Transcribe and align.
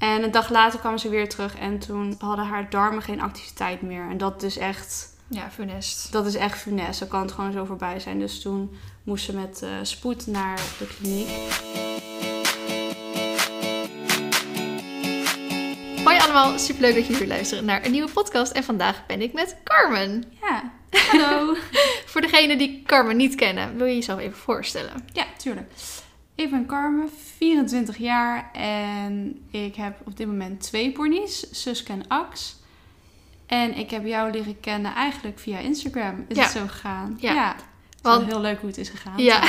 En 0.00 0.22
een 0.22 0.30
dag 0.30 0.48
later 0.50 0.78
kwam 0.78 0.98
ze 0.98 1.08
weer 1.08 1.28
terug 1.28 1.56
en 1.58 1.78
toen 1.78 2.14
hadden 2.18 2.44
haar 2.46 2.70
darmen 2.70 3.02
geen 3.02 3.20
activiteit 3.20 3.82
meer. 3.82 4.08
En 4.10 4.18
dat 4.18 4.42
is 4.42 4.58
echt, 4.58 5.16
Ja, 5.28 5.50
funest. 5.50 6.12
dat 6.12 6.26
is 6.26 6.34
echt 6.34 6.58
funest. 6.58 6.98
Dan 7.00 7.08
kan 7.08 7.20
het 7.22 7.32
gewoon 7.32 7.52
zo 7.52 7.64
voorbij 7.64 8.00
zijn. 8.00 8.18
Dus 8.18 8.40
toen 8.42 8.76
moest 9.02 9.24
ze 9.24 9.34
met 9.34 9.62
eh, 9.62 9.70
spoed 9.82 10.26
naar 10.26 10.60
de 10.78 10.86
kliniek. 10.86 11.28
Hoi 16.04 16.18
allemaal, 16.18 16.58
superleuk 16.58 16.94
dat 16.94 17.02
jullie 17.04 17.18
weer 17.18 17.28
luisteren 17.28 17.64
naar 17.64 17.84
een 17.84 17.90
nieuwe 17.90 18.10
podcast. 18.12 18.52
En 18.52 18.64
vandaag 18.64 19.06
ben 19.06 19.22
ik 19.22 19.32
met 19.32 19.56
Carmen. 19.64 20.24
Ja, 20.40 20.72
hallo. 21.10 21.54
Voor 22.06 22.20
degenen 22.20 22.58
die 22.58 22.82
Carmen 22.86 23.16
niet 23.16 23.34
kennen, 23.34 23.76
wil 23.76 23.86
je 23.86 23.94
jezelf 23.94 24.18
even 24.20 24.38
voorstellen? 24.38 24.92
ja, 25.12 25.24
tuurlijk. 25.36 25.70
Ik 26.40 26.50
ben 26.50 26.66
Carmen, 26.66 27.08
24 27.36 27.96
jaar 27.96 28.50
en 28.52 29.42
ik 29.50 29.74
heb 29.74 30.00
op 30.04 30.16
dit 30.16 30.26
moment 30.26 30.60
twee 30.60 30.92
ponies, 30.92 31.46
Suske 31.50 31.92
en 31.92 32.08
Ax. 32.08 32.56
En 33.46 33.76
ik 33.76 33.90
heb 33.90 34.06
jou 34.06 34.30
leren 34.30 34.60
kennen 34.60 34.94
eigenlijk 34.94 35.38
via 35.38 35.58
Instagram. 35.58 36.24
Is 36.28 36.36
Ja. 36.36 36.42
het 36.42 36.52
zo 36.52 36.66
gegaan? 36.66 37.16
Ja. 37.20 37.48
Het 37.48 37.56
is 37.96 38.00
wel 38.02 38.12
Want- 38.18 38.26
heel 38.30 38.40
leuk 38.40 38.58
hoe 38.60 38.68
het 38.68 38.78
is 38.78 38.88
gegaan. 38.88 39.18
Ja. 39.22 39.42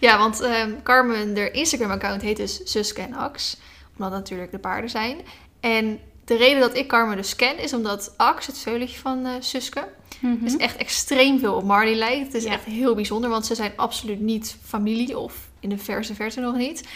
Ja, 0.00 0.18
want 0.18 0.40
ehm, 0.40 0.82
Carmen, 0.82 1.36
haar 1.36 1.52
Instagram-account 1.52 2.22
heet 2.22 2.36
dus 2.36 2.60
Suske 2.64 3.00
en 3.02 3.14
Ax. 3.14 3.56
Omdat 3.92 4.10
het 4.12 4.20
natuurlijk 4.20 4.50
de 4.50 4.58
paarden 4.58 4.90
zijn. 4.90 5.18
En 5.60 5.98
de 6.24 6.36
reden 6.36 6.60
dat 6.60 6.76
ik 6.76 6.88
Carmen 6.88 7.16
dus 7.16 7.36
ken, 7.36 7.58
is 7.58 7.72
omdat 7.72 8.14
Ax, 8.16 8.46
het 8.46 8.58
veulentje 8.58 8.98
van 8.98 9.26
eh 9.26 9.32
Suske, 9.40 9.88
dus 10.20 10.56
echt 10.56 10.76
extreem 10.76 11.38
veel 11.38 11.54
op 11.54 11.64
Marley 11.64 11.94
lijkt. 11.94 12.24
Het 12.26 12.34
is 12.34 12.44
Ja. 12.44 12.50
echt 12.52 12.64
heel 12.64 12.94
bijzonder, 12.94 13.30
want 13.30 13.46
ze 13.46 13.54
zijn 13.54 13.72
absoluut 13.76 14.20
niet 14.20 14.56
familie 14.64 15.18
of 15.18 15.48
in 15.60 15.68
de 15.68 15.78
verste 15.78 16.14
verte 16.14 16.40
nog 16.40 16.56
niet. 16.56 16.88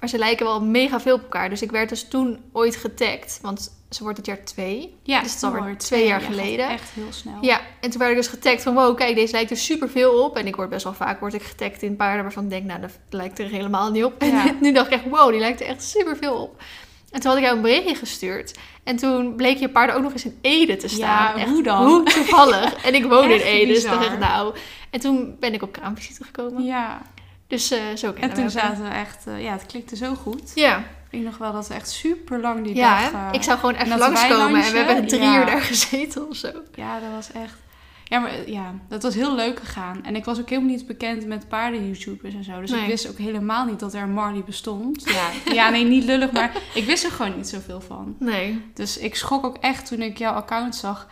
Maar 0.00 0.08
ze 0.08 0.18
lijken 0.18 0.46
wel 0.46 0.62
mega 0.62 1.00
veel 1.00 1.14
op 1.14 1.22
elkaar. 1.22 1.50
Dus 1.50 1.62
ik 1.62 1.70
werd 1.70 1.88
dus 1.88 2.08
toen 2.08 2.38
ooit 2.52 2.76
getagd, 2.76 3.38
want 3.42 3.78
ze 3.90 4.02
wordt 4.02 4.16
het 4.16 4.26
jaar 4.26 4.44
twee. 4.44 4.94
Ja, 5.02 5.20
Dus 5.20 5.32
het 5.32 5.42
is 5.42 5.48
alweer 5.48 5.78
twee 5.78 6.06
jaar 6.06 6.20
Ja, 6.20 6.26
geleden. 6.26 6.68
Echt 6.68 6.90
heel 6.94 7.12
snel. 7.12 7.38
Ja, 7.40 7.60
en 7.80 7.90
toen 7.90 7.98
werd 7.98 8.10
ik 8.10 8.16
dus 8.16 8.26
getagd 8.26 8.62
van 8.62 8.74
wow, 8.74 8.96
kijk, 8.96 9.14
deze 9.14 9.32
lijkt 9.32 9.50
er 9.50 9.56
superveel 9.56 10.24
op. 10.24 10.36
En 10.36 10.46
ik 10.46 10.56
word 10.56 10.68
best 10.68 10.84
wel 10.84 10.92
vaak 10.92 11.20
word 11.20 11.34
ik 11.34 11.42
getagd 11.42 11.82
in 11.82 11.96
paarden 11.96 12.22
waarvan 12.22 12.44
ik 12.44 12.50
denk, 12.50 12.64
nou, 12.64 12.80
dat 12.80 12.98
lijkt 13.10 13.38
er 13.38 13.48
helemaal 13.48 13.90
niet 13.90 14.04
op. 14.04 14.22
Ja. 14.22 14.48
En 14.48 14.56
nu 14.60 14.72
dacht 14.72 14.86
ik 14.86 14.92
echt, 14.92 15.08
wow, 15.08 15.30
die 15.30 15.40
lijkt 15.40 15.60
er 15.60 15.66
echt 15.66 15.82
superveel 15.84 16.34
op. 16.34 16.62
En 17.10 17.20
toen 17.20 17.30
had 17.30 17.38
ik 17.38 17.44
jou 17.44 17.56
een 17.56 17.62
berichtje 17.62 17.94
gestuurd. 17.94 18.58
En 18.84 18.96
toen 18.96 19.34
bleek 19.36 19.58
je 19.58 19.68
paarden 19.68 19.96
ook 19.96 20.02
nog 20.02 20.12
eens 20.12 20.24
in 20.24 20.38
Ede 20.40 20.76
te 20.76 20.88
staan. 20.88 21.36
Ja, 21.36 21.42
Echt, 21.42 21.50
hoe 21.50 21.62
dan? 21.62 21.86
Hoe 21.86 22.02
toevallig. 22.02 22.84
En 22.84 22.94
ik 22.94 23.04
woon 23.04 23.30
in 23.30 23.40
Ede, 23.54 23.72
dus 23.72 23.84
ik 23.84 23.90
dacht 23.90 24.06
echt, 24.06 24.18
nou. 24.18 24.54
En 24.90 25.00
toen 25.00 25.36
ben 25.40 25.54
ik 25.54 25.62
op 25.62 25.72
kraamvisite 25.72 26.24
gekomen. 26.24 26.64
Ja. 26.64 27.02
Dus 27.50 27.70
eh, 27.70 27.78
zo 27.96 28.10
kennen 28.12 28.30
En 28.30 28.34
toen 28.36 28.44
we 28.44 28.50
zaten 28.50 28.82
we 28.82 28.88
echt... 28.88 29.26
eh, 29.26 29.42
ja, 29.42 29.52
het 29.52 29.66
klikte 29.66 29.96
zo 29.96 30.14
goed. 30.14 30.52
Ja, 30.54 30.78
Ik 30.78 30.84
weet 31.10 31.22
nog 31.24 31.38
wel 31.38 31.52
dat 31.52 31.68
we 31.68 31.74
echt 31.74 31.90
super 31.90 32.40
lang 32.40 32.64
die 32.64 32.74
ja 32.74 33.00
dag... 33.00 33.10
hè? 33.12 33.28
eh, 33.28 33.32
ik 33.34 33.42
zou 33.42 33.58
gewoon 33.58 33.74
en 33.74 33.86
even 33.86 33.98
langskomen. 33.98 34.62
En 34.64 34.72
we 34.72 34.78
hebben 34.78 35.06
drie 35.06 35.20
ja. 35.20 35.38
uur 35.38 35.46
daar 35.46 35.60
gezeten 35.60 36.28
of 36.28 36.36
zo. 36.36 36.50
Ja, 36.74 37.00
dat 37.00 37.10
was 37.14 37.32
echt... 37.32 37.54
Ja, 38.04 38.18
maar 38.18 38.50
ja, 38.50 38.74
dat 38.88 39.02
was 39.02 39.14
heel 39.14 39.34
leuk 39.34 39.58
gegaan. 39.58 40.04
En 40.04 40.16
ik 40.16 40.24
was 40.24 40.40
ook 40.40 40.48
helemaal 40.48 40.70
niet 40.70 40.86
bekend 40.86 41.26
met 41.26 41.48
paarden-YouTubers 41.48 42.34
en 42.34 42.44
zo. 42.44 42.60
Dus 42.60 42.70
Nee. 42.70 42.80
ik 42.80 42.86
wist 42.86 43.08
ook 43.08 43.18
helemaal 43.18 43.64
niet 43.64 43.80
dat 43.80 43.94
er 43.94 44.02
een 44.02 44.12
Marley 44.12 44.42
bestond. 44.44 45.02
Ja, 45.04 45.28
ja, 45.54 45.68
nee, 45.68 45.84
niet 45.84 46.04
lullig, 46.04 46.30
maar 46.32 46.52
ik 46.74 46.84
wist 46.84 47.04
er 47.04 47.10
gewoon 47.10 47.36
niet 47.36 47.48
zoveel 47.48 47.80
van. 47.80 48.16
Nee. 48.18 48.64
Dus 48.74 48.98
ik 48.98 49.14
schrok 49.14 49.44
ook 49.44 49.56
echt 49.60 49.86
toen 49.86 50.02
ik 50.02 50.18
jouw 50.18 50.32
account 50.32 50.76
zag. 50.76 51.08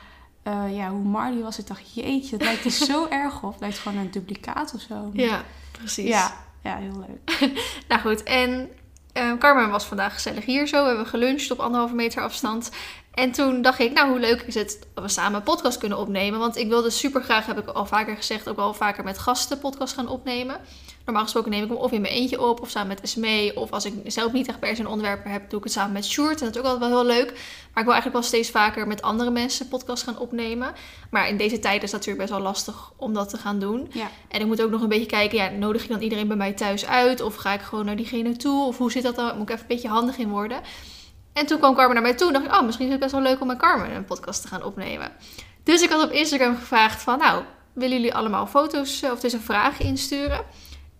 ja, 0.70 0.90
hoe 0.90 1.04
Marley 1.04 1.42
was. 1.42 1.58
Ik 1.58 1.66
dacht, 1.66 1.94
jeetje, 1.94 2.36
het 2.36 2.44
lijkt 2.44 2.64
er 2.64 2.70
zo 2.70 3.06
erg 3.24 3.42
op. 3.42 3.50
Het 3.52 3.60
lijkt 3.60 3.78
gewoon 3.78 3.98
een 3.98 4.10
duplicaat 4.10 4.74
of 4.74 4.80
zo. 4.80 5.10
Ja, 5.12 5.42
precies. 5.78 6.08
ja, 6.08 6.36
ja, 6.62 6.76
heel 6.76 7.04
leuk. 7.06 7.52
Nou 7.88 8.00
goed, 8.00 8.22
en 8.22 8.70
eh, 9.12 9.32
Carmen 9.38 9.70
was 9.70 9.84
vandaag 9.84 10.14
gezellig 10.14 10.44
hier 10.44 10.66
zo. 10.66 10.82
We 10.82 10.88
hebben 10.88 11.06
geluncht 11.06 11.50
op 11.50 11.60
anderhalve 11.60 11.94
meter 11.94 12.22
afstand. 12.22 12.70
En 13.14 13.32
toen 13.32 13.62
dacht 13.62 13.78
ik, 13.78 13.92
nou 13.92 14.08
hoe 14.08 14.18
leuk 14.18 14.42
is 14.42 14.54
het 14.54 14.86
dat 14.94 15.04
we 15.04 15.10
samen 15.10 15.34
een 15.34 15.42
podcast 15.42 15.78
kunnen 15.78 15.98
opnemen. 15.98 16.38
Want 16.38 16.56
ik 16.56 16.68
wilde 16.68 16.90
super 16.90 17.22
graag, 17.22 17.46
heb 17.46 17.58
ik 17.58 17.68
al 17.68 17.86
vaker 17.86 18.16
gezegd, 18.16 18.48
ook 18.48 18.56
wel 18.56 18.74
vaker 18.74 19.04
met 19.04 19.18
gasten 19.18 19.58
podcast 19.58 19.94
gaan 19.94 20.08
opnemen. 20.08 20.60
Normaal 21.08 21.26
gesproken 21.26 21.50
neem 21.50 21.62
ik 21.62 21.68
hem 21.68 21.78
of 21.78 21.92
in 21.92 22.00
mijn 22.00 22.12
eentje 22.12 22.42
op 22.42 22.60
of 22.60 22.70
samen 22.70 22.88
met 22.88 23.00
Esmee. 23.00 23.56
Of 23.56 23.70
als 23.70 23.84
ik 23.84 23.94
zelf 24.04 24.32
niet 24.32 24.48
echt 24.48 24.58
per 24.58 24.76
se 24.76 24.80
een 24.80 24.88
onderwerp 24.88 25.24
heb, 25.24 25.50
doe 25.50 25.58
ik 25.58 25.64
het 25.64 25.72
samen 25.72 25.92
met 25.92 26.04
Sjoerd. 26.04 26.40
En 26.40 26.46
dat 26.46 26.54
is 26.54 26.60
ook 26.60 26.66
altijd 26.66 26.90
wel 26.90 27.00
heel 27.00 27.08
leuk. 27.16 27.26
Maar 27.72 27.82
ik 27.82 27.84
wil 27.84 27.92
eigenlijk 27.92 28.12
wel 28.12 28.22
steeds 28.22 28.50
vaker 28.50 28.86
met 28.86 29.02
andere 29.02 29.30
mensen 29.30 29.68
podcast 29.68 30.02
gaan 30.02 30.18
opnemen. 30.18 30.72
Maar 31.10 31.28
in 31.28 31.36
deze 31.36 31.58
tijd 31.58 31.82
is 31.82 31.90
dat 31.90 32.00
natuurlijk 32.00 32.28
best 32.28 32.38
wel 32.38 32.48
lastig 32.48 32.92
om 32.96 33.14
dat 33.14 33.28
te 33.28 33.36
gaan 33.36 33.58
doen. 33.58 33.88
Ja. 33.92 34.10
En 34.28 34.40
ik 34.40 34.46
moet 34.46 34.62
ook 34.62 34.70
nog 34.70 34.82
een 34.82 34.88
beetje 34.88 35.06
kijken, 35.06 35.38
ja, 35.38 35.48
nodig 35.48 35.82
ik 35.82 35.88
dan 35.88 36.00
iedereen 36.00 36.28
bij 36.28 36.36
mij 36.36 36.52
thuis 36.52 36.86
uit? 36.86 37.20
Of 37.20 37.34
ga 37.34 37.52
ik 37.52 37.60
gewoon 37.60 37.84
naar 37.84 37.96
diegene 37.96 38.36
toe? 38.36 38.66
Of 38.66 38.78
hoe 38.78 38.92
zit 38.92 39.02
dat 39.02 39.16
dan? 39.16 39.36
Moet 39.38 39.48
ik 39.48 39.54
even 39.54 39.60
een 39.60 39.74
beetje 39.74 39.88
handig 39.88 40.16
in 40.18 40.28
worden? 40.28 40.60
En 41.32 41.46
toen 41.46 41.58
kwam 41.58 41.74
Carmen 41.74 41.94
naar 41.94 42.02
mij 42.02 42.14
toe 42.14 42.26
en 42.26 42.32
dacht 42.32 42.46
ik, 42.46 42.54
oh, 42.54 42.62
misschien 42.62 42.86
is 42.86 42.92
het 42.92 43.00
best 43.00 43.12
wel 43.12 43.22
leuk 43.22 43.40
om 43.40 43.46
met 43.46 43.58
Carmen 43.58 43.94
een 43.94 44.04
podcast 44.04 44.42
te 44.42 44.48
gaan 44.48 44.64
opnemen. 44.64 45.12
Dus 45.62 45.82
ik 45.82 45.90
had 45.90 46.04
op 46.04 46.12
Instagram 46.12 46.56
gevraagd 46.56 47.02
van, 47.02 47.18
nou, 47.18 47.42
willen 47.72 47.96
jullie 47.96 48.14
allemaal 48.14 48.46
foto's 48.46 49.02
eh, 49.02 49.12
of 49.12 49.20
dus 49.20 49.32
een 49.32 49.40
vraag 49.40 49.80
insturen? 49.80 50.40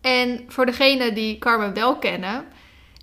En 0.08 0.44
voor 0.48 0.66
degenen 0.66 1.14
die 1.14 1.38
Carmen 1.38 1.74
wel 1.74 1.96
kennen, 1.96 2.44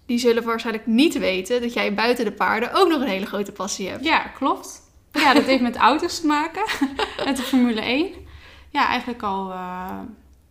die 0.05 0.17
zullen 0.17 0.43
waarschijnlijk 0.43 0.85
niet 0.85 1.17
weten 1.17 1.61
dat 1.61 1.73
jij 1.73 1.93
buiten 1.93 2.25
de 2.25 2.31
paarden 2.31 2.73
ook 2.73 2.89
nog 2.89 3.01
een 3.01 3.07
hele 3.07 3.25
grote 3.25 3.51
passie 3.51 3.89
hebt. 3.89 4.03
Ja, 4.03 4.19
klopt. 4.19 4.81
Ja, 5.11 5.33
dat 5.33 5.43
heeft 5.43 5.61
met 5.61 5.75
auto's 5.75 6.19
te 6.19 6.27
maken. 6.27 6.63
met 7.25 7.37
de 7.37 7.43
Formule 7.43 7.81
1. 7.81 8.13
Ja, 8.69 8.87
eigenlijk 8.87 9.23
al, 9.23 9.51
eh, 9.51 9.99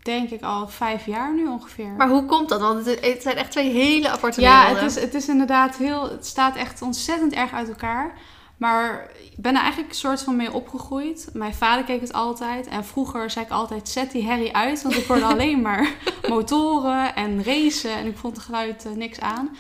denk 0.03 0.31
ik, 0.31 0.43
al 0.43 0.69
vijf 0.69 1.06
jaar 1.06 1.34
nu 1.34 1.47
ongeveer. 1.47 1.91
Maar 1.91 2.09
hoe 2.09 2.26
komt 2.26 2.48
dat? 2.48 2.60
Want 2.60 2.87
het, 2.87 3.22
zijn 3.22 3.37
echt 3.37 3.50
twee 3.50 3.70
hele 3.70 4.09
aparte 4.09 4.41
ja, 4.41 4.59
werelden. 4.59 4.82
het 4.84 4.97
is, 4.97 5.03
het 5.03 5.14
is 5.14 5.28
inderdaad 5.28 5.76
heel... 5.76 6.10
Het 6.10 6.26
staat 6.26 6.56
echt 6.56 6.82
ontzettend 6.82 7.32
erg 7.32 7.53
uit 7.53 7.69
elkaar. 7.69 8.19
Maar 8.56 9.10
ik 9.31 9.37
ben 9.42 9.54
er 9.54 9.60
eigenlijk 9.60 9.91
een 9.91 9.98
soort 9.98 10.22
van 10.22 10.37
mee 10.37 10.53
opgegroeid. 10.53 11.28
Mijn 11.32 11.54
vader 11.54 11.84
keek 11.84 12.00
het 12.00 12.12
altijd. 12.12 12.66
En 12.66 12.84
vroeger 12.84 13.31
zei 13.31 13.44
ik 13.44 13.50
altijd, 13.50 13.88
zet 13.88 14.10
die 14.10 14.25
herrie 14.25 14.54
uit. 14.56 14.82
Want 14.82 14.97
ik 14.97 15.04
hoorde 15.06 15.25
alleen 15.34 15.60
maar 15.60 15.94
motoren 16.28 17.14
en 17.14 17.44
racen. 17.44 17.91
En 17.97 18.06
ik 18.06 18.16
vond 18.19 18.37
het 18.37 18.44
geluid 18.44 18.87
eh, 18.87 18.93
niks 18.93 19.20
aan. 19.20 19.56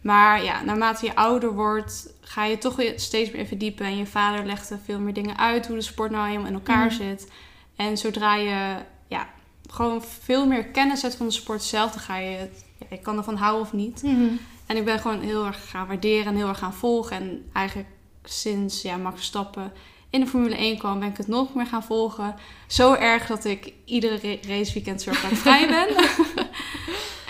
Maar 0.00 0.44
ja, 0.44 0.62
naarmate 0.62 1.06
je 1.06 1.14
ouder 1.14 1.52
wordt, 1.54 2.08
ga 2.20 2.44
je 2.44 2.58
toch 2.58 2.76
weer 2.76 3.00
steeds 3.00 3.30
meer 3.30 3.46
verdiepen. 3.46 3.86
En 3.86 3.96
je 3.96 4.06
vader 4.06 4.46
legde 4.46 4.78
veel 4.84 4.98
meer 4.98 5.14
dingen 5.14 5.38
uit. 5.38 5.66
Hoe 5.66 5.76
de 5.76 5.82
sport 5.82 6.10
nou 6.10 6.26
helemaal 6.26 6.48
in 6.48 6.54
elkaar 6.54 6.86
Mhm. 6.86 6.94
zit. 6.94 7.30
En 7.76 7.98
zodra 7.98 8.34
je 8.36 8.74
ja, 9.08 9.28
gewoon 9.70 10.02
veel 10.22 10.46
meer 10.46 10.64
kennis 10.64 11.02
hebt 11.02 11.14
van 11.14 11.26
de 11.26 11.32
sport 11.32 11.62
zelf, 11.62 11.90
dan 11.92 12.00
ga 12.00 12.16
je 12.16 12.36
het... 12.36 12.64
Ja, 12.78 12.86
je 12.90 12.98
kan 13.02 13.16
ervan 13.16 13.36
houden 13.36 13.60
of 13.62 13.72
niet. 13.72 14.02
Mhm. 14.02 14.26
En 14.66 14.76
ik 14.76 14.84
ben 14.84 14.98
gewoon 14.98 15.20
heel 15.20 15.46
erg 15.46 15.70
gaan 15.70 15.86
waarderen 15.86 16.26
en 16.26 16.36
heel 16.36 16.48
erg 16.48 16.58
gaan 16.58 16.74
volgen. 16.74 17.16
En 17.16 17.50
eigenlijk 17.52 17.88
sinds 18.28 18.82
ja, 18.82 18.96
Max 18.96 19.14
Verstappen 19.16 19.72
in 20.10 20.20
de 20.20 20.26
Formule 20.26 20.56
1 20.56 20.78
kwam, 20.78 20.98
ben 21.00 21.08
ik 21.10 21.16
het 21.16 21.28
nog 21.28 21.54
meer 21.54 21.66
gaan 21.66 21.82
volgen. 21.84 22.34
Zo 22.66 22.92
erg 22.94 23.26
dat 23.26 23.44
ik 23.44 23.72
iedere 23.84 24.18
ra- 24.22 24.48
raceweekend 24.54 25.04
van 25.04 25.14
vrij 25.36 25.68
ben. 25.76 25.88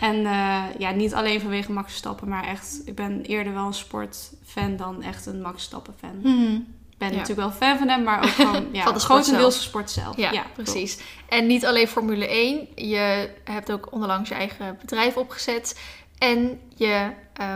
en 0.00 0.26
eh, 0.26 0.62
ja, 0.78 0.90
niet 0.90 1.14
alleen 1.14 1.40
vanwege 1.40 1.72
Max 1.72 1.88
Verstappen, 1.88 2.28
maar 2.28 2.44
echt, 2.44 2.80
ik 2.84 2.94
ben 2.94 3.22
eerder 3.22 3.54
wel 3.54 3.66
een 3.66 3.74
sportfan 3.74 4.76
dan 4.76 5.02
echt 5.02 5.26
een 5.26 5.40
Max 5.40 5.54
Verstappen 5.54 5.94
fan. 6.00 6.18
Mhm. 6.22 6.54
Ik 6.90 7.02
ben 7.02 7.10
Ja. 7.10 7.16
natuurlijk 7.18 7.48
wel 7.48 7.58
fan 7.68 7.78
van 7.78 7.88
hem, 7.88 8.02
maar 8.02 8.22
ook 8.24 8.30
gewoon 8.30 8.68
ja, 8.72 8.82
Van 8.84 8.94
de 8.94 9.00
grotendeels 9.00 9.62
sport 9.62 9.90
zelf. 9.90 10.16
Ja, 10.16 10.46
precies. 10.54 10.98
En 11.28 11.46
niet 11.46 11.66
alleen 11.66 11.88
Formule 11.88 12.26
1. 12.28 12.68
Je 12.74 13.30
hebt 13.44 13.72
ook 13.72 13.92
onlangs 13.92 14.28
je 14.28 14.34
eigen 14.34 14.76
bedrijf 14.80 15.16
opgezet. 15.16 15.80
En 16.18 16.60
je 16.76 17.10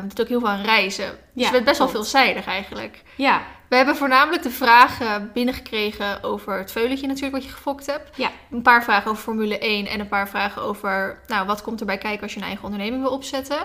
doet 0.09 0.21
ook 0.21 0.29
heel 0.29 0.41
veel 0.41 0.49
aan 0.49 0.63
reizen. 0.63 1.05
Dus 1.11 1.17
Ja, 1.35 1.47
je 1.47 1.53
bent 1.53 1.65
best 1.65 1.79
wel 1.79 1.89
veelzijdig 1.89 2.47
eigenlijk. 2.47 3.03
Ja, 3.17 3.43
We 3.69 3.77
hebben 3.77 3.97
voornamelijk 3.97 4.43
de 4.43 4.51
vragen 4.51 5.31
binnengekregen 5.35 6.23
over 6.23 6.59
het 6.59 6.73
veulentje 6.73 7.07
natuurlijk 7.07 7.35
wat 7.35 7.45
je 7.45 7.51
gefokt 7.51 7.87
hebt. 7.87 8.17
Ja. 8.17 8.31
Een 8.51 8.63
paar 8.63 8.85
vragen 8.85 9.11
over 9.11 9.23
Formule 9.23 9.59
1 9.59 9.87
en 9.87 10.01
een 10.01 10.09
paar 10.09 10.29
vragen 10.29 10.63
over... 10.63 11.21
Nou, 11.27 11.47
wat 11.47 11.63
komt 11.63 11.81
erbij 11.81 11.99
kijken 11.99 12.23
als 12.23 12.33
je 12.35 12.39
een 12.41 12.47
eigen 12.47 12.65
onderneming 12.65 13.03
wil 13.03 13.11
opzetten. 13.13 13.59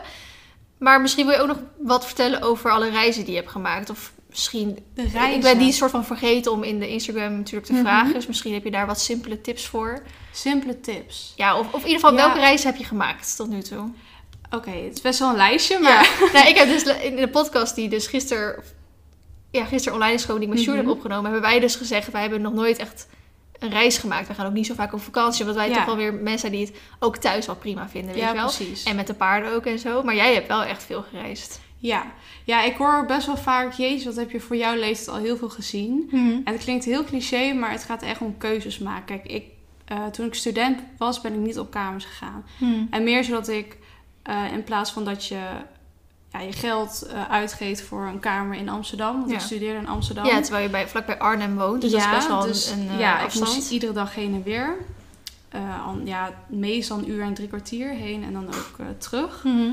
Maar 0.78 1.02
misschien 1.02 1.26
wil 1.26 1.36
je 1.36 1.42
ook 1.42 1.48
nog 1.48 1.60
wat 1.78 2.06
vertellen 2.06 2.42
over 2.42 2.72
alle 2.72 2.90
reizen 2.90 3.24
die 3.24 3.34
je 3.34 3.40
hebt 3.40 3.52
gemaakt. 3.52 3.90
Of 3.90 4.14
misschien... 4.30 4.80
de 4.94 5.02
Ik 5.04 5.12
reizen. 5.12 5.42
ben 5.42 5.58
die 5.58 5.72
soort 5.72 5.92
van 5.92 6.06
vergeten 6.06 6.52
om 6.52 6.64
in 6.64 6.80
de 6.80 6.88
Instagram 6.90 7.36
natuurlijk 7.38 7.66
te 7.66 7.74
Mhm. 7.74 7.82
vragen. 7.82 8.14
Dus 8.14 8.28
misschien 8.28 8.54
heb 8.54 8.64
je 8.64 8.72
daar 8.72 8.86
wat 8.88 9.00
simpele 9.00 9.42
tips 9.42 9.68
voor. 9.68 10.04
Simpele 10.32 10.80
tips. 10.80 11.34
Ja, 11.36 11.58
of, 11.60 11.66
of 11.74 11.82
in 11.82 11.88
ieder 11.88 11.94
geval, 12.00 12.12
Ja. 12.18 12.26
welke 12.26 12.40
reizen 12.40 12.70
heb 12.70 12.78
je 12.80 12.86
gemaakt 12.86 13.36
tot 13.36 13.48
nu 13.50 13.62
toe? 13.62 13.90
Oké, 14.52 14.70
het 14.70 14.94
is 14.94 15.02
best 15.02 15.20
wel 15.20 15.30
een 15.30 15.36
lijstje, 15.36 15.80
maar... 15.80 16.18
Ja. 16.20 16.32
nou, 16.34 16.48
ik 16.48 16.58
heb 16.58 16.68
dus 16.68 16.84
in 16.84 17.16
de 17.16 17.28
podcast 17.28 17.76
die 17.76 17.90
dus 17.90 18.08
gisteren, 18.08 18.64
ja, 19.52 19.66
gisteren 19.66 19.94
online 19.98 20.14
is 20.14 20.22
gekomen, 20.22 20.42
die 20.42 20.50
ik 20.52 20.56
met 20.56 20.64
Sjoerd 20.64 20.78
Mhm. 20.80 20.88
heb 20.88 20.96
opgenomen, 20.98 21.32
hebben 21.32 21.50
wij 21.50 21.60
dus 21.60 21.76
gezegd, 21.76 22.12
wij 22.12 22.22
hebben 22.22 22.42
nog 22.42 22.54
nooit 22.54 22.78
echt 22.78 23.08
een 23.60 23.70
reis 23.70 23.98
gemaakt. 23.98 24.28
We 24.28 24.34
gaan 24.34 24.46
ook 24.46 24.54
niet 24.54 24.66
zo 24.66 24.74
vaak 24.74 24.94
op 24.94 25.02
vakantie, 25.02 25.42
omdat 25.42 25.56
wij 25.56 25.70
Ja. 25.70 25.76
toch 25.76 25.86
wel 25.86 25.96
weer 25.96 26.14
mensen 26.14 26.52
die 26.52 26.66
het 26.66 26.76
ook 27.00 27.18
thuis 27.18 27.46
wel 27.46 27.56
prima 27.56 27.90
vinden, 27.90 28.12
weet 28.14 28.22
Ja, 28.22 28.30
je 28.30 28.36
wel. 28.36 28.46
precies. 28.46 28.84
En 28.84 28.96
met 28.96 29.08
de 29.08 29.14
paarden 29.14 29.54
ook 29.54 29.66
en 29.66 29.80
zo. 29.80 30.04
Maar 30.04 30.16
jij 30.16 30.34
hebt 30.34 30.48
wel 30.48 30.64
echt 30.64 30.84
veel 30.84 31.02
gereisd. 31.10 31.60
Ja. 31.78 32.06
ja, 32.44 32.64
ik 32.64 32.76
hoor 32.76 33.06
best 33.06 33.26
wel 33.26 33.38
vaak, 33.38 33.74
jezus, 33.74 34.06
wat 34.06 34.16
heb 34.16 34.32
je 34.32 34.40
voor 34.40 34.56
jouw 34.56 34.76
leeftijd 34.76 35.08
al 35.18 35.24
heel 35.24 35.38
veel 35.38 35.50
gezien. 35.50 36.10
En 36.46 36.54
het 36.54 36.64
klinkt 36.64 36.86
heel 36.86 37.04
cliché, 37.04 37.54
maar 37.54 37.72
het 37.72 37.84
gaat 37.84 38.02
echt 38.02 38.22
om 38.22 38.38
keuzes 38.38 38.80
maken. 38.80 39.06
Kijk, 39.06 39.26
ik, 39.26 39.44
eh, 39.86 40.06
toen 40.06 40.26
ik 40.26 40.34
student 40.34 40.80
was, 40.98 41.22
ben 41.22 41.34
ik 41.34 41.40
niet 41.40 41.60
op 41.60 41.72
kamers 41.72 42.06
gegaan. 42.06 42.46
En 42.90 43.04
meer 43.04 43.24
zodat 43.24 43.48
ik, 43.48 43.78
eh, 44.26 44.52
in 44.54 44.64
plaats 44.64 44.92
van 44.92 45.06
dat 45.06 45.26
je 45.26 45.40
ja, 46.32 46.40
je 46.40 46.52
geld 46.52 47.02
eh, 47.02 47.30
uitgeeft 47.30 47.82
voor 47.82 48.06
een 48.06 48.20
kamer 48.20 48.58
in 48.58 48.70
Amsterdam. 48.70 49.18
Want 49.18 49.30
Ja. 49.30 49.36
ik 49.36 49.42
studeerde 49.42 49.80
in 49.80 49.88
Amsterdam. 49.88 50.26
Ja, 50.26 50.42
terwijl 50.42 50.64
je 50.64 50.70
bij, 50.70 50.88
vlakbij 50.88 51.20
Arnhem 51.20 51.56
woont. 51.56 51.82
Dus 51.82 51.92
dat 51.92 52.02
is 52.02 52.10
best 52.10 52.28
wel 52.28 52.42
dus, 52.42 52.70
een, 52.70 52.80
een 52.80 52.90
eh, 52.90 53.00
ja, 53.00 53.20
ik 53.20 53.26
afstand. 53.26 53.56
moest 53.56 53.72
iedere 53.72 53.94
dag 53.94 54.16
heen 54.16 54.34
en 54.34 54.44
weer. 54.44 54.76
Al- 55.86 56.02
ja, 56.04 56.34
meestal 56.48 56.98
een 56.98 57.10
uur 57.10 57.24
en 57.24 57.34
drie 57.34 57.48
kwartier 57.48 57.90
heen 57.90 58.24
en 58.24 58.34
dan 58.34 58.48
ook 58.48 58.78
terug. 58.98 59.44
Mhm. 59.44 59.72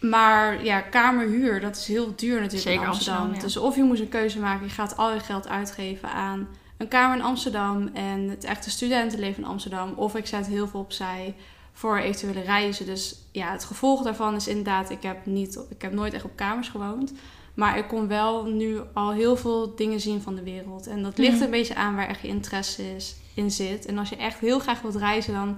Maar 0.00 0.64
ja, 0.64 0.80
kamerhuur, 0.80 1.60
dat 1.60 1.76
is 1.76 1.86
heel 1.86 2.12
duur 2.16 2.34
natuurlijk 2.40 2.62
Zeker 2.62 2.82
in 2.82 2.88
Amsterdam. 2.88 3.14
Amsterdam, 3.22 3.34
ja. 3.34 3.40
Dus 3.40 3.56
of 3.56 3.76
je 3.76 3.82
moet 3.82 4.00
een 4.00 4.08
keuze 4.08 4.38
maken, 4.38 4.66
je 4.66 4.72
gaat 4.72 4.96
al 4.96 5.12
je 5.12 5.20
geld 5.20 5.48
uitgeven 5.48 6.08
aan 6.10 6.48
een 6.76 6.88
kamer 6.88 7.16
in 7.16 7.22
Amsterdam 7.22 7.90
en 7.92 8.28
het 8.28 8.44
echte 8.44 8.70
studentenleven 8.70 9.42
in 9.42 9.48
Amsterdam. 9.48 9.92
Of 9.96 10.14
ik 10.14 10.26
zet 10.26 10.46
heel 10.46 10.68
veel 10.68 10.80
opzij 10.80 11.34
voor 11.76 11.98
eventuele 11.98 12.40
reizen. 12.40 12.86
Dus 12.86 13.16
ja, 13.32 13.52
het 13.52 13.64
gevolg 13.64 14.02
daarvan 14.02 14.34
is 14.34 14.46
inderdaad, 14.48 14.90
ik 14.90 15.02
heb, 15.02 15.26
niet, 15.26 15.64
ik 15.70 15.82
heb 15.82 15.92
nooit 15.92 16.12
echt 16.12 16.24
op 16.24 16.36
kamers 16.36 16.68
gewoond. 16.68 17.12
Maar 17.54 17.78
ik 17.78 17.88
kon 17.88 18.08
wel 18.08 18.44
nu 18.44 18.80
al 18.94 19.12
heel 19.12 19.36
veel 19.36 19.74
dingen 19.74 20.00
zien 20.00 20.22
van 20.22 20.34
de 20.34 20.42
wereld. 20.42 20.86
En 20.86 21.02
dat 21.02 21.18
ligt 21.18 21.34
Mhm. 21.34 21.42
een 21.44 21.50
beetje 21.50 21.74
aan 21.74 21.96
waar 21.96 22.08
echt 22.08 22.20
je 22.20 22.28
interesse 22.28 22.94
is, 22.96 23.16
in 23.34 23.50
zit. 23.50 23.86
En 23.86 23.98
als 23.98 24.08
je 24.08 24.16
echt 24.16 24.38
heel 24.38 24.58
graag 24.58 24.80
wilt 24.80 24.94
reizen, 24.96 25.34
dan 25.34 25.56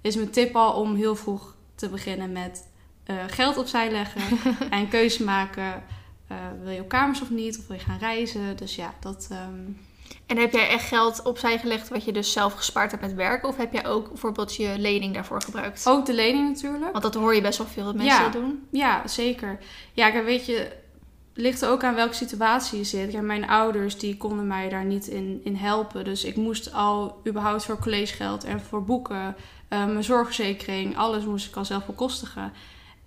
is 0.00 0.16
mijn 0.16 0.30
tip 0.30 0.56
al 0.56 0.72
om 0.80 0.94
heel 0.94 1.16
vroeg 1.16 1.54
te 1.74 1.88
beginnen 1.88 2.32
met 2.32 2.66
eh, 3.04 3.16
geld 3.26 3.56
opzij 3.56 3.90
leggen 3.90 4.22
en 4.70 4.88
keuze 4.88 5.24
maken. 5.24 5.82
Eh, 6.26 6.36
wil 6.62 6.72
je 6.72 6.80
op 6.80 6.88
kamers 6.88 7.20
of 7.22 7.30
niet? 7.30 7.58
Of 7.58 7.66
wil 7.66 7.76
je 7.76 7.82
gaan 7.82 7.98
reizen? 7.98 8.56
Dus 8.56 8.74
ja, 8.74 8.94
dat... 9.00 9.28
ehm, 9.30 9.60
En 10.26 10.36
heb 10.36 10.52
jij 10.52 10.68
echt 10.68 10.84
geld 10.88 11.22
opzij 11.22 11.58
gelegd 11.58 11.88
wat 11.88 12.04
je 12.04 12.12
dus 12.12 12.32
zelf 12.32 12.52
gespaard 12.54 12.90
hebt 12.90 13.02
met 13.02 13.14
werken? 13.14 13.48
Of 13.48 13.56
heb 13.56 13.72
jij 13.72 13.86
ook 13.86 14.08
bijvoorbeeld 14.08 14.56
je 14.56 14.74
lening 14.78 15.14
daarvoor 15.14 15.42
gebruikt? 15.42 15.86
ook 15.86 16.06
de 16.06 16.14
lening 16.14 16.48
natuurlijk. 16.48 16.92
Want 16.92 17.02
dat 17.02 17.14
hoor 17.14 17.34
je 17.34 17.40
best 17.40 17.58
wel 17.58 17.66
veel 17.66 17.84
dat 17.84 17.94
mensen 17.94 18.22
Ja. 18.24 18.28
doen. 18.30 18.66
Ja, 18.70 19.06
zeker. 19.06 19.58
Ja, 19.92 20.22
weet 20.24 20.46
je, 20.46 20.54
het 21.32 21.46
ligt 21.46 21.62
er 21.62 21.68
ook 21.70 21.84
aan 21.84 21.94
welke 21.94 22.14
situatie 22.14 22.78
je 22.78 22.84
zit. 22.84 23.22
Mijn 23.22 23.48
ouders 23.48 23.98
die 23.98 24.16
konden 24.16 24.46
mij 24.46 24.68
daar 24.68 24.84
niet 24.84 25.06
in, 25.06 25.40
in 25.44 25.54
helpen. 25.54 26.04
Dus 26.04 26.24
ik 26.24 26.36
moest 26.36 26.72
al 26.72 27.20
überhaupt 27.26 27.64
voor 27.64 27.78
collegegeld 27.78 28.44
en 28.44 28.60
voor 28.60 28.84
boeken, 28.84 29.36
eh, 29.68 29.84
mijn 29.84 30.04
zorgverzekering, 30.04 30.96
alles 30.96 31.24
moest 31.24 31.46
ik 31.48 31.56
al 31.56 31.64
zelf 31.64 31.86
bekostigen. 31.86 32.52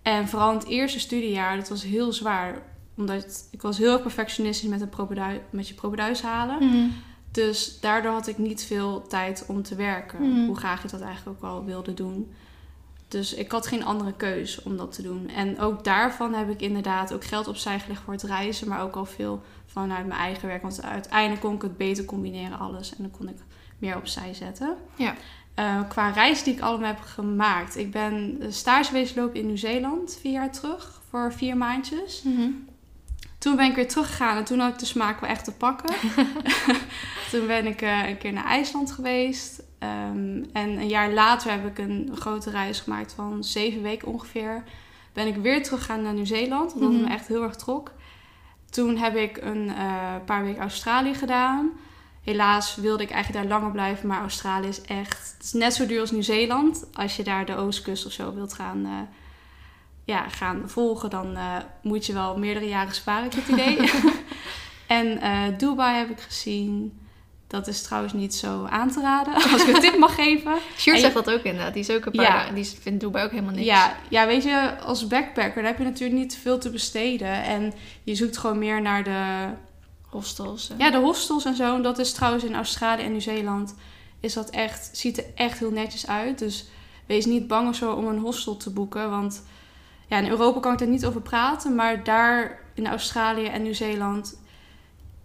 En 0.01 0.27
vooral 0.27 0.51
in 0.51 0.57
het 0.57 0.67
eerste 0.67 0.99
studiejaar, 0.99 1.57
dat 1.57 1.69
was 1.69 1.83
heel 1.83 2.13
zwaar. 2.13 2.61
Omdat 3.01 3.47
ik 3.51 3.61
was 3.61 3.77
heel 3.77 3.91
erg 3.91 4.01
perfectionistisch 4.01 4.69
met, 4.69 4.81
een 4.81 5.41
met 5.49 5.67
je 5.67 5.73
propeduis 5.73 6.21
halen. 6.21 6.65
Mhm. 6.65 6.87
Dus 7.31 7.79
daardoor 7.79 8.11
had 8.11 8.27
ik 8.27 8.37
niet 8.37 8.63
veel 8.63 9.07
tijd 9.07 9.43
om 9.47 9.63
te 9.63 9.75
werken. 9.75 10.29
Mhm. 10.29 10.45
Hoe 10.45 10.57
graag 10.57 10.83
ik 10.83 10.91
dat 10.91 11.01
eigenlijk 11.01 11.37
ook 11.37 11.49
wel 11.49 11.65
wilde 11.65 11.93
doen. 11.93 12.31
Dus 13.07 13.33
ik 13.33 13.51
had 13.51 13.67
geen 13.67 13.85
andere 13.85 14.13
keus 14.13 14.63
om 14.63 14.77
dat 14.77 14.91
te 14.91 15.01
doen. 15.01 15.29
En 15.29 15.59
ook 15.59 15.83
daarvan 15.83 16.33
heb 16.33 16.49
ik 16.49 16.61
inderdaad 16.61 17.13
ook 17.13 17.23
geld 17.23 17.47
opzij 17.47 17.79
gelegd 17.79 18.01
voor 18.01 18.13
het 18.13 18.23
reizen. 18.23 18.67
Maar 18.67 18.81
ook 18.81 18.95
al 18.95 19.05
veel 19.05 19.41
vanuit 19.65 20.07
mijn 20.07 20.19
eigen 20.19 20.47
werk. 20.47 20.61
Want 20.61 20.83
uiteindelijk 20.83 21.41
kon 21.41 21.55
ik 21.55 21.61
het 21.61 21.77
beter 21.77 22.05
combineren 22.05 22.59
alles. 22.59 22.89
En 22.89 22.97
dan 23.03 23.11
kon 23.11 23.29
ik 23.29 23.37
meer 23.77 23.97
opzij 23.97 24.33
zetten. 24.33 24.75
Ja. 24.95 25.15
Eh, 25.53 25.81
qua 25.89 26.09
reis 26.09 26.43
die 26.43 26.53
ik 26.53 26.61
allemaal 26.61 26.87
heb 26.87 26.99
gemaakt. 26.99 27.77
Ik 27.77 27.91
ben 27.91 28.37
eh, 28.41 28.51
stage 28.51 28.83
geweest 28.83 29.15
lopen 29.15 29.39
in 29.39 29.45
Nieuw-Zeeland 29.45 30.17
vier 30.21 30.31
jaar 30.31 30.51
terug. 30.51 31.01
Voor 31.09 31.33
vier 31.33 31.57
maandjes. 31.57 32.21
Mhm. 32.23 32.49
Toen 33.41 33.55
ben 33.55 33.69
ik 33.69 33.75
weer 33.75 33.87
teruggegaan 33.87 34.37
en 34.37 34.43
toen 34.43 34.59
had 34.59 34.73
ik 34.73 34.79
de 34.79 34.85
smaak 34.85 35.19
wel 35.19 35.29
echt 35.29 35.43
te 35.43 35.51
pakken. 35.53 35.95
toen 37.31 37.47
ben 37.47 37.65
ik 37.65 37.81
eh, 37.81 38.09
een 38.09 38.17
keer 38.17 38.33
naar 38.33 38.45
IJsland 38.45 38.91
geweest. 38.91 39.63
Ehm, 39.79 40.43
en 40.53 40.69
een 40.69 40.87
jaar 40.87 41.11
later 41.11 41.51
heb 41.51 41.65
ik 41.65 41.77
een 41.77 42.11
grote 42.19 42.49
reis 42.49 42.79
gemaakt 42.79 43.13
van 43.13 43.43
zeven 43.43 43.81
weken 43.81 44.07
ongeveer. 44.07 44.63
Ben 45.13 45.27
ik 45.27 45.35
weer 45.35 45.63
teruggegaan 45.63 46.01
naar 46.01 46.13
Nieuw-Zeeland, 46.13 46.73
omdat 46.73 46.89
het 46.91 46.99
Mhm. 47.01 47.07
me 47.09 47.15
echt 47.15 47.27
heel 47.27 47.43
erg 47.43 47.55
trok. 47.55 47.91
Toen 48.69 48.97
heb 48.97 49.15
ik 49.15 49.37
een 49.37 49.69
eh, 49.69 50.15
paar 50.25 50.43
weken 50.43 50.61
Australië 50.61 51.13
gedaan. 51.13 51.69
Helaas 52.23 52.75
wilde 52.75 53.03
ik 53.03 53.09
eigenlijk 53.11 53.43
daar 53.43 53.57
langer 53.59 53.71
blijven, 53.71 54.07
maar 54.07 54.21
Australië 54.21 54.67
is 54.67 54.81
echt... 54.81 55.33
Het 55.37 55.43
is 55.45 55.53
net 55.53 55.73
zo 55.73 55.85
duur 55.85 55.99
als 55.99 56.11
Nieuw-Zeeland. 56.11 56.85
Als 56.93 57.15
je 57.15 57.23
daar 57.23 57.45
de 57.45 57.55
oostkust 57.55 58.05
of 58.05 58.11
zo 58.11 58.33
wilt 58.33 58.53
gaan, 58.53 58.85
eh, 58.85 58.91
ja, 60.03 60.29
gaan 60.29 60.63
volgen, 60.65 61.09
dan 61.09 61.35
eh, 61.35 61.55
moet 61.81 62.05
je 62.05 62.13
wel 62.13 62.37
meerdere 62.37 62.67
jaren 62.67 62.95
sparen, 62.95 63.25
ik 63.25 63.33
heb 63.33 63.47
het 63.47 63.59
idee. 63.59 63.91
en 64.87 65.21
eh, 65.21 65.57
Dubai 65.57 65.97
heb 65.97 66.09
ik 66.09 66.19
gezien. 66.19 66.99
Dat 67.47 67.67
is 67.67 67.81
trouwens 67.81 68.13
niet 68.13 68.35
zo 68.35 68.65
aan 68.65 68.91
te 68.91 69.01
raden, 69.01 69.33
als 69.51 69.61
ik 69.63 69.75
een 69.75 69.81
tip 69.81 69.97
mag 69.97 70.15
geven. 70.15 70.51
En 70.85 70.99
zegt 70.99 71.13
dat 71.13 71.31
ook 71.31 71.43
inderdaad. 71.43 71.73
Die 71.73 71.83
is 71.83 71.91
ook 71.91 72.05
een 72.05 72.11
paar 72.11 72.47
Ja. 72.47 72.53
Die 72.53 72.65
vindt 72.81 72.99
Dubai 72.99 73.25
ook 73.25 73.31
helemaal 73.31 73.53
niks. 73.53 73.65
Ja, 73.65 73.95
ja, 74.09 74.27
weet 74.27 74.43
je, 74.43 74.79
als 74.79 75.07
backpacker 75.07 75.65
heb 75.65 75.77
je 75.77 75.83
natuurlijk 75.83 76.19
niet 76.19 76.37
veel 76.41 76.57
te 76.57 76.69
besteden. 76.69 77.43
En 77.43 77.73
je 78.03 78.15
zoekt 78.15 78.37
gewoon 78.37 78.59
meer 78.59 78.81
naar 78.81 79.03
de, 79.03 79.49
Hostels. 80.09 80.71
ja, 80.77 80.89
de 80.89 80.97
hostels 80.97 81.45
en 81.45 81.55
zo. 81.55 81.75
En 81.75 81.81
dat 81.81 81.99
is 81.99 82.13
trouwens 82.13 82.43
in 82.43 82.55
Australië 82.55 83.03
en 83.03 83.11
Nieuw-Zeeland 83.11 83.75
is 84.19 84.33
dat 84.33 84.49
echt, 84.49 84.89
ziet 84.93 85.17
er 85.17 85.25
echt 85.35 85.59
heel 85.59 85.71
netjes 85.71 86.07
uit. 86.07 86.39
Dus 86.39 86.65
wees 87.05 87.25
niet 87.25 87.47
bang 87.47 87.69
of 87.69 87.75
zo 87.75 87.91
om 87.93 88.07
een 88.07 88.19
hostel 88.19 88.57
te 88.57 88.69
boeken. 88.69 89.09
Want 89.09 89.43
ja, 90.11 90.17
in 90.17 90.29
Europa 90.29 90.59
kan 90.59 90.73
ik 90.73 90.79
daar 90.79 90.87
niet 90.87 91.05
over 91.05 91.21
praten. 91.21 91.75
Maar 91.75 92.03
daar 92.03 92.59
in 92.73 92.87
Australië 92.87 93.45
en 93.45 93.61
Nieuw-Zeeland, 93.61 94.41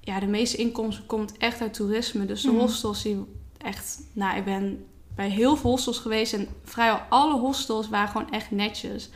ja, 0.00 0.20
de 0.20 0.26
meeste 0.26 0.56
inkomsten 0.56 1.06
komt 1.06 1.36
echt 1.36 1.60
uit 1.60 1.74
toerisme. 1.74 2.26
Dus 2.26 2.42
de 2.42 2.50
Mhm. 2.50 2.58
hostels 2.60 3.02
die 3.02 3.24
echt, 3.58 4.00
nou, 4.12 4.36
ik 4.36 4.44
ben 4.44 4.84
bij 5.14 5.28
heel 5.28 5.56
veel 5.56 5.70
hostels 5.70 5.98
geweest. 5.98 6.32
En 6.32 6.48
vrijwel 6.64 7.00
alle 7.08 7.38
hostels 7.38 7.88
waren 7.88 8.08
gewoon 8.08 8.30
echt 8.30 8.50
netjes. 8.50 9.10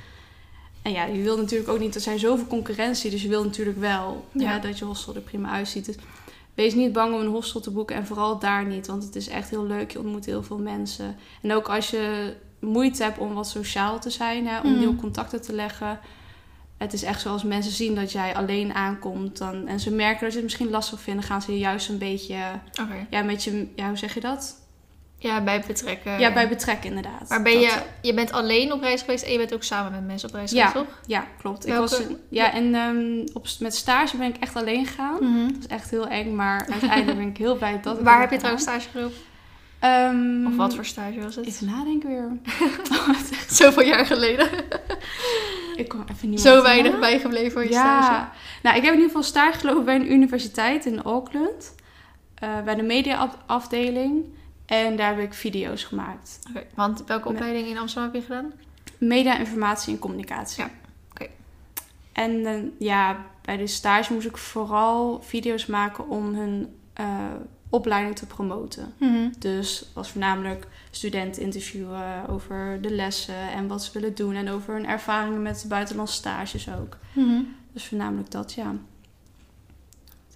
En 0.83 0.93
ja, 0.93 1.05
je 1.05 1.23
wil 1.23 1.37
natuurlijk 1.37 1.71
ook 1.71 1.79
niet, 1.79 1.95
er 1.95 2.01
zijn 2.01 2.19
zoveel 2.19 2.47
concurrentie. 2.47 3.11
Dus 3.11 3.23
je 3.23 3.29
wil 3.29 3.45
natuurlijk 3.45 3.79
wel 3.79 4.25
Ja. 4.33 4.43
ja, 4.51 4.59
dat 4.59 4.79
je 4.79 4.85
hostel 4.85 5.15
er 5.15 5.21
prima 5.21 5.51
uitziet. 5.51 5.87
Dus 5.87 5.97
wees 6.55 6.75
niet 6.75 6.93
bang 6.93 7.15
om 7.15 7.21
een 7.21 7.27
hostel 7.27 7.61
te 7.61 7.71
boeken. 7.71 7.97
En 7.97 8.07
vooral 8.07 8.39
daar 8.39 8.67
niet, 8.67 8.87
want 8.87 9.05
het 9.05 9.17
is 9.17 9.29
echt 9.29 9.51
heel 9.51 9.67
leuk. 9.67 9.91
Je 9.91 9.99
ontmoet 9.99 10.25
heel 10.27 10.43
veel 10.43 10.59
mensen. 10.59 11.17
En 11.43 11.53
ook 11.53 11.69
als 11.69 11.91
je 11.91 12.35
moeite 12.61 13.03
hebt 13.03 13.19
om 13.19 13.35
wat 13.35 13.49
sociaal 13.49 14.01
te 14.01 14.11
zijn, 14.11 14.47
hè, 14.47 14.61
om 14.61 14.71
Mhm. 14.71 14.79
nieuwe 14.79 14.97
contacten 14.97 15.43
te 15.43 15.53
leggen. 15.55 15.99
Het 16.79 16.93
is 16.93 17.03
echt 17.03 17.21
zoals 17.21 17.43
mensen 17.43 17.73
zien 17.73 17.95
dat 17.95 18.13
jij 18.13 18.35
alleen 18.35 18.75
aankomt. 18.75 19.39
Dan, 19.39 19.67
en 19.67 19.81
ze 19.81 19.91
merken 19.91 20.21
dat 20.21 20.29
je 20.31 20.35
het 20.37 20.43
misschien 20.45 20.71
lastig 20.71 21.01
vindt. 21.01 21.21
Dan 21.21 21.29
gaan 21.31 21.43
ze 21.43 21.53
je 21.53 21.59
juist 21.59 21.89
een 21.89 21.99
beetje, 21.99 22.37
ja, 23.11 23.23
met 23.23 23.45
je, 23.45 23.67
ja, 23.77 23.89
hoe 23.89 23.97
zeg 23.97 24.15
je 24.15 24.21
dat? 24.21 24.59
Ja, 25.19 25.41
bij 25.43 25.63
betrekken. 25.67 26.19
Ja, 26.19 26.33
bij 26.33 26.49
betrekken 26.49 26.89
inderdaad. 26.89 27.29
Maar 27.29 27.43
ben 27.43 27.53
Dat- 27.53 27.63
je, 27.63 27.83
je 28.03 28.15
bent 28.15 28.33
alleen 28.33 28.73
op 28.73 28.81
reis 28.83 29.01
geweest 29.01 29.25
en 29.25 29.33
je 29.33 29.39
bent 29.39 29.55
ook 29.55 29.63
samen 29.63 29.93
met 29.93 30.07
mensen 30.07 30.29
op 30.29 30.35
reis 30.35 30.51
Ja. 30.51 30.67
geweest, 30.67 30.89
toch? 30.89 30.99
Ja, 31.07 31.25
klopt. 31.39 31.67
Ik 31.67 31.73
Welke- 31.73 31.91
was, 31.91 32.17
ja, 32.29 32.53
en 32.53 32.75
ehm, 32.75 33.27
op, 33.33 33.47
met 33.59 33.75
stage 33.75 34.17
ben 34.17 34.29
ik 34.29 34.37
echt 34.37 34.57
alleen 34.57 34.87
gegaan. 34.87 35.49
Dat 35.53 35.59
is 35.61 35.67
echt 35.67 35.91
heel 35.91 36.07
eng, 36.07 36.35
maar 36.35 36.67
uiteindelijk 36.71 37.19
ben 37.19 37.29
ik 37.29 37.37
heel 37.37 37.57
blij 37.57 37.81
dat 37.83 37.99
ik 37.99 38.05
Waar 38.05 38.21
heb 38.21 38.31
je 38.31 38.37
trouwens 38.37 38.65
stage 38.65 38.89
gelopen? 38.89 39.17
Ehm, 39.81 40.47
Of 40.47 40.57
wat 40.57 40.75
voor 40.75 40.85
stage 40.85 41.21
was 41.23 41.37
het? 41.37 41.47
Even 41.47 41.67
nadenken 41.67 42.09
weer. 42.09 42.31
Zoveel 43.49 43.83
jaar 43.83 44.07
geleden. 44.07 44.49
ik 45.77 45.89
kom 45.89 46.05
even 46.13 46.31
niet 46.31 46.41
Zo 46.41 46.63
weinig 46.63 46.99
bijgebleven 46.99 47.53
voor 47.53 47.63
je 47.65 47.71
ja. 47.71 48.03
stage. 48.03 48.29
Nou, 48.63 48.77
ik 48.77 48.83
heb 48.83 48.93
in 48.95 48.99
ieder 49.01 49.07
geval 49.17 49.23
stage 49.23 49.59
gelopen 49.59 49.85
bij 49.85 49.95
een 49.95 50.13
universiteit 50.13 50.87
in 50.87 51.03
Auckland. 51.03 51.75
eh, 52.35 52.63
bij 52.63 52.75
de 52.75 52.83
mediaafdeling. 52.83 54.25
En 54.67 54.97
daar 54.97 55.15
heb 55.17 55.25
ik 55.25 55.35
video's 55.35 55.85
gemaakt. 55.85 56.39
Oké, 56.51 56.67
want 56.75 57.03
welke 57.07 57.29
opleiding 57.29 57.67
in 57.69 57.79
Amsterdam 57.79 58.13
heb 58.13 58.21
je 58.23 58.27
gedaan? 58.27 58.53
Media, 58.99 59.39
informatie 59.39 59.93
en 59.93 59.99
communicatie. 59.99 60.63
Ja, 60.65 60.71
oké. 61.11 61.27
En 62.13 62.47
eh, 62.47 62.55
ja, 62.79 63.17
bij 63.43 63.57
de 63.57 63.67
stage 63.67 64.13
moest 64.13 64.27
ik 64.27 64.37
vooral 64.37 65.21
video's 65.23 65.67
maken 65.67 66.09
om 66.09 66.35
hun 66.35 66.75
eh, 66.93 67.07
opleiding 67.71 68.17
te 68.17 68.27
promoten. 68.27 68.95
Dus 69.39 69.91
was 69.95 70.11
voornamelijk 70.11 70.67
studenten 70.91 71.43
interviewen 71.43 72.29
over 72.29 72.79
de 72.83 72.91
lessen 72.91 73.51
en 73.51 73.67
wat 73.67 73.85
ze 73.85 73.91
willen 73.93 74.15
doen. 74.15 74.35
En 74.35 74.49
over 74.51 74.75
hun 74.75 74.87
ervaringen 74.87 75.43
met 75.43 75.65
buitenlandse 75.69 76.15
stages 76.15 76.69
ook. 76.81 76.97
Dus 77.73 77.85
voornamelijk 77.87 78.31
dat, 78.31 78.53
ja. 78.53 78.75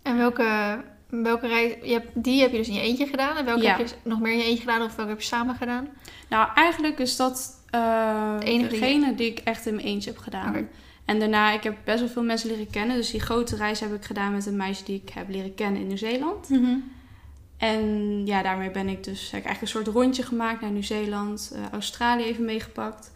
En 0.03 0.17
welke, 0.17 0.81
welke 1.09 1.47
reis... 1.47 1.75
Je 1.83 1.93
hebt, 1.93 2.09
die 2.15 2.41
heb 2.41 2.51
je 2.51 2.57
dus 2.57 2.69
in 2.69 2.75
je 2.75 2.81
eentje 2.81 3.07
gedaan. 3.07 3.37
En 3.37 3.45
welke 3.45 3.63
Ja. 3.63 3.77
heb 3.77 3.87
je 3.87 3.95
nog 4.03 4.21
meer 4.21 4.33
in 4.33 4.39
je 4.39 4.45
eentje 4.45 4.61
gedaan? 4.65 4.83
Of 4.83 4.97
welke 4.97 5.11
heb 5.11 5.21
je 5.21 5.27
samen 5.27 5.55
gedaan? 5.55 5.89
Nou, 6.29 6.49
eigenlijk 6.55 6.99
is 6.99 7.17
dat 7.17 7.63
enige 8.41 8.69
die- 8.69 8.81
degene 8.81 9.15
die 9.15 9.31
ik 9.31 9.39
echt 9.39 9.67
in 9.67 9.75
mijn 9.75 9.87
eentje 9.87 10.11
heb 10.11 10.19
gedaan. 10.19 10.69
En 11.05 11.19
daarna, 11.19 11.51
ik 11.53 11.63
heb 11.63 11.77
best 11.85 11.99
wel 12.01 12.09
veel 12.09 12.23
mensen 12.23 12.49
leren 12.51 12.71
kennen. 12.71 12.97
Dus 12.97 13.11
die 13.11 13.21
grote 13.21 13.57
reis 13.57 13.81
heb 13.81 13.95
ik 13.95 14.05
gedaan 14.05 14.33
met 14.33 14.47
een 14.47 14.57
meisje 14.57 14.85
die 14.85 15.03
ik 15.05 15.09
heb 15.15 15.29
leren 15.29 15.55
kennen 15.55 15.81
in 15.81 15.87
Nieuw-Zeeland. 15.87 16.49
En 17.57 18.21
ja, 18.27 18.43
daarmee 18.43 18.71
ben 18.71 18.89
ik 18.89 19.05
dus 19.05 19.31
heb 19.31 19.41
ik 19.41 19.47
eigenlijk 19.47 19.61
een 19.61 19.83
soort 19.85 19.97
rondje 19.97 20.23
gemaakt 20.23 20.61
naar 20.61 20.71
Nieuw-Zeeland, 20.71 21.53
eh, 21.55 21.61
Australië 21.73 22.25
even 22.25 22.45
meegepakt. 22.45 23.13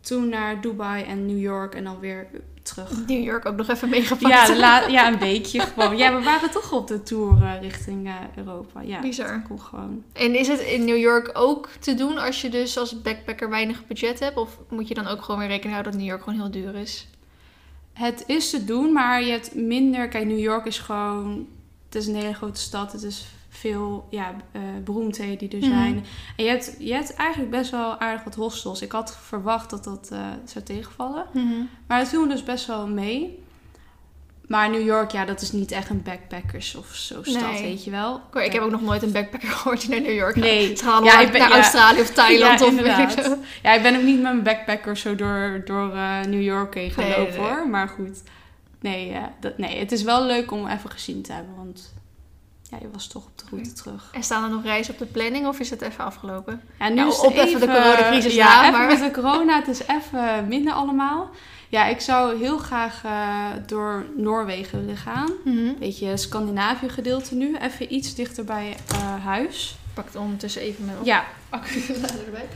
Toen 0.00 0.28
naar 0.28 0.60
Dubai 0.60 1.04
en 1.04 1.26
New 1.26 1.40
York 1.40 1.74
en 1.74 1.84
dan 1.84 1.98
weer 1.98 2.26
terug. 2.62 3.06
New 3.06 3.24
York 3.24 3.46
ook 3.46 3.56
nog 3.56 3.68
even 3.68 3.88
meegepakt. 3.88 4.48
Ja, 4.48 4.56
la- 4.56 4.86
ja, 4.96 5.08
een 5.12 5.18
weekje 5.18 5.60
gewoon. 5.60 5.96
Ja, 5.96 6.16
we 6.18 6.24
waren 6.24 6.50
toch 6.50 6.72
op 6.72 6.86
de 6.88 7.02
tour 7.02 7.42
eh, 7.42 7.60
richting 7.60 8.06
eh, 8.06 8.14
Europa. 8.36 8.80
Ja, 8.80 9.00
Bizar. 9.00 9.44
dat 9.48 9.60
gewoon. 9.60 10.04
En 10.12 10.34
is 10.34 10.48
het 10.48 10.60
in 10.60 10.84
New 10.84 10.98
York 10.98 11.30
ook 11.32 11.68
te 11.80 11.94
doen 11.94 12.18
als 12.18 12.40
je 12.40 12.48
dus 12.48 12.78
als 12.78 13.02
backpacker 13.02 13.50
weinig 13.50 13.86
budget 13.86 14.18
hebt? 14.20 14.36
Of 14.36 14.58
moet 14.68 14.88
je 14.88 14.94
dan 14.94 15.06
ook 15.06 15.22
gewoon 15.22 15.40
weer 15.40 15.48
rekening 15.48 15.72
houden 15.72 15.92
dat 15.92 16.00
New 16.00 16.10
York 16.10 16.22
gewoon 16.22 16.38
heel 16.40 16.50
duur 16.50 16.74
is? 16.74 17.08
Het 17.92 18.24
is 18.26 18.50
te 18.50 18.64
doen, 18.64 18.92
maar 18.92 19.22
je 19.22 19.30
hebt 19.30 19.54
minder... 19.54 20.08
Kijk, 20.08 20.26
New 20.26 20.38
York 20.38 20.66
is 20.66 20.78
gewoon... 20.78 21.46
Het 21.96 22.04
is 22.06 22.10
een 22.14 22.20
hele 22.20 22.34
grote 22.34 22.60
stad. 22.60 22.92
Het 22.92 23.02
is 23.02 23.26
veel 23.48 24.06
ja, 24.10 24.34
eh, 24.52 24.60
beroemdheden 24.84 25.48
die 25.48 25.60
er 25.60 25.68
Mhm. 25.68 25.78
zijn. 25.78 26.04
En 26.36 26.44
je 26.44 26.50
hebt, 26.50 26.76
je 26.78 26.92
hebt 26.92 27.14
eigenlijk 27.14 27.50
best 27.50 27.70
wel 27.70 27.98
aardig 28.00 28.24
wat 28.24 28.34
hostels. 28.34 28.82
Ik 28.82 28.92
had 28.92 29.16
verwacht 29.22 29.70
dat 29.70 29.84
dat 29.84 30.08
eh, 30.12 30.18
zou 30.44 30.64
tegenvallen. 30.64 31.26
Maar 31.86 31.98
het 31.98 32.08
viel 32.08 32.20
me 32.26 32.28
dus 32.28 32.42
best 32.42 32.66
wel 32.66 32.86
mee. 32.88 33.44
Maar 34.46 34.70
New 34.70 34.84
York, 34.84 35.10
ja, 35.10 35.24
dat 35.24 35.40
is 35.40 35.52
niet 35.52 35.70
echt 35.72 35.88
een 35.90 36.02
backpackers 36.02 36.74
of 36.74 36.86
zo 36.94 37.22
stad, 37.22 37.50
Nee. 37.52 37.62
weet 37.62 37.84
je 37.84 37.90
wel. 37.90 38.20
Ik, 38.34 38.52
heb 38.52 38.62
ook 38.62 38.70
nog 38.70 38.82
nooit 38.82 39.02
een 39.02 39.12
backpacker 39.12 39.48
gehoord 39.56 39.80
die 39.80 39.90
naar 39.90 40.00
New 40.00 40.14
York 40.14 40.34
gaat. 40.34 40.42
Nee. 40.42 40.76
Ze 40.76 40.84
gaan 40.84 41.04
Ja, 41.04 41.20
ik 41.20 41.30
ben- 41.30 41.40
naar 41.40 41.48
ja. 41.48 41.54
Australië 41.56 42.00
of 42.00 42.10
Thailand 42.20 42.62
of 42.62 42.74
weet 42.80 42.98
ik 42.98 43.24
zo. 43.24 43.36
Ja, 43.62 43.72
ik 43.72 43.82
ben 43.82 43.96
ook 43.96 44.02
niet 44.02 44.14
met 44.14 44.22
mijn 44.22 44.42
backpacker 44.42 44.96
zo 44.96 45.14
door, 45.14 45.62
door 45.64 45.94
eh, 45.94 46.20
New 46.20 46.42
York 46.42 46.74
heen 46.74 46.90
gaan 46.90 47.04
Nee, 47.04 47.18
lopen 47.18 47.32
nee. 47.40 47.42
hoor. 47.50 47.68
Maar 47.68 47.88
goed. 47.88 48.22
Nee, 48.90 49.12
eh, 49.12 49.22
dat, 49.40 49.58
nee, 49.58 49.78
het 49.78 49.92
is 49.92 50.02
wel 50.02 50.24
leuk 50.24 50.50
om 50.50 50.66
even 50.66 50.90
gezien 50.90 51.22
te 51.22 51.32
hebben. 51.32 51.54
Want 51.56 51.94
ja, 52.70 52.76
je 52.80 52.90
was 52.90 53.06
toch 53.06 53.24
op 53.24 53.38
de 53.38 53.44
route 53.50 53.72
terug. 53.72 54.10
En 54.12 54.22
staan 54.22 54.44
er 54.44 54.50
nog 54.50 54.62
reizen 54.62 54.92
op 54.92 54.98
de 54.98 55.06
planning 55.06 55.46
of 55.46 55.60
is 55.60 55.70
het 55.70 55.80
even 55.82 56.04
afgelopen? 56.04 56.60
Ja, 56.78 56.88
nu 56.88 56.94
Ja, 56.96 57.06
is 57.06 57.18
op 57.20 57.34
het 57.34 57.46
even 57.46 57.60
de 57.60 57.66
coronacrisis 57.66 58.34
ja, 58.34 58.44
na, 58.60 58.66
even 58.68 58.78
maar- 58.78 58.88
met 58.88 58.98
de 59.14 59.20
corona. 59.20 59.56
Het 59.58 59.68
is 59.68 59.80
even 59.86 60.48
minder 60.48 60.72
allemaal. 60.72 61.30
Ja, 61.68 61.86
ik 61.86 62.00
zou 62.00 62.38
heel 62.38 62.58
graag 62.58 63.04
eh, 63.04 63.44
door 63.66 64.06
Noorwegen 64.16 64.80
willen 64.80 64.96
gaan. 64.96 65.30
Beetje 65.78 66.16
Scandinavië 66.16 66.88
gedeelte 66.88 67.34
nu. 67.34 67.56
Even 67.56 67.94
iets 67.94 68.14
dichter 68.14 68.44
bij 68.44 68.76
eh, 68.92 69.24
huis. 69.24 69.76
Pak 69.94 70.04
het 70.06 70.16
ondertussen 70.16 70.62
even 70.62 70.84
mijn 70.84 70.96
Ja, 71.02 71.24
accumulator 71.50 72.24
erbij. 72.26 72.46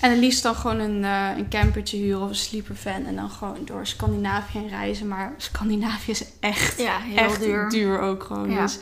En 0.00 0.10
het 0.10 0.18
liefst 0.18 0.42
dan 0.42 0.54
gewoon 0.54 0.78
een, 0.78 1.04
eh, 1.04 1.28
een 1.36 1.48
campertje 1.48 1.96
huren 1.96 2.20
of 2.22 2.28
een 2.28 2.34
sleepervan. 2.34 3.04
En 3.06 3.16
dan 3.16 3.30
gewoon 3.30 3.56
door 3.64 3.86
Scandinavië 3.86 4.58
heen 4.58 4.68
reizen. 4.68 5.08
Maar 5.08 5.34
Scandinavië 5.36 6.10
is 6.10 6.24
echt, 6.40 6.78
Ja, 6.80 6.98
heel 6.98 7.16
echt 7.16 7.40
duur. 7.40 7.68
duur. 7.70 8.00
ook 8.00 8.22
gewoon. 8.22 8.50
Ja. 8.50 8.62
Dus, 8.62 8.78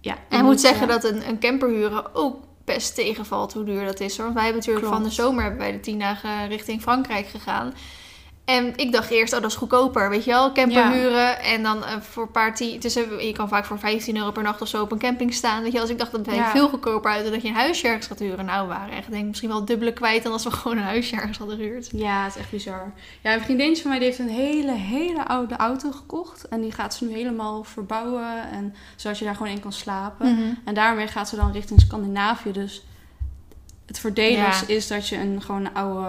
ja, 0.00 0.16
En 0.28 0.38
ik 0.38 0.44
moet 0.44 0.60
zeggen 0.60 0.88
dat 0.88 1.04
een, 1.04 1.28
een 1.28 1.38
camper 1.38 1.68
huren 1.68 2.14
ook 2.14 2.36
best 2.64 2.94
tegenvalt 2.94 3.52
hoe 3.52 3.64
duur 3.64 3.84
dat 3.84 4.00
is. 4.00 4.14
Hoor. 4.16 4.24
Want 4.24 4.34
wij 4.34 4.44
hebben 4.44 4.60
natuurlijk 4.60 4.86
Klopt. 4.86 5.02
van 5.02 5.10
de 5.10 5.14
zomer 5.22 5.42
hebben 5.42 5.60
wij 5.60 5.72
de 5.72 5.80
tien 5.80 5.98
dagen 5.98 6.48
richting 6.48 6.82
Frankrijk 6.82 7.26
gegaan. 7.26 7.74
En 8.44 8.76
ik 8.76 8.92
dacht 8.92 9.10
eerst, 9.10 9.32
oh 9.34 9.40
dat 9.40 9.50
is 9.50 9.56
goedkoper, 9.56 10.10
weet 10.10 10.24
je 10.24 10.30
wel, 10.30 10.52
camper 10.52 10.78
Ja. 10.78 10.92
huren 10.92 11.40
en 11.40 11.62
dan 11.62 11.84
eh, 11.84 12.00
voor 12.00 12.22
een 12.22 12.30
paar 12.30 12.54
tien, 12.54 12.80
dus 12.80 12.96
eh, 12.96 13.20
je 13.26 13.32
kan 13.32 13.48
vaak 13.48 13.64
voor 13.64 13.78
15 13.78 14.16
euro 14.16 14.30
per 14.30 14.42
nacht 14.42 14.60
of 14.62 14.68
zo 14.68 14.82
op 14.82 14.92
een 14.92 14.98
camping 14.98 15.34
staan, 15.34 15.56
weet 15.62 15.66
je 15.66 15.72
wel. 15.72 15.82
Dus 15.82 15.90
ik 15.90 15.98
dacht 15.98 16.12
dat 16.12 16.26
het 16.26 16.34
Ja. 16.34 16.50
veel 16.50 16.68
goedkoper 16.68 17.10
uit 17.10 17.22
dan 17.22 17.32
dat 17.32 17.42
je 17.42 17.48
een 17.48 17.54
huisje 17.54 17.86
ergens 17.86 18.06
gaat 18.06 18.18
huren. 18.18 18.44
Nou, 18.44 18.68
we 18.68 18.74
waren 18.74 18.94
echt 18.96 19.10
denk 19.10 19.22
ik 19.22 19.28
misschien 19.28 19.48
wel 19.48 19.64
dubbele 19.64 19.92
kwijt 19.92 20.22
dan 20.22 20.32
als 20.32 20.44
we 20.44 20.50
gewoon 20.60 20.76
een 20.76 20.82
huisje 20.82 21.16
ergens 21.16 21.38
hadden 21.38 21.56
gehuurd. 21.56 21.88
Ja, 21.92 22.22
het 22.24 22.34
is 22.34 22.40
echt 22.40 22.50
bizar. 22.50 22.92
Ja, 23.22 23.34
een 23.34 23.40
vriendinnetje 23.40 23.82
van 23.82 23.90
mij 23.90 24.00
die 24.00 24.08
heeft 24.08 24.20
een 24.20 24.28
hele, 24.28 24.72
hele 24.72 25.26
oude 25.28 25.56
auto 25.56 25.90
gekocht. 25.90 26.48
En 26.48 26.60
die 26.60 26.72
gaat 26.72 26.94
ze 26.94 27.04
nu 27.04 27.12
helemaal 27.14 27.64
verbouwen. 27.64 28.50
En 28.50 28.74
zodat 28.96 29.18
je 29.18 29.24
daar 29.24 29.36
gewoon 29.36 29.52
in 29.52 29.60
kan 29.60 29.72
slapen. 29.72 30.32
Mhm. 30.34 30.54
En 30.64 30.74
daarmee 30.74 31.06
gaat 31.06 31.28
ze 31.28 31.36
dan 31.36 31.52
richting 31.52 31.80
Scandinavië. 31.80 32.52
Dus 32.52 32.84
het 33.86 33.98
voordeel 33.98 34.30
Ja. 34.30 34.48
is, 34.48 34.66
is 34.66 34.86
dat 34.86 35.08
je 35.08 35.16
een, 35.16 35.42
gewoon 35.42 35.64
een 35.64 35.74
oude 35.74 36.08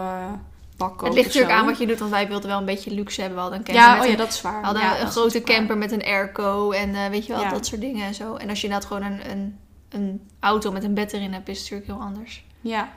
Het 0.78 1.14
ligt 1.14 1.26
natuurlijk 1.28 1.54
aan 1.54 1.66
wat 1.66 1.78
je 1.78 1.88
doet, 1.88 2.00
want 2.00 2.12
wij 2.12 2.28
wilden 2.28 2.50
wel 2.50 2.60
een 2.60 2.66
beetje 2.66 2.92
luxe 2.94 3.20
hebben. 3.22 3.38
We 3.38 3.42
hadden 3.44 3.60
een 3.60 3.66
camper 3.66 3.84
Ja, 3.86 3.94
met 3.96 4.04
oh 4.04 4.10
ja, 4.12 4.18
dat 4.18 4.28
is 4.34 4.42
waar. 4.42 4.60
We 4.60 4.66
hadden 4.66 4.84
Ja, 4.84 5.02
een 5.02 5.08
grote 5.12 5.42
camper 5.44 5.78
met 5.78 5.92
een 5.92 6.04
airco 6.04 6.72
en 6.72 6.96
eh, 6.96 7.08
weet 7.10 7.26
je 7.26 7.34
wel, 7.34 7.42
Ja. 7.42 7.50
dat 7.50 7.66
soort 7.66 7.82
dingen 7.82 8.06
en 8.06 8.14
zo. 8.14 8.36
En 8.36 8.50
als 8.50 8.62
je 8.62 8.68
inderdaad 8.68 8.90
gewoon 8.90 9.04
een, 9.12 9.30
een, 9.32 9.60
een 9.90 10.30
auto 10.40 10.72
met 10.72 10.84
een 10.84 10.94
bed 10.94 11.14
erin 11.14 11.34
hebt, 11.34 11.48
is 11.50 11.60
het 11.62 11.72
natuurlijk 11.72 12.00
heel 12.00 12.08
anders. 12.08 12.46
Ja, 12.62 12.90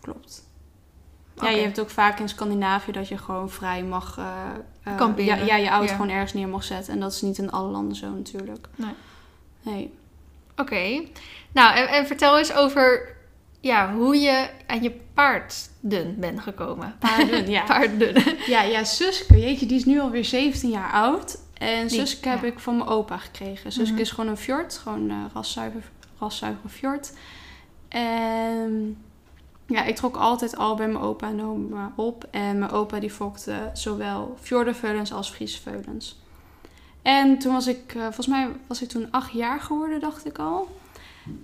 klopt. 0.00 0.44
Ja, 1.40 1.48
je 1.48 1.60
hebt 1.62 1.80
ook 1.80 1.90
vaak 1.90 2.18
in 2.18 2.28
Scandinavië 2.28 2.92
dat 2.92 3.08
je 3.08 3.18
gewoon 3.18 3.50
vrij 3.50 3.82
mag... 3.84 4.18
eh, 4.18 4.96
Kamperen. 4.96 5.38
Ja, 5.38 5.44
ja, 5.44 5.56
je 5.56 5.68
auto 5.68 5.92
gewoon 5.92 6.10
ergens 6.10 6.32
neer 6.32 6.48
mag 6.48 6.64
zetten. 6.64 6.92
En 6.92 7.00
dat 7.00 7.12
is 7.12 7.22
niet 7.22 7.38
in 7.38 7.50
alle 7.50 7.70
landen 7.70 7.96
zo 7.96 8.10
natuurlijk. 8.10 8.66
Nee. 8.74 8.94
Nee. 9.62 9.94
Oké. 10.56 11.04
Nou, 11.52 11.76
en, 11.76 11.88
en 11.88 12.06
vertel 12.06 12.38
eens 12.38 12.52
over 12.54 13.15
ja, 13.66 13.94
hoe 13.94 14.16
je 14.16 14.48
aan 14.66 14.82
je 14.82 14.90
paarden 15.14 16.14
bent 16.20 16.40
gekomen. 16.40 16.94
Paarden, 16.98 17.50
ja. 17.56 17.64
Paarden. 17.64 18.22
Ja, 18.46 18.62
ja, 18.62 18.84
Suske, 18.84 19.38
jeetje, 19.40 19.66
die 19.66 19.76
is 19.76 19.84
nu 19.84 20.00
alweer 20.00 20.24
17 20.24 20.70
jaar 20.70 20.92
oud. 20.92 21.38
En 21.58 21.86
Die- 21.86 21.98
Suske 21.98 22.28
heb 22.28 22.44
ik 22.44 22.58
van 22.58 22.76
mijn 22.76 22.88
opa 22.88 23.16
gekregen. 23.16 23.72
Suske 23.72 23.92
Mhm. 23.92 24.00
is 24.00 24.10
gewoon 24.10 24.30
een 24.30 24.36
fjord, 24.36 24.78
gewoon 24.78 25.10
een 25.10 25.30
raszuiver, 25.34 25.82
raszuiver 26.18 26.68
fjord. 26.70 27.12
En 27.88 28.96
ja, 29.66 29.82
ik 29.84 29.96
trok 29.96 30.16
altijd 30.16 30.56
al 30.56 30.74
bij 30.76 30.86
mijn 30.88 31.04
opa 31.04 31.28
en 31.28 31.42
oma 31.42 31.92
op. 31.96 32.26
En 32.30 32.58
mijn 32.58 32.70
opa 32.70 32.98
die 33.00 33.10
fokte 33.10 33.70
zowel 33.72 34.36
fjordenveulens 34.40 35.12
als 35.12 35.30
Friese 35.30 35.60
veulens. 35.62 36.18
En 37.02 37.38
toen 37.38 37.52
was 37.52 37.66
ik, 37.66 37.94
eh, 37.94 38.02
volgens 38.02 38.26
mij 38.26 38.48
was 38.66 38.82
ik 38.82 38.88
toen 38.88 39.08
acht 39.10 39.32
jaar 39.32 39.60
geworden, 39.60 40.00
dacht 40.00 40.26
ik 40.26 40.38
al. 40.38 40.68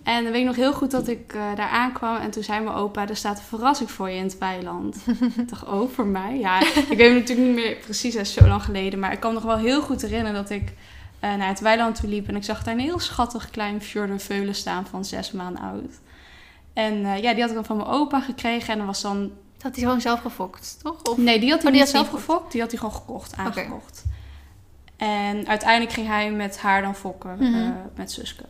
En 0.02 0.22
dan 0.22 0.32
weet 0.32 0.40
ik 0.40 0.46
nog 0.46 0.56
heel 0.56 0.72
goed 0.72 0.90
dat 0.90 1.08
ik 1.08 1.32
eh, 1.34 1.54
daar 1.54 1.68
aankwam. 1.68 2.16
En 2.16 2.30
toen 2.30 2.42
zei 2.42 2.60
mijn 2.64 2.76
opa, 2.76 3.08
er 3.08 3.16
staat 3.16 3.38
een 3.38 3.44
verrassing 3.44 3.90
voor 3.90 4.10
je 4.10 4.16
in 4.16 4.22
het 4.22 4.38
weiland. 4.38 4.96
ik 5.36 5.48
dacht, 5.48 5.64
oh, 5.64 5.90
voor 5.90 6.06
mij? 6.06 6.38
Ja, 6.38 6.60
ik 6.60 6.96
weet 6.96 7.08
het 7.10 7.18
natuurlijk 7.18 7.46
niet 7.46 7.54
meer 7.54 7.76
precies, 7.76 8.14
dat 8.14 8.22
is 8.22 8.32
zo 8.32 8.46
lang 8.46 8.62
geleden. 8.62 8.98
Maar 8.98 9.12
ik 9.12 9.20
kan 9.20 9.30
me 9.30 9.36
nog 9.40 9.46
wel 9.46 9.58
heel 9.58 9.82
goed 9.82 10.02
herinneren 10.02 10.34
dat 10.34 10.50
ik 10.50 10.72
eh, 11.20 11.34
naar 11.34 11.48
het 11.48 11.60
weiland 11.60 11.94
toe 12.00 12.08
liep. 12.08 12.28
En 12.28 12.36
ik 12.36 12.44
zag 12.44 12.62
daar 12.62 12.74
een 12.74 12.80
heel 12.80 12.98
schattig 12.98 13.50
klein 13.50 13.82
fjordenveulen 13.82 14.54
staan 14.54 14.86
van 14.86 15.04
zes 15.04 15.32
maanden 15.32 15.62
oud. 15.62 16.00
En 16.72 17.04
eh, 17.04 17.22
ja, 17.22 17.32
die 17.32 17.40
had 17.40 17.48
ik 17.50 17.54
dan 17.56 17.64
van 17.64 17.76
mijn 17.76 17.88
opa 17.88 18.20
gekregen. 18.20 18.72
En 18.72 18.76
dat 18.78 18.86
was 18.86 19.02
dan... 19.02 19.20
Dat 19.22 19.62
had 19.62 19.74
hij 19.74 19.84
gewoon 19.84 20.00
zelf 20.00 20.20
gefokt, 20.20 20.78
toch? 20.82 21.02
Of... 21.02 21.16
Nee, 21.16 21.40
die 21.40 21.50
had 21.50 21.58
hij 21.62 21.66
Oh, 21.66 21.72
niet 21.72 21.82
had 21.82 21.90
zelf 21.94 22.08
gefokt. 22.08 22.52
Die 22.52 22.60
had 22.60 22.70
hij 22.70 22.78
gewoon 22.80 22.94
gekocht, 22.94 23.36
aangekocht. 23.36 24.04
En 24.96 25.46
uiteindelijk 25.48 25.92
ging 25.92 26.06
hij 26.06 26.30
met 26.32 26.58
haar 26.58 26.82
dan 26.82 26.94
fokken, 26.94 27.36
Mhm. 27.38 27.72
met 27.94 28.10
Suske. 28.12 28.44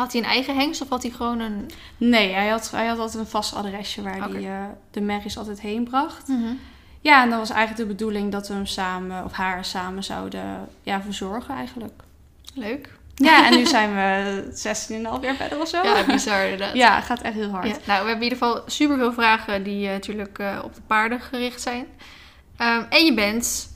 Had 0.00 0.12
hij 0.12 0.20
een 0.20 0.28
eigen 0.28 0.56
hengst 0.56 0.80
of 0.80 0.88
had 0.88 1.02
hij 1.02 1.10
gewoon 1.10 1.40
een... 1.40 1.70
Nee, 1.96 2.32
hij 2.32 2.48
had, 2.48 2.70
hij 2.70 2.86
had 2.86 2.98
altijd 2.98 3.18
een 3.24 3.30
vast 3.30 3.54
adresje 3.54 4.02
waar 4.02 4.28
hij 4.30 4.44
eh, 4.44 4.64
de 4.90 5.00
merries 5.00 5.38
altijd 5.38 5.60
heen 5.60 5.84
bracht. 5.84 6.28
Ja, 7.00 7.22
en 7.22 7.30
dat 7.30 7.38
was 7.38 7.50
eigenlijk 7.50 7.88
de 7.88 7.94
bedoeling 7.94 8.32
dat 8.32 8.48
we 8.48 8.54
hem 8.54 8.66
samen, 8.66 9.24
of 9.24 9.32
haar 9.32 9.64
samen 9.64 10.04
zouden 10.04 10.68
ja, 10.82 11.02
verzorgen 11.02 11.54
eigenlijk. 11.54 12.02
Leuk. 12.54 12.98
Ja, 13.14 13.46
en 13.46 13.56
nu 13.56 13.66
zijn 13.76 13.94
we 13.94 14.42
16,5 15.18 15.24
jaar 15.24 15.34
verder 15.34 15.60
of 15.60 15.68
zo. 15.68 15.82
Ja, 15.82 16.04
bizar 16.04 16.44
inderdaad. 16.44 16.74
Ja, 16.74 16.94
het 16.96 17.04
gaat 17.04 17.20
echt 17.20 17.34
heel 17.34 17.50
hard. 17.50 17.66
Ja, 17.66 17.72
nou, 17.72 17.84
we 17.84 17.92
hebben 17.92 18.16
in 18.16 18.22
ieder 18.22 18.38
geval 18.38 18.62
superveel 18.66 19.12
vragen 19.12 19.62
die 19.62 19.86
eh, 19.86 19.92
natuurlijk 19.92 20.38
eh, 20.38 20.58
op 20.64 20.74
de 20.74 20.82
paarden 20.86 21.20
gericht 21.20 21.60
zijn. 21.60 21.86
Ehm, 22.56 22.82
en 22.88 23.04
je 23.04 23.14
bent 23.14 23.68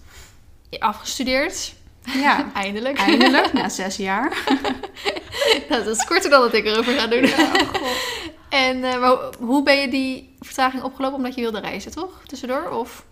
afgestudeerd. 0.78 1.75
Ja, 2.04 2.50
Eindelijk. 2.54 2.99
eindelijk, 2.99 3.52
na 3.52 3.68
zes 3.68 3.96
jaar. 3.96 4.32
Nou, 5.68 5.84
dat 5.84 5.96
is 5.96 6.04
korter 6.04 6.30
dan 6.30 6.40
dat 6.40 6.54
ik 6.54 6.64
erover 6.66 6.92
ga 6.92 7.06
doen. 7.06 7.25
En 8.49 8.84
eh, 8.84 9.00
maar 9.00 9.16
hoe 9.38 9.62
ben 9.62 9.76
je 9.76 9.88
die 9.88 10.34
vertraging 10.40 10.82
opgelopen? 10.82 11.16
Omdat 11.16 11.34
je 11.34 11.40
wilde 11.40 11.61
reizen, 11.61 11.90
toch? 11.90 12.20
Tussendoor? 12.26 12.68
Of? 12.68 13.04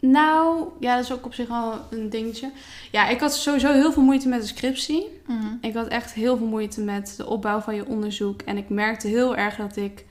Nou, 0.00 0.68
ja, 0.80 0.94
dat 0.96 1.04
is 1.04 1.12
ook 1.12 1.24
op 1.24 1.34
zich 1.34 1.48
wel 1.48 1.74
een 1.90 2.10
dingetje. 2.10 2.50
Ja, 2.90 3.08
ik 3.08 3.20
had 3.20 3.34
sowieso 3.34 3.72
heel 3.72 3.92
veel 3.92 4.02
moeite 4.02 4.28
met 4.28 4.40
de 4.40 4.46
scriptie. 4.46 5.20
Ik 5.60 5.74
had 5.74 5.88
echt 5.88 6.12
heel 6.12 6.36
veel 6.36 6.46
moeite 6.46 6.80
met 6.80 7.14
de 7.16 7.26
opbouw 7.26 7.60
van 7.60 7.74
je 7.74 7.86
onderzoek. 7.86 8.42
En 8.42 8.56
ik 8.56 8.68
merkte 8.68 9.08
heel 9.08 9.36
erg 9.36 9.56
dat 9.56 9.76
ik 9.76 10.04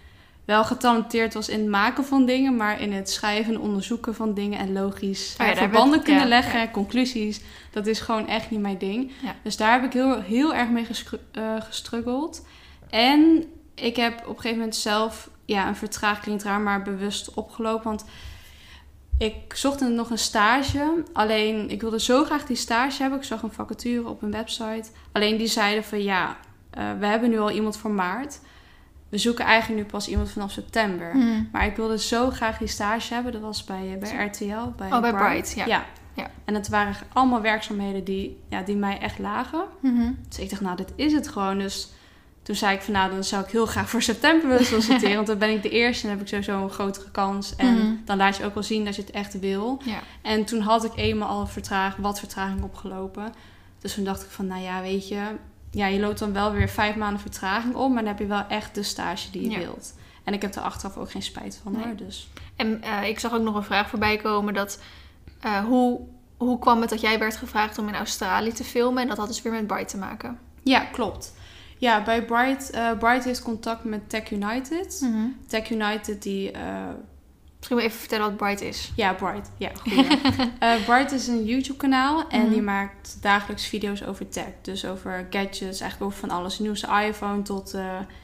wel 0.49 0.63
getalenteerd 0.63 1.33
was 1.33 1.49
in 1.49 1.59
het 1.59 1.69
maken 1.69 2.05
van 2.05 2.25
dingen, 2.25 2.55
maar 2.55 2.81
in 2.81 2.93
het 2.93 3.09
schrijven 3.09 3.53
en 3.53 3.59
onderzoeken 3.59 4.15
van 4.15 4.33
dingen 4.33 4.59
en 4.59 4.73
logisch 4.73 5.35
Oh 5.41 5.47
ja, 5.47 5.55
verbanden 5.55 6.03
kunnen 6.03 6.21
ja, 6.21 6.27
leggen 6.27 6.59
ja. 6.59 6.65
en 6.65 6.71
conclusies, 6.71 7.41
dat 7.71 7.87
is 7.87 7.99
gewoon 7.99 8.27
echt 8.27 8.49
niet 8.49 8.59
mijn 8.59 8.77
ding. 8.77 9.11
Dus 9.43 9.57
daar 9.57 9.71
heb 9.71 9.83
ik 9.83 9.93
heel, 9.93 10.21
heel 10.21 10.53
erg 10.53 10.69
mee 10.69 10.87
eh, 11.31 11.55
gestruggeld. 11.59 12.45
En 12.89 13.43
ik 13.75 13.95
heb 13.95 14.13
op 14.19 14.27
een 14.27 14.35
gegeven 14.35 14.57
moment 14.57 14.75
zelf, 14.75 15.29
ja, 15.45 15.67
een 15.67 15.75
vertraging 15.75 16.23
klinkt 16.23 16.43
raar, 16.43 16.59
maar 16.59 16.81
bewust 16.81 17.33
opgelopen. 17.33 17.83
Want 17.83 18.05
ik 19.17 19.53
zocht 19.53 19.79
nog 19.79 20.09
een 20.09 20.17
stage. 20.17 21.03
Alleen, 21.13 21.69
ik 21.69 21.81
wilde 21.81 21.99
zo 21.99 22.23
graag 22.23 22.45
die 22.45 22.55
stage 22.55 23.01
hebben. 23.01 23.19
Ik 23.19 23.25
zag 23.25 23.41
een 23.41 23.51
vacature 23.51 24.07
op 24.07 24.21
een 24.21 24.31
website. 24.31 24.89
Alleen 25.11 25.37
die 25.37 25.47
zeiden 25.47 25.83
van 25.83 26.03
ja, 26.03 26.37
eh, 26.69 26.83
we 26.99 27.05
hebben 27.05 27.29
nu 27.29 27.39
al 27.39 27.51
iemand 27.51 27.77
voor 27.77 27.91
maart. 27.91 28.39
We 29.09 29.17
zoeken 29.17 29.45
eigenlijk 29.45 29.83
nu 29.83 29.89
pas 29.91 30.07
iemand 30.07 30.29
vanaf 30.31 30.51
september. 30.51 31.11
Hmm. 31.11 31.49
Maar 31.51 31.65
ik 31.65 31.75
wilde 31.75 31.99
zo 31.99 32.29
graag 32.29 32.57
die 32.57 32.67
stage 32.67 33.13
hebben. 33.13 33.31
Dat 33.31 33.41
was 33.41 33.63
bij, 33.63 33.93
eh, 33.93 33.99
bij 33.99 34.25
RTL. 34.25 34.69
Bij 34.77 34.91
Oh, 34.91 35.01
bij 35.01 35.13
Bright, 35.13 35.53
ja. 35.55 35.65
ja. 35.65 35.85
Ja. 36.13 36.29
En 36.45 36.53
het 36.53 36.69
waren 36.69 36.95
allemaal 37.13 37.41
werkzaamheden 37.41 38.03
die, 38.03 38.39
ja, 38.49 38.61
die 38.61 38.75
mij 38.75 38.99
echt 38.99 39.19
lagen. 39.19 39.63
Mhm. 39.79 40.11
Dus 40.27 40.39
ik 40.39 40.49
dacht, 40.49 40.61
nou, 40.61 40.75
dit 40.77 40.93
is 40.95 41.13
het 41.13 41.27
gewoon. 41.27 41.57
Dus 41.57 41.89
toen 42.43 42.55
zei 42.55 42.75
ik 42.75 42.81
van, 42.81 42.93
nou, 42.93 43.11
dan 43.11 43.23
zou 43.23 43.43
ik 43.43 43.51
heel 43.51 43.65
graag 43.65 43.89
voor 43.89 44.01
september 44.01 44.47
willen 44.49 44.65
solliciteren. 44.65 45.15
want 45.21 45.27
dan 45.27 45.37
ben 45.37 45.49
ik 45.49 45.61
de 45.61 45.69
eerste 45.69 46.03
en 46.03 46.09
heb 46.13 46.21
ik 46.21 46.27
sowieso 46.27 46.63
een 46.63 46.69
grotere 46.69 47.11
kans. 47.11 47.55
En 47.55 47.73
Mhm. 47.73 47.93
dan 48.05 48.17
laat 48.17 48.37
je 48.37 48.45
ook 48.45 48.53
wel 48.53 48.63
zien 48.63 48.85
dat 48.85 48.95
je 48.95 49.01
het 49.01 49.11
echt 49.11 49.39
wil. 49.39 49.81
Ja. 49.85 49.99
En 50.21 50.45
toen 50.45 50.61
had 50.61 50.83
ik 50.83 50.91
eenmaal 50.95 51.29
al 51.29 51.47
wat 51.97 52.19
vertraging 52.19 52.63
opgelopen. 52.63 53.33
Dus 53.79 53.93
toen 53.93 54.03
dacht 54.03 54.21
ik 54.23 54.29
van, 54.29 54.47
nou 54.47 54.61
ja, 54.61 54.81
weet 54.81 55.07
je... 55.07 55.21
Ja, 55.71 55.85
je 55.85 55.99
loopt 55.99 56.19
dan 56.19 56.33
wel 56.33 56.51
weer 56.51 56.69
vijf 56.69 56.95
maanden 56.95 57.19
vertraging 57.21 57.75
op... 57.75 57.89
maar 57.89 57.97
dan 58.03 58.11
heb 58.11 58.19
je 58.19 58.25
wel 58.25 58.43
echt 58.47 58.75
de 58.75 58.83
stage 58.83 59.31
die 59.31 59.41
je 59.41 59.49
Ja. 59.49 59.57
wilt. 59.57 59.93
En 60.23 60.33
ik 60.33 60.41
heb 60.41 60.55
er 60.55 60.61
achteraf 60.61 60.97
ook 60.97 61.11
geen 61.11 61.21
spijt 61.21 61.59
van, 61.63 61.71
Nee. 61.71 61.83
hoor. 61.83 61.95
Dus 61.95 62.29
En 62.55 62.81
eh, 62.83 63.07
ik 63.07 63.19
zag 63.19 63.33
ook 63.33 63.41
nog 63.41 63.55
een 63.55 63.63
vraag 63.63 63.89
voorbij 63.89 64.17
komen 64.17 64.53
dat... 64.53 64.81
eh, 65.41 65.63
hoe 65.65 65.99
hoe 66.37 66.59
kwam 66.59 66.81
het 66.81 66.89
dat 66.89 67.01
jij 67.01 67.19
werd 67.19 67.35
gevraagd 67.35 67.77
om 67.77 67.87
in 67.87 67.95
Australië 67.95 68.51
te 68.51 68.63
filmen? 68.63 69.01
En 69.01 69.07
dat 69.07 69.17
had 69.17 69.27
dus 69.27 69.41
weer 69.41 69.51
met 69.53 69.67
Bright 69.67 69.87
te 69.89 69.97
maken. 69.97 70.39
Ja, 70.63 70.79
klopt. 70.79 71.33
Ja, 71.77 72.03
bij 72.03 72.25
Bright, 72.25 72.69
eh 72.69 72.91
Bright 72.99 73.23
heeft 73.23 73.41
contact 73.41 73.83
met 73.83 74.09
Tech 74.09 74.31
United. 74.31 75.09
Tech 75.47 75.69
United 75.69 76.21
die... 76.23 76.51
Misschien 77.59 77.77
je 77.77 77.83
even 77.83 77.99
vertellen 77.99 78.25
wat 78.25 78.37
Bright 78.37 78.61
is. 78.61 78.91
ja, 78.95 79.13
Bright. 79.13 79.51
Ja, 79.57 79.69
goeie. 79.81 80.07
Eh, 80.59 80.83
Bright 80.85 81.11
is 81.11 81.27
een 81.27 81.45
YouTube 81.45 81.77
kanaal 81.77 82.27
en 82.29 82.41
Mhm. 82.41 82.49
die 82.51 82.61
maakt 82.61 83.17
dagelijks 83.21 83.65
video's 83.67 84.03
over 84.03 84.29
tech. 84.29 84.45
Dus 84.61 84.85
over 84.85 85.27
gadgets, 85.29 85.79
eigenlijk 85.79 86.01
over 86.01 86.19
van 86.19 86.29
alles. 86.29 86.59
Nieuwste 86.59 86.87
iPhone 87.07 87.41
tot... 87.41 87.73
eh, 87.73 87.83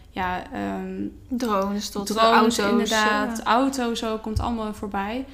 ja, 0.09 0.43
ehm, 0.51 1.01
Drones 1.27 1.89
tot 1.89 2.07
drones, 2.07 2.31
auto's. 2.59 2.71
inderdaad. 2.71 3.39
eh. 3.39 3.45
Auto's 3.45 4.03
ook, 4.03 4.21
komt 4.21 4.39
allemaal 4.39 4.73
voorbij. 4.73 5.25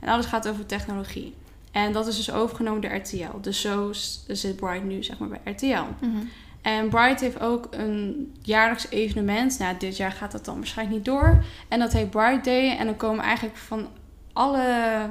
En 0.00 0.08
alles 0.08 0.26
gaat 0.26 0.48
over 0.48 0.66
technologie. 0.66 1.34
En 1.72 1.92
dat 1.92 2.06
is 2.06 2.16
dus 2.16 2.32
overgenomen 2.32 2.80
door 2.80 2.94
RTL. 2.94 3.40
Dus 3.40 3.60
zo 3.60 3.88
zit 4.26 4.56
Bright 4.56 4.84
nu 4.84 5.02
zeg 5.02 5.18
maar 5.18 5.28
bij 5.28 5.52
RTL. 5.52 6.06
Mhm. 6.06 6.16
En 6.62 6.88
Bright 6.88 7.20
heeft 7.20 7.40
ook 7.40 7.68
een 7.70 8.32
jaarlijks 8.42 8.90
evenement. 8.90 9.58
Nou, 9.58 9.76
dit 9.78 9.96
jaar 9.96 10.12
gaat 10.12 10.32
dat 10.32 10.44
dan 10.44 10.56
waarschijnlijk 10.56 10.96
niet 10.96 11.06
door. 11.06 11.44
En 11.68 11.78
dat 11.78 11.92
heet 11.92 12.10
Bright 12.10 12.44
Day. 12.44 12.76
En 12.76 12.86
dan 12.86 12.96
komen 12.96 13.24
eigenlijk 13.24 13.56
van 13.56 13.88
alle 14.32 15.08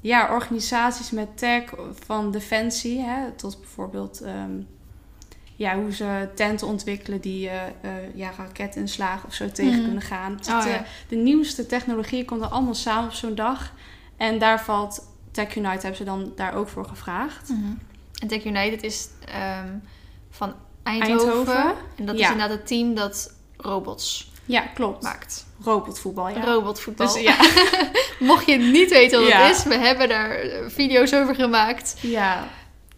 ja, 0.00 0.32
organisaties 0.32 1.10
met 1.10 1.38
tech, 1.38 1.62
van 2.04 2.30
defensie, 2.30 3.00
hè, 3.00 3.30
tot 3.30 3.58
bijvoorbeeld 3.60 4.20
ehm, 4.20 4.50
ja, 5.56 5.76
hoe 5.76 5.92
ze 5.92 6.28
tenten 6.34 6.66
ontwikkelen 6.66 7.20
die 7.20 7.48
eh 7.48 7.62
eh, 7.66 7.92
ja, 8.14 8.30
raketinslagen 8.38 9.28
of 9.28 9.34
zo 9.34 9.50
tegen 9.50 9.74
Mhm. 9.74 9.84
kunnen 9.84 10.02
gaan. 10.02 10.32
Het 10.36 10.48
Oh, 10.48 10.62
ja. 10.66 10.74
eh, 10.74 10.80
De 11.08 11.16
nieuwste 11.16 11.66
technologie 11.66 12.24
komt 12.24 12.40
er 12.42 12.48
allemaal 12.48 12.74
samen 12.74 13.04
op 13.04 13.12
zo'n 13.14 13.34
dag. 13.34 13.72
En 14.16 14.38
daar 14.38 14.60
valt 14.62 15.08
Tech 15.30 15.56
Unite, 15.56 15.68
hebben 15.80 15.96
ze 15.96 16.04
dan 16.04 16.32
daar 16.36 16.54
ook 16.54 16.68
voor 16.68 16.84
gevraagd. 16.84 17.48
Mhm. 17.48 17.72
En 18.20 18.28
Tech 18.28 18.44
United 18.44 18.82
is 18.82 19.08
ehm, 19.28 19.68
van 20.30 20.54
Eindhoven. 20.86 21.28
Eindhoven. 21.28 21.74
En 21.96 22.06
dat 22.06 22.18
Ja. 22.18 22.24
is 22.24 22.30
inderdaad 22.32 22.56
het 22.58 22.66
team 22.66 22.94
dat 22.94 23.34
robots 23.56 24.30
Ja, 24.44 24.60
klopt. 24.60 25.02
maakt. 25.02 25.46
Robotvoetbal, 25.64 26.28
ja. 26.28 26.44
Robotvoetbal. 26.44 27.06
Dus, 27.12 27.22
ja. 27.22 27.36
Mocht 28.18 28.46
je 28.46 28.56
niet 28.56 28.90
weten 28.90 29.20
wat 29.20 29.28
Ja. 29.28 29.40
het 29.46 29.56
is, 29.56 29.62
we 29.64 29.74
hebben 29.74 30.08
daar 30.08 30.30
eh, 30.30 30.64
video's 30.68 31.12
over 31.12 31.34
gemaakt. 31.34 31.96
ja. 32.00 32.48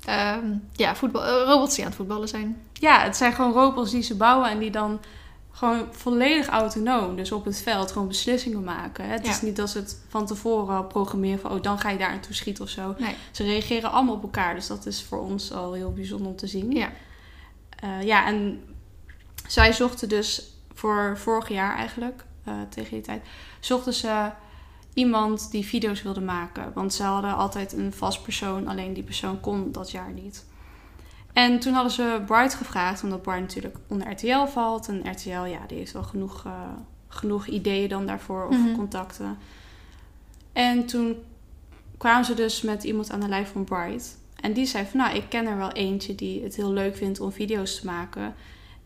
Ehm, 0.04 0.44
ja, 0.72 0.96
voetbal, 0.96 1.24
eh, 1.24 1.42
robots 1.46 1.74
die 1.74 1.84
aan 1.84 1.90
het 1.90 1.98
voetballen 1.98 2.28
zijn. 2.28 2.62
Ja, 2.72 3.00
het 3.02 3.16
zijn 3.16 3.32
gewoon 3.32 3.52
robots 3.52 3.90
die 3.90 4.02
ze 4.02 4.16
bouwen 4.16 4.50
en 4.50 4.58
die 4.58 4.70
dan 4.70 5.00
gewoon 5.52 5.86
volledig 5.90 6.46
autonoom, 6.46 7.16
dus 7.16 7.32
op 7.32 7.44
het 7.44 7.60
veld, 7.62 7.92
gewoon 7.92 8.08
beslissingen 8.08 8.64
maken. 8.64 9.08
Het 9.08 9.24
Ja. 9.24 9.30
is 9.30 9.40
niet 9.42 9.56
dat 9.56 9.70
ze 9.70 9.78
het 9.78 9.96
van 10.08 10.26
tevoren 10.26 10.76
al 10.76 10.84
programmeren 10.84 11.40
van, 11.40 11.50
oh, 11.52 11.62
dan 11.62 11.78
ga 11.78 11.90
je 11.90 11.98
daar 11.98 12.10
naartoe 12.10 12.34
schieten 12.34 12.64
of 12.64 12.70
zo. 12.70 12.94
Nee. 12.98 13.14
Ze 13.30 13.42
reageren 13.44 13.90
allemaal 13.92 14.14
op 14.14 14.22
elkaar, 14.22 14.54
dus 14.54 14.66
dat 14.66 14.86
is 14.86 15.02
voor 15.08 15.20
ons 15.20 15.52
al 15.52 15.72
heel 15.72 15.92
bijzonder 15.92 16.26
om 16.30 16.36
te 16.36 16.46
zien. 16.46 16.70
Ja. 16.72 16.88
Eh, 17.80 18.02
ja, 18.02 18.26
en 18.26 18.64
zij 19.46 19.72
zochten 19.72 20.08
dus 20.08 20.52
voor 20.74 21.18
vorig 21.18 21.48
jaar 21.48 21.76
eigenlijk, 21.76 22.24
eh, 22.44 22.54
tegen 22.68 22.90
die 22.90 23.00
tijd, 23.00 23.26
zochten 23.60 23.92
ze 23.94 24.30
iemand 24.94 25.50
die 25.50 25.64
video's 25.66 26.02
wilde 26.02 26.20
maken. 26.20 26.72
Want 26.74 26.94
ze 26.94 27.02
hadden 27.02 27.36
altijd 27.36 27.72
een 27.72 27.92
vast 27.92 28.22
persoon, 28.22 28.66
alleen 28.68 28.92
die 28.92 29.02
persoon 29.02 29.40
kon 29.40 29.72
dat 29.72 29.90
jaar 29.90 30.12
niet. 30.12 30.46
En 31.32 31.58
toen 31.58 31.72
hadden 31.72 31.92
ze 31.92 32.22
Bright 32.26 32.54
gevraagd, 32.54 33.02
omdat 33.02 33.22
Bright 33.22 33.40
natuurlijk 33.40 33.76
onder 33.86 34.10
RTL 34.10 34.44
valt. 34.46 34.88
En 34.88 35.10
RTL, 35.10 35.44
ja, 35.44 35.66
die 35.66 35.78
heeft 35.78 35.92
wel 35.92 36.02
genoeg, 36.02 36.44
eh, 36.44 36.52
genoeg 37.08 37.46
ideeën 37.46 37.88
dan 37.88 38.06
daarvoor 38.06 38.46
of 38.46 38.56
Mhm. 38.56 38.74
contacten. 38.74 39.38
En 40.52 40.86
toen 40.86 41.16
kwamen 41.96 42.24
ze 42.24 42.34
dus 42.34 42.62
met 42.62 42.84
iemand 42.84 43.10
aan 43.10 43.20
de 43.20 43.28
lijf 43.28 43.52
van 43.52 43.64
Bright. 43.64 44.17
En 44.40 44.52
die 44.52 44.66
zei 44.66 44.86
van, 44.90 45.00
nou, 45.00 45.16
ik 45.16 45.24
ken 45.28 45.46
er 45.46 45.56
wel 45.56 45.72
eentje 45.72 46.14
die 46.14 46.42
het 46.42 46.56
heel 46.56 46.72
leuk 46.72 46.96
vindt 46.96 47.20
om 47.20 47.32
video's 47.32 47.80
te 47.80 47.86
maken. 47.86 48.34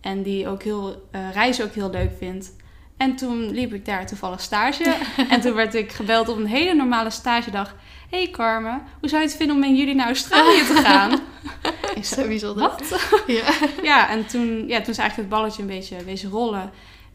En 0.00 0.22
die 0.22 0.48
ook 0.48 0.62
heel, 0.62 1.08
eh, 1.10 1.32
reizen 1.32 1.64
ook 1.64 1.74
heel 1.74 1.90
leuk 1.90 2.10
vindt. 2.18 2.52
En 2.96 3.16
toen 3.16 3.50
liep 3.50 3.72
ik 3.72 3.84
daar 3.84 4.06
toevallig 4.06 4.40
stage. 4.40 4.96
en 5.30 5.40
toen 5.40 5.54
werd 5.54 5.74
ik 5.74 5.92
gebeld 5.92 6.28
op 6.28 6.36
een 6.36 6.46
hele 6.46 6.74
normale 6.74 7.10
stagedag. 7.10 7.76
hey 8.10 8.30
Carmen, 8.30 8.82
hoe 9.00 9.08
zou 9.08 9.22
je 9.22 9.28
het 9.28 9.36
vinden 9.36 9.56
om 9.56 9.64
in 9.64 9.76
juli 9.76 9.94
naar 9.94 10.06
Australië 10.06 10.66
te 10.66 10.74
gaan? 10.86 11.10
Zo 11.94 12.02
zei, 12.02 12.28
bijzonder. 12.28 12.62
wat? 12.62 13.10
Ja. 13.26 13.52
Ja, 13.82 14.10
en 14.10 14.26
toen, 14.26 14.68
ja, 14.68 14.80
toen 14.80 14.92
is 14.92 14.98
eigenlijk 14.98 15.16
het 15.16 15.28
balletje 15.28 15.62
een 15.62 15.68
beetje 15.68 16.04
wezen 16.04 16.30
rollen. 16.30 16.70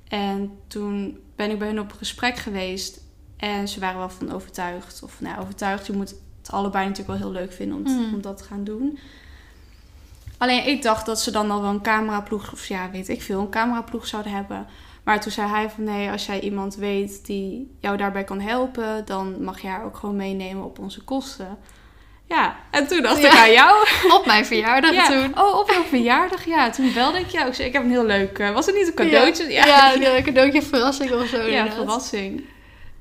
En 0.08 0.52
toen 0.68 1.20
ben 1.36 1.52
ik 1.52 1.60
bij 1.60 1.68
hen 1.68 1.80
op 1.80 1.92
gesprek 1.92 2.38
geweest. 2.38 3.02
En 3.38 3.68
ze 3.68 3.80
waren 3.80 3.98
wel 3.98 4.10
van 4.10 4.32
overtuigd. 4.32 5.04
Of 5.04 5.22
nou, 5.22 5.42
overtuigd. 5.42 5.88
Je 5.88 5.94
moet 5.94 6.16
het 6.48 6.56
allebei 6.56 6.88
natuurlijk 6.88 7.20
wel 7.20 7.30
heel 7.32 7.40
leuk 7.42 7.54
vinden 7.54 7.78
om, 7.78 7.84
t- 7.86 7.90
Mhm. 8.06 8.14
om 8.14 8.22
dat 8.22 8.38
te 8.38 8.44
gaan 8.44 8.64
doen. 8.64 9.00
Alleen 10.38 10.68
ik 10.68 10.82
dacht 10.82 11.06
dat 11.06 11.22
ze 11.22 11.32
dan 11.32 11.52
al 11.52 11.62
wel 11.62 11.70
een 11.70 11.82
cameraploeg, 11.82 12.52
of 12.54 12.68
ja, 12.68 12.90
weet 12.92 13.10
ik 13.10 13.22
veel, 13.22 13.40
een 13.40 13.50
cameraploeg 13.50 14.08
zouden 14.08 14.32
hebben. 14.32 14.68
Maar 15.04 15.22
toen 15.22 15.32
zei 15.32 15.50
hij 15.50 15.70
van 15.70 15.84
nee, 15.84 16.10
als 16.12 16.26
jij 16.26 16.40
iemand 16.40 16.76
weet 16.76 17.26
die 17.26 17.76
jou 17.80 17.98
daarbij 17.98 18.24
kan 18.24 18.40
helpen, 18.40 19.06
dan 19.06 19.44
mag 19.44 19.62
je 19.62 19.68
haar 19.68 19.84
ook 19.86 19.98
gewoon 19.98 20.16
meenemen 20.16 20.64
op 20.64 20.80
onze 20.80 21.04
kosten. 21.04 21.58
Ja, 22.26 22.56
en 22.72 22.88
toen 22.88 23.02
dacht 23.02 23.22
Ja. 23.22 23.32
ik 23.32 23.38
aan 23.38 23.52
jou. 23.52 23.88
Op 24.20 24.26
mijn 24.26 24.46
verjaardag 24.46 24.94
Ja. 24.94 25.08
toen. 25.08 25.40
Oh, 25.40 25.60
op 25.60 25.68
mijn 25.68 25.84
verjaardag, 25.86 26.46
ja. 26.46 26.70
Toen 26.70 26.94
belde 26.94 27.20
ik 27.20 27.30
jou. 27.30 27.48
Ik 27.48 27.54
zei, 27.54 27.68
ik 27.68 27.74
heb 27.74 27.84
een 27.84 27.90
heel 27.90 28.06
leuk... 28.06 28.40
eh, 28.40 28.52
was 28.54 28.66
het 28.66 28.76
niet 28.76 28.88
een 28.88 28.94
cadeautje? 28.94 29.52
Ja, 29.52 29.66
ja, 29.66 29.96
een 30.18 30.24
cadeautje 30.34 30.62
verrassing 30.62 31.12
of 31.12 31.28
zo. 31.28 31.38
Ja, 31.38 31.44
inderdaad. 31.46 31.74
verrassing. 31.74 32.44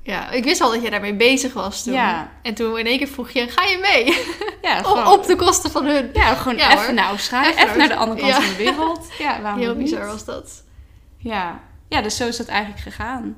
Ja, 0.07 0.31
ik 0.31 0.43
wist 0.43 0.61
al 0.61 0.71
dat 0.71 0.81
je 0.83 0.89
daarmee 0.89 1.13
bezig 1.13 1.53
was 1.53 1.83
toen. 1.83 1.93
Ja. 1.93 2.31
En 2.41 2.53
toen 2.53 2.77
in 2.79 2.85
één 2.85 2.97
keer 2.97 3.07
vroeg 3.07 3.29
je, 3.29 3.47
ga 3.49 3.63
je 3.63 3.77
mee? 3.81 4.05
Ja, 4.71 4.77
Op, 4.79 4.85
gewoon, 4.85 5.07
op 5.07 5.25
de 5.25 5.35
kosten 5.35 5.71
van 5.71 5.85
hun. 5.85 6.09
ja, 6.13 6.33
gewoon 6.33 6.57
Ja, 6.57 6.73
even 6.81 6.95
naar 6.95 7.07
Australië. 7.07 7.47
Even 7.49 7.63
Even, 7.65 7.77
naar 7.77 7.87
de 7.87 7.95
andere 7.95 8.19
kant 8.19 8.31
Ja. 8.31 8.41
van 8.41 8.49
de 8.49 8.55
wereld. 8.63 9.07
Ja, 9.17 9.39
waarom 9.41 9.59
Heel 9.61 9.75
niet? 9.75 9.83
bizar 9.89 10.05
was 10.07 10.25
dat. 10.25 10.63
Ja. 11.17 11.59
ja, 11.89 12.01
dus 12.01 12.15
zo 12.15 12.27
is 12.27 12.37
dat 12.37 12.47
eigenlijk 12.47 12.81
gegaan. 12.81 13.37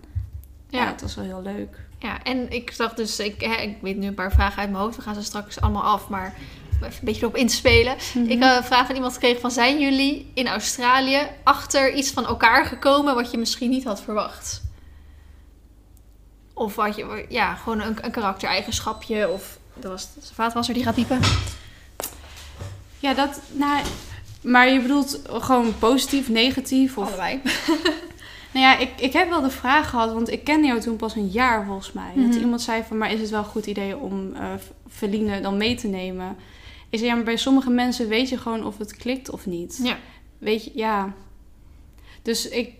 Ja, 0.70 0.80
Ja. 0.82 0.86
het 0.88 1.02
was 1.02 1.16
wel 1.16 1.26
heel 1.26 1.42
leuk. 1.42 1.78
Ja, 2.00 2.24
en 2.24 2.52
ik 2.52 2.72
zag 2.72 2.94
dus, 2.94 3.20
ik, 3.20 3.42
hè, 3.42 3.56
ik 3.56 3.78
weet 3.82 3.98
nu 3.98 4.08
een 4.08 4.14
paar 4.14 4.32
vragen 4.32 4.60
uit 4.60 4.70
mijn 4.72 4.84
hoofd. 4.84 4.96
We 4.96 5.02
gaan 5.02 5.16
ze 5.16 5.24
straks 5.24 5.62
allemaal 5.62 5.84
af, 5.84 6.08
maar 6.08 6.34
even 6.76 6.86
een 6.88 7.00
beetje 7.02 7.22
erop 7.22 7.36
inspelen. 7.36 7.96
Mhm. 8.14 8.24
Ik 8.30 8.44
heb 8.44 8.58
een 8.58 8.64
vraag 8.64 8.86
van 8.86 8.96
iemand 8.96 9.14
gekregen 9.14 9.42
van, 9.42 9.52
zijn 9.52 9.80
jullie 9.80 10.32
in 10.34 10.48
Australië 10.48 11.20
achter 11.44 11.94
iets 11.94 12.12
van 12.12 12.26
elkaar 12.26 12.66
gekomen 12.66 13.16
wat 13.16 13.32
je 13.32 13.38
misschien 13.38 13.70
niet 13.70 13.84
had 13.84 14.02
verwacht? 14.02 14.62
Of 16.60 16.76
wat 16.76 16.96
je, 16.96 17.26
ja, 17.30 17.56
gewoon 17.56 17.82
een, 17.82 17.98
een 18.02 18.12
karaktereigenschapje 18.12 19.30
of... 19.30 19.58
Dat 19.74 19.92
was 19.92 20.14
de 20.14 20.34
vaatwasser 20.34 20.74
die 20.74 20.84
gaat 20.84 20.96
piepen. 20.96 21.20
Ja, 23.00 23.14
dat... 23.14 23.42
Nou, 23.52 23.82
maar 24.42 24.70
je 24.70 24.82
bedoelt 24.82 25.22
gewoon 25.28 25.78
positief, 25.80 26.30
negatief? 26.30 26.98
Of... 26.98 27.08
Allebei. 27.08 27.42
Nou 28.52 28.66
ja, 28.66 28.78
ik, 28.78 28.90
ik 29.00 29.14
heb 29.14 29.30
wel 29.30 29.42
de 29.42 29.50
vraag 29.50 29.90
gehad, 29.90 30.14
want 30.14 30.30
ik 30.32 30.44
kende 30.44 30.68
jou 30.68 30.80
toen 30.80 30.96
pas 30.96 31.16
een 31.16 31.28
jaar 31.28 31.66
volgens 31.66 31.92
mij. 31.92 32.12
Dat 32.16 32.26
Mhm. 32.26 32.38
iemand 32.40 32.62
zei 32.62 32.84
van, 32.88 32.98
maar 32.98 33.12
is 33.12 33.20
het 33.22 33.30
wel 33.30 33.40
een 33.40 33.46
goed 33.46 33.66
idee 33.66 33.98
om 33.98 34.34
Feline 34.90 35.42
dan 35.42 35.58
mee 35.58 35.76
te 35.76 35.88
nemen? 35.88 36.36
Zei, 36.92 37.06
ja, 37.06 37.16
maar 37.16 37.24
bij 37.24 37.38
sommige 37.38 37.70
mensen 37.70 38.08
weet 38.08 38.30
je 38.30 38.38
gewoon 38.38 38.66
of 38.66 38.78
het 38.78 38.96
klikt 38.96 39.30
of 39.30 39.46
niet. 39.46 39.80
Ja. 39.84 39.98
Weet 40.38 40.64
je, 40.64 40.72
ja. 40.74 41.14
Dus 42.22 42.48
ik, 42.50 42.74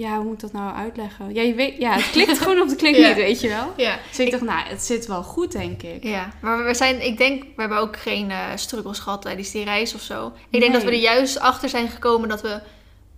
ja, 0.00 0.16
hoe 0.16 0.24
moet 0.24 0.34
ik 0.34 0.40
dat 0.40 0.52
nou 0.52 0.74
uitleggen? 0.74 1.34
Ja, 1.34 1.42
je 1.42 1.54
weet, 1.54 1.76
ja 1.78 1.92
het 1.92 2.10
klikt 2.10 2.38
gewoon 2.42 2.60
of 2.60 2.68
het 2.70 2.78
klikt 2.78 2.96
Ja. 2.96 3.06
niet, 3.08 3.16
weet 3.16 3.40
je 3.40 3.48
wel? 3.48 3.72
Ja. 3.76 3.98
Dus 4.08 4.18
ik 4.18 4.30
dacht, 4.30 4.42
nou, 4.42 4.68
het 4.68 4.82
zit 4.82 5.06
wel 5.06 5.22
goed, 5.22 5.52
denk 5.52 5.82
ik. 5.82 6.02
Ja, 6.04 6.30
maar 6.40 6.64
we 6.64 6.74
zijn, 6.74 7.04
ik 7.06 7.18
denk, 7.18 7.42
we 7.42 7.48
hebben 7.60 7.78
ook 7.78 7.96
geen 7.96 8.30
eh, 8.30 8.38
struggles 8.54 8.98
gehad 8.98 9.22
tijdens 9.22 9.50
die 9.50 9.64
reis 9.64 9.94
of 9.94 10.00
zo. 10.00 10.32
Ik 10.50 10.60
denk 10.60 10.72
dat 10.72 10.82
we 10.82 10.88
er 10.90 10.96
juist 10.96 11.38
achter 11.40 11.68
zijn 11.68 11.88
gekomen 11.88 12.28
dat 12.28 12.40
we 12.42 12.60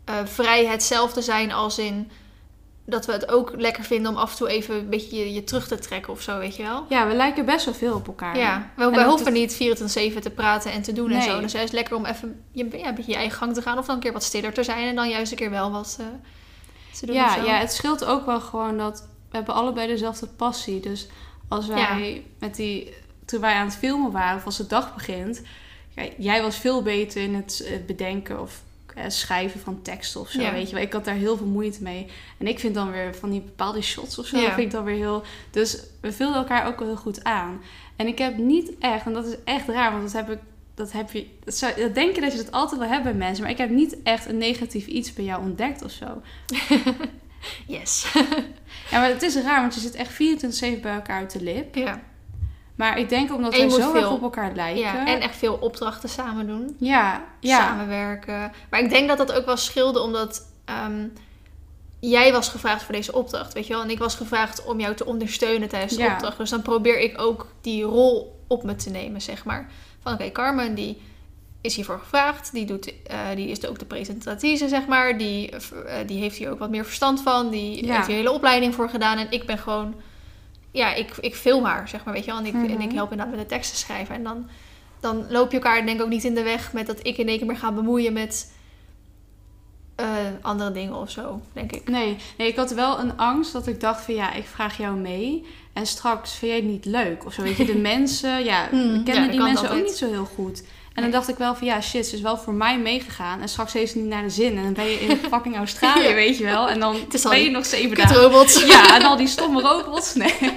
eh, 0.05 0.15
vrij 0.25 0.67
hetzelfde 0.67 1.23
zijn 1.23 1.53
als 1.53 1.79
in 1.79 2.11
dat 2.87 3.07
we 3.07 3.13
het 3.13 3.31
ook 3.31 3.53
lekker 3.57 3.85
vinden 3.85 4.11
om 4.13 4.17
af 4.19 4.31
en 4.31 4.37
toe 4.37 4.49
even 4.49 4.75
een 4.75 4.89
beetje 4.89 5.17
je, 5.17 5.33
je 5.33 5.45
terug 5.45 5.69
te 5.69 5.79
trekken 5.79 6.13
of 6.13 6.21
zo, 6.23 6.39
weet 6.39 6.57
je 6.57 6.63
wel. 6.63 6.85
Ja, 6.89 7.07
we 7.07 7.15
lijken 7.15 7.45
best 7.45 7.65
wel 7.65 7.75
veel 7.75 7.95
op 7.95 8.07
elkaar. 8.07 8.39
Ja, 8.39 8.71
we, 8.77 9.05
hoeven 9.05 9.27
het- 9.27 9.35
niet 9.35 9.79
24-7 10.15 10.19
te 10.23 10.31
praten 10.31 10.73
en 10.73 10.83
te 10.83 10.93
doen 10.93 11.11
en 11.11 11.23
zo. 11.23 11.41
Dus 11.41 11.53
het 11.53 11.63
is 11.63 11.71
lekker 11.71 11.97
om 11.97 12.05
even 12.07 12.43
je, 12.53 12.69
ja, 12.73 12.89
een 12.89 12.95
beetje 12.95 13.11
je 13.13 13.17
eigen 13.19 13.39
gang 13.39 13.55
te 13.55 13.63
gaan 13.63 13.79
of 13.79 13.87
dan 13.87 13.95
een 13.95 14.01
keer 14.01 14.13
wat 14.13 14.23
stiller 14.23 14.53
te 14.53 14.63
zijn 14.63 14.89
en 14.89 14.95
dan 14.95 15.09
juist 15.09 15.31
een 15.33 15.39
keer 15.39 15.51
wel 15.51 15.71
wat 15.71 15.97
eh, 16.01 16.07
te 16.99 17.07
doen 17.07 17.17
of 17.17 17.37
Ja, 17.37 17.45
ja, 17.45 17.59
het 17.59 17.73
scheelt 17.73 18.05
ook 18.05 18.27
wel 18.27 18.41
gewoon 18.41 18.79
dat 18.79 19.09
we 19.31 19.37
hebben 19.37 19.55
allebei 19.55 19.87
dezelfde 19.87 20.27
passie. 20.27 20.81
Dus 20.81 21.07
als 21.49 21.67
wij 21.67 22.25
met 22.39 22.55
die, 22.57 22.95
toen 23.25 23.41
wij 23.41 23.55
aan 23.55 23.67
het 23.67 23.77
filmen 23.77 24.13
waren, 24.13 24.37
of 24.37 24.45
als 24.45 24.57
de 24.57 24.67
dag 24.67 24.95
begint, 24.95 25.43
ja, 25.89 26.05
jij 26.19 26.43
was 26.43 26.57
veel 26.57 26.83
beter 26.83 27.23
in 27.23 27.35
het 27.35 27.65
eh, 27.67 27.73
bedenken 27.87 28.41
of 28.41 28.63
eh, 28.95 29.05
schrijven 29.09 29.61
van 29.61 29.83
teksten 29.83 30.21
of 30.21 30.31
zo, 30.31 30.41
Ja. 30.41 30.53
weet 30.53 30.69
je 30.69 30.75
wel. 30.75 30.85
Ik 30.85 30.93
had 30.93 31.05
daar 31.05 31.15
heel 31.15 31.37
veel 31.37 31.47
moeite 31.47 31.83
mee. 31.83 32.07
En 32.39 32.47
ik 32.47 32.59
vind 32.59 32.75
dan 32.75 32.91
weer 32.91 33.15
van 33.15 33.31
die 33.31 33.41
bepaalde 33.41 33.83
shots 33.83 34.19
of 34.19 34.27
zo, 34.27 34.39
vind 34.39 34.59
ik 34.59 34.71
dan 34.71 34.85
weer 34.85 34.97
heel... 34.97 35.23
Dus 35.51 35.83
we 36.01 36.13
vulden 36.13 36.37
elkaar 36.37 36.67
ook 36.67 36.79
wel 36.79 36.89
heel 36.89 36.97
goed 36.97 37.25
aan. 37.25 37.61
En 37.97 38.07
ik 38.07 38.19
heb 38.19 38.37
niet 38.37 38.71
echt, 38.79 39.07
en 39.07 39.13
dat 39.13 39.27
is 39.27 39.35
echt 39.45 39.69
raar, 39.69 39.91
want 39.93 40.03
dat 40.03 40.13
heb 40.13 40.31
ik... 40.31 40.39
Dat, 40.83 40.93
heb 40.93 41.11
je, 41.13 41.27
dat, 41.45 41.55
zou, 41.55 41.73
dat 41.81 41.95
denk 41.95 42.15
je 42.15 42.21
dat 42.21 42.33
je 42.33 42.39
dat 42.39 42.53
altijd 42.53 42.81
wel 42.81 42.89
hebt 42.91 43.03
bij 43.05 43.15
mensen. 43.15 43.43
Maar 43.43 43.53
ik 43.53 43.59
heb 43.59 43.71
niet 43.71 43.97
echt 44.03 44.27
een 44.29 44.39
negatief 44.39 44.87
iets 44.87 45.13
bij 45.13 45.25
jou 45.25 45.43
ontdekt 45.43 45.83
of 45.85 45.91
zo. 45.91 46.07
Yes. 47.67 48.07
Ja, 48.91 48.99
maar 49.01 49.09
het 49.09 49.23
is 49.23 49.37
raar, 49.37 49.61
want 49.61 49.75
je 49.75 49.81
zit 49.81 49.95
echt 49.95 50.13
24-7 50.13 50.81
bij 50.81 50.95
elkaar 50.95 51.19
uit 51.19 51.33
de 51.33 51.43
lip. 51.43 51.75
ja. 51.75 52.01
Maar 52.75 52.99
ik 52.99 53.09
denk 53.09 53.35
omdat 53.35 53.53
we 53.57 53.71
zo 53.71 53.77
erg 53.81 53.91
veel- 53.91 54.11
op 54.11 54.23
elkaar 54.23 54.55
lijken. 54.55 54.81
Ja, 54.83 55.07
en 55.07 55.21
echt 55.21 55.37
veel 55.37 55.55
opdrachten 55.55 56.09
samen 56.09 56.47
doen. 56.47 56.77
ja, 56.79 57.25
ja. 57.41 57.59
Samenwerken. 57.59 58.53
Maar 58.71 58.81
ik 58.81 58.91
denk 58.91 59.09
dat 59.09 59.19
dat 59.19 59.33
ook 59.33 59.47
wel 59.47 59.57
scheelde 59.57 60.01
omdat 60.01 60.47
ehm, 60.65 61.07
jij 62.01 62.33
was 62.33 62.49
gevraagd 62.49 62.83
voor 62.83 62.95
deze 62.95 63.13
opdracht, 63.13 63.53
weet 63.53 63.67
je 63.67 63.73
wel. 63.73 63.83
En 63.83 63.91
ik 63.91 63.99
was 63.99 64.15
gevraagd 64.15 64.65
om 64.65 64.81
jou 64.81 64.95
te 64.95 65.05
ondersteunen 65.07 65.69
tijdens 65.69 65.93
de 65.97 66.03
Ja. 66.03 66.13
opdracht. 66.13 66.37
Dus 66.39 66.51
dan 66.51 66.63
probeer 66.63 66.99
ik 67.01 67.21
ook 67.21 67.47
die 67.61 67.83
rol 67.83 68.39
op 68.47 68.63
me 68.65 68.75
te 68.75 68.91
nemen, 68.91 69.21
zeg 69.23 69.45
maar. 69.45 69.71
Van 70.03 70.13
oké, 70.13 70.31
Carmen 70.33 70.75
die 70.75 71.01
is 71.61 71.75
hiervoor 71.77 71.99
gevraagd. 71.99 72.53
Die, 72.53 72.65
doet, 72.67 72.93
eh, 73.07 73.19
die 73.35 73.49
is 73.49 73.67
ook 73.67 73.79
de 73.79 73.85
presentatrice, 73.85 74.69
zeg 74.69 74.87
maar. 74.87 75.19
Die, 75.19 75.51
eh, 75.51 75.97
die 76.07 76.19
heeft 76.21 76.37
hier 76.37 76.51
ook 76.51 76.59
wat 76.59 76.71
meer 76.71 76.85
verstand 76.85 77.21
van. 77.23 77.51
Die 77.51 77.87
Ja. 77.87 77.95
heeft 77.95 78.07
hier 78.07 78.17
hele 78.17 78.31
opleiding 78.33 78.75
voor 78.75 78.89
gedaan. 78.89 79.19
En 79.19 79.27
ik 79.31 79.47
ben 79.47 79.59
gewoon... 79.59 79.95
Ja, 80.71 80.95
ik, 80.95 81.17
ik 81.21 81.35
film 81.35 81.65
haar, 81.65 81.89
zeg 81.89 82.05
maar, 82.05 82.15
weet 82.15 82.25
je 82.25 82.31
wel. 82.31 82.41
En 82.41 82.47
ik, 82.47 82.53
Mhm. 82.53 82.65
en 82.65 82.81
ik 82.81 82.93
help 82.93 83.11
inderdaad 83.11 83.35
met 83.37 83.49
de 83.49 83.55
teksten 83.55 83.79
schrijven. 83.79 84.15
En 84.15 84.23
dan, 84.23 84.49
dan 85.01 85.27
loop 85.31 85.51
je 85.51 85.57
elkaar 85.57 85.87
denk 85.87 85.99
ik 85.99 86.05
ook 86.05 86.11
niet 86.11 86.25
in 86.25 86.35
de 86.35 86.43
weg... 86.43 86.73
met 86.73 86.87
dat 86.87 86.99
ik 87.07 87.17
in 87.19 87.29
één 87.29 87.39
keer 87.39 87.47
meer 87.47 87.57
ga 87.57 87.73
bemoeien 87.73 88.13
met... 88.13 88.53
eh, 90.03 90.09
andere 90.41 90.73
dingen 90.73 90.95
of 90.95 91.11
zo, 91.11 91.41
denk 91.53 91.73
ik. 91.73 91.89
Nee, 91.89 92.17
nee, 92.39 92.49
ik 92.49 92.57
had 92.57 92.71
wel 92.71 92.99
een 92.99 93.17
angst 93.17 93.53
dat 93.53 93.67
ik 93.67 93.81
dacht 93.81 94.05
van 94.05 94.15
ja, 94.15 94.33
ik 94.33 94.47
vraag 94.47 94.77
jou 94.77 94.97
mee. 94.97 95.47
En 95.73 95.87
straks 95.87 96.35
vind 96.35 96.51
jij 96.51 96.61
het 96.61 96.71
niet 96.71 96.85
leuk. 96.85 97.27
Of 97.27 97.33
zo, 97.33 97.43
weet 97.43 97.57
je, 97.57 97.65
de 97.65 97.79
mensen, 97.95 98.45
ja, 98.45 98.69
we 98.71 98.77
ja, 98.77 99.03
kennen 99.05 99.31
die 99.31 99.43
mensen 99.43 99.71
ook 99.71 99.83
niet 99.83 99.97
zo 99.97 100.09
heel 100.09 100.29
goed. 100.35 100.63
En 100.95 101.03
dan 101.03 101.11
dacht 101.11 101.29
ik 101.29 101.37
wel 101.37 101.55
van 101.55 101.67
ja, 101.67 101.81
shit, 101.81 102.07
ze 102.07 102.15
is 102.15 102.21
wel 102.21 102.39
voor 102.39 102.55
mij 102.55 102.79
meegegaan. 102.79 103.41
En 103.41 103.49
straks 103.49 103.73
heeft 103.73 103.93
ze 103.93 103.99
niet 103.99 104.07
naar 104.09 104.23
de 104.23 104.31
zin. 104.31 104.57
En 104.57 104.63
dan 104.63 104.73
ben 104.73 104.85
je 104.85 105.01
in 105.01 105.17
fucking 105.33 105.57
Australië, 105.57 106.09
Ja. 106.09 106.15
weet 106.15 106.39
je 106.39 106.45
wel. 106.45 106.69
En 106.69 106.81
dan 106.81 106.97
is 107.13 107.23
ben 107.23 107.43
je 107.43 107.51
nog 107.51 107.67
zeven 107.67 107.97
dagen. 107.97 108.13
Kutrobots. 108.15 108.65
Ja, 108.65 108.95
en 108.97 109.03
al 109.03 109.17
die 109.17 109.27
stomme 109.27 109.61
robots. 109.61 110.15
Nee, 110.15 110.35
nee, 110.41 110.53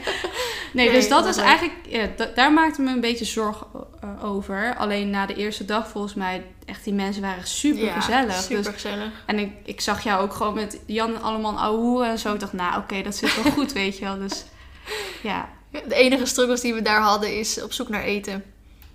Nee, 0.74 0.92
dus 0.92 1.10
dat 1.10 1.26
leuk. 1.36 1.46
eigenlijk... 1.46 1.74
Ja, 1.88 2.10
daar 2.36 2.54
maakte 2.54 2.82
me 2.82 2.92
een 2.92 3.00
beetje 3.02 3.26
zorgen 3.26 3.68
eh, 4.02 4.24
over. 4.26 4.76
Alleen 4.78 5.10
na 5.10 5.26
de 5.26 5.34
eerste 5.36 5.66
dag 5.66 5.88
volgens 5.90 6.14
mij... 6.14 6.46
Echt, 6.66 6.84
die 6.84 6.94
mensen 6.94 7.22
waren 7.22 7.48
super 7.48 7.92
gezellig. 7.92 8.36
super 8.42 8.64
Dus, 8.64 8.68
gezellig. 8.74 9.12
en 9.26 9.40
ik, 9.40 9.52
ik 9.66 9.82
zag 9.82 10.04
jou 10.04 10.24
ook 10.24 10.34
gewoon 10.34 10.54
met 10.54 10.80
Jan 10.86 11.16
en 11.16 11.22
allemaal 11.22 11.60
ouwe 11.60 11.78
hoeren 11.82 12.10
en 12.10 12.20
zo. 12.20 12.34
Ik 12.34 12.40
dacht, 12.40 12.54
nou 12.54 12.78
oké, 12.78 13.02
dat 13.02 13.16
zit 13.16 13.44
wel 13.44 13.52
goed, 13.54 13.74
weet 13.74 13.98
je 13.98 14.04
wel. 14.06 14.18
Dus 14.20 14.44
ja. 15.22 15.50
De 15.72 15.96
enige 15.96 16.26
struggles 16.26 16.62
die 16.62 16.74
we 16.74 16.82
daar 16.82 17.02
hadden 17.02 17.38
is 17.40 17.62
op 17.64 17.74
zoek 17.74 17.90
naar 17.90 18.04
eten. 18.04 18.44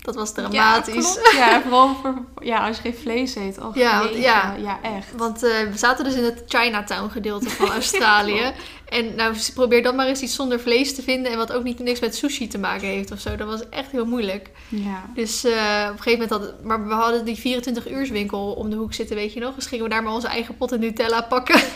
Dat 0.01 0.15
was 0.15 0.33
dramatisch. 0.33 1.19
Ja, 1.33 1.61
vooral 1.63 1.95
voor, 1.95 2.15
ja, 2.43 2.67
als 2.67 2.77
je 2.77 2.83
geen 2.83 2.95
vlees 2.95 3.35
eet. 3.35 3.59
Oh, 3.59 3.77
Ja, 3.77 3.99
want- 4.03 4.17
ja. 4.17 4.55
ja, 4.59 4.79
echt. 4.83 5.07
Want 5.17 5.43
eh, 5.43 5.51
we 5.71 5.79
zaten 5.79 6.05
dus 6.05 6.15
in 6.15 6.25
het 6.25 6.43
Chinatown 6.47 7.11
gedeelte 7.11 7.51
van 7.51 7.71
Australië. 7.81 8.53
en 8.89 9.15
nou, 9.15 9.35
probeer 9.55 9.83
dan 9.83 9.97
maar 9.97 10.07
eens 10.07 10.21
iets 10.21 10.35
zonder 10.35 10.61
vlees 10.61 10.95
te 10.95 11.03
vinden. 11.03 11.33
En 11.33 11.39
wat 11.39 11.53
ook 11.53 11.63
niet 11.63 11.79
niks 11.79 12.01
met 12.01 12.15
sushi 12.17 12.49
te 12.49 12.59
maken 12.59 12.87
heeft 12.89 13.11
of 13.13 13.21
zo. 13.21 13.37
Dat 13.37 13.47
was 13.47 13.69
echt 13.69 13.91
heel 13.91 14.07
moeilijk. 14.07 14.51
Ja. 14.69 15.05
Dus 15.15 15.45
eh, 15.45 15.51
op 15.91 15.97
een 15.97 16.03
gegeven 16.03 16.11
moment 16.13 16.31
hadden... 16.31 16.55
Maar 16.63 16.87
we 16.89 16.95
hadden 16.95 17.25
die 17.25 17.37
24 17.37 17.89
uurswinkel 17.91 18.53
om 18.53 18.71
de 18.71 18.77
hoek 18.77 18.95
zitten, 18.95 19.17
weet 19.17 19.33
je 19.33 19.41
nog. 19.41 19.55
Dus 19.55 19.67
gingen 19.67 19.85
we 19.85 19.91
daar 19.91 20.03
maar 20.03 20.13
onze 20.13 20.29
eigen 20.29 20.57
potten 20.57 20.81
Nutella 20.81 21.21
pakken. 21.23 21.61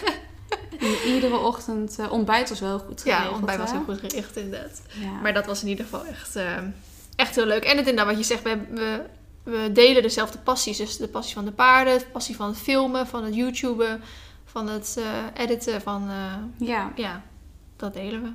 En 0.81 1.09
iedere 1.15 1.37
ochtend 1.39 1.97
uh, 2.01 2.13
ontbijt 2.13 2.49
was 2.49 2.61
wel 2.61 2.79
goed 2.79 3.01
geregeld. 3.03 3.27
ja, 3.31 3.37
ontbijt 3.37 3.59
was 3.59 3.71
heel 3.71 3.83
goed 3.85 3.99
gericht 4.01 4.37
inderdaad. 4.37 4.83
Ja. 5.01 5.11
Maar 5.23 5.33
dat 5.35 5.47
was 5.47 5.63
in 5.63 5.69
ieder 5.69 5.85
geval 5.85 6.05
echt, 6.05 6.37
eh, 6.37 6.45
echt 7.16 7.35
heel 7.35 7.46
leuk. 7.46 7.64
En 7.64 7.77
het 7.77 7.87
inderdaad, 7.88 8.07
wat 8.16 8.27
je 8.27 8.35
zegt, 8.35 8.42
we, 8.42 8.59
we, 8.70 9.00
we 9.42 9.70
delen 9.72 10.03
dezelfde 10.03 10.38
passies. 10.38 10.77
Dus 10.77 10.96
de 10.96 11.09
passie 11.09 11.35
van 11.35 11.44
de 11.44 11.53
paarden, 11.53 11.98
de 11.98 12.05
passie 12.12 12.37
van 12.37 12.48
het 12.48 12.59
filmen, 12.59 13.07
van 13.07 13.24
het 13.24 13.35
YouTuben, 13.35 14.03
van 14.44 14.68
het 14.68 14.96
eh, 14.98 15.42
editen, 15.42 15.81
van... 15.83 16.09
eh, 16.11 16.66
ja. 16.68 16.92
ja, 16.96 17.22
dat 17.77 17.94
delen 17.94 18.22
we. 18.22 18.29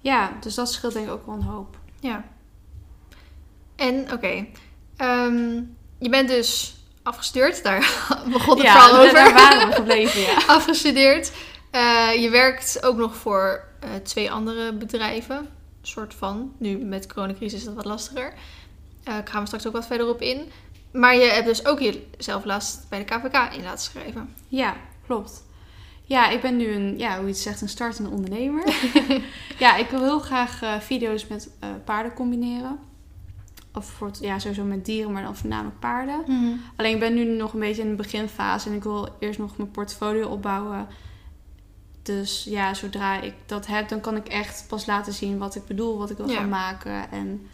ja, 0.00 0.32
dus 0.40 0.54
dat 0.54 0.72
scheelt 0.72 0.92
denk 0.92 1.06
ik 1.06 1.12
ook 1.12 1.26
wel 1.26 1.34
een 1.34 1.42
hoop. 1.42 1.76
Ja. 2.00 2.24
En, 3.76 4.12
oké. 4.12 4.46
ehm, 4.96 5.62
je 5.98 6.08
bent 6.08 6.28
dus 6.28 6.74
afgestudeerd. 7.02 7.62
Daar 7.62 7.78
begon 8.32 8.56
het 8.56 8.66
ja, 8.66 8.72
verhaal 8.72 9.00
over. 9.00 9.14
daar 9.14 9.32
waren 9.34 9.68
we 9.68 9.74
gebleven, 9.82 10.20
ja. 10.20 10.34
afgestudeerd. 10.46 11.32
Eh, 11.70 12.22
je 12.22 12.30
werkt 12.30 12.82
ook 12.82 12.96
nog 12.96 13.16
voor 13.16 13.64
twee 14.02 14.30
andere 14.32 14.72
bedrijven. 14.72 15.48
Soort 15.88 16.14
van. 16.14 16.52
Nu 16.58 16.76
met 16.76 17.02
de 17.02 17.14
coronacrisis 17.14 17.58
is 17.58 17.64
dat 17.64 17.74
wat 17.74 17.84
lastiger. 17.84 18.34
Eh 19.04 19.14
daar 19.14 19.26
gaan 19.26 19.40
we 19.40 19.46
straks 19.46 19.66
ook 19.66 19.72
wat 19.72 19.86
verder 19.86 20.08
op 20.08 20.20
in. 20.20 20.50
Maar 20.92 21.14
je 21.14 21.30
hebt 21.30 21.46
dus 21.46 21.66
ook 21.66 21.80
jezelf 21.80 22.44
laatst 22.44 22.88
bij 22.88 22.98
de 22.98 23.04
KVK 23.04 23.54
in 23.54 23.62
laten 23.62 23.84
schrijven. 23.84 24.34
Ja, 24.48 24.76
klopt. 25.06 25.44
Ja, 26.02 26.30
ik 26.30 26.40
ben 26.40 26.56
nu 26.56 26.72
een, 26.72 26.98
ja, 26.98 27.14
hoe 27.14 27.22
je 27.22 27.30
het 27.30 27.38
zegt, 27.38 27.60
een 27.60 27.68
startende 27.68 28.10
ondernemer. 28.10 28.64
ja, 29.58 29.76
ik 29.76 29.88
wil 29.88 30.02
heel 30.02 30.18
graag 30.18 30.62
eh, 30.62 30.80
video's 30.80 31.26
met 31.26 31.50
eh, 31.58 31.68
paarden 31.84 32.12
combineren. 32.12 32.78
Of 33.74 33.86
voor 33.86 34.06
het, 34.06 34.18
ja, 34.20 34.38
sowieso 34.38 34.64
met 34.64 34.84
dieren, 34.84 35.12
maar 35.12 35.22
dan 35.22 35.36
voornamelijk 35.36 35.78
paarden. 35.78 36.24
Alleen 36.76 36.94
ik 36.94 37.00
ben 37.00 37.14
nu 37.14 37.24
nog 37.24 37.52
een 37.52 37.60
beetje 37.60 37.82
in 37.82 37.88
de 37.88 37.94
beginfase 37.94 38.68
en 38.68 38.74
ik 38.74 38.82
wil 38.82 39.08
eerst 39.18 39.38
nog 39.38 39.56
mijn 39.56 39.70
portfolio 39.70 40.28
opbouwen. 40.28 40.88
Dus 42.06 42.44
ja, 42.48 42.74
zodra 42.74 43.20
ik 43.20 43.34
dat 43.46 43.66
heb, 43.66 43.88
dan 43.88 44.00
kan 44.00 44.16
ik 44.16 44.26
echt 44.28 44.64
pas 44.68 44.86
laten 44.86 45.12
zien 45.12 45.38
wat 45.38 45.54
ik 45.54 45.66
bedoel, 45.66 45.98
wat 45.98 46.10
ik 46.10 46.16
wil 46.16 46.28
Ja. 46.30 46.36
gaan 46.36 46.48
maken. 46.48 47.10
En, 47.10 47.46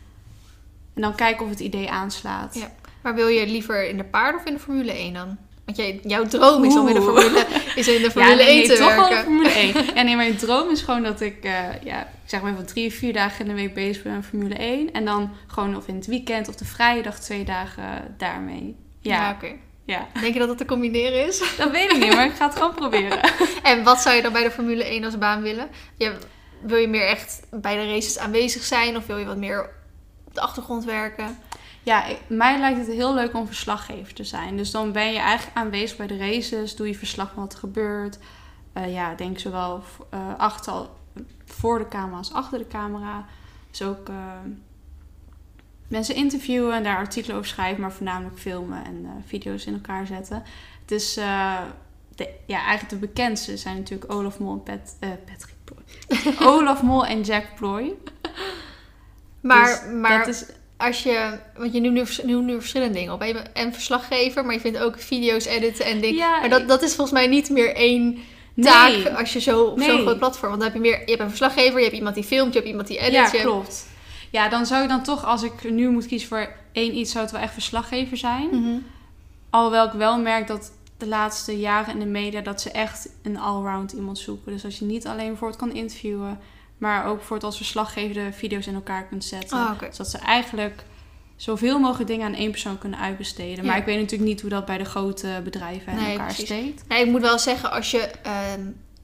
en 0.95 1.03
dan 1.03 1.15
kijken 1.15 1.45
of 1.45 1.51
het 1.51 1.61
idee 1.61 1.91
aanslaat. 1.91 2.55
Ja. 2.55 2.71
Maar 3.03 3.15
wil 3.15 3.29
je 3.29 3.47
liever 3.47 3.89
in 3.89 3.97
de 3.97 4.05
paarden 4.05 4.41
of 4.41 4.47
in 4.47 4.53
de 4.55 4.59
Formule 4.61 4.93
1 4.93 5.15
dan? 5.15 5.37
Want 5.65 5.77
jij, 5.77 6.01
jouw 6.03 6.27
droom 6.27 6.65
is 6.65 6.77
om 6.77 6.89
in 6.89 6.95
de. 6.95 7.03
Formule, 7.03 7.47
is 7.75 7.89
in 7.89 8.03
de 8.03 8.11
Formule 8.15 8.31
ja, 8.31 8.37
nee, 8.37 8.47
1 8.47 8.57
nee, 8.59 8.69
te 8.69 8.77
toch 8.77 8.95
wel 8.95 9.09
werken. 9.09 9.23
Formule 9.25 9.49
1. 9.49 9.75
Ja, 9.95 10.03
nee, 10.03 10.17
mijn 10.17 10.37
droom 10.37 10.71
is 10.71 10.83
gewoon 10.83 11.03
dat 11.03 11.21
ik, 11.21 11.45
eh, 11.45 11.83
ja, 11.85 12.01
ik 12.03 12.09
zeg 12.25 12.43
maar 12.43 12.55
van 12.55 12.65
drie, 12.65 12.93
vier 12.93 13.13
dagen 13.13 13.41
in 13.41 13.51
de 13.57 13.63
week 13.63 13.75
bezig 13.75 14.03
ben 14.03 14.15
met 14.15 14.25
Formule 14.27 14.55
1. 14.55 14.93
En 14.93 15.05
dan 15.05 15.31
gewoon 15.47 15.77
of 15.77 15.89
in 15.89 15.95
het 15.95 16.07
weekend 16.07 16.49
of 16.49 16.55
de 16.55 16.65
vrijdag 16.65 17.21
twee 17.21 17.45
dagen 17.45 18.15
daarmee. 18.19 18.77
Ja, 19.01 19.17
Ja, 19.17 19.31
oké. 19.33 19.53
Ja. 19.93 20.21
Denk 20.21 20.33
je 20.33 20.39
dat 20.39 20.49
het 20.49 20.59
te 20.59 20.65
combineren 20.65 21.27
is? 21.27 21.39
Dat 21.59 21.71
weet 21.71 21.91
ik 21.93 21.99
niet, 21.99 22.15
maar 22.15 22.25
ik 22.27 22.33
ga 22.35 22.47
het 22.47 22.55
gewoon 22.57 22.75
proberen. 22.75 23.21
En 23.63 23.83
wat 23.85 24.01
zou 24.01 24.17
je 24.17 24.23
dan 24.23 24.33
bij 24.33 24.43
de 24.43 24.51
Formule 24.51 24.85
1 24.85 25.05
als 25.05 25.19
baan 25.19 25.43
willen? 25.43 25.69
Je, 25.97 26.17
wil 26.61 26.77
je 26.79 26.89
meer 26.89 27.07
echt 27.07 27.41
bij 27.51 27.77
de 27.77 27.87
races 27.93 28.19
aanwezig 28.19 28.63
zijn 28.63 28.97
of 28.97 29.07
wil 29.07 29.19
je 29.19 29.25
wat 29.25 29.37
meer 29.37 29.71
op 30.27 30.35
de 30.35 30.41
achtergrond 30.41 30.85
werken? 30.85 31.39
Ja, 31.83 32.05
ik- 32.07 32.19
mij 32.29 32.59
lijkt 32.59 32.79
het 32.79 32.87
heel 32.97 33.15
leuk 33.15 33.35
om 33.35 33.47
verslaggever 33.47 34.15
te 34.15 34.25
zijn. 34.25 34.57
Dus 34.57 34.71
dan 34.71 34.93
ben 34.93 35.13
je 35.13 35.19
eigenlijk 35.19 35.57
aanwezig 35.57 35.97
bij 35.97 36.07
de 36.07 36.17
races, 36.17 36.77
doe 36.77 36.87
je 36.89 36.95
verslag 36.99 37.31
van 37.35 37.43
wat 37.43 37.53
er 37.53 37.59
gebeurt. 37.59 38.19
Eh, 38.73 38.93
ja, 38.93 39.15
denk 39.15 39.39
zowel 39.39 39.83
eh, 40.11 40.21
achter, 40.37 40.87
voor 41.45 41.79
de 41.79 41.89
camera 41.89 42.17
als 42.17 42.33
achter 42.33 42.59
de 42.59 42.67
camera. 42.67 43.25
Dus 43.71 43.83
ook 43.83 44.09
eh, 44.09 44.15
mensen 45.93 46.15
interviewen 46.15 46.75
en 46.75 46.83
daar 46.83 46.97
artikelen 46.97 47.37
over 47.37 47.49
schrijven, 47.49 47.81
maar 47.81 47.93
voornamelijk 47.93 48.39
filmen 48.39 48.85
en 48.85 49.01
eh, 49.05 49.11
video's 49.27 49.65
in 49.67 49.73
elkaar 49.73 50.07
zetten. 50.07 50.43
Het 50.83 50.91
is, 50.91 51.17
eh, 51.17 51.61
de, 52.15 52.29
ja, 52.47 52.57
eigenlijk 52.65 52.89
de 52.89 53.07
bekendste 53.07 53.57
zijn 53.57 53.77
natuurlijk 53.77 54.13
Olaf 54.13 54.39
Mol 54.39 54.53
en 54.53 54.63
Pat, 54.63 54.97
eh, 55.01 55.09
Patrick 55.27 55.55
Ploy. 55.65 55.83
Olaf 56.53 56.83
Mol 56.83 57.07
en 57.07 57.21
Jack 57.23 57.45
Ploy. 57.57 57.95
Maar, 59.41 59.67
Dus 59.67 59.93
maar 60.01 60.29
is, 60.29 60.45
als 60.77 61.03
je, 61.03 61.39
want 61.57 61.73
je 61.73 61.81
noemt 61.81 61.95
nu, 62.25 62.33
noemt 62.33 62.47
nu 62.47 62.55
verschillende 62.59 62.95
dingen 62.95 63.13
op. 63.13 63.23
en 63.53 63.73
verslaggever, 63.73 64.45
maar 64.45 64.55
je 64.55 64.61
vindt 64.61 64.79
ook 64.79 64.99
video's 65.01 65.45
editen 65.45 65.85
en 65.85 66.01
dingen. 66.01 66.17
Ja, 66.17 66.41
maar 66.41 66.49
dat, 66.49 66.69
dat 66.69 66.83
is 66.83 66.95
volgens 66.95 67.19
mij 67.19 67.27
niet 67.27 67.51
meer 67.51 67.75
één 67.75 68.19
taak 68.61 68.89
Nee. 68.93 69.09
als 69.09 69.33
je 69.33 69.41
zo 69.41 69.63
op 69.65 69.81
zo'n 69.83 69.99
groot 70.01 70.19
platform. 70.19 70.49
Want 70.51 70.63
dan 70.63 70.73
heb 70.73 70.83
je 70.83 70.89
meer, 70.91 71.01
je 71.01 71.07
hebt 71.11 71.21
een 71.21 71.29
verslaggever, 71.29 71.77
je 71.79 71.85
hebt 71.85 71.97
iemand 71.97 72.15
die 72.15 72.25
filmt, 72.25 72.53
je 72.53 72.59
hebt 72.59 72.71
iemand 72.71 72.89
die 72.89 72.99
edit. 72.99 73.13
Ja, 73.13 73.29
je- 73.33 73.41
klopt. 73.41 73.87
Ja, 74.33 74.49
dan 74.49 74.67
zou 74.67 74.83
ik 74.83 74.89
dan 74.89 75.03
toch, 75.03 75.25
als 75.25 75.43
ik 75.43 75.71
nu 75.71 75.91
moet 75.91 76.07
kiezen 76.07 76.29
voor 76.29 76.49
één 76.73 76.97
iets, 76.97 77.11
zou 77.13 77.25
het 77.25 77.33
wel 77.33 77.43
echt 77.43 77.53
verslaggever 77.53 78.17
zijn. 78.17 78.49
Mhm. 78.53 78.79
Alhoewel 79.51 79.87
ik 79.87 79.93
wel 79.93 80.21
merk 80.21 80.47
dat 80.47 80.73
de 80.97 81.07
laatste 81.07 81.59
jaren 81.59 81.93
in 81.95 81.99
de 82.01 82.07
media 82.07 82.41
dat 82.41 82.61
ze 82.61 82.71
echt 82.71 83.09
een 83.23 83.39
allround 83.39 83.93
iemand 83.93 84.19
zoeken. 84.19 84.53
Dus 84.53 84.65
als 84.65 84.79
je 84.79 84.85
niet 84.85 85.07
alleen 85.07 85.27
bijvoorbeeld 85.29 85.61
kan 85.61 85.73
interviewen, 85.73 86.39
maar 86.79 87.07
ook 87.07 87.23
voor 87.23 87.37
het 87.37 87.45
als 87.45 87.57
verslaggever 87.57 88.15
de 88.15 88.33
video's 88.33 88.67
in 88.67 88.75
elkaar 88.75 89.05
kunt 89.07 89.25
zetten. 89.25 89.59
Ah, 89.59 89.71
oké. 89.73 89.89
Zodat 89.91 90.11
ze 90.11 90.19
eigenlijk 90.19 90.85
zoveel 91.37 91.79
mogelijk 91.79 92.09
dingen 92.09 92.27
aan 92.27 92.35
één 92.35 92.51
persoon 92.51 92.79
kunnen 92.79 92.99
uitbesteden. 92.99 93.67
Maar 93.67 93.77
ik 93.77 93.85
weet 93.85 94.01
natuurlijk 94.01 94.31
niet 94.31 94.41
hoe 94.41 94.51
dat 94.51 94.67
bij 94.67 94.79
de 94.79 94.85
grote 94.85 95.41
bedrijven 95.45 95.93
in 95.93 95.99
Nee, 95.99 96.11
elkaar 96.11 96.27
precies. 96.27 96.45
steekt. 96.45 96.85
Nee, 96.89 97.05
ik 97.05 97.11
moet 97.11 97.21
wel 97.21 97.39
zeggen, 97.39 97.71
als 97.71 97.91
je... 97.91 98.11
ehm, 98.23 98.61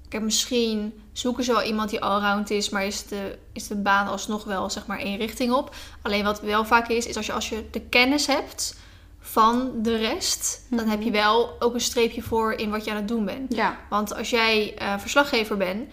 kijk, 0.08 0.22
misschien 0.22 1.02
zoeken 1.12 1.44
ze 1.44 1.52
wel 1.52 1.62
iemand 1.62 1.90
die 1.90 2.00
allround 2.00 2.50
is, 2.50 2.70
maar 2.70 2.84
is 2.86 3.06
de, 3.06 3.38
is 3.52 3.66
de 3.66 3.76
baan 3.76 4.08
alsnog 4.08 4.44
wel 4.44 4.70
zeg 4.70 4.86
maar 4.86 4.98
één 4.98 5.16
richting 5.18 5.52
op. 5.52 5.74
Alleen 6.02 6.24
wat 6.24 6.40
wel 6.40 6.64
vaak 6.64 6.88
is, 6.88 7.06
is 7.06 7.16
als 7.16 7.26
je, 7.26 7.32
als 7.32 7.48
je 7.48 7.64
de 7.70 7.80
kennis 7.80 8.26
hebt 8.26 8.76
van 9.20 9.70
de 9.82 9.96
rest, 9.96 10.62
dan 10.70 10.78
Mhm. 10.80 10.88
heb 10.88 11.02
je 11.02 11.10
wel 11.10 11.56
ook 11.58 11.74
een 11.74 11.80
streepje 11.80 12.22
voor 12.22 12.52
in 12.52 12.70
wat 12.70 12.84
je 12.84 12.90
aan 12.90 12.96
het 12.96 13.08
doen 13.08 13.24
bent. 13.24 13.54
Ja, 13.54 13.76
Want 13.90 14.14
als 14.14 14.30
jij 14.30 14.74
eh, 14.76 14.98
verslaggever 14.98 15.56
bent, 15.56 15.88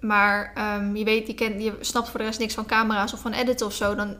maar 0.00 0.52
ehm, 0.54 0.96
je, 0.96 1.04
weet, 1.04 1.26
je, 1.26 1.34
kent, 1.34 1.62
je 1.62 1.76
snapt 1.80 2.08
voor 2.08 2.18
de 2.20 2.26
rest 2.26 2.38
niks 2.38 2.54
van 2.54 2.66
camera's 2.66 3.12
of 3.12 3.20
van 3.20 3.32
editen 3.32 3.66
of 3.66 3.74
zo, 3.74 3.94
dan, 3.94 4.16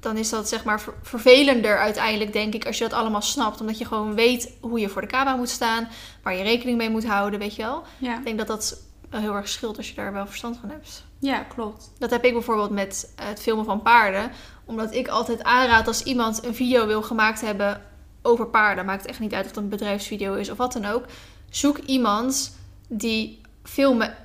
dan 0.00 0.16
is 0.16 0.28
dat 0.28 0.48
zeg 0.48 0.64
maar 0.64 0.80
ver- 0.80 0.94
vervelender 1.02 1.78
uiteindelijk, 1.78 2.32
denk 2.32 2.54
ik, 2.54 2.66
als 2.66 2.78
je 2.78 2.84
dat 2.88 2.98
allemaal 2.98 3.22
snapt. 3.22 3.60
Omdat 3.60 3.78
je 3.78 3.84
gewoon 3.84 4.14
weet 4.14 4.50
hoe 4.60 4.80
je 4.80 4.88
voor 4.88 5.00
de 5.00 5.06
camera 5.08 5.36
moet 5.36 5.48
staan, 5.48 5.88
waar 6.22 6.34
je 6.36 6.42
rekening 6.42 6.78
mee 6.78 6.90
moet 6.90 7.06
houden, 7.06 7.38
weet 7.38 7.54
je 7.56 7.62
wel. 7.62 7.82
ja. 7.98 8.18
Ik 8.18 8.24
denk 8.24 8.38
dat 8.38 8.46
dat 8.46 8.82
heel 9.10 9.34
erg 9.34 9.48
scheelt 9.48 9.76
als 9.76 9.88
je 9.88 9.94
daar 9.94 10.12
wel 10.12 10.26
verstand 10.26 10.56
van 10.60 10.70
hebt. 10.70 11.04
ja 11.18 11.38
klopt. 11.38 11.90
Dat 11.98 12.10
heb 12.10 12.24
ik 12.24 12.32
bijvoorbeeld 12.32 12.70
met 12.70 13.12
het 13.16 13.40
filmen 13.40 13.64
van 13.64 13.82
paarden. 13.82 14.30
Omdat 14.64 14.94
ik 14.94 15.08
altijd 15.08 15.42
aanraad 15.42 15.86
als 15.86 16.02
iemand 16.02 16.44
een 16.44 16.54
video 16.54 16.86
wil 16.86 17.02
gemaakt 17.02 17.40
hebben 17.40 17.82
over 18.22 18.46
paarden. 18.46 18.84
Maakt 18.84 19.06
echt 19.06 19.20
niet 19.20 19.32
uit 19.34 19.44
of 19.44 19.50
het 19.50 19.58
een 19.60 19.68
bedrijfsvideo 19.68 20.34
is 20.34 20.50
of 20.50 20.56
wat 20.56 20.72
dan 20.72 20.84
ook. 20.84 21.04
Zoek 21.50 21.78
iemand 21.78 22.56
die 22.88 23.40
filmen 23.62 24.16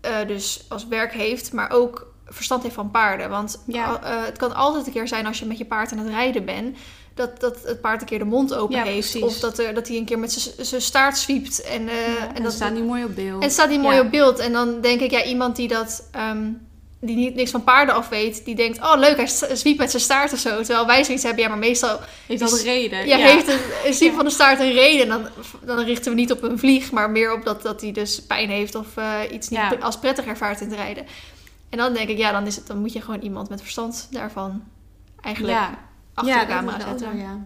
eh, 0.00 0.26
dus 0.26 0.64
als 0.68 0.86
werk 0.86 1.12
heeft, 1.12 1.52
maar 1.52 1.70
ook 1.70 2.11
verstand 2.32 2.62
heeft 2.62 2.74
van 2.74 2.90
paarden. 2.90 3.30
Want 3.30 3.62
Ja. 3.66 4.00
eh, 4.02 4.24
het 4.24 4.38
kan 4.38 4.54
altijd 4.54 4.86
een 4.86 4.92
keer 4.92 5.08
zijn 5.08 5.26
als 5.26 5.38
je 5.38 5.46
met 5.46 5.58
je 5.58 5.64
paard 5.64 5.92
aan 5.92 5.98
het 5.98 6.08
rijden 6.08 6.44
bent. 6.44 6.76
Dat, 7.14 7.40
dat 7.40 7.56
het 7.64 7.80
paard 7.80 8.00
een 8.00 8.06
keer 8.06 8.18
de 8.18 8.24
mond 8.24 8.54
open 8.54 8.76
Ja, 8.76 8.82
heeft. 8.82 9.10
precies. 9.10 9.22
Of 9.22 9.38
dat, 9.38 9.58
er, 9.58 9.74
dat 9.74 9.88
hij 9.88 9.96
een 9.96 10.04
keer 10.04 10.18
met 10.18 10.54
zijn 10.60 10.82
staart 10.82 11.18
zwiept. 11.18 11.62
En, 11.62 11.88
eh, 11.88 11.94
Ja, 11.94 12.28
en 12.28 12.34
en 12.34 12.42
dat 12.42 12.52
staat 12.52 12.72
niet 12.72 12.86
mooi 12.86 13.04
op 13.04 13.14
beeld. 13.14 13.36
en 13.36 13.42
het 13.42 13.52
staat 13.52 13.68
niet 13.68 13.80
mooi 13.82 14.00
op 14.00 14.10
beeld. 14.10 14.38
En 14.38 14.52
dan 14.52 14.80
denk 14.80 15.00
ik, 15.00 15.10
ja, 15.10 15.24
iemand 15.24 15.56
die 15.56 15.68
dat. 15.68 16.08
ehm, 16.12 16.46
die 17.04 17.16
niet, 17.16 17.34
niks 17.34 17.50
van 17.50 17.64
paarden 17.64 17.94
af 17.94 18.08
weet, 18.08 18.44
die 18.44 18.54
denkt, 18.54 18.78
oh 18.78 18.92
leuk, 18.96 19.16
hij 19.16 19.26
zwiept 19.56 19.78
met 19.78 19.90
zijn 19.90 20.02
staart 20.02 20.32
of 20.32 20.38
zo. 20.38 20.56
Terwijl 20.62 20.86
wij 20.86 21.04
zoiets 21.04 21.22
hebben, 21.22 21.42
ja, 21.42 21.48
maar 21.48 21.58
meestal 21.58 22.00
Heeft 22.26 22.40
dat 22.40 22.52
een 22.52 22.64
reden? 22.64 23.06
ja, 23.06 23.16
heeft 23.16 23.48
een, 23.48 23.58
zwiep 23.94 24.10
Ja. 24.10 24.16
van 24.16 24.24
de 24.24 24.30
staart 24.30 24.60
een 24.60 24.72
reden. 24.72 25.08
Dan, 25.08 25.26
dan 25.64 25.78
richten 25.84 26.10
we 26.12 26.18
niet 26.18 26.32
op 26.32 26.42
een 26.42 26.58
vlieg, 26.58 26.90
maar 26.90 27.10
meer 27.10 27.32
op 27.32 27.44
dat, 27.44 27.62
dat 27.62 27.80
hij 27.80 27.92
dus 27.92 28.22
pijn 28.22 28.50
heeft 28.50 28.74
of 28.74 28.86
eh, 28.94 29.14
iets 29.32 29.48
niet 29.48 29.58
Ja. 29.58 29.76
als 29.80 29.98
prettig 29.98 30.24
ervaart 30.24 30.60
in 30.60 30.68
het 30.70 30.76
rijden. 30.78 31.06
En 31.72 31.78
dan 31.78 31.92
denk 31.92 32.08
ik, 32.08 32.18
ja, 32.18 32.32
dan, 32.32 32.46
is 32.46 32.56
het, 32.56 32.66
dan 32.66 32.78
moet 32.78 32.92
je 32.92 33.00
gewoon 33.00 33.20
iemand 33.20 33.48
met 33.48 33.60
verstand 33.60 34.08
daarvan 34.10 34.62
eigenlijk 35.20 35.54
Ja. 35.54 35.78
achter 36.14 36.34
ja, 36.34 36.40
de 36.40 36.46
camera 36.46 36.76
wel 36.78 36.86
zetten. 36.86 37.16
ja. 37.18 37.38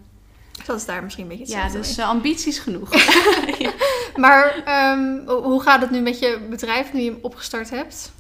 Dat 0.65 0.77
is 0.77 0.85
daar 0.85 1.03
misschien 1.03 1.23
een 1.31 1.39
beetje 1.39 1.55
ja, 1.55 1.62
hetzelfde 1.62 1.89
dus 1.89 1.99
eh, 1.99 2.09
ambities 2.09 2.59
genoeg. 2.59 2.91
Maar 4.17 4.62
ehm, 4.65 5.27
ho- 5.27 5.43
hoe 5.43 5.62
gaat 5.62 5.81
het 5.81 5.91
nu 5.91 6.01
met 6.01 6.19
je 6.19 6.47
bedrijf 6.51 6.93
nu 6.93 7.01
je 7.01 7.11
hem 7.11 7.19
opgestart 7.23 7.71
hebt? 7.71 8.12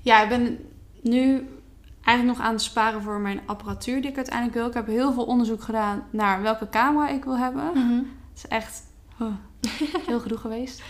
Ja, 0.00 0.22
ik 0.22 0.28
ben 0.28 0.58
nu 1.02 1.48
eigenlijk 2.04 2.38
nog 2.38 2.46
aan 2.46 2.52
het 2.52 2.62
sparen 2.62 3.02
voor 3.02 3.18
mijn 3.20 3.40
apparatuur 3.46 4.00
die 4.00 4.10
ik 4.10 4.16
uiteindelijk 4.16 4.56
wil. 4.56 4.66
Ik 4.66 4.74
heb 4.74 4.86
heel 4.86 5.12
veel 5.12 5.24
onderzoek 5.24 5.62
gedaan 5.62 6.06
naar 6.10 6.42
welke 6.42 6.68
camera 6.68 7.08
ik 7.08 7.24
wil 7.24 7.38
hebben. 7.38 7.64
Het 7.74 8.36
is 8.36 8.46
echt 8.48 8.82
oh, 9.20 9.34
heel 10.06 10.20
gedoe 10.20 10.38
geweest. 10.38 10.82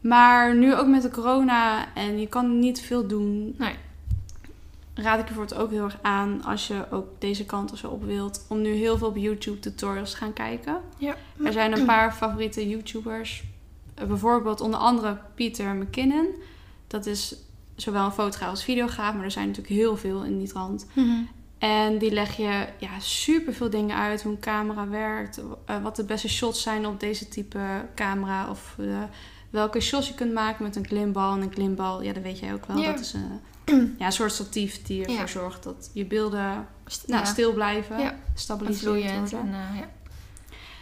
Maar 0.00 0.56
nu 0.56 0.74
ook 0.74 0.86
met 0.86 1.02
de 1.02 1.10
corona 1.10 1.94
en 1.94 2.20
je 2.20 2.26
kan 2.26 2.58
niet 2.58 2.80
veel 2.80 3.06
doen. 3.06 3.54
Nee. 3.58 3.74
Raad 4.94 5.18
ik 5.20 5.28
je 5.28 5.34
voor 5.34 5.42
het 5.42 5.54
ook 5.54 5.70
heel 5.70 5.84
erg 5.84 5.98
aan 6.02 6.42
als 6.44 6.66
je 6.66 6.84
ook 6.90 7.06
deze 7.18 7.44
kant 7.44 7.72
of 7.72 7.78
zo 7.78 7.88
op 7.88 8.04
wilt. 8.04 8.44
Om 8.48 8.60
nu 8.60 8.70
heel 8.72 8.98
veel 8.98 9.08
op 9.08 9.16
YouTube 9.16 9.58
tutorials 9.58 10.10
te 10.10 10.16
gaan 10.16 10.32
kijken. 10.32 10.80
Ja. 10.96 11.16
Er 11.44 11.52
zijn 11.52 11.78
een 11.78 11.84
paar 11.84 12.12
favoriete 12.12 12.68
YouTubers. 12.68 13.42
Bijvoorbeeld 13.94 14.60
onder 14.60 14.80
andere 14.80 15.18
Peter 15.34 15.74
McKinnon. 15.74 16.26
Dat 16.86 17.06
is 17.06 17.36
zowel 17.74 18.04
een 18.04 18.12
fotograaf 18.12 18.50
als 18.50 18.64
videograaf. 18.64 19.14
Maar 19.14 19.24
er 19.24 19.30
zijn 19.30 19.46
natuurlijk 19.46 19.74
heel 19.74 19.96
veel 19.96 20.24
in 20.24 20.38
die 20.38 20.48
trant. 20.48 20.86
En 21.58 21.98
die 21.98 22.10
leg 22.12 22.36
je 22.36 22.66
ja, 22.78 23.00
super 23.00 23.52
veel 23.54 23.70
dingen 23.70 23.96
uit. 23.96 24.22
Hoe 24.22 24.32
een 24.32 24.40
camera 24.40 24.88
werkt. 24.88 25.40
eh, 25.64 25.82
wat 25.82 25.96
de 25.96 26.04
beste 26.04 26.28
shots 26.28 26.62
zijn 26.62 26.86
op 26.86 27.00
deze 27.00 27.28
type 27.28 27.60
camera. 27.94 28.50
Of 28.50 28.74
eh, 28.78 29.02
welke 29.50 29.80
shots 29.80 30.08
je 30.08 30.14
kunt 30.14 30.32
maken 30.32 30.64
met 30.64 30.76
een 30.76 30.86
gimbal. 30.86 31.32
En 31.34 31.42
een 31.42 31.54
gimbal, 31.54 32.02
ja 32.02 32.12
dat 32.12 32.22
weet 32.22 32.38
jij 32.38 32.52
ook 32.52 32.66
wel. 32.66 32.76
Ja. 32.76 32.90
Dat 32.90 33.00
is 33.00 33.12
een, 33.12 33.40
ja, 33.98 34.06
een 34.06 34.12
soort 34.12 34.32
statief 34.32 34.82
die 34.82 35.00
ervoor 35.00 35.14
Ja. 35.14 35.26
zorgt 35.26 35.62
dat 35.62 35.90
je 35.92 36.04
beelden 36.04 36.66
nou, 37.06 37.26
stil 37.26 37.52
blijven. 37.52 37.98
Ja. 37.98 38.14
Stabiliseerd 38.34 38.82
vloeiend. 38.82 39.30
worden. 39.30 39.52
En, 39.52 39.70
eh, 39.72 39.78
ja. 39.80 39.88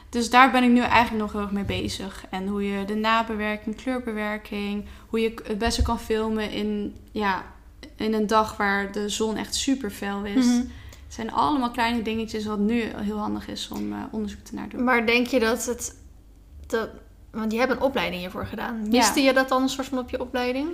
Dus 0.08 0.30
daar 0.30 0.50
ben 0.50 0.62
ik 0.62 0.70
nu 0.70 0.80
eigenlijk 0.80 1.22
nog 1.22 1.32
heel 1.32 1.40
erg 1.40 1.50
mee 1.50 1.64
bezig. 1.64 2.24
En 2.30 2.46
hoe 2.46 2.64
je 2.66 2.84
de 2.84 2.94
nabewerking, 2.94 3.76
kleurbewerking, 3.76 4.84
hoe 5.08 5.20
je 5.20 5.34
het 5.44 5.58
beste 5.58 5.82
kan 5.82 5.98
filmen 6.00 6.50
in, 6.50 6.96
ja, 7.12 7.44
in 7.96 8.14
een 8.14 8.26
dag 8.26 8.56
waar 8.56 8.92
de 8.92 9.08
zon 9.08 9.36
echt 9.36 9.54
super 9.54 9.90
fel 9.90 10.24
is. 10.24 10.46
Mhm. 10.46 10.56
Het 10.56 11.14
zijn 11.14 11.32
allemaal 11.32 11.70
kleine 11.70 12.02
dingetjes 12.02 12.46
wat 12.46 12.58
nu 12.58 12.82
heel 12.96 13.18
handig 13.18 13.48
is 13.48 13.68
om 13.68 13.92
eh, 13.92 13.98
onderzoek 14.10 14.40
te 14.40 14.54
naar 14.54 14.68
doen. 14.68 14.84
Maar 14.84 15.06
denk 15.06 15.26
je 15.26 15.40
dat 15.40 15.66
het... 15.66 15.96
Dat, 16.66 16.88
want 17.36 17.52
je 17.52 17.58
hebt 17.58 17.72
een 17.72 17.80
opleiding 17.80 18.20
hiervoor 18.20 18.46
gedaan. 18.46 18.88
Miste 18.88 19.20
je 19.20 19.32
dat 19.32 19.48
dan 19.48 19.62
een 19.62 19.68
soort 19.68 19.86
van 19.86 19.98
op 19.98 20.10
je 20.10 20.20
opleiding? 20.20 20.68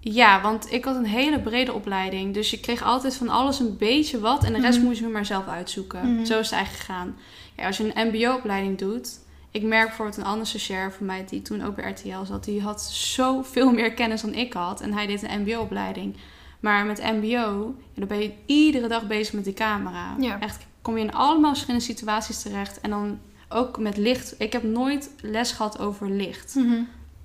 Ja, 0.00 0.40
want 0.40 0.72
ik 0.72 0.84
had 0.84 0.96
een 0.96 1.04
hele 1.06 1.40
brede 1.40 1.72
opleiding. 1.72 2.34
Dus 2.34 2.50
je 2.50 2.60
kreeg 2.60 2.82
altijd 2.82 3.16
van 3.16 3.28
alles 3.28 3.58
een 3.58 3.76
beetje 3.76 4.20
wat. 4.20 4.44
En 4.44 4.52
de 4.52 4.60
rest 4.60 4.78
Mhm. 4.78 4.86
moest 4.86 5.00
je 5.00 5.06
maar 5.06 5.26
zelf 5.26 5.46
uitzoeken. 5.46 6.14
Mhm. 6.14 6.24
Zo 6.24 6.38
is 6.38 6.50
het 6.50 6.54
eigenlijk 6.54 6.84
gegaan. 6.84 7.16
Ja, 7.56 7.66
als 7.66 7.76
je 7.76 7.92
een 7.94 8.08
mbo-opleiding 8.08 8.78
doet... 8.78 9.18
Ik 9.50 9.62
merk 9.62 9.86
bijvoorbeeld 9.86 10.16
een 10.16 10.24
andere 10.24 10.44
stagiair 10.46 10.92
van 10.92 11.06
mij... 11.06 11.24
die 11.28 11.42
toen 11.42 11.64
ook 11.64 11.76
bij 11.76 11.90
RTL 11.90 12.24
zat... 12.24 12.44
die 12.44 12.62
had 12.62 12.82
zoveel 12.82 13.72
meer 13.72 13.92
kennis 13.92 14.20
dan 14.20 14.34
ik 14.34 14.52
had. 14.52 14.80
En 14.80 14.92
hij 14.92 15.06
deed 15.06 15.22
een 15.22 15.40
mbo-opleiding. 15.40 16.16
Maar 16.60 16.86
met 16.86 17.02
mbo... 17.02 17.74
Ja, 17.92 17.98
dan 18.00 18.08
ben 18.08 18.18
je 18.18 18.32
iedere 18.46 18.88
dag 18.88 19.06
bezig 19.06 19.34
met 19.34 19.44
die 19.44 19.54
camera. 19.54 20.14
Ja. 20.18 20.40
Echt 20.40 20.66
kom 20.82 20.96
je 20.98 21.04
in 21.04 21.12
allemaal 21.14 21.50
verschillende 21.50 21.84
situaties 21.84 22.42
terecht. 22.42 22.80
En 22.80 22.90
dan 22.90 23.18
ook 23.48 23.78
met 23.78 23.96
licht. 23.96 24.34
Ik 24.38 24.52
heb 24.52 24.62
nooit 24.62 25.10
les 25.20 25.52
gehad 25.52 25.78
over 25.78 26.10
licht. 26.10 26.56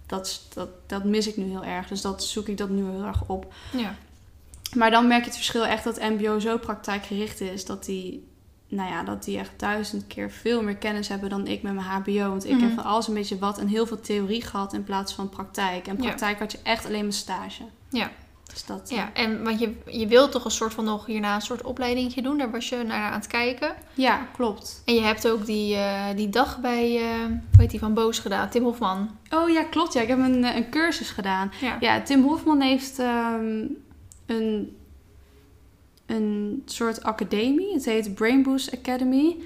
Dat, 0.05 0.25
is- 0.25 0.41
dat, 0.53 0.69
dat 0.87 1.03
mis 1.03 1.27
ik 1.27 1.37
nu 1.37 1.43
heel 1.49 1.63
erg. 1.63 1.87
Dus 1.87 2.01
dat 2.01 2.23
zoek 2.23 2.47
ik 2.47 2.57
dat 2.57 2.69
nu 2.69 2.89
heel 2.89 3.03
erg 3.03 3.23
op. 3.27 3.53
Ja. 3.71 3.95
Maar 4.75 4.91
dan 4.91 5.07
merk 5.07 5.19
je 5.19 5.25
het 5.27 5.35
verschil 5.35 5.65
echt 5.65 5.83
dat 5.83 5.99
MBO 6.01 6.39
zo 6.39 6.57
praktijkgericht 6.57 7.41
is 7.41 7.65
dat 7.65 7.85
die, 7.85 8.27
nou 8.67 8.89
ja, 8.89 9.03
dat 9.03 9.23
die 9.23 9.37
echt 9.37 9.51
duizend 9.57 10.07
keer 10.07 10.31
veel 10.31 10.63
meer 10.63 10.75
kennis 10.75 11.07
hebben 11.07 11.29
dan 11.29 11.47
ik 11.47 11.61
met 11.61 11.73
mijn 11.73 11.85
HBO. 11.85 12.29
Want 12.29 12.45
ik 12.45 12.51
Mhm. 12.51 12.61
heb 12.63 12.73
van 12.73 12.83
alles 12.83 13.07
een 13.07 13.13
beetje 13.13 13.37
wat 13.39 13.57
en 13.57 13.67
heel 13.67 13.85
veel 13.85 13.99
theorie 14.01 14.41
gehad 14.41 14.73
in 14.73 14.83
plaats 14.83 15.13
van 15.13 15.29
praktijk. 15.29 15.87
En 15.87 15.95
Ja. 15.97 16.01
praktijk 16.03 16.39
had 16.39 16.51
je 16.51 16.59
echt 16.63 16.85
alleen 16.85 17.03
maar 17.03 17.13
stage. 17.13 17.63
Ja. 17.89 18.11
Dus 18.53 18.65
dat. 18.65 18.89
Ja, 18.89 19.13
en 19.13 19.43
want 19.43 19.59
je, 19.59 19.75
je 19.85 20.07
wilt 20.07 20.31
toch 20.31 20.45
een 20.45 20.51
soort 20.51 20.73
van 20.73 20.83
nog 20.83 21.05
hierna 21.05 21.35
een 21.35 21.41
soort 21.41 21.63
opleidingje 21.63 22.21
doen. 22.21 22.37
Daar 22.37 22.51
was 22.51 22.69
je 22.69 22.83
naar 22.83 23.11
aan 23.11 23.19
het 23.19 23.27
kijken. 23.27 23.75
ja, 23.93 24.27
klopt. 24.35 24.81
En 24.85 24.93
je 24.93 25.01
hebt 25.01 25.27
ook 25.27 25.45
die, 25.45 25.75
eh, 25.75 26.05
die 26.15 26.29
dag 26.29 26.59
bij, 26.59 26.95
eh 26.95 27.25
hoe 27.25 27.39
heet 27.57 27.69
die, 27.69 27.79
van 27.79 27.93
Boos 27.93 28.19
gedaan. 28.19 28.49
Tim 28.49 28.63
Hofman. 28.63 29.17
Oh 29.29 29.49
ja, 29.49 29.63
klopt. 29.63 29.93
Ja, 29.93 30.01
ik 30.01 30.07
heb 30.07 30.19
een, 30.19 30.43
eh, 30.43 30.55
een 30.55 30.69
cursus 30.69 31.09
gedaan. 31.09 31.51
Ja. 31.61 31.77
Ja, 31.79 32.01
Tim 32.01 32.23
Hofman 32.23 32.61
heeft 32.61 32.99
ehm, 32.99 33.65
een, 34.25 34.77
een 36.05 36.61
soort 36.65 37.03
academie. 37.03 37.73
Het 37.73 37.85
heet 37.85 38.15
Brain 38.15 38.43
Boost 38.43 38.77
Academy. 38.77 39.37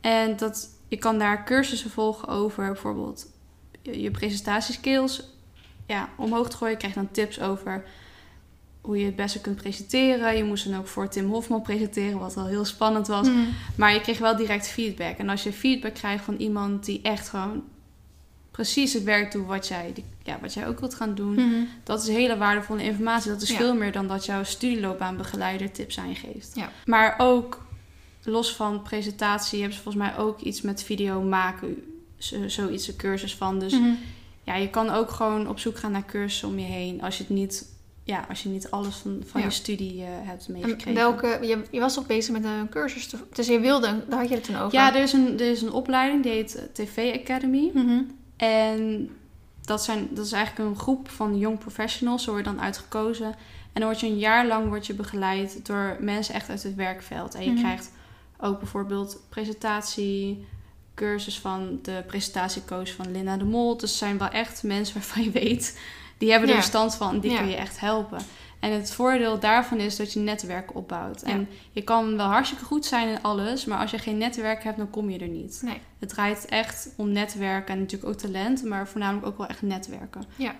En 0.00 0.36
dat, 0.36 0.68
je 0.88 0.96
kan 0.96 1.18
daar 1.18 1.44
cursussen 1.44 1.90
volgen 1.90 2.28
over 2.28 2.66
bijvoorbeeld 2.66 3.34
je 3.92 4.00
je 4.00 4.10
presentatieskills 4.10 5.22
ja, 5.86 6.08
omhoog 6.16 6.48
te 6.48 6.56
gooien. 6.56 6.72
Je 6.72 6.78
krijgt 6.78 6.96
dan 6.96 7.10
tips 7.10 7.40
over 7.40 7.84
hoe 8.86 8.98
je 8.98 9.04
het 9.04 9.16
beste 9.16 9.40
kunt 9.40 9.56
presenteren. 9.56 10.36
Je 10.36 10.44
moest 10.44 10.70
dan 10.70 10.78
ook 10.78 10.86
voor 10.86 11.08
Tim 11.08 11.30
Hofman 11.30 11.62
presenteren, 11.62 12.18
wat 12.18 12.34
wel 12.34 12.46
heel 12.46 12.64
spannend 12.64 13.06
was. 13.06 13.28
Mhm. 13.28 13.38
Maar 13.76 13.92
je 13.92 14.00
kreeg 14.00 14.18
wel 14.18 14.36
direct 14.36 14.68
feedback. 14.68 15.16
En 15.18 15.28
als 15.28 15.42
je 15.42 15.52
feedback 15.52 15.94
krijgt 15.94 16.24
van 16.24 16.34
iemand 16.36 16.84
die 16.84 17.00
echt 17.02 17.28
gewoon 17.28 17.62
precies 18.50 18.92
het 18.92 19.02
werk 19.02 19.32
doet 19.32 19.46
wat 19.46 19.68
jij, 19.68 19.92
ja, 20.22 20.38
wat 20.40 20.54
jij 20.54 20.66
ook 20.68 20.80
wilt 20.80 20.94
gaan 20.94 21.14
doen, 21.14 21.34
Mhm. 21.34 21.64
dat 21.84 22.02
is 22.02 22.08
hele 22.08 22.36
waardevolle 22.36 22.82
informatie. 22.82 23.30
Dat 23.30 23.42
is 23.42 23.50
Ja. 23.50 23.56
veel 23.56 23.74
meer 23.74 23.92
dan 23.92 24.06
dat 24.06 24.24
jouw 24.26 24.42
studieloopbaanbegeleider 24.44 25.72
tips 25.72 25.98
aan 25.98 26.08
je 26.08 26.14
geeft. 26.14 26.50
Ja. 26.54 26.70
Maar 26.84 27.14
ook 27.18 27.64
los 28.24 28.52
van 28.54 28.82
presentatie 28.82 29.58
hebben 29.58 29.76
ze 29.76 29.82
volgens 29.82 30.04
mij 30.04 30.16
ook 30.18 30.40
iets 30.40 30.60
met 30.60 30.82
video 30.82 31.22
maken. 31.22 31.82
zo- 32.18 32.48
Zoiets, 32.48 32.88
een 32.88 32.96
cursus 32.96 33.34
van. 33.34 33.58
Dus 33.58 33.72
Mhm. 33.72 33.90
ja, 34.44 34.54
je 34.54 34.68
kan 34.70 34.90
ook 34.90 35.10
gewoon 35.10 35.48
op 35.48 35.58
zoek 35.58 35.78
gaan 35.78 35.92
naar 35.92 36.04
cursussen 36.06 36.48
om 36.48 36.58
je 36.58 36.64
heen. 36.66 37.02
Als 37.02 37.16
je 37.16 37.22
het 37.22 37.32
niet, 37.32 37.66
ja, 38.06 38.24
als 38.28 38.42
je 38.42 38.48
niet 38.48 38.70
alles 38.70 38.94
van, 38.96 39.22
van 39.26 39.40
Ja. 39.40 39.46
je 39.46 39.52
studie 39.52 40.02
eh, 40.02 40.08
hebt 40.10 40.46
En 40.46 40.52
meegekregen. 40.52 40.94
welke, 40.94 41.38
je, 41.42 41.62
je 41.70 41.80
was 41.80 41.94
toch 41.94 42.06
bezig 42.06 42.32
met 42.32 42.44
een 42.44 42.68
cursus? 42.68 43.06
te- 43.06 43.16
Dus 43.32 43.46
je 43.46 43.60
wilde, 43.60 44.04
daar 44.08 44.18
had 44.18 44.28
je 44.28 44.34
het 44.34 44.44
toen 44.44 44.56
over. 44.56 44.78
Ja, 44.78 44.94
er 44.94 45.02
is, 45.02 45.12
een, 45.12 45.32
er 45.40 45.50
is 45.50 45.62
een 45.62 45.72
opleiding 45.72 46.22
die 46.22 46.32
heet 46.32 46.54
eh, 46.54 46.64
TV 46.72 47.18
Academy. 47.20 47.70
Mhm. 47.74 48.02
En 48.36 49.10
dat, 49.62 49.84
zijn, 49.84 50.08
dat 50.10 50.26
is 50.26 50.32
eigenlijk 50.32 50.68
een 50.70 50.78
groep 50.78 51.08
van 51.08 51.38
young 51.38 51.58
professionals, 51.58 52.22
zo 52.24 52.30
word 52.32 52.44
je 52.44 52.50
dan 52.52 52.60
uitgekozen. 52.62 53.26
En 53.72 53.82
dan 53.82 53.84
word 53.90 54.00
je 54.00 54.06
een 54.06 54.18
jaar 54.18 54.46
lang 54.46 54.68
word 54.68 54.86
je 54.86 54.94
begeleid 54.94 55.66
door 55.66 55.96
mensen 56.00 56.34
echt 56.34 56.48
uit 56.48 56.62
het 56.62 56.74
werkveld. 56.74 57.34
En 57.34 57.44
je 57.44 57.50
Mhm. 57.50 57.58
krijgt 57.62 57.90
ook 58.40 58.58
bijvoorbeeld 58.58 59.20
presentatie, 59.28 60.46
cursus 60.94 61.38
van 61.38 61.78
de 61.82 62.02
presentatiecoach 62.06 62.92
van 62.94 63.12
Linda 63.12 63.36
de 63.36 63.44
Mol. 63.44 63.76
Dus 63.76 63.90
het 63.90 63.98
zijn 63.98 64.18
wel 64.18 64.28
echt 64.28 64.62
mensen 64.62 64.94
waarvan 64.94 65.22
je 65.22 65.30
weet, 65.30 65.78
die 66.18 66.30
hebben 66.30 66.48
er 66.48 66.54
Ja. 66.54 66.60
verstand 66.60 66.94
van 66.94 67.14
en 67.14 67.20
die 67.20 67.30
Ja. 67.30 67.38
kun 67.38 67.48
je 67.48 67.56
echt 67.56 67.80
helpen. 67.80 68.18
En 68.60 68.72
het 68.72 68.92
voordeel 68.92 69.38
daarvan 69.38 69.78
is 69.78 69.96
dat 69.96 70.12
je 70.12 70.18
netwerk 70.20 70.74
opbouwt. 70.74 71.22
En 71.22 71.48
je 71.72 71.82
kan 71.82 72.16
wel 72.16 72.26
hartstikke 72.26 72.64
goed 72.64 72.84
zijn 72.86 73.08
in 73.08 73.22
alles, 73.22 73.64
maar 73.64 73.78
als 73.78 73.90
je 73.90 73.98
geen 73.98 74.18
netwerk 74.18 74.64
hebt, 74.64 74.76
dan 74.76 74.90
kom 74.90 75.10
je 75.10 75.18
er 75.18 75.28
niet. 75.28 75.60
Nee. 75.64 75.80
Het 75.98 76.08
draait 76.08 76.44
echt 76.44 76.88
om 76.96 77.12
netwerken 77.12 77.74
en 77.74 77.80
natuurlijk 77.80 78.10
ook 78.12 78.18
talent, 78.18 78.64
maar 78.64 78.88
voornamelijk 78.88 79.26
ook 79.26 79.38
wel 79.38 79.46
echt 79.46 79.62
netwerken. 79.62 80.24
Ja. 80.36 80.54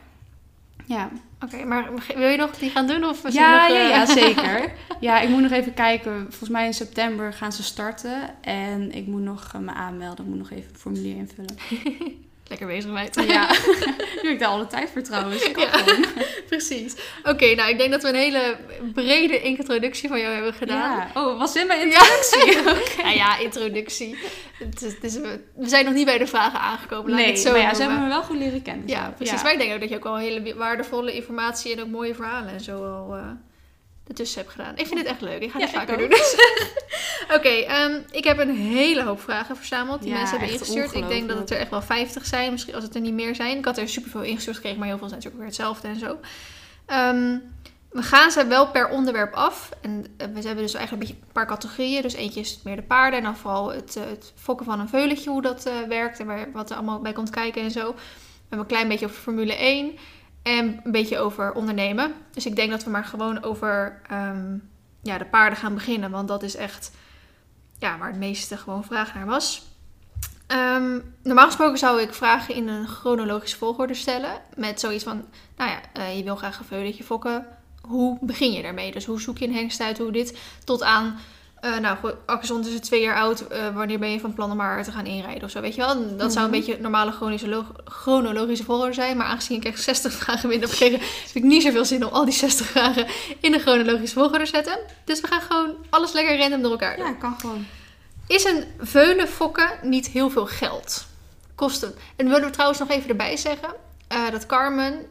Ja, 0.84 1.10
Oké, 1.44 1.64
maar 1.64 1.90
wil 2.16 2.28
je 2.28 2.36
nog 2.36 2.50
die 2.58 2.70
gaan 2.70 2.86
doen? 2.86 3.04
Of 3.04 3.32
ja, 3.32 3.50
nog, 3.62 3.68
ja, 3.76 3.82
eh, 3.82 3.88
ja, 3.88 4.06
zeker. 4.06 4.72
Ja, 5.00 5.20
ik 5.20 5.28
moet 5.28 5.42
nog 5.42 5.50
even 5.50 5.74
kijken. 5.74 6.20
Volgens 6.28 6.48
mij 6.50 6.66
in 6.66 6.74
september 6.74 7.32
gaan 7.32 7.52
ze 7.52 7.62
starten. 7.62 8.42
En 8.44 8.92
ik 8.92 9.06
moet 9.06 9.22
nog 9.22 9.50
eh, 9.54 9.60
me 9.60 9.72
aanmelden. 9.72 10.24
Ik 10.24 10.30
moet 10.30 10.38
nog 10.38 10.50
even 10.50 10.70
een 10.72 10.78
formulier 10.78 11.16
invullen. 11.16 11.56
Lekker 12.48 12.66
bezig, 12.66 12.90
meid. 12.90 13.14
Ja, 13.26 13.46
heb 14.22 14.24
ik 14.24 14.38
daar 14.38 14.48
alle 14.48 14.66
tijd 14.66 14.90
voor 14.90 15.02
trouwens. 15.02 15.46
Ja. 15.56 15.70
Precies. 16.48 16.94
Oké, 17.24 17.54
nou, 17.54 17.70
ik 17.70 17.78
denk 17.78 17.90
dat 17.90 18.02
we 18.02 18.09
een 18.09 18.14
hele 18.14 18.56
brede 18.94 19.40
introductie 19.42 20.09
van 20.09 20.20
jou 20.20 20.35
hebben 20.35 20.52
gedaan. 20.54 20.96
Ja. 20.96 21.11
Oh, 21.22 21.38
was 21.38 21.52
dit 21.52 21.66
mijn 21.66 21.80
introductie? 21.80 22.62
Ja, 23.02 23.11
ja, 23.11 23.38
introductie. 23.38 24.16
Het 24.59 24.82
is, 24.82 24.92
het 24.94 25.04
is- 25.04 25.16
we 25.54 25.68
zijn 25.68 25.85
nog 25.85 25.94
niet 25.94 26.04
bij 26.04 26.18
de 26.18 26.26
vragen 26.26 26.61
aangekomen. 26.61 27.11
Laat 27.11 27.20
Nee, 27.20 27.28
het 27.30 27.38
zo 27.38 27.50
maar 27.50 27.61
ja, 27.61 27.74
ze 27.74 27.80
hebben 27.82 28.02
me 28.02 28.09
wel 28.09 28.22
goed 28.22 28.37
leren 28.38 28.62
kennen. 28.62 28.88
Ja, 28.88 29.12
precies. 29.16 29.42
Maar 29.42 29.52
ik 29.52 29.59
denk 29.59 29.72
ook 29.74 29.80
dat 29.80 29.88
je 29.88 29.96
ook 29.96 30.04
wel 30.04 30.16
hele 30.16 30.54
waardevolle 30.54 31.12
informatie 31.14 31.72
en 31.72 31.80
ook 31.80 31.88
mooie 31.88 32.14
verhalen 32.14 32.52
en 32.52 32.61
zo 32.61 32.85
al 32.85 33.14
eh 33.16 33.22
ertussen 34.08 34.40
hebt 34.40 34.52
gedaan. 34.52 34.76
Ik 34.76 34.86
vind 34.86 34.98
het 34.98 35.08
echt 35.08 35.20
leuk. 35.20 35.42
Ik 35.42 35.50
ga 35.50 35.58
het 35.58 35.70
Ja, 35.70 35.78
vaker 35.78 35.98
doen. 35.98 36.12
Oké, 37.36 37.48
ehm, 37.48 38.00
ik 38.10 38.24
heb 38.24 38.38
een 38.38 38.56
hele 38.56 39.02
hoop 39.02 39.20
vragen 39.20 39.56
verzameld 39.56 40.00
die 40.00 40.10
Ja, 40.10 40.16
mensen 40.16 40.38
hebben 40.38 40.54
ingestuurd. 40.54 40.94
Ik 40.94 41.08
denk 41.08 41.28
dat 41.28 41.38
het 41.38 41.50
er 41.50 41.58
echt 41.58 41.70
wel 41.70 41.82
50 41.82 42.26
zijn, 42.26 42.52
misschien 42.52 42.74
als 42.74 42.84
het 42.84 42.94
er 42.94 43.00
niet 43.00 43.14
meer 43.14 43.34
zijn. 43.34 43.58
Ik 43.58 43.64
had 43.64 43.78
er 43.78 43.88
superveel 43.88 44.22
ingestuurd 44.22 44.56
gekregen, 44.56 44.78
maar 44.78 44.88
heel 44.88 44.98
veel 44.98 45.08
zijn 45.08 45.20
natuurlijk 45.20 45.50
weer 45.50 45.56
hetzelfde 45.56 45.88
en 45.88 45.98
zo. 45.98 46.18
Ehm, 46.86 47.38
we 47.96 48.02
gaan 48.02 48.30
ze 48.30 48.46
wel 48.46 48.70
per 48.70 48.88
onderwerp 48.88 49.34
af. 49.34 49.70
En 49.80 50.04
eh, 50.16 50.26
we 50.26 50.40
hebben 50.40 50.56
dus 50.56 50.74
eigenlijk 50.74 50.90
een 50.90 50.98
beetje 50.98 51.14
een 51.14 51.32
paar 51.32 51.46
categorieën. 51.46 52.02
Dus 52.02 52.14
eentje 52.14 52.40
is 52.40 52.60
meer 52.64 52.76
de 52.76 52.82
paarden 52.82 53.18
en 53.18 53.24
dan 53.24 53.36
vooral 53.36 53.72
het, 53.72 53.96
eh, 53.96 54.02
het 54.04 54.32
fokken 54.36 54.66
van 54.66 54.80
een 54.80 54.88
veulentje, 54.88 55.30
hoe 55.30 55.42
dat 55.42 55.66
eh, 55.66 55.72
werkt 55.88 56.20
en 56.20 56.26
waar, 56.26 56.52
wat 56.52 56.70
er 56.70 56.76
allemaal 56.76 57.00
bij 57.00 57.12
komt 57.12 57.30
kijken 57.30 57.62
en 57.62 57.70
zo. 57.70 57.92
We 57.92 58.02
hebben 58.48 58.58
een 58.58 58.66
klein 58.66 58.88
beetje 58.88 59.06
over 59.06 59.18
Formule 59.18 59.54
1 59.58 59.98
en 60.46 60.80
een 60.85 60.92
beetje 60.92 61.18
over 61.18 61.52
ondernemen. 61.52 62.14
Dus 62.30 62.46
ik 62.46 62.56
denk 62.56 62.70
dat 62.70 62.85
we 62.85 62.90
maar 62.90 63.04
gewoon 63.04 63.42
over 63.42 64.00
ehm, 64.09 64.56
ja, 65.02 65.18
de 65.18 65.24
paarden 65.24 65.59
gaan 65.59 65.74
beginnen, 65.74 66.11
want 66.11 66.28
dat 66.28 66.42
is 66.42 66.56
echt 66.56 66.90
ja, 67.78 67.98
waar 67.98 68.09
het 68.09 68.18
meeste 68.18 68.56
gewoon 68.56 68.85
vraag 68.85 69.14
naar 69.14 69.26
was. 69.26 69.62
Ehm, 70.46 70.98
normaal 71.22 71.46
gesproken 71.46 71.78
zou 71.78 72.00
ik 72.00 72.14
vragen 72.14 72.54
in 72.54 72.68
een 72.68 72.87
chronologische 72.87 73.56
volgorde 73.56 73.94
stellen. 73.94 74.40
Met 74.56 74.80
zoiets 74.80 75.04
van, 75.04 75.24
nou 75.56 75.70
ja, 75.70 75.80
eh, 75.92 76.16
je 76.16 76.24
wil 76.24 76.37
graag 76.37 76.59
een 76.59 76.64
veulentje 76.64 77.04
fokken. 77.04 77.46
Hoe 77.80 78.18
begin 78.20 78.52
je 78.52 78.62
daarmee? 78.62 78.92
Dus 78.92 79.04
hoe 79.04 79.20
zoek 79.20 79.38
je 79.38 79.46
een 79.46 79.54
hengst 79.54 79.80
uit? 79.80 79.98
Hoe 79.98 80.12
dit? 80.12 80.38
Tot 80.64 80.82
aan, 80.82 81.18
eh 81.60 81.78
nou, 81.78 81.96
goed, 81.96 82.14
is 82.66 82.72
het 82.74 82.82
twee 82.82 83.02
jaar 83.02 83.16
oud. 83.16 83.40
eh, 83.40 83.74
wanneer 83.74 83.98
ben 83.98 84.10
je 84.10 84.20
van 84.20 84.34
plan 84.34 84.50
om 84.50 84.56
maar 84.56 84.84
te 84.84 84.92
gaan 84.92 85.06
inrijden 85.06 85.42
of 85.44 85.50
zo, 85.50 85.60
weet 85.60 85.74
je 85.74 85.80
wel? 85.80 86.16
Dat 86.16 86.32
zou 86.32 86.44
een 86.44 86.50
Mhm. 86.50 86.58
beetje 86.60 86.76
een 86.76 86.82
normale 86.82 87.12
chronologische 87.84 88.64
volgorde 88.64 88.92
zijn. 88.92 89.16
Maar 89.16 89.26
aangezien 89.26 89.56
ik 89.56 89.64
echt 89.64 89.82
60 89.82 90.12
vragen 90.22 90.48
binnen 90.48 90.68
heb 90.68 90.78
gekregen, 90.78 91.06
heb 91.26 91.34
ik 91.34 91.42
niet 91.42 91.62
zoveel 91.62 91.84
zin 91.84 92.04
om 92.06 92.12
al 92.12 92.24
die 92.24 92.34
60 92.34 92.66
vragen 92.66 93.06
in 93.40 93.54
een 93.54 93.60
chronologische 93.60 94.18
volgorde 94.18 94.44
te 94.44 94.50
zetten. 94.50 94.78
Dus 95.04 95.20
we 95.20 95.26
gaan 95.26 95.40
gewoon 95.40 95.74
alles 95.90 96.12
lekker 96.12 96.38
random 96.38 96.62
door 96.62 96.70
elkaar 96.70 96.96
doen. 96.96 97.06
Ja, 97.06 97.12
kan 97.12 97.36
gewoon. 97.40 97.66
Is 98.26 98.44
een 98.44 98.64
veulen 98.80 99.28
fokken 99.28 99.70
niet 99.82 100.06
heel 100.06 100.30
veel 100.30 100.46
geld? 100.46 101.06
Kosten. 101.54 101.94
En 102.16 102.26
willen 102.28 102.44
we 102.44 102.50
trouwens 102.50 102.78
nog 102.78 102.90
even 102.90 103.08
erbij 103.10 103.36
zeggen 103.36 103.68
eh, 104.08 104.30
dat 104.30 104.46
Carmen, 104.46 105.06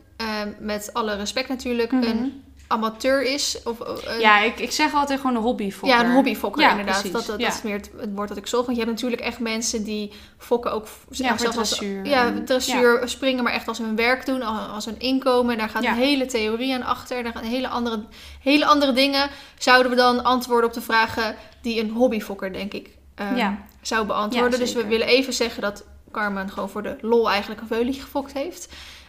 met 0.60 0.90
alle 0.94 1.16
respect 1.16 1.50
natuurlijk, 1.50 1.92
Mhm. 1.92 2.04
een 2.04 2.44
amateur 2.68 3.22
is. 3.24 3.58
Of, 3.64 3.80
eh, 3.82 4.14
een- 4.14 4.20
Ja, 4.20 4.40
ik, 4.42 4.60
ik 4.60 4.72
zeg 4.72 4.94
altijd 4.94 5.20
gewoon 5.20 5.36
een 5.36 5.42
hobbyfokker. 5.42 5.98
ja, 6.00 6.06
een 6.06 6.12
hobbyfokker 6.14 6.62
Ja, 6.62 6.70
inderdaad. 6.70 6.94
precies. 6.94 7.12
Dat, 7.12 7.26
dat, 7.26 7.40
Ja. 7.40 7.46
dat 7.48 7.56
is 7.56 7.62
meer 7.62 7.74
het, 7.76 7.92
het 7.98 8.10
woord 8.16 8.28
dat 8.28 8.38
ik 8.38 8.48
zocht. 8.48 8.66
Want 8.66 8.78
je 8.78 8.84
hebt 8.84 8.96
natuurlijk 8.96 9.22
echt 9.22 9.40
mensen 9.40 9.84
die 9.84 10.12
fokken 10.38 10.72
ook 10.72 10.88
Ja, 11.10 11.38
zelfs 11.38 11.44
als- 11.58 11.70
dressuur. 11.70 12.06
ja, 12.06 12.26
En- 12.26 12.46
dressuur 12.46 13.02
springen, 13.06 13.44
maar 13.44 13.54
echt 13.54 13.68
als 13.68 13.78
hun 13.78 13.96
werk 13.96 14.26
doen, 14.26 14.42
als, 14.42 14.68
als 14.74 14.86
hun 14.86 15.00
inkomen. 15.00 15.58
Daar 15.58 15.70
gaat 15.70 15.84
Ja. 15.84 15.90
een 15.92 15.98
hele 15.98 16.26
theorie 16.26 16.74
aan 16.76 16.84
achter. 16.84 17.24
Daar 17.24 17.32
gaan 17.32 17.44
hele 17.44 17.68
andere, 17.68 18.04
hele 18.42 18.66
andere 18.66 18.94
dingen. 18.94 19.30
Zouden 19.58 19.90
we 19.92 19.98
dan 19.98 20.24
antwoorden 20.24 20.70
op 20.70 20.76
de 20.76 20.82
vragen 20.82 21.36
die 21.62 21.80
een 21.82 21.90
hobbyfokker, 21.90 22.54
denk 22.54 22.74
ik, 22.74 22.90
eh, 23.16 23.38
Ja. 23.38 23.58
zou 23.82 24.06
beantwoorden. 24.06 24.52
Ja, 24.52 24.58
dus 24.58 24.74
we 24.74 24.86
willen 24.88 25.08
even 25.08 25.34
zeggen 25.34 25.62
dat 25.62 25.84
Carmen 26.12 26.50
gewoon 26.50 26.70
voor 26.70 26.84
de 26.84 26.96
lol 27.02 27.30
eigenlijk 27.30 27.62
een 27.62 27.68
veulentje 27.68 28.02
gefokt 28.02 28.34
heeft. 28.34 28.68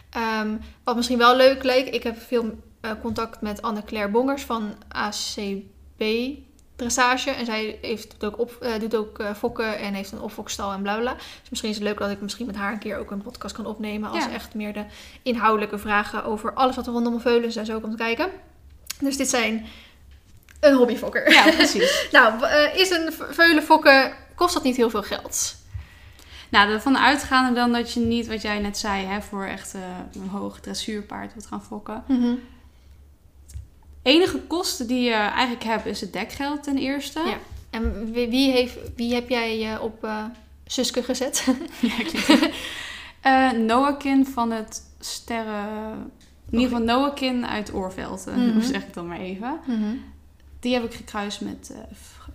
Ehm, 0.09 0.55
wat 0.83 0.95
misschien 0.95 1.17
wel 1.17 1.35
leuk 1.35 1.63
leek, 1.63 1.87
ik 1.87 2.03
heb 2.03 2.17
veel 2.21 2.59
eh, 2.87 3.01
contact 3.01 3.41
met 3.41 3.61
Anne-Claire 3.61 4.11
Bongers 4.11 4.43
van 4.43 4.73
ACB 4.87 6.03
Dressage. 6.75 7.31
En 7.31 7.45
zij 7.45 7.77
heeft, 7.81 8.11
doet 8.19 8.23
ook, 8.33 8.39
op, 8.39 8.51
eh, 8.61 8.79
doet 8.79 8.95
ook 8.95 9.19
eh, 9.19 9.33
fokken 9.33 9.77
en 9.79 9.93
heeft 9.93 10.11
een 10.11 10.21
opfokstal 10.21 10.71
en 10.73 10.81
bla 10.81 10.97
bla. 10.99 11.13
Dus 11.13 11.49
misschien 11.49 11.69
is 11.71 11.75
het 11.75 11.85
leuk 11.85 11.97
dat 11.97 12.09
ik 12.09 12.21
misschien 12.21 12.45
met 12.45 12.55
haar 12.55 12.71
een 12.71 12.79
keer 12.79 12.97
ook 12.97 13.11
een 13.11 13.21
podcast 13.21 13.55
kan 13.55 13.65
opnemen. 13.65 14.09
Als 14.09 14.23
Ja. 14.25 14.31
echt 14.31 14.53
meer 14.53 14.73
de 14.73 14.83
inhoudelijke 15.23 15.77
vragen 15.77 16.23
over 16.23 16.53
alles 16.53 16.75
wat 16.75 16.87
er 16.87 16.93
rondom 16.93 17.19
veulens 17.21 17.55
en 17.55 17.65
zo 17.65 17.79
komt 17.79 17.95
kijken. 17.95 18.29
Dus 18.99 19.17
dit 19.17 19.29
zijn 19.29 19.65
een 20.59 20.73
hobbyfokker. 20.75 21.31
Ja, 21.31 21.51
precies. 21.51 22.07
Nou, 22.11 22.43
eh, 22.43 22.75
is 22.79 22.89
een 22.89 23.13
v- 23.13 23.35
veulenfokken, 23.35 24.13
kost 24.35 24.53
dat 24.53 24.63
niet 24.63 24.75
heel 24.77 24.89
veel 24.89 25.03
geld? 25.03 25.55
nou, 26.49 26.69
ervan 26.71 26.97
uitgaande 26.97 27.53
dan 27.59 27.71
dat 27.71 27.93
je 27.93 27.99
niet, 27.99 28.27
wat 28.27 28.41
jij 28.41 28.59
net 28.59 28.77
zei, 28.77 29.05
hè, 29.05 29.21
voor 29.21 29.45
echt 29.45 29.73
eh, 29.73 29.81
een 30.21 30.27
hoog 30.29 30.59
dressuurpaard 30.59 31.33
wilt 31.33 31.45
gaan 31.47 31.63
fokken. 31.63 32.03
Enige 34.07 34.39
kosten 34.47 34.87
die 34.87 35.01
je 35.03 35.13
eigenlijk 35.13 35.63
hebt 35.63 35.85
is 35.85 36.01
het 36.01 36.13
dekgeld 36.13 36.63
ten 36.63 36.77
eerste. 36.77 37.19
Ja. 37.19 37.37
En 37.69 38.11
wie, 38.11 38.27
wie, 38.29 38.51
heeft, 38.51 38.77
wie 38.95 39.13
heb 39.13 39.29
jij 39.29 39.73
eh, 39.73 39.81
op 39.83 40.03
eh 40.03 40.23
Suske 40.65 41.03
gezet? 41.03 41.45
Ja, 41.81 41.91
Eh, 43.21 43.51
Noakin 43.51 44.25
van 44.25 44.51
het 44.51 44.81
sterren... 44.99 46.11
In 46.49 46.59
ieder 46.59 46.77
geval 46.77 46.85
Noakin 46.99 47.47
uit 47.47 47.73
Oorveld. 47.73 48.27
eh, 48.27 48.35
Mhm. 48.37 48.51
Hoe 48.53 48.61
zeg 48.63 48.81
ik 48.83 48.93
dan 48.93 49.07
maar 49.07 49.19
even. 49.19 49.59
Die 50.59 50.73
heb 50.73 50.83
ik 50.83 50.93
gekruist 50.93 51.41
met... 51.41 51.73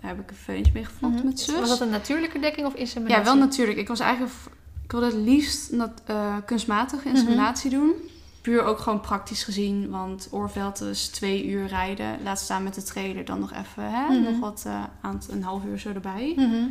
heb 0.01 0.21
ik 0.21 0.31
een 0.31 0.37
feuntje 0.37 0.73
mee 0.75 0.85
gefokt 0.85 1.15
Mhm. 1.15 1.27
met 1.27 1.41
zus. 1.41 1.55
Was 1.59 1.69
dat 1.69 1.81
een 1.81 1.91
natuurlijke 1.91 2.39
dekking 2.39 2.67
of 2.67 2.75
inseminatie? 2.75 3.19
Ja, 3.25 3.25
wel 3.25 3.37
natuurlijk. 3.47 3.79
Ik 3.79 3.89
was 3.89 4.01
eigenlijk... 4.01 4.33
Ik 4.85 4.91
wilde 4.91 5.07
het 5.07 5.15
liefst 5.15 5.73
eh, 6.07 6.37
kunstmatige 6.47 7.09
inseminatie 7.09 7.71
doen. 7.71 7.93
Puur 8.43 8.63
ook 8.65 8.79
gewoon 8.79 9.01
praktisch 9.01 9.45
gezien. 9.45 9.91
Want 9.91 10.29
Oorveld 10.31 10.81
is 10.81 11.09
twee 11.09 11.47
uur 11.47 11.67
rijden. 11.67 12.23
Laat 12.23 12.39
staan 12.41 12.63
met 12.63 12.75
de 12.75 12.83
trailer 12.83 13.25
dan 13.25 13.41
nog 13.41 13.53
even... 13.53 13.91
Hè, 13.91 14.07
Mhm. 14.09 14.23
Nog 14.23 14.39
wat 14.41 14.63
eh, 14.67 14.85
aan 15.01 15.21
een 15.31 15.43
half 15.43 15.65
uur 15.65 15.79
zo 15.79 15.89
erbij. 15.93 16.33
Mhm. 16.37 16.65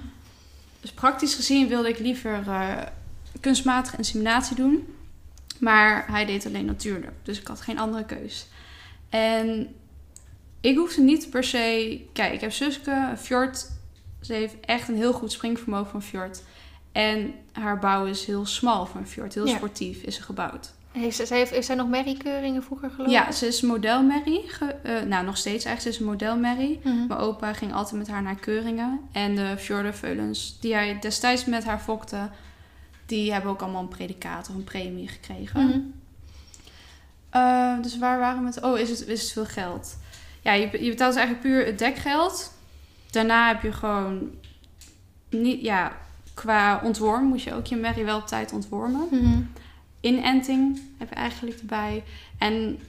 Dus 0.79 0.91
praktisch 0.91 1.35
gezien 1.35 1.67
wilde 1.67 1.89
ik 1.89 1.99
liever 1.99 2.43
eh, 2.47 2.77
kunstmatige 3.39 3.97
inseminatie 3.97 4.55
doen. 4.55 4.87
Maar 5.59 6.05
hij 6.07 6.25
deed 6.25 6.45
alleen 6.45 6.65
natuurlijk. 6.65 7.11
Dus 7.23 7.39
ik 7.39 7.47
had 7.47 7.61
geen 7.61 7.79
andere 7.79 8.05
keus. 8.05 8.47
En 9.09 9.75
ik 10.61 10.77
hoefde 10.77 11.01
niet 11.01 11.29
per 11.29 11.43
se... 11.43 12.01
Kijk, 12.13 12.33
ik 12.33 12.41
heb 12.41 12.51
Suske, 12.51 13.13
fjord. 13.17 13.69
Ze 14.21 14.33
heeft 14.33 14.55
echt 14.61 14.87
een 14.87 14.95
heel 14.95 15.13
goed 15.13 15.31
springvermogen 15.31 15.91
van 15.91 16.03
fjord. 16.03 16.43
En 16.91 17.33
haar 17.51 17.79
bouw 17.79 18.05
is 18.05 18.25
heel 18.25 18.45
smal 18.45 18.89
een 18.95 19.07
fjord. 19.07 19.33
Heel 19.33 19.47
Ja. 19.47 19.55
sportief 19.55 20.01
is 20.01 20.15
ze 20.15 20.21
gebouwd. 20.21 20.73
Heeft, 20.91 21.27
zij, 21.27 21.37
heeft, 21.37 21.51
heeft 21.51 21.65
zij 21.65 21.75
nog 21.75 21.87
merriekeuringen 21.87 22.63
vroeger 22.63 22.89
gelopen? 22.89 23.13
Ja, 23.13 23.31
ze 23.31 23.47
is 23.47 23.61
modelmerrie. 23.61 24.41
ge- 24.47 24.65
eh, 24.83 25.01
nou, 25.01 25.25
nog 25.25 25.37
steeds 25.37 25.65
eigenlijk. 25.65 25.81
Ze 25.81 25.89
is 25.89 25.99
een 25.99 26.11
modelmerrie. 26.11 26.79
Mhm. 26.83 27.07
Mijn 27.07 27.19
opa 27.19 27.53
ging 27.53 27.73
altijd 27.73 27.95
met 27.97 28.07
haar 28.07 28.21
naar 28.21 28.35
keuringen. 28.35 28.99
En 29.11 29.35
de 29.35 29.55
Fjordenveulens 29.57 30.57
die 30.59 30.73
hij 30.73 30.99
destijds 30.99 31.45
met 31.45 31.63
haar 31.63 31.79
fokte... 31.79 32.29
die 33.05 33.33
hebben 33.33 33.51
ook 33.51 33.61
allemaal 33.61 33.81
een 33.81 33.87
predicaat 33.87 34.49
of 34.49 34.55
een 34.55 34.63
premie 34.63 35.07
gekregen. 35.07 35.65
Mhm. 35.67 35.79
Eh, 37.29 37.81
dus 37.81 37.97
waar 37.97 38.19
waren 38.19 38.37
we 38.37 38.43
met... 38.43 38.61
Oh, 38.61 38.79
is 38.79 38.89
het, 38.89 39.07
is 39.07 39.21
het 39.21 39.31
veel 39.31 39.45
geld? 39.45 39.97
Ja, 40.41 40.53
je, 40.53 40.61
je 40.83 40.89
betaalt 40.89 41.13
dus 41.13 41.23
eigenlijk 41.23 41.41
puur 41.41 41.65
het 41.65 41.79
dekgeld. 41.79 42.53
Daarna 43.11 43.47
heb 43.47 43.61
je 43.61 43.71
gewoon... 43.71 44.29
Niet, 45.29 45.61
ja, 45.61 45.91
qua 46.33 46.81
ontworm 46.83 47.23
moet 47.25 47.41
je 47.43 47.53
ook 47.53 47.65
je 47.65 47.75
merrie 47.75 48.03
wel 48.05 48.17
op 48.17 48.27
tijd 48.27 48.53
ontwormen. 48.53 49.07
Mhm. 49.11 49.41
Inenting 50.01 50.81
heb 50.97 51.09
je 51.09 51.15
eigenlijk 51.15 51.59
erbij. 51.59 52.03
En 52.37 52.79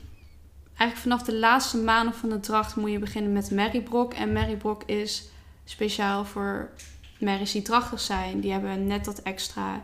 eigenlijk 0.76 0.96
vanaf 0.96 1.22
de 1.22 1.38
laatste 1.38 1.76
maanden 1.76 2.14
van 2.14 2.28
de 2.28 2.40
dracht 2.40 2.76
moet 2.76 2.90
je 2.90 2.98
beginnen 2.98 3.32
met 3.32 3.50
merriebrok. 3.50 4.14
En 4.14 4.32
merriebrok 4.32 4.82
is 4.82 5.28
speciaal 5.64 6.24
voor 6.24 6.70
merries 7.18 7.52
die 7.52 7.62
drachtig 7.62 8.00
zijn. 8.00 8.40
Die 8.40 8.52
hebben 8.52 8.86
net 8.86 9.04
dat 9.04 9.18
extra 9.22 9.82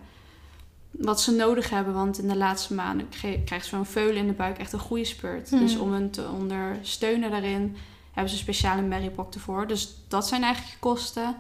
wat 0.90 1.20
ze 1.20 1.32
nodig 1.32 1.70
hebben. 1.70 1.94
Want 1.94 2.18
in 2.18 2.28
de 2.28 2.36
laatste 2.36 2.74
maanden 2.74 3.08
krijgt 3.44 3.66
zo'n 3.66 3.86
veulen 3.86 4.16
in 4.16 4.26
de 4.26 4.32
buik 4.32 4.58
echt 4.58 4.72
een 4.72 4.78
goede 4.78 5.04
spurt. 5.04 5.50
Mhm. 5.50 5.60
Dus 5.60 5.76
om 5.76 5.92
hen 5.92 6.10
te 6.10 6.28
ondersteunen 6.28 7.30
daarin 7.30 7.76
hebben 8.12 8.28
ze 8.32 8.38
een 8.38 8.55
speciale 8.55 8.82
merriebrok 8.82 9.34
ervoor. 9.34 9.66
Dus 9.66 9.94
dat 10.09 10.28
zijn 10.28 10.42
eigenlijk 10.42 10.74
je 10.74 10.80
kosten. 10.80 11.36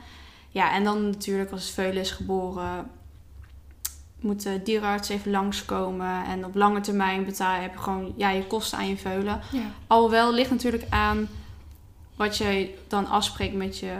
Ja, 0.50 0.74
en 0.74 0.84
dan 0.84 1.08
natuurlijk 1.08 1.50
als 1.50 1.64
het 1.64 1.74
veulen 1.74 2.00
is 2.00 2.10
geboren 2.10 2.90
moet 4.20 4.42
de 4.42 4.62
dierenarts 4.62 5.08
even 5.08 5.30
langskomen. 5.30 6.24
En 6.24 6.44
op 6.44 6.54
lange 6.54 6.80
termijn 6.80 7.24
betaal 7.24 7.60
heb 7.60 7.72
je 7.72 7.78
gewoon 7.78 8.12
ja, 8.16 8.30
je 8.30 8.46
kosten 8.46 8.78
aan 8.78 8.88
je 8.88 8.96
veulen. 8.96 9.40
Ja. 9.52 9.60
Alhoewel 9.86 10.32
ligt 10.32 10.50
natuurlijk 10.50 10.84
aan 10.90 11.28
wat 12.16 12.36
je 12.36 12.74
dan 12.88 13.06
afspreekt 13.08 13.54
met 13.54 13.78
je 13.78 13.92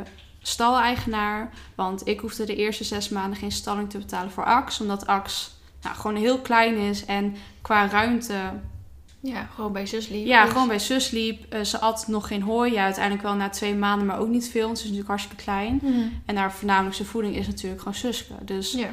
staleigenaar. 0.42 1.50
Want 1.74 2.06
ik 2.06 2.20
hoefde 2.20 2.44
de 2.46 2.56
eerste 2.56 2.84
zes 2.84 3.08
maanden 3.08 3.38
geen 3.38 3.52
stalling 3.52 3.90
te 3.90 3.98
betalen 3.98 4.30
voor 4.30 4.44
Ax. 4.44 4.80
Omdat 4.80 5.06
Ax 5.06 5.50
nou, 5.82 5.96
gewoon 5.96 6.16
heel 6.16 6.38
klein 6.38 6.76
is. 6.76 7.04
En 7.04 7.36
qua 7.62 7.88
ruimte, 7.88 8.34
ja, 9.20 9.48
gewoon 9.54 9.72
bij 9.72 9.86
zus 9.86 10.08
lief. 10.08 10.26
ja, 10.26 10.42
Dus- 10.42 10.52
gewoon 10.52 10.68
bij 10.68 10.78
zus 10.78 11.10
liep. 11.10 11.52
Eh, 11.52 11.60
ze 11.64 11.78
at 11.80 12.04
nog 12.08 12.26
geen 12.26 12.42
hooi. 12.42 12.72
Ja, 12.72 12.84
uiteindelijk 12.84 13.22
wel 13.24 13.34
na 13.34 13.48
twee 13.48 13.74
maanden, 13.74 14.06
maar 14.06 14.18
ook 14.18 14.28
niet 14.28 14.48
veel. 14.48 14.64
Want 14.66 14.78
ze 14.78 14.84
is 14.84 14.90
natuurlijk 14.90 15.18
hartstikke 15.18 15.42
klein. 15.42 15.80
Mhm. 15.82 16.08
En 16.26 16.36
haar 16.36 16.52
voornamelijkste 16.52 17.04
voeding 17.04 17.36
is 17.36 17.46
natuurlijk 17.46 17.78
gewoon 17.80 17.94
Suske. 17.98 18.32
Dus 18.44 18.72
Ja. 18.72 18.88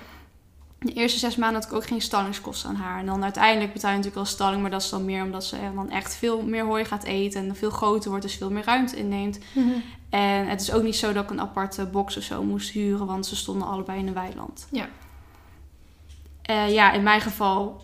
De 0.79 0.93
eerste 0.93 1.19
zes 1.19 1.35
maanden 1.35 1.61
had 1.61 1.69
ik 1.71 1.75
ook 1.77 1.85
geen 1.87 2.01
stallingskosten 2.01 2.69
aan 2.69 2.75
haar. 2.75 2.99
En 2.99 3.05
dan 3.05 3.23
uiteindelijk 3.23 3.73
betaal 3.73 3.89
je 3.89 3.95
natuurlijk 3.97 4.23
wel 4.23 4.33
stalling, 4.33 4.61
maar 4.61 4.71
dat 4.71 4.81
is 4.81 4.89
dan 4.89 5.05
meer 5.05 5.23
omdat 5.23 5.43
ze 5.43 5.57
dan 5.75 5.89
echt 5.89 6.15
veel 6.15 6.41
meer 6.41 6.65
hooi 6.65 6.85
gaat 6.85 7.03
eten 7.03 7.47
en 7.49 7.55
veel 7.55 7.69
groter 7.69 8.09
wordt, 8.09 8.25
dus 8.25 8.35
veel 8.35 8.51
meer 8.51 8.63
ruimte 8.65 8.95
inneemt. 8.97 9.39
Mhm. 9.53 9.69
En 10.09 10.47
het 10.47 10.61
is 10.61 10.71
ook 10.71 10.83
niet 10.83 10.95
zo 10.95 11.13
dat 11.13 11.23
ik 11.23 11.29
een 11.29 11.41
aparte 11.41 11.85
box 11.85 12.17
of 12.17 12.23
zo 12.23 12.43
moest 12.43 12.69
huren, 12.69 13.05
want 13.05 13.25
ze 13.25 13.35
stonden 13.35 13.67
allebei 13.67 13.99
in 13.99 14.07
een 14.07 14.13
weiland. 14.13 14.67
Ja. 14.71 14.87
Eh, 16.41 16.73
ja, 16.73 16.91
in 16.91 17.03
mijn 17.03 17.21
geval, 17.21 17.81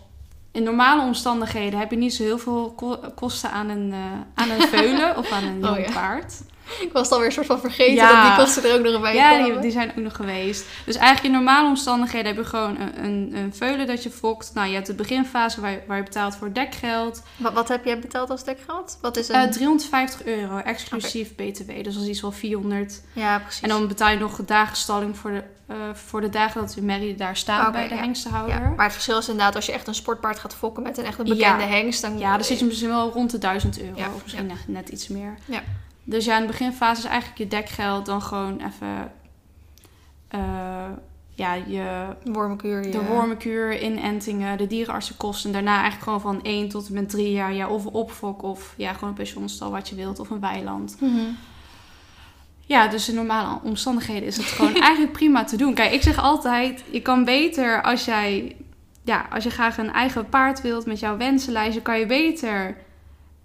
in 0.50 0.62
normale 0.62 1.02
omstandigheden 1.02 1.78
heb 1.78 1.90
je 1.90 1.96
niet 1.96 2.14
zo 2.14 2.22
heel 2.22 2.38
veel 2.38 2.72
ko- 2.76 3.00
kosten 3.14 3.50
aan 3.50 3.68
een, 3.68 3.92
eh, 3.92 3.98
aan 4.34 4.50
een 4.50 4.68
veulen 4.78 5.16
of 5.16 5.32
aan 5.32 5.44
een 5.44 5.64
Oh, 5.64 5.70
jong 5.74 5.86
ja. 5.86 5.92
paard. 5.92 6.42
Ik 6.86 6.92
was 6.92 7.02
het 7.02 7.12
alweer 7.12 7.26
een 7.26 7.32
soort 7.32 7.46
van 7.46 7.60
vergeten 7.60 7.94
Ja. 7.94 8.22
dat 8.22 8.36
die 8.36 8.44
kosten 8.44 8.70
er 8.70 8.78
ook 8.78 8.84
nog 8.84 9.00
bij 9.00 9.14
Ja, 9.14 9.44
die, 9.44 9.58
die 9.58 9.70
zijn 9.70 9.90
ook 9.90 9.96
nog 9.96 10.16
geweest. 10.16 10.64
Dus 10.86 10.96
eigenlijk 10.96 11.26
in 11.26 11.32
normale 11.32 11.68
omstandigheden 11.68 12.26
heb 12.26 12.36
je 12.36 12.44
gewoon 12.48 12.80
een, 12.80 13.04
een, 13.04 13.32
een 13.36 13.54
veulen 13.54 13.86
dat 13.86 14.02
je 14.02 14.10
fokt. 14.10 14.50
Nou, 14.54 14.68
je 14.68 14.74
hebt 14.74 14.86
de 14.86 14.94
beginfase 14.94 15.60
waar, 15.60 15.70
je- 15.70 15.82
waar 15.86 15.96
je 15.96 16.02
betaalt 16.02 16.36
voor 16.36 16.52
dekgeld. 16.52 17.22
Wat, 17.36 17.52
wat 17.52 17.68
heb 17.68 17.84
jij 17.84 17.98
betaald 17.98 18.30
als 18.30 18.44
dekgeld? 18.44 18.98
Wat 19.00 19.16
is 19.16 19.28
een... 19.28 19.34
Eh 19.34 19.48
350 19.50 20.24
euro, 20.24 20.56
exclusief 20.58 21.34
BTW. 21.34 21.70
Dus 21.82 21.94
dat 21.94 22.02
is 22.02 22.08
iets 22.08 22.20
van 22.20 22.32
400. 22.32 23.00
ja, 23.12 23.38
precies. 23.38 23.60
En 23.62 23.68
dan 23.68 23.88
betaal 23.88 24.10
je 24.10 24.18
nog 24.18 24.36
de 24.36 24.44
dagenstalling 24.44 25.16
voor 25.16 25.30
de, 25.30 25.42
eh, 25.66 25.76
voor 25.92 26.20
de 26.20 26.28
dagen 26.30 26.60
dat 26.60 26.72
de 26.74 26.82
Mary 26.82 27.16
daar 27.16 27.36
staat 27.36 27.72
bij 27.72 27.88
de 27.88 27.94
ja. 27.94 28.00
hengstenhouder. 28.00 28.54
ja, 28.54 28.72
maar 28.76 28.84
het 28.84 28.92
verschil 28.92 29.18
is 29.18 29.28
inderdaad 29.28 29.54
als 29.54 29.66
je 29.66 29.72
echt 29.72 29.86
een 29.86 29.94
sportpaard 29.94 30.38
gaat 30.38 30.54
fokken 30.54 30.82
met 30.82 30.98
een 30.98 31.04
echt 31.04 31.18
een 31.18 31.24
bekende 31.24 31.64
hengst. 31.64 32.02
Dan, 32.02 32.18
Ja, 32.18 32.34
dan 32.36 32.44
zit 32.44 32.58
je 32.58 32.64
misschien 32.64 32.88
wel 32.88 33.10
rond 33.10 33.30
de 33.30 33.38
1000 33.38 33.80
euro. 33.80 34.14
Of 34.14 34.22
misschien 34.22 34.46
net, 34.46 34.56
net 34.66 34.88
iets 34.88 35.08
meer. 35.08 35.34
Ja. 35.44 35.62
Dus 36.04 36.24
ja, 36.24 36.34
in 36.34 36.40
de 36.40 36.46
beginfase 36.46 37.00
is 37.00 37.06
eigenlijk 37.08 37.38
je 37.38 37.48
dekgeld. 37.48 38.06
Dan 38.06 38.22
gewoon 38.22 38.56
even... 38.58 39.12
eh, 40.28 40.90
ja, 41.34 41.54
je, 41.54 42.06
Wormenkuur. 42.24 42.82
de 42.82 42.88
ja. 42.90 43.04
wormenkuur, 43.04 43.80
inentingen, 43.82 44.58
de 44.58 44.66
dierenartsenkosten. 44.66 45.46
En 45.46 45.52
daarna 45.52 45.80
eigenlijk 45.80 46.02
gewoon 46.02 46.20
van 46.20 46.42
1 46.42 46.68
tot 46.68 46.86
en 46.88 46.94
met 46.94 47.08
3 47.08 47.32
jaar. 47.32 47.52
Ja, 47.52 47.68
of 47.68 47.84
een 47.84 47.92
opfok 47.92 48.42
of 48.42 48.74
ja, 48.76 48.92
gewoon 48.92 49.08
een 49.08 49.14
pensionstal 49.14 49.70
wat 49.70 49.88
je 49.88 49.94
wilt. 49.94 50.18
Of 50.18 50.30
een 50.30 50.40
weiland. 50.40 50.96
Mhm. 51.00 51.20
Ja, 52.66 52.88
dus 52.88 53.08
in 53.08 53.14
normale 53.14 53.58
omstandigheden 53.62 54.24
is 54.28 54.36
het 54.36 54.46
gewoon 54.46 54.74
eigenlijk 54.80 55.12
prima 55.12 55.44
te 55.44 55.56
doen. 55.56 55.74
Kijk, 55.74 55.92
ik 55.92 56.02
zeg 56.02 56.18
altijd, 56.18 56.84
je 56.90 57.00
kan 57.00 57.24
beter 57.24 57.82
als 57.82 58.04
jij, 58.04 58.56
ja, 59.04 59.26
als 59.30 59.44
je 59.44 59.50
graag 59.50 59.78
een 59.78 59.92
eigen 59.92 60.28
paard 60.28 60.60
wilt 60.60 60.86
met 60.86 61.00
jouw 61.00 61.16
wensenlijstje, 61.16 61.82
kan 61.82 61.98
je 61.98 62.06
beter 62.06 62.76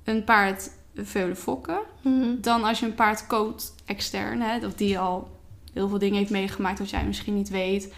een 0.04 0.24
paard 0.24 0.70
veulen 1.06 1.38
fokken 1.38 1.80
Mhm. 2.02 2.26
dan 2.42 2.64
als 2.64 2.80
je 2.80 2.86
een 2.86 2.96
paard 2.96 3.28
koopt 3.28 3.74
extern, 3.86 4.42
hè, 4.42 4.66
of 4.66 4.74
die 4.74 5.00
al 5.00 5.30
heel 5.74 5.90
veel 5.90 5.98
dingen 6.00 6.18
heeft 6.18 6.30
meegemaakt 6.32 6.80
wat 6.80 6.90
jij 6.90 7.04
misschien 7.06 7.36
niet 7.36 7.50
weet. 7.50 7.94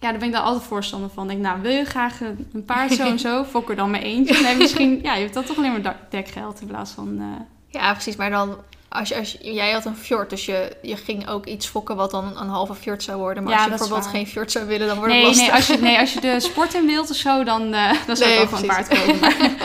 Ja, 0.00 0.10
daar 0.10 0.18
ben 0.18 0.28
ik 0.28 0.34
daar 0.34 0.42
altijd 0.42 0.64
voorstander 0.64 1.10
van. 1.10 1.24
Ik 1.24 1.30
denk, 1.30 1.42
nou, 1.42 1.60
wil 1.62 1.70
je 1.72 1.84
graag 1.84 2.20
een, 2.20 2.48
een 2.52 2.64
paard 2.64 2.92
zo 2.92 3.06
en 3.08 3.18
zo, 3.18 3.44
fok 3.54 3.70
er 3.70 3.76
dan 3.76 3.90
maar 3.90 4.00
eentje. 4.00 4.42
Nee, 4.42 4.56
misschien, 4.56 5.02
ja, 5.02 5.14
je 5.14 5.20
hebt 5.22 5.34
dan 5.34 5.44
toch 5.44 5.56
alleen 5.56 5.80
maar 5.82 5.96
dekgeld 6.10 6.60
in 6.60 6.66
plaats 6.66 6.90
van... 6.92 7.18
eh, 7.20 7.80
Ja, 7.80 7.92
precies. 7.92 8.16
Maar 8.16 8.30
dan, 8.30 8.56
als 8.98 9.08
je, 9.08 9.16
als 9.16 9.36
jij 9.40 9.70
had 9.70 9.84
een 9.84 9.96
fjord, 9.96 10.30
dus 10.30 10.44
je, 10.46 10.76
je 10.82 10.96
ging 10.96 11.28
ook 11.28 11.46
iets 11.46 11.66
fokken 11.66 11.96
wat 11.96 12.10
dan 12.10 12.24
een 12.40 12.48
halve 12.48 12.74
fjord 12.74 13.02
zou 13.02 13.18
worden. 13.18 13.42
Maar 13.42 13.52
Ja, 13.52 13.58
als 13.58 13.64
je 13.72 13.78
bijvoorbeeld 13.78 14.06
geen 14.10 14.26
fjord 14.26 14.52
zou 14.52 14.66
willen, 14.66 14.86
dan 14.86 14.96
wordt 14.96 15.12
Nee, 15.12 15.26
het 15.26 15.36
lastig. 15.36 15.46
nee, 15.46 15.56
als 15.56 15.66
je, 15.66 15.76
nee, 15.78 15.98
als 15.98 16.12
je 16.12 16.20
de 16.20 16.40
sport 16.40 16.74
in 16.74 16.86
wilt 16.86 17.10
of 17.10 17.16
zo, 17.16 17.44
dan, 17.44 17.74
eh 17.74 17.92
dan 18.06 18.16
zou 18.16 18.30
Nee, 18.30 18.38
ik 18.38 18.52
ook 18.52 18.58
een 18.60 18.66
paard. 18.66 18.88
Maar, 19.20 19.36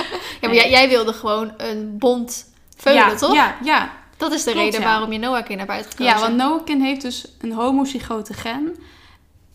Ja, 0.41 0.47
maar 0.47 0.55
jij, 0.55 0.69
jij 0.69 0.89
wilde 0.89 1.13
gewoon 1.13 1.53
een 1.57 1.97
bond 1.97 2.45
veulen, 2.77 3.01
ja, 3.09 3.15
toch? 3.15 3.34
Ja, 3.34 3.55
ja. 3.63 3.91
Dat 4.17 4.32
is 4.32 4.43
de 4.43 4.51
Klopt, 4.51 4.65
reden 4.65 4.82
waarom 4.88 5.11
je 5.11 5.19
Noah-kin 5.19 5.57
hebt 5.59 5.69
uitgekozen. 5.71 6.13
ja, 6.13 6.19
want 6.19 6.36
Noakin 6.36 6.82
heeft 6.82 7.01
dus 7.01 7.25
een 7.39 7.51
homozygote 7.51 8.34
gen. 8.34 8.75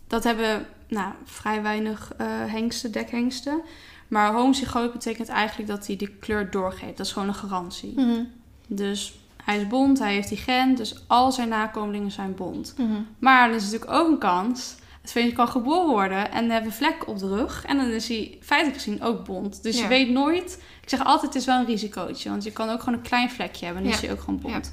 Dat 0.09 0.25
hebben 0.25 0.67
nou, 0.89 1.13
vrij 1.25 1.63
weinig 1.63 2.13
eh 2.17 2.27
hengsten, 2.47 2.93
dekhengsten. 2.93 3.61
Maar 4.09 4.33
homozygoot 4.33 4.93
betekent 4.93 5.29
eigenlijk 5.29 5.69
dat 5.69 5.87
hij 5.87 5.97
de 5.97 6.07
kleur 6.09 6.51
doorgeeft. 6.51 6.97
Dat 6.97 7.07
is 7.07 7.13
gewoon 7.13 7.29
een 7.29 7.35
garantie. 7.35 7.93
Mhm, 7.97 8.23
Dus 8.67 9.15
hij 9.47 9.61
is 9.61 9.67
bont, 9.67 9.99
hij 9.99 10.13
heeft 10.15 10.29
die 10.29 10.39
gen, 10.39 10.75
dus 10.75 11.05
al 11.07 11.33
zijn 11.33 11.49
nakomelingen 11.49 12.11
zijn 12.11 12.35
bont. 12.35 12.75
mhm. 12.77 12.93
Maar 13.19 13.49
er 13.49 13.55
is 13.57 13.65
natuurlijk 13.65 13.91
ook 13.91 14.09
een 14.09 14.19
kans. 14.19 14.75
Het 15.01 15.13
ventje 15.13 15.33
kan 15.33 15.49
geboren 15.49 15.89
worden 15.89 16.33
en 16.33 16.51
hebben 16.51 16.73
vlek 16.73 17.09
op 17.09 17.19
de 17.19 17.29
rug. 17.29 17.65
En 17.65 17.77
dan 17.77 17.87
is 17.87 18.09
hij 18.09 18.39
feitelijk 18.43 18.83
gezien 18.83 19.03
ook 19.03 19.25
bont. 19.25 19.63
Dus 19.63 19.77
Ja. 19.77 19.83
je 19.83 19.89
weet 19.89 20.11
nooit. 20.11 20.63
Ik 20.83 20.89
zeg 20.89 21.05
altijd, 21.05 21.33
het 21.33 21.41
is 21.43 21.47
wel 21.47 21.59
een 21.59 21.67
risicootje. 21.67 22.29
Want 22.31 22.45
je 22.45 22.51
kan 22.53 22.69
ook 22.71 22.79
gewoon 22.83 22.95
een 22.99 23.05
klein 23.05 23.31
vlekje 23.31 23.65
hebben. 23.65 23.83
En 23.85 23.89
dan 23.89 23.99
Ja. 23.99 24.03
is 24.03 24.09
hij 24.09 24.17
ook 24.19 24.25
gewoon 24.25 24.41
bont. 24.41 24.73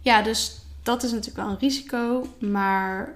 Ja. 0.00 0.22
dus 0.22 0.58
dat 0.82 1.02
is 1.02 1.10
natuurlijk 1.10 1.36
wel 1.36 1.48
een 1.48 1.58
risico. 1.58 2.26
Maar 2.38 3.14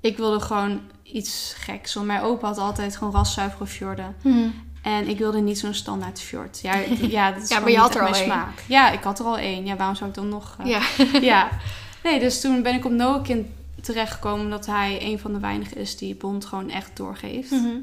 ik 0.00 0.16
wilde 0.16 0.40
gewoon 0.40 0.80
iets 1.02 1.54
geks. 1.58 1.94
Want 1.94 2.06
mijn 2.06 2.20
opa 2.22 2.46
had 2.46 2.58
altijd 2.58 2.96
gewoon 2.96 3.12
raszuivere 3.12 3.66
fjorden. 3.66 4.16
Mhm. 4.22 4.48
En 4.84 5.08
ik 5.08 5.18
wilde 5.18 5.40
niet 5.40 5.58
zo'n 5.58 5.74
standaard 5.74 6.20
fjord. 6.20 6.60
Ja, 6.62 6.74
ja, 7.00 7.32
dat 7.32 7.42
is 7.42 7.48
Ja, 7.54 7.58
maar 7.60 7.70
je 7.70 7.78
had 7.78 7.94
er 7.94 8.06
al 8.06 8.14
één. 8.14 8.44
Ja, 8.68 8.90
ik 8.90 9.02
had 9.02 9.18
er 9.18 9.24
al 9.24 9.38
één. 9.38 9.66
Ja, 9.66 9.76
waarom 9.76 9.96
zou 9.96 10.08
ik 10.10 10.16
dan 10.16 10.28
nog... 10.28 10.56
eh, 10.60 10.66
Ja. 10.66 10.80
ja. 11.20 11.48
Nee, 12.02 12.18
dus 12.18 12.40
toen 12.40 12.62
ben 12.62 12.74
ik 12.74 12.84
op 12.84 12.92
Noakin 12.92 13.54
terechtgekomen... 13.80 14.44
omdat 14.44 14.66
hij 14.66 14.98
een 15.02 15.18
van 15.18 15.32
de 15.32 15.38
weinigen 15.38 15.76
is 15.76 15.96
die 15.96 16.14
bond 16.14 16.44
gewoon 16.44 16.70
echt 16.70 16.90
doorgeeft. 16.94 17.50
Mhm. 17.50 17.76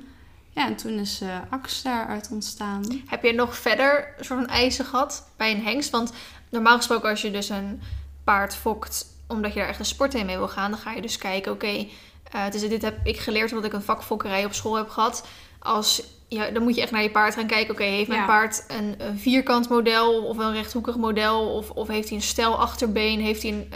Ja, 0.49 0.65
en 0.67 0.75
toen 0.75 0.91
is 0.91 1.21
eh 1.21 1.27
Ax 1.49 1.81
daaruit 1.81 2.29
ontstaan. 2.31 2.83
Heb 3.07 3.23
je 3.23 3.33
nog 3.33 3.57
verder 3.57 4.07
soort 4.19 4.39
van 4.39 4.47
eisen 4.47 4.85
gehad 4.85 5.27
bij 5.37 5.51
een 5.51 5.63
hengst? 5.63 5.89
Want 5.89 6.11
normaal 6.49 6.77
gesproken 6.77 7.09
als 7.09 7.21
je 7.21 7.31
dus 7.31 7.49
een 7.49 7.81
paard 8.23 8.55
fokt 8.55 9.05
omdat 9.27 9.53
je 9.53 9.59
daar 9.59 9.67
echt 9.69 9.79
een 9.79 9.85
sport 9.85 10.13
in 10.13 10.25
mee 10.25 10.37
wil 10.37 10.47
gaan, 10.47 10.71
dan 10.71 10.79
ga 10.79 10.91
je 10.91 11.01
dus 11.01 11.17
kijken, 11.17 11.51
oké, 11.51 11.87
eh, 12.31 12.49
dus 12.51 12.61
dit 12.69 12.81
heb 12.81 12.95
ik 13.03 13.19
geleerd 13.19 13.49
omdat 13.51 13.65
ik 13.65 13.73
een 13.73 13.81
vakfokkerij 13.81 14.45
op 14.45 14.53
school 14.53 14.75
heb 14.75 14.89
gehad. 14.89 15.27
Als, 15.59 16.03
ja, 16.27 16.49
dan 16.49 16.63
moet 16.63 16.75
je 16.75 16.81
echt 16.81 16.91
naar 16.91 17.03
je 17.03 17.11
paard 17.11 17.33
gaan 17.35 17.47
kijken, 17.47 17.73
oké, 17.73 17.83
heeft 17.83 18.07
mijn 18.07 18.19
Ja. 18.19 18.25
paard 18.25 18.65
een, 18.67 18.95
een 18.97 19.19
vierkant 19.19 19.69
model 19.69 20.23
of 20.23 20.37
een 20.37 20.53
rechthoekig 20.53 20.95
model? 20.95 21.55
Of, 21.55 21.69
of 21.69 21.87
heeft 21.87 22.07
hij 22.07 22.17
een 22.17 22.23
stel 22.23 22.59
achterbeen? 22.59 23.19
Heeft 23.21 23.41
hij 23.43 23.51
een, 23.51 23.73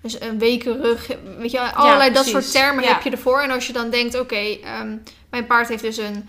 dus 0.00 0.20
een 0.20 0.38
weken 0.38 0.82
rug? 0.82 1.10
Weet 1.38 1.50
je, 1.50 1.72
allerlei 1.72 2.12
dat 2.12 2.26
soort 2.26 2.50
termen 2.50 2.84
heb 2.84 3.02
je 3.02 3.10
ervoor. 3.10 3.40
En 3.40 3.50
als 3.50 3.66
je 3.66 3.72
dan 3.72 3.90
denkt, 3.90 4.18
oké, 4.20 4.36
ehm, 4.36 4.96
mijn 5.30 5.46
paard 5.46 5.68
heeft 5.68 5.82
dus 5.82 5.96
een 5.96 6.28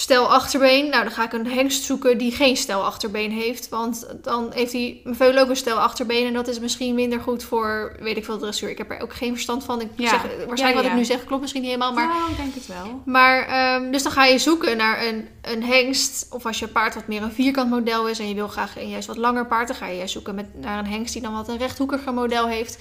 stel 0.00 0.32
achterbeen. 0.32 0.90
Nou, 0.90 1.02
dan 1.02 1.12
ga 1.12 1.24
ik 1.24 1.32
een 1.32 1.46
hengst 1.46 1.82
zoeken 1.84 2.18
die 2.18 2.32
geen 2.32 2.56
stel 2.56 2.84
achterbeen 2.84 3.30
heeft. 3.30 3.68
Want 3.68 4.06
dan 4.22 4.50
heeft 4.54 4.72
hij 4.72 5.00
veul 5.04 5.38
ook 5.38 5.48
een 5.48 5.56
stel 5.56 5.78
achterbeen. 5.78 6.26
En 6.26 6.32
dat 6.32 6.48
is 6.48 6.58
misschien 6.60 6.94
minder 6.94 7.20
goed 7.20 7.42
voor, 7.42 7.96
weet 8.00 8.16
ik 8.16 8.24
veel, 8.24 8.38
dressuur. 8.38 8.68
Ik 8.70 8.78
heb 8.78 8.90
er 8.90 9.00
ook 9.02 9.14
geen 9.14 9.32
verstand 9.32 9.64
van. 9.64 9.80
Ik 9.80 9.88
Ja. 9.96 10.08
zeg, 10.08 10.20
waarschijnlijk 10.22 10.58
Ja, 10.68 10.74
wat 10.74 10.84
ik 10.84 10.92
nu 10.92 11.04
zeg 11.04 11.24
klopt 11.24 11.40
misschien 11.40 11.62
niet 11.62 11.70
helemaal. 11.70 11.92
Maar, 11.92 12.08
Nou, 12.08 12.30
ik 12.30 12.36
denk 12.36 12.54
het 12.54 12.66
wel. 12.66 13.02
maar 13.04 13.46
ehm, 13.46 13.90
dus 13.90 14.02
dan 14.02 14.12
ga 14.12 14.24
je 14.24 14.38
zoeken 14.38 14.76
naar 14.76 15.06
een, 15.06 15.28
een 15.42 15.62
hengst. 15.64 16.26
Of 16.30 16.46
als 16.46 16.58
je 16.58 16.68
paard 16.68 16.94
wat 16.94 17.06
meer 17.06 17.22
een 17.22 17.32
vierkant 17.32 17.70
model 17.70 18.08
is. 18.08 18.18
En 18.18 18.28
je 18.28 18.34
wil 18.34 18.48
graag 18.48 18.78
een 18.78 18.88
juist 18.88 19.06
wat 19.06 19.16
langer 19.16 19.46
paard. 19.46 19.66
Dan 19.68 19.76
ga 19.76 19.86
je 19.86 19.96
juist 19.96 20.12
zoeken 20.12 20.34
met, 20.34 20.46
naar 20.60 20.78
een 20.78 20.86
hengst 20.90 21.12
die 21.12 21.22
dan 21.22 21.32
wat 21.32 21.48
een 21.48 21.58
rechthoekiger 21.58 22.14
model 22.14 22.46
heeft. 22.46 22.78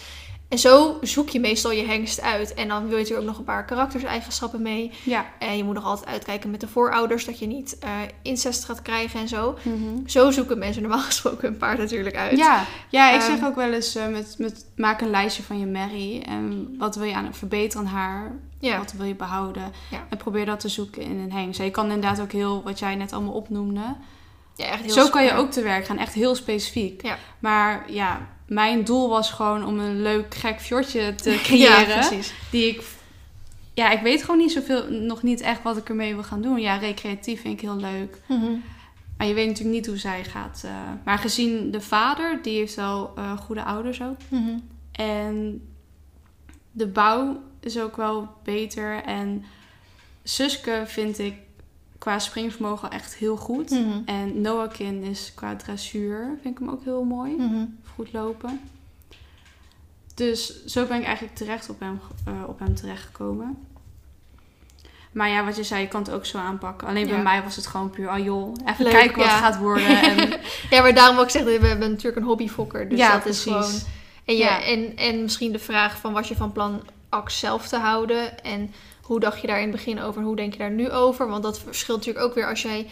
En 0.49 0.59
zo 0.59 0.97
zoek 1.01 1.29
je 1.29 1.39
meestal 1.39 1.71
je 1.71 1.85
hengst 1.85 2.21
uit. 2.21 2.53
En 2.53 2.67
dan 2.67 2.81
wil 2.81 2.91
je 2.91 2.97
natuurlijk 2.97 3.21
ook 3.21 3.27
nog 3.27 3.37
een 3.37 3.43
paar 3.43 3.65
karakterseigenschappen 3.65 4.61
mee. 4.61 4.91
Ja. 5.03 5.25
En 5.39 5.57
je 5.57 5.63
moet 5.63 5.73
nog 5.73 5.85
altijd 5.85 6.09
uitkijken 6.09 6.51
met 6.51 6.61
de 6.61 6.67
voorouders 6.67 7.25
dat 7.25 7.39
je 7.39 7.47
niet 7.47 7.77
eh, 7.79 7.89
incest 8.21 8.65
gaat 8.65 8.81
krijgen 8.81 9.19
en 9.19 9.27
zo. 9.27 9.57
Mhm. 9.61 10.07
Zo 10.07 10.31
zoeken 10.31 10.57
mensen 10.57 10.81
normaal 10.81 11.01
gesproken 11.11 11.47
een 11.47 11.57
paard 11.57 11.77
natuurlijk 11.77 12.15
uit. 12.15 12.37
Ja, 12.37 12.65
ja 12.89 13.11
ik 13.11 13.21
Ehm, 13.21 13.31
zeg 13.31 13.45
ook 13.45 13.55
wel 13.55 13.73
eens 13.73 13.95
eh, 13.95 14.07
met, 14.07 14.35
met 14.37 14.65
maak 14.75 15.01
een 15.01 15.09
lijstje 15.09 15.43
van 15.43 15.59
je 15.59 15.65
Mary. 15.65 16.21
En 16.21 16.75
wat 16.77 16.95
wil 16.95 17.05
je 17.05 17.15
aan 17.15 17.33
verbeteren 17.33 17.87
aan 17.87 17.93
haar? 17.93 18.31
ja. 18.59 18.77
Wat 18.77 18.91
wil 18.91 19.05
je 19.05 19.15
behouden? 19.15 19.71
Ja. 19.91 20.05
En 20.09 20.17
probeer 20.17 20.45
dat 20.45 20.59
te 20.59 20.69
zoeken 20.69 21.01
in 21.01 21.19
een 21.19 21.31
hengst. 21.31 21.61
Je 21.61 21.71
kan 21.71 21.85
inderdaad 21.85 22.21
ook 22.21 22.31
heel, 22.31 22.63
wat 22.63 22.79
jij 22.79 22.95
net 22.95 23.13
allemaal 23.13 23.33
opnoemde. 23.33 23.95
Ja, 24.55 24.65
echt 24.65 24.81
heel 24.81 24.93
Zo 24.93 25.09
kan 25.09 25.23
je 25.23 25.33
ook 25.33 25.51
te 25.51 25.61
werk 25.61 25.85
gaan, 25.85 25.97
echt 25.97 26.13
heel 26.13 26.35
specifiek. 26.35 27.03
Ja. 27.03 27.17
Maar 27.39 27.91
ja, 27.91 28.27
mijn 28.47 28.83
doel 28.83 29.09
was 29.09 29.31
gewoon 29.31 29.65
om 29.65 29.79
een 29.79 30.01
leuk 30.01 30.35
gek 30.35 30.61
fjordje 30.61 31.15
te 31.15 31.29
Ja, 31.35 31.37
creëren. 31.43 31.85
precies. 32.07 32.33
die 32.51 32.67
ik... 32.67 32.83
Ja, 33.73 33.89
ik 33.89 34.01
weet 34.01 34.21
gewoon 34.21 34.37
niet 34.37 34.51
zoveel, 34.51 34.91
nog 34.91 35.23
niet 35.23 35.41
echt 35.41 35.63
wat 35.63 35.77
ik 35.77 35.89
ermee 35.89 36.13
wil 36.13 36.23
gaan 36.23 36.41
doen. 36.41 36.59
Ja, 36.59 36.75
recreatief 36.77 37.41
vind 37.41 37.53
ik 37.53 37.61
heel 37.61 37.75
leuk. 37.77 38.21
Mhm. 38.27 38.51
Maar 39.17 39.27
je 39.27 39.33
weet 39.33 39.47
natuurlijk 39.47 39.75
niet 39.75 39.85
hoe 39.87 39.97
zij 39.97 40.23
gaat. 40.23 40.61
eh, 40.65 40.71
maar 41.05 41.17
gezien 41.17 41.71
de 41.71 41.81
vader, 41.81 42.39
die 42.41 42.57
heeft 42.57 42.75
wel 42.75 43.11
eh, 43.15 43.37
goede 43.37 43.63
ouders 43.63 44.01
ook. 44.01 44.17
Mhm. 44.29 44.57
En 44.91 45.61
de 46.71 46.87
bouw 46.87 47.41
is 47.59 47.79
ook 47.79 47.95
wel 47.95 48.27
beter. 48.43 49.03
En 49.03 49.45
Suske 50.23 50.83
vind 50.85 51.19
ik 51.19 51.33
qua 51.97 52.19
springvermogen 52.19 52.91
echt 52.91 53.15
heel 53.15 53.35
goed. 53.37 53.69
Mhm. 53.69 53.99
En 54.05 54.41
Noakin 54.41 55.03
is 55.03 55.31
qua 55.35 55.55
dressuur, 55.55 56.37
vind 56.41 56.53
ik 56.53 56.59
hem 56.59 56.69
ook 56.73 56.83
heel 56.83 57.03
mooi. 57.03 57.35
Mhm. 57.35 57.65
Goed 57.97 58.13
lopen. 58.13 58.61
Dus 60.15 60.65
zo 60.65 60.85
ben 60.85 60.97
ik 60.99 61.05
eigenlijk 61.05 61.35
terecht 61.35 61.69
op 61.69 61.79
hem, 61.79 61.99
eh, 62.25 62.33
op 62.47 62.59
hem 62.59 62.75
terechtgekomen. 62.75 63.67
Maar 65.11 65.29
ja, 65.29 65.45
wat 65.45 65.55
je 65.55 65.63
zei, 65.63 65.81
je 65.81 65.87
kan 65.87 66.01
het 66.01 66.11
ook 66.11 66.25
zo 66.25 66.37
aanpakken. 66.37 66.87
Alleen 66.87 67.07
bij 67.07 67.21
mij 67.21 67.43
was 67.43 67.55
het 67.55 67.67
gewoon 67.67 67.89
puur, 67.89 68.09
ah 68.09 68.23
joh, 68.23 68.53
even 68.65 68.83
Leuk, 68.83 68.93
kijken 68.93 69.17
wat 69.17 69.25
ja. 69.25 69.31
het 69.31 69.43
gaat 69.43 69.57
worden. 69.57 69.87
En 70.01 70.39
Ja, 70.69 70.81
maar 70.81 70.93
daarom 70.93 71.17
ook 71.17 71.29
zeggen, 71.29 71.61
we 71.61 71.67
hebben 71.67 71.89
natuurlijk 71.89 72.17
een 72.17 72.27
hobbyfokker. 72.27 72.89
Dus 72.89 72.99
Ja, 72.99 73.11
dat 73.17 73.25
is 73.25 73.43
precies. 73.43 73.67
gewoon... 73.67 73.81
En, 74.25 74.35
Ja. 74.35 74.63
en, 74.63 74.97
en 74.97 75.21
misschien 75.21 75.51
de 75.51 75.59
vraag 75.59 75.97
van 75.97 76.13
was 76.13 76.27
je 76.27 76.35
van 76.35 76.51
plan 76.51 76.81
Ax 77.09 77.39
zelf 77.39 77.67
te 77.67 77.77
houden? 77.77 78.43
En 78.43 78.73
hoe 79.01 79.19
dacht 79.19 79.41
je 79.41 79.47
daar 79.47 79.61
in 79.61 79.67
het 79.67 79.75
begin 79.75 80.01
over 80.01 80.21
en 80.21 80.27
hoe 80.27 80.35
denk 80.35 80.53
je 80.53 80.59
daar 80.59 80.71
nu 80.71 80.91
over? 80.91 81.27
Want 81.27 81.43
dat 81.43 81.59
verschilt 81.59 81.97
natuurlijk 81.97 82.25
ook 82.25 82.35
weer 82.35 82.49
als 82.49 82.61
jij 82.61 82.87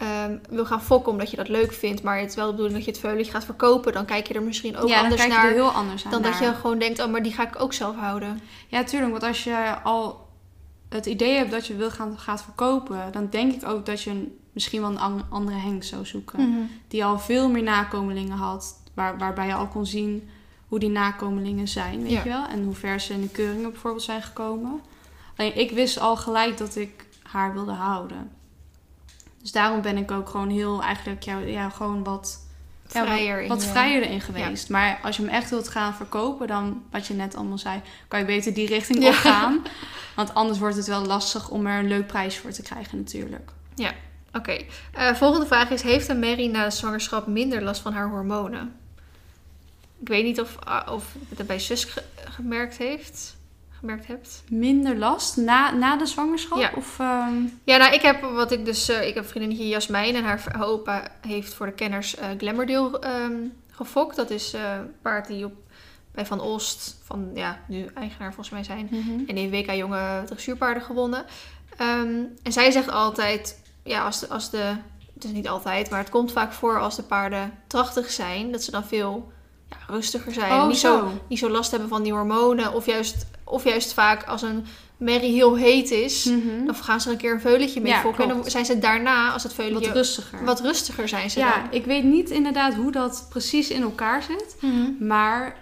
ehm, 0.00 0.36
wil 0.48 0.64
gaan 0.66 0.82
fokken 0.82 1.12
omdat 1.12 1.30
je 1.30 1.36
dat 1.36 1.48
leuk 1.48 1.72
vindt. 1.72 2.02
Maar 2.02 2.18
het 2.18 2.28
is 2.28 2.34
wel 2.34 2.44
de 2.46 2.50
bedoeling 2.50 2.76
dat 2.76 2.84
je 2.86 2.90
het 2.90 3.00
veulentje 3.00 3.32
gaat 3.32 3.44
verkopen. 3.44 3.92
Dan 3.92 4.04
kijk 4.04 4.26
je 4.28 4.34
er 4.34 4.42
misschien 4.42 4.76
ook 4.76 4.88
ja, 4.88 4.94
dan 4.94 5.02
anders 5.02 5.20
kijk 5.20 5.32
je 5.32 5.38
naar 5.38 5.46
er 5.46 5.52
heel 5.52 5.70
anders 5.70 6.04
aan 6.04 6.10
dan 6.10 6.22
dat 6.22 6.38
je 6.38 6.54
gewoon 6.54 6.78
denkt, 6.78 7.02
oh 7.02 7.10
maar 7.10 7.22
die 7.22 7.32
ga 7.32 7.42
ik 7.48 7.62
ook 7.62 7.72
zelf 7.72 7.96
houden. 7.96 8.40
Ja, 8.68 8.84
tuurlijk. 8.84 9.10
Want 9.10 9.22
als 9.22 9.44
je 9.44 9.74
al 9.82 10.28
het 10.88 11.06
idee 11.06 11.36
hebt 11.36 11.50
dat 11.50 11.66
je 11.66 11.74
wil 11.76 11.90
gaan 11.90 12.18
gaat 12.18 12.42
verkopen, 12.42 13.12
dan 13.12 13.26
denk 13.30 13.54
ik 13.54 13.68
ook 13.68 13.86
dat 13.86 14.02
je 14.02 14.10
een- 14.10 14.38
misschien 14.52 14.80
wel 14.80 14.90
een 14.90 14.98
an- 14.98 15.26
andere 15.30 15.58
Henk 15.58 15.84
zou 15.84 16.06
zoeken. 16.06 16.70
Die 16.88 17.04
al 17.04 17.18
veel 17.18 17.48
meer 17.50 17.62
nakomelingen 17.62 18.36
had, 18.36 18.82
waar, 18.94 19.18
waarbij 19.18 19.46
je 19.46 19.54
al 19.54 19.66
kon 19.66 19.86
zien 19.86 20.28
hoe 20.68 20.78
die 20.78 20.88
nakomelingen 20.90 21.68
zijn, 21.68 22.02
weet 22.02 22.10
Ja. 22.10 22.22
je 22.22 22.28
wel? 22.28 22.46
En 22.46 22.64
hoe 22.64 22.74
ver 22.74 23.00
ze 23.00 23.12
in 23.12 23.20
de 23.20 23.28
keuringen 23.28 23.70
bijvoorbeeld 23.70 24.02
zijn 24.04 24.22
gekomen. 24.22 24.80
Alleen 25.36 25.56
ik 25.58 25.70
wist 25.70 25.98
al 26.00 26.16
gelijk 26.16 26.58
dat 26.58 26.76
ik 26.76 27.06
haar 27.22 27.52
wilde 27.52 27.72
houden. 27.72 28.30
Dus 29.40 29.52
daarom 29.52 29.80
ben 29.80 29.96
ik 29.96 30.10
ook 30.10 30.28
gewoon 30.28 30.50
heel 30.50 30.82
eigenlijk 30.82 31.22
ja, 31.22 31.38
ja, 31.38 31.68
gewoon 31.68 32.04
wat 32.04 32.38
ja, 32.92 33.04
Vrijer 33.04 33.48
wat, 33.48 33.64
vrijer 33.64 34.02
erin 34.02 34.20
geweest. 34.20 34.68
Maar 34.68 34.98
als 35.02 35.16
je 35.16 35.22
hem 35.22 35.30
echt 35.32 35.50
wilt 35.50 35.68
gaan 35.68 35.94
verkopen, 35.94 36.46
dan 36.46 36.82
wat 36.90 37.06
je 37.06 37.14
net 37.14 37.34
allemaal 37.36 37.58
zei, 37.58 37.80
kan 38.08 38.18
je 38.18 38.24
beter 38.24 38.54
die 38.54 38.66
richting 38.66 39.02
Ja. 39.02 39.08
op 39.08 39.14
gaan. 39.14 39.62
Want 40.16 40.34
anders 40.34 40.58
wordt 40.58 40.76
het 40.76 40.86
wel 40.86 41.04
lastig 41.04 41.48
om 41.48 41.66
er 41.66 41.78
een 41.78 41.88
leuk 41.88 42.06
prijs 42.06 42.38
voor 42.38 42.50
te 42.50 42.62
krijgen 42.62 42.98
natuurlijk. 42.98 43.50
Oké, 44.32 44.58
Eh, 44.92 45.14
volgende 45.14 45.46
vraag 45.46 45.70
is: 45.70 45.82
Heeft 45.82 46.08
een 46.08 46.18
Mary 46.18 46.46
na 46.46 46.64
de 46.64 46.70
zwangerschap 46.70 47.26
minder 47.26 47.62
last 47.62 47.80
van 47.80 47.92
haar 47.92 48.08
hormonen? 48.08 48.74
Ik 50.00 50.08
weet 50.08 50.24
niet 50.24 50.40
of, 50.40 50.56
ah, 50.64 50.92
of 50.92 51.14
het 51.36 51.46
bij 51.46 51.58
zus 51.58 51.84
ge- 51.84 52.02
gemerkt 52.30 52.76
heeft. 52.76 53.36
Gemerkt 53.80 54.06
hebt. 54.06 54.42
Minder 54.50 54.96
last 54.96 55.36
na, 55.36 55.70
na 55.70 55.96
de 55.96 56.06
zwangerschap? 56.06 56.58
Ja. 56.58 56.70
Of, 56.76 56.98
ehm, 56.98 57.34
Ja, 57.64 57.76
nou, 57.76 57.94
ik 57.94 58.02
heb 58.02 58.20
wat 58.22 58.52
ik 58.52 58.64
dus. 58.64 58.88
eh, 58.88 59.06
ik 59.08 59.14
heb 59.14 59.26
vriendinnetje 59.28 59.68
Jasmijn 59.68 60.14
en 60.14 60.24
haar, 60.24 60.56
opa 60.60 61.08
heeft 61.26 61.54
voor 61.54 61.66
de 61.66 61.72
kenners 61.72 62.16
eh 62.16 62.28
Glamourdale 62.38 62.98
ehm, 62.98 63.32
gefokt. 63.70 64.16
Dat 64.16 64.30
is 64.30 64.52
eh, 64.54 64.60
een 64.74 64.92
paard 65.02 65.26
die 65.26 65.44
op, 65.44 65.52
bij 66.12 66.26
Van 66.26 66.40
Olst, 66.40 66.96
van 67.04 67.30
ja, 67.34 67.58
nu 67.68 67.86
eigenaar 67.94 68.28
volgens 68.34 68.50
mij 68.50 68.64
zijn. 68.64 68.88
En 69.26 69.34
die 69.34 69.50
WK 69.50 69.70
Jonge 69.70 70.22
dressuurpaarden 70.26 70.82
gewonnen. 70.82 71.24
Ehm, 71.76 72.22
en 72.42 72.52
zij 72.52 72.70
zegt 72.70 72.90
altijd, 72.90 73.62
ja, 73.84 74.04
als 74.04 74.20
de, 74.20 74.28
als 74.28 74.50
de... 74.50 74.74
Het 75.14 75.24
is 75.24 75.30
niet 75.34 75.48
altijd, 75.48 75.90
maar 75.90 75.98
het 75.98 76.10
komt 76.10 76.32
vaak 76.32 76.52
voor 76.52 76.80
als 76.80 76.96
de 76.96 77.02
paarden 77.02 77.52
drachtig 77.66 78.10
zijn. 78.10 78.52
Dat 78.52 78.62
ze 78.62 78.70
dan 78.70 78.84
veel 78.84 79.32
ja, 79.70 79.76
rustiger 79.94 80.32
zijn. 80.32 80.52
Oh, 80.52 80.66
niet, 80.66 80.76
zo. 80.76 80.98
zo. 80.98 81.10
niet 81.28 81.38
zo 81.38 81.48
last 81.50 81.70
hebben 81.70 81.88
van 81.88 82.02
die 82.02 82.12
hormonen. 82.12 82.74
Of 82.74 82.86
juist, 82.86 83.26
of 83.44 83.64
juist 83.64 83.92
vaak 83.92 84.24
als 84.24 84.42
een 84.42 84.66
merrie 84.96 85.32
heel 85.32 85.56
heet 85.56 85.90
is... 85.90 86.24
Mhm. 86.24 86.64
Dan 86.66 86.74
gaan 86.74 87.00
ze 87.00 87.06
er 87.06 87.12
een 87.12 87.18
keer 87.20 87.32
een 87.32 87.40
veulentje 87.40 87.80
mee 87.80 87.92
Ja, 87.92 88.00
fokken. 88.00 88.22
En 88.22 88.28
dan 88.28 88.50
zijn 88.50 88.64
ze 88.64 88.78
daarna, 88.78 89.32
als 89.32 89.42
het 89.42 89.56
Wat 89.56 89.64
veulentje... 89.64 89.92
rustiger. 89.92 90.44
wat 90.44 90.60
rustiger 90.60 91.08
zijn 91.08 91.30
ze 91.30 91.38
ja, 91.38 91.54
dan. 91.60 91.66
ik 91.70 91.84
weet 91.84 92.04
niet 92.04 92.30
inderdaad 92.30 92.74
hoe 92.74 92.92
dat 92.92 93.26
precies 93.28 93.70
in 93.70 93.82
elkaar 93.82 94.22
zit. 94.22 94.56
Mhm. 94.60 95.06
Maar 95.06 95.56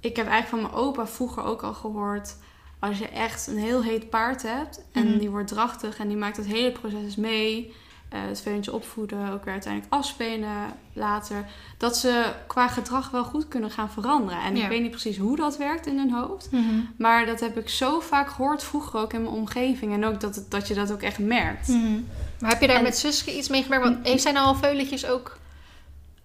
ik 0.00 0.16
heb 0.16 0.26
eigenlijk 0.28 0.48
van 0.48 0.72
mijn 0.72 0.84
opa 0.86 1.06
vroeger 1.06 1.42
ook 1.44 1.62
al 1.62 1.74
gehoord... 1.74 2.36
als 2.78 2.98
je 2.98 3.08
echt 3.08 3.46
een 3.46 3.58
heel 3.58 3.82
heet 3.82 4.10
paard 4.10 4.42
hebt... 4.42 4.80
en 4.92 5.08
Mhm. 5.08 5.18
die 5.18 5.30
wordt 5.30 5.48
drachtig 5.48 5.98
en 5.98 6.08
die 6.08 6.16
maakt 6.16 6.36
het 6.36 6.46
hele 6.46 6.72
proces 6.72 7.16
mee... 7.16 7.74
eh, 8.12 8.20
het 8.28 8.40
veulentje 8.40 8.72
opvoeden, 8.72 9.32
ook 9.32 9.44
weer 9.44 9.52
uiteindelijk 9.52 9.92
afspelen 9.92 10.48
later... 10.92 11.44
dat 11.78 11.96
ze 11.96 12.32
qua 12.46 12.68
gedrag 12.68 13.10
wel 13.10 13.24
goed 13.24 13.48
kunnen 13.48 13.70
gaan 13.70 13.90
veranderen. 13.90 14.42
En 14.42 14.56
Ja. 14.56 14.62
ik 14.62 14.68
weet 14.68 14.80
niet 14.82 14.90
precies 14.90 15.16
hoe 15.18 15.36
dat 15.36 15.56
werkt 15.56 15.86
in 15.86 15.98
hun 15.98 16.12
hoofd... 16.12 16.48
Mhm. 16.50 16.80
maar 16.98 17.26
dat 17.26 17.40
heb 17.40 17.58
ik 17.58 17.68
zo 17.68 18.00
vaak 18.00 18.28
gehoord 18.30 18.64
vroeger 18.64 19.00
ook 19.00 19.12
in 19.12 19.22
mijn 19.22 19.34
omgeving... 19.34 19.92
en 19.92 20.04
ook 20.04 20.20
dat, 20.20 20.34
het- 20.34 20.50
dat 20.50 20.68
je 20.68 20.74
dat 20.74 20.92
ook 20.92 21.02
echt 21.02 21.18
merkt. 21.18 21.68
Mhm. 21.68 22.00
Maar 22.40 22.50
heb 22.50 22.60
je 22.60 22.66
daar 22.66 22.76
En- 22.76 22.82
met 22.82 22.98
Suske 22.98 23.36
iets 23.36 23.48
mee 23.48 23.62
gemerkt? 23.62 23.84
Want 23.84 24.06
heeft 24.06 24.22
zij 24.22 24.32
nou 24.32 24.46
al 24.46 24.54
veuletjes 24.54 25.06
ook 25.06 25.38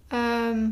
ehm 0.08 0.66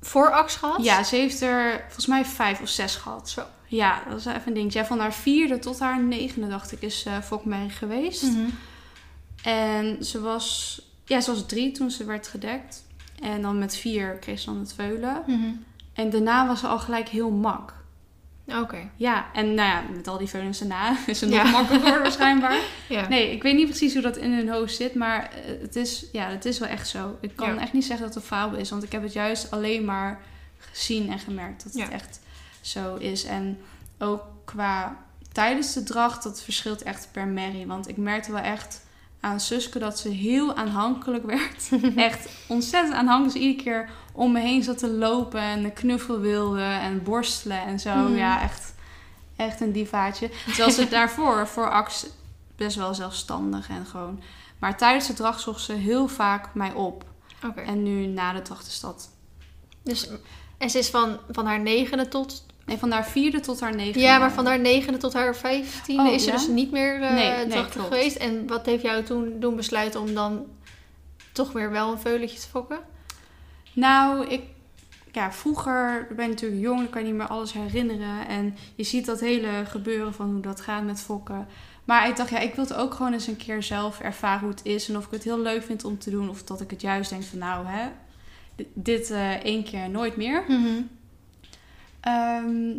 voor 0.00 0.30
Ax 0.30 0.56
gehad? 0.56 0.84
Ja, 0.84 1.02
ze 1.02 1.16
heeft 1.16 1.40
er 1.40 1.80
volgens 1.84 2.06
mij 2.06 2.24
vijf 2.24 2.60
of 2.60 2.68
zes 2.68 2.96
gehad. 2.96 3.28
Zo. 3.28 3.42
Ja, 3.66 4.02
dat 4.08 4.18
is 4.18 4.24
even 4.26 4.42
een 4.46 4.54
dingetje. 4.54 4.78
Ja, 4.78 4.84
van 4.84 4.98
haar 4.98 5.12
vierde 5.12 5.58
tot 5.58 5.78
haar 5.80 6.02
negende, 6.02 6.48
dacht 6.48 6.72
ik, 6.72 6.82
is 6.82 7.06
uh, 7.06 7.68
geweest. 7.68 8.22
Mhm. 8.22 8.48
En 9.44 10.04
ze 10.04 10.20
was, 10.20 10.80
ja, 11.04 11.20
ze 11.20 11.30
was 11.30 11.46
drie 11.46 11.72
toen 11.72 11.90
ze 11.90 12.04
werd 12.04 12.28
gedekt. 12.28 12.84
En 13.22 13.42
dan 13.42 13.58
met 13.58 13.76
vier 13.76 14.10
kreeg 14.20 14.38
ze 14.38 14.46
dan 14.46 14.58
het 14.58 14.72
veulen. 14.74 15.22
Mhm. 15.26 15.50
En 15.92 16.10
daarna 16.10 16.46
was 16.46 16.60
ze 16.60 16.66
al 16.66 16.78
gelijk 16.78 17.08
heel 17.08 17.30
mak. 17.30 17.74
Oké. 18.46 18.90
Ja, 18.96 19.26
en 19.32 19.54
nou 19.54 19.68
ja, 19.68 19.82
met 19.96 20.08
al 20.08 20.18
die 20.18 20.28
veulens 20.28 20.58
daarna 20.58 20.96
is 21.06 21.18
ze 21.18 21.26
nog 21.26 21.34
Ja. 21.34 21.42
makkelijker 21.50 21.78
geworden 21.78 22.02
waarschijnlijk. 22.02 22.62
Ja. 22.88 23.08
Nee, 23.08 23.32
ik 23.32 23.42
weet 23.42 23.54
niet 23.54 23.68
precies 23.68 23.92
hoe 23.92 24.02
dat 24.02 24.16
in 24.16 24.32
hun 24.32 24.48
hoofd 24.48 24.74
zit, 24.74 24.94
maar 24.94 25.30
eh, 25.32 25.60
het 25.60 25.76
is, 25.76 26.06
ja, 26.12 26.28
het 26.28 26.44
is 26.44 26.58
wel 26.58 26.68
echt 26.68 26.88
zo. 26.88 27.16
Ik 27.20 27.36
kan 27.36 27.54
Ja. 27.54 27.60
echt 27.60 27.72
niet 27.72 27.84
zeggen 27.84 28.06
dat 28.06 28.14
het 28.14 28.22
een 28.22 28.28
fabel 28.28 28.58
is, 28.58 28.70
want 28.70 28.82
ik 28.82 28.92
heb 28.92 29.02
het 29.02 29.12
juist 29.12 29.50
alleen 29.50 29.84
maar 29.84 30.20
gezien 30.58 31.10
en 31.10 31.18
gemerkt 31.18 31.64
dat 31.64 31.72
het 31.82 31.90
echt 31.92 32.20
zo 32.60 32.94
is. 32.96 33.24
En 33.24 33.58
ook 33.98 34.22
qua 34.44 34.96
tijdens 35.32 35.72
de 35.72 35.82
dracht, 35.82 36.22
dat 36.22 36.42
verschilt 36.42 36.82
echt 36.82 37.08
per 37.12 37.26
merrie. 37.26 37.66
Want 37.66 37.88
ik 37.88 37.96
merkte 37.96 38.32
wel 38.32 38.40
echt 38.42 38.82
aan 39.24 39.40
Suske 39.40 39.78
dat 39.78 39.98
ze 39.98 40.08
heel 40.08 40.54
aanhankelijk 40.54 41.24
werd. 41.36 41.68
echt 41.96 42.28
ontzettend 42.46 42.94
aanhankelijk. 42.94 43.34
Dus 43.34 43.42
iedere 43.42 43.62
keer 43.62 43.90
om 44.12 44.32
me 44.32 44.40
heen 44.40 44.62
zat 44.62 44.78
te 44.78 44.90
lopen 44.90 45.40
en 45.40 45.72
knuffel 45.72 46.20
wilde 46.20 46.62
en 46.62 47.02
borstelen 47.02 47.62
en 47.62 47.80
zo. 47.80 47.94
Mhm. 47.94 48.14
Ja, 48.14 48.42
echt, 48.42 48.74
echt 49.36 49.60
een 49.60 49.72
divaatje. 49.72 50.30
Terwijl 50.44 50.70
ze 50.70 50.88
daarvoor, 50.98 51.46
voor 51.46 51.70
Ax, 51.70 52.06
best 52.56 52.76
wel 52.76 52.94
zelfstandig 52.94 53.68
en 53.68 53.86
gewoon... 53.86 54.22
Maar 54.58 54.76
tijdens 54.76 55.06
de 55.06 55.12
dracht 55.12 55.40
zocht 55.40 55.62
ze 55.62 55.72
heel 55.72 56.08
vaak 56.08 56.54
mij 56.54 56.72
op. 56.72 57.04
En 57.54 57.82
nu 57.82 58.06
na 58.06 58.32
de 58.32 58.42
dracht 58.42 58.66
is 58.66 58.80
dat... 58.80 59.10
Dus, 59.82 60.08
en 60.58 60.70
ze 60.70 60.78
is 60.78 60.90
van, 60.90 61.18
van 61.30 61.46
haar 61.46 61.60
negende 61.60 62.08
tot... 62.08 62.46
Nee, 62.66 62.78
van 62.78 62.90
haar 62.90 63.06
vierde 63.06 63.40
tot 63.40 63.60
haar 63.60 63.74
negende. 63.74 63.98
Ja, 63.98 64.18
maar 64.18 64.32
van 64.32 64.46
haar 64.46 64.60
negende 64.60 64.98
tot 64.98 65.12
haar 65.12 65.36
vijftiende 65.36 66.02
Oh, 66.02 66.14
is 66.14 66.22
ze 66.22 66.30
ja? 66.30 66.36
dus 66.36 66.46
niet 66.48 66.70
meer 66.70 67.02
eh 67.02 67.14
Nee, 67.14 67.46
nee, 67.46 67.64
geweest. 67.64 68.16
En 68.16 68.46
wat 68.46 68.66
heeft 68.66 68.82
jou 68.82 69.02
toen 69.02 69.40
doen 69.40 69.56
besluiten 69.56 70.00
om 70.00 70.14
dan 70.14 70.46
toch 71.32 71.52
weer 71.52 71.70
wel 71.70 71.92
een 71.92 71.98
veulentje 71.98 72.38
te 72.38 72.48
fokken? 72.48 72.78
Nou, 73.72 74.26
ik... 74.26 74.42
Ja, 75.12 75.32
vroeger 75.32 76.06
ben 76.16 76.24
je 76.24 76.30
natuurlijk 76.30 76.62
jong, 76.62 76.78
dan 76.78 76.90
kan 76.90 77.00
je 77.00 77.06
niet 77.06 77.16
meer 77.16 77.26
alles 77.26 77.52
herinneren. 77.52 78.28
En 78.28 78.56
je 78.74 78.84
ziet 78.84 79.06
dat 79.06 79.20
hele 79.20 79.64
gebeuren 79.66 80.14
van 80.14 80.30
hoe 80.30 80.40
dat 80.40 80.60
gaat 80.60 80.84
met 80.84 81.00
fokken. 81.00 81.46
Maar 81.84 82.08
ik 82.08 82.16
dacht, 82.16 82.30
ja, 82.30 82.38
ik 82.38 82.54
wil 82.54 82.64
het 82.64 82.74
ook 82.74 82.94
gewoon 82.94 83.12
eens 83.12 83.26
een 83.26 83.36
keer 83.36 83.62
zelf 83.62 84.00
ervaren 84.00 84.40
hoe 84.40 84.50
het 84.50 84.64
is. 84.64 84.88
En 84.88 84.96
of 84.96 85.04
ik 85.04 85.10
het 85.10 85.24
heel 85.24 85.40
leuk 85.40 85.62
vind 85.62 85.84
om 85.84 85.98
te 85.98 86.10
doen. 86.10 86.28
Of 86.28 86.42
dat 86.42 86.60
ik 86.60 86.70
het 86.70 86.80
juist 86.80 87.10
denk 87.10 87.22
van, 87.22 87.38
nou 87.38 87.66
hè, 87.66 87.88
dit, 88.74 89.10
eh, 89.10 89.30
één 89.30 89.64
keer 89.64 89.90
nooit 89.90 90.16
meer. 90.16 90.44
Ehm, 92.04 92.72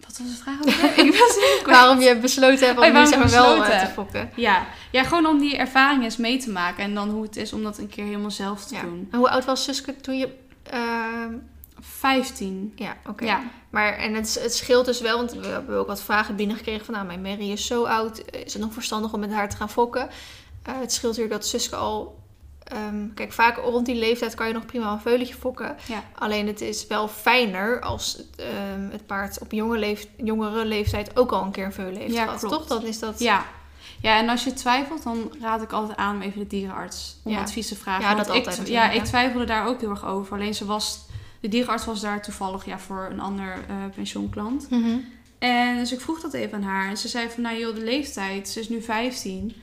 wat 0.00 0.18
was 0.18 0.28
de 0.36 0.42
vraag? 0.42 0.60
ook 0.60 0.96
ik 1.06 1.12
was. 1.18 1.38
Waarom 1.64 2.00
je 2.00 2.18
besloten 2.18 2.66
hebt 2.66 2.78
om 2.78 2.84
Oh, 2.84 2.88
nu 2.88 2.92
waarom 2.92 3.06
zeg 3.10 3.18
maar 3.18 3.28
ik 3.28 3.32
wel 3.34 3.64
eh, 3.64 3.80
te 3.86 3.92
fokken. 3.92 4.30
Ja. 4.34 4.66
ja, 4.90 5.02
gewoon 5.04 5.26
om 5.26 5.38
die 5.38 5.56
ervaring 5.56 6.02
eens 6.04 6.16
mee 6.16 6.38
te 6.38 6.50
maken. 6.50 6.82
En 6.84 6.94
dan 6.94 7.08
hoe 7.10 7.22
het 7.22 7.36
is 7.36 7.52
om 7.52 7.62
dat 7.62 7.78
een 7.78 7.88
keer 7.88 8.04
helemaal 8.04 8.30
zelf 8.30 8.64
te 8.64 8.74
Ja. 8.74 8.80
doen. 8.80 9.08
En 9.10 9.18
hoe 9.18 9.30
oud 9.30 9.44
was 9.44 9.64
Suske 9.64 9.96
toen 9.96 10.18
je... 10.18 10.28
ehm, 10.62 11.32
15. 11.80 12.72
ja, 12.76 12.96
oké. 13.08 13.24
Ja. 13.24 13.42
Maar 13.70 13.92
en 13.96 14.14
het, 14.14 14.38
het 14.42 14.54
scheelt 14.54 14.84
dus 14.86 15.00
wel, 15.00 15.16
want 15.16 15.32
we 15.32 15.46
hebben 15.46 15.76
ook 15.78 15.86
wat 15.86 16.02
vragen 16.02 16.36
binnengekregen 16.36 16.84
van... 16.84 16.94
Nou, 16.94 17.06
mijn 17.06 17.20
Mary 17.22 17.50
is 17.50 17.66
zo 17.66 17.84
oud, 17.84 18.22
is 18.44 18.52
het 18.52 18.62
nog 18.62 18.72
verstandig 18.72 19.12
om 19.12 19.20
met 19.20 19.32
haar 19.32 19.48
te 19.48 19.56
gaan 19.56 19.70
fokken? 19.70 20.08
Eh, 20.62 20.74
het 20.80 20.92
scheelt 20.92 21.12
natuurlijk 21.16 21.40
dat 21.40 21.50
Suske 21.50 21.76
al... 21.76 22.17
ehm, 22.68 23.06
kijk, 23.14 23.32
vaak 23.32 23.56
rond 23.56 23.86
die 23.86 23.94
leeftijd 23.94 24.34
kan 24.34 24.46
je 24.46 24.52
nog 24.52 24.66
prima 24.66 24.92
een 24.92 25.00
veulentje 25.00 25.34
fokken. 25.34 25.76
Ja. 25.86 26.02
Alleen 26.14 26.46
het 26.46 26.60
is 26.60 26.86
wel 26.86 27.08
fijner 27.08 27.80
als 27.80 28.16
het, 28.16 28.26
ehm, 28.36 28.90
het 28.90 29.06
paard 29.06 29.38
op 29.38 29.52
jonge 29.52 29.96
jongere 30.16 30.64
leeftijd 30.64 31.16
ook 31.16 31.30
al 31.32 31.42
een 31.42 31.50
keer 31.50 31.64
een 31.64 31.72
veulen 31.72 32.00
heeft 32.00 32.14
Ja, 32.14 32.24
gehad. 32.24 32.38
klopt. 32.40 32.54
Toch? 32.54 32.66
Dan 32.78 32.88
is 32.88 32.98
dat... 32.98 33.18
Ja. 33.18 33.44
ja, 34.00 34.18
en 34.18 34.28
als 34.28 34.44
je 34.44 34.52
twijfelt, 34.52 35.02
dan 35.02 35.32
raad 35.40 35.62
ik 35.62 35.72
altijd 35.72 35.98
aan 35.98 36.14
om 36.16 36.22
even 36.22 36.38
de 36.38 36.46
dierenarts 36.46 37.16
om 37.22 37.32
Ja. 37.32 37.40
advies 37.40 37.68
te 37.68 37.76
vragen. 37.76 38.02
Ja, 38.02 38.14
Want 38.14 38.26
dat 38.26 38.36
ik, 38.36 38.46
altijd 38.46 38.68
Ja, 38.68 38.90
ik 38.90 39.04
twijfelde 39.04 39.46
daar 39.46 39.66
ook 39.66 39.80
heel 39.80 39.90
erg 39.90 40.06
over. 40.06 40.36
Alleen 40.36 40.54
ze 40.54 40.64
was, 40.64 41.00
de 41.40 41.48
dierenarts 41.48 41.84
was 41.84 42.00
daar 42.00 42.22
toevallig 42.22 42.64
ja, 42.64 42.78
voor 42.78 43.08
een 43.10 43.20
ander 43.20 43.52
eh 43.68 43.74
pensioenklant. 43.94 44.70
Mhm. 44.70 44.96
En 45.38 45.76
dus 45.78 45.92
ik 45.92 46.00
vroeg 46.00 46.20
dat 46.20 46.32
even 46.32 46.54
aan 46.54 46.62
haar. 46.62 46.88
En 46.88 46.96
ze 46.96 47.08
zei 47.08 47.28
van, 47.30 47.42
nou 47.42 47.58
joh, 47.58 47.74
de 47.74 47.80
leeftijd, 47.84 48.48
ze 48.48 48.60
is 48.60 48.68
nu 48.68 48.82
15. 48.82 49.54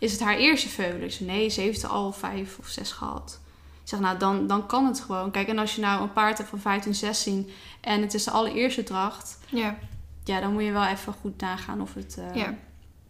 Is 0.00 0.12
het 0.12 0.20
haar 0.20 0.36
eerste 0.36 0.68
veulen? 0.68 1.02
Ik 1.02 1.12
zei, 1.12 1.30
nee, 1.30 1.48
ze 1.48 1.60
heeft 1.60 1.82
er 1.82 1.88
al 1.88 2.12
vijf 2.12 2.58
of 2.58 2.68
zes 2.68 2.92
gehad. 2.92 3.40
Ik 3.82 3.88
zeg, 3.88 4.00
nou, 4.00 4.18
dan, 4.18 4.46
dan 4.46 4.66
kan 4.66 4.86
het 4.86 5.00
gewoon. 5.00 5.30
Kijk, 5.30 5.48
en 5.48 5.58
als 5.58 5.74
je 5.74 5.80
nou 5.80 6.02
een 6.02 6.12
paard 6.12 6.38
hebt 6.38 6.50
van 6.50 6.58
15, 6.60 6.94
16 6.94 7.50
en 7.80 8.00
het 8.00 8.14
is 8.14 8.24
de 8.24 8.30
allereerste 8.30 8.82
dracht... 8.82 9.38
Ja. 9.48 9.78
Ja, 10.24 10.40
dan 10.40 10.52
moet 10.52 10.62
je 10.64 10.72
wel 10.72 10.84
even 10.86 11.12
goed 11.20 11.40
nagaan 11.40 11.80
of 11.80 11.94
het, 11.94 12.16
eh, 12.18 12.34
Ja. 12.34 12.54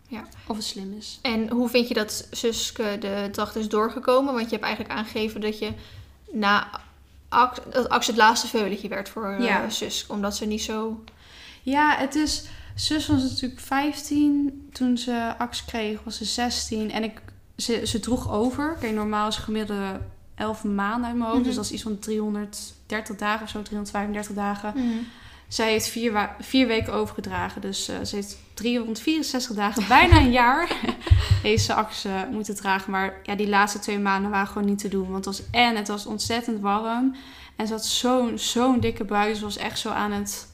Ja. 0.09 0.24
of 0.47 0.57
het 0.57 0.64
slim 0.64 0.95
is. 0.99 1.18
En 1.22 1.51
hoe 1.51 1.68
vind 1.68 1.88
je 1.88 1.95
dat 1.95 2.28
Suske 2.30 2.97
de 3.01 3.28
dracht 3.32 3.57
is 3.57 3.68
doorgekomen? 3.68 4.32
Want 4.34 4.45
je 4.45 4.51
hebt 4.51 4.64
eigenlijk 4.64 4.95
aangegeven 4.95 5.41
dat 5.41 5.59
je 5.59 5.72
na 6.32 6.80
Ax, 7.28 7.59
dat 7.72 7.88
Ax 7.88 8.07
het 8.07 8.16
laatste 8.16 8.47
veulentje 8.47 8.88
werd 8.88 9.09
voor 9.09 9.30
eh, 9.32 9.45
Ja. 9.45 9.70
zus. 9.70 10.07
Omdat 10.09 10.36
ze 10.36 10.47
niet 10.47 10.62
zo... 10.62 11.05
Ja, 11.62 11.97
het 11.97 12.14
is... 12.14 12.45
Zus 12.74 13.06
was 13.06 13.22
natuurlijk 13.22 13.60
15 13.60 14.68
toen 14.72 14.98
ze 14.98 15.34
Ax 15.38 15.64
kreeg, 15.64 16.04
was 16.04 16.16
ze 16.16 16.24
16. 16.24 16.90
En 16.90 17.02
ik, 17.04 17.20
ze, 17.56 17.86
ze 17.86 18.00
droeg 18.00 18.30
over. 18.30 18.76
Kijk, 18.80 18.92
normaal 18.92 19.28
is 19.28 19.36
gemiddelde 19.36 20.00
11 20.34 20.64
maanden 20.64 21.08
uit 21.08 21.16
mijn 21.16 21.30
hoofd. 21.30 21.36
Mhm. 21.36 21.46
Dus 21.46 21.54
dat 21.54 21.64
is 21.64 21.72
iets 21.72 21.82
van 21.82 21.98
330 21.98 23.16
dagen 23.16 23.42
of 23.42 23.48
zo, 23.48 23.62
335 23.62 24.34
dagen. 24.34 24.72
Mhm. 24.76 24.98
Zij 25.48 25.70
heeft 25.70 25.88
vier, 25.88 26.30
vier 26.40 26.66
weken 26.66 26.92
overgedragen. 26.92 27.60
Dus 27.60 27.88
eh, 27.88 27.96
ze 28.04 28.16
heeft 28.16 28.38
364 28.54 29.56
dagen, 29.56 29.88
bijna 29.88 30.16
een 30.16 30.30
jaar, 30.30 30.76
heeft 31.42 31.64
ze 31.64 31.74
Ax 31.74 32.04
eh, 32.04 32.12
moeten 32.30 32.56
dragen. 32.56 32.90
Maar 32.90 33.20
ja, 33.22 33.34
die 33.34 33.48
laatste 33.48 33.78
twee 33.78 33.98
maanden 33.98 34.30
waren 34.30 34.46
gewoon 34.46 34.68
niet 34.68 34.78
te 34.78 34.88
doen. 34.88 35.10
Want 35.10 35.24
het 35.24 35.36
was, 35.36 35.42
en 35.50 35.76
het 35.76 35.88
was 35.88 36.06
ontzettend 36.06 36.60
warm. 36.60 37.14
En 37.56 37.66
ze 37.66 37.72
had 37.72 37.86
zo'n 37.86 38.38
zo'n 38.38 38.80
dikke 38.80 39.04
buik. 39.04 39.36
Ze 39.36 39.42
was 39.42 39.56
echt 39.56 39.78
zo 39.78 39.88
aan 39.90 40.12
het 40.12 40.48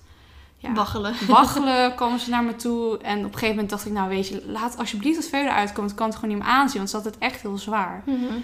ja, 0.66 0.72
Waggelen. 0.72 1.14
waggelen. 1.28 1.94
kwam 1.94 2.18
ze 2.18 2.30
naar 2.30 2.44
me 2.44 2.56
toe. 2.56 2.98
En 2.98 3.18
op 3.18 3.24
een 3.24 3.32
gegeven 3.32 3.48
moment 3.48 3.70
dacht 3.70 3.86
ik, 3.86 3.92
nou 3.92 4.08
weet 4.08 4.28
je, 4.28 4.42
laat 4.46 4.78
alsjeblieft 4.78 5.16
het 5.16 5.28
veulen 5.28 5.54
uitkomen. 5.54 5.90
Ik 5.90 5.96
kan 5.96 6.06
het 6.06 6.14
gewoon 6.16 6.34
niet 6.34 6.44
meer 6.44 6.52
aanzien, 6.52 6.76
want 6.76 6.90
ze 6.90 6.96
had 6.96 7.04
het 7.04 7.18
echt 7.18 7.42
heel 7.42 7.58
zwaar. 7.58 8.02
Mhm. 8.06 8.34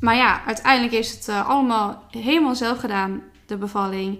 Maar 0.00 0.16
ja, 0.16 0.44
uiteindelijk 0.44 0.92
heeft 0.92 1.14
het 1.16 1.28
eh, 1.28 1.48
allemaal 1.48 2.02
helemaal 2.10 2.54
zelf 2.54 2.78
gedaan, 2.78 3.22
de 3.46 3.56
bevalling. 3.56 4.18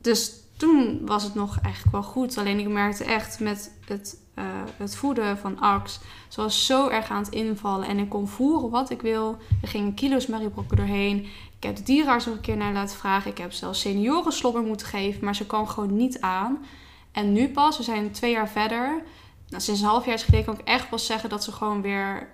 Dus 0.00 0.32
toen 0.56 1.00
was 1.04 1.22
het 1.22 1.34
nog 1.34 1.58
eigenlijk 1.62 1.92
wel 1.92 2.02
goed. 2.02 2.38
Alleen 2.38 2.58
ik 2.58 2.68
merkte 2.68 3.04
echt 3.04 3.40
met 3.40 3.72
het, 3.84 4.20
eh, 4.34 4.44
het 4.76 4.96
voeden 4.96 5.38
van 5.38 5.60
Ax. 5.60 6.00
Ze 6.28 6.40
was 6.40 6.66
zo 6.66 6.88
erg 6.88 7.10
aan 7.10 7.22
het 7.22 7.32
invallen. 7.32 7.88
En 7.88 7.98
ik 7.98 8.08
kon 8.08 8.28
voeren 8.28 8.70
wat 8.70 8.90
ik 8.90 9.02
wil. 9.02 9.36
Er 9.62 9.68
gingen 9.68 9.94
kilo's 9.94 10.26
Mariebrokken 10.26 10.76
doorheen. 10.76 11.26
Ik 11.68 11.76
heb 11.76 11.84
de 11.86 11.92
dierenarts 11.92 12.26
nog 12.26 12.34
een 12.34 12.40
keer 12.40 12.56
naar 12.56 12.72
laten 12.72 12.96
vragen. 12.96 13.30
Ik 13.30 13.38
heb 13.38 13.52
zelfs 13.52 13.80
seniorenslobber 13.80 14.62
moeten 14.62 14.86
geven. 14.86 15.24
Maar 15.24 15.34
ze 15.34 15.46
kwam 15.46 15.66
gewoon 15.66 15.96
niet 15.96 16.20
aan. 16.20 16.58
En 17.12 17.32
nu 17.32 17.48
pas, 17.48 17.76
we 17.76 17.82
zijn 17.82 18.10
twee 18.10 18.30
jaar 18.30 18.48
verder. 18.48 19.02
Nou, 19.48 19.62
sinds 19.62 19.80
een 19.80 19.86
half 19.86 20.06
jaar 20.06 20.18
geleden 20.18 20.44
kan 20.44 20.54
ik 20.58 20.60
echt 20.68 20.88
pas 20.88 21.06
zeggen 21.06 21.28
dat 21.28 21.44
ze 21.44 21.52
gewoon 21.52 21.82
weer... 21.82 22.28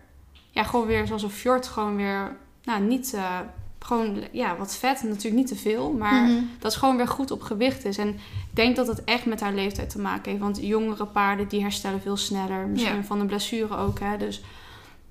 Ja, 0.50 0.62
gewoon 0.62 0.86
weer 0.86 1.06
zoals 1.06 1.22
een 1.22 1.30
fjord 1.30 1.66
gewoon 1.68 1.96
weer... 1.96 2.36
Nou, 2.64 2.80
niet... 2.82 3.14
eh, 3.14 3.38
gewoon, 3.78 4.24
ja, 4.32 4.56
wat 4.56 4.76
vet. 4.76 5.02
Natuurlijk 5.02 5.34
niet 5.34 5.46
te 5.46 5.56
veel. 5.56 5.92
Maar 5.92 6.22
Mhm. 6.22 6.42
dat 6.58 6.72
ze 6.72 6.78
gewoon 6.78 6.96
weer 6.96 7.08
goed 7.08 7.30
op 7.30 7.42
gewicht 7.42 7.84
is. 7.84 7.98
En 7.98 8.08
ik 8.08 8.18
denk 8.56 8.76
dat 8.76 8.86
het 8.86 9.04
echt 9.04 9.24
met 9.26 9.40
haar 9.40 9.52
leeftijd 9.54 9.90
te 9.90 9.98
maken 9.98 10.30
heeft. 10.30 10.42
Want 10.42 10.58
jongere 10.62 11.06
paarden 11.06 11.48
die 11.48 11.62
herstellen 11.62 12.00
veel 12.00 12.16
sneller. 12.16 12.66
Misschien 12.66 12.96
Ja. 12.96 13.02
van 13.04 13.20
een 13.20 13.26
blessure 13.26 13.76
ook. 13.76 13.98
Hè? 14.00 14.16
Dus 14.16 14.42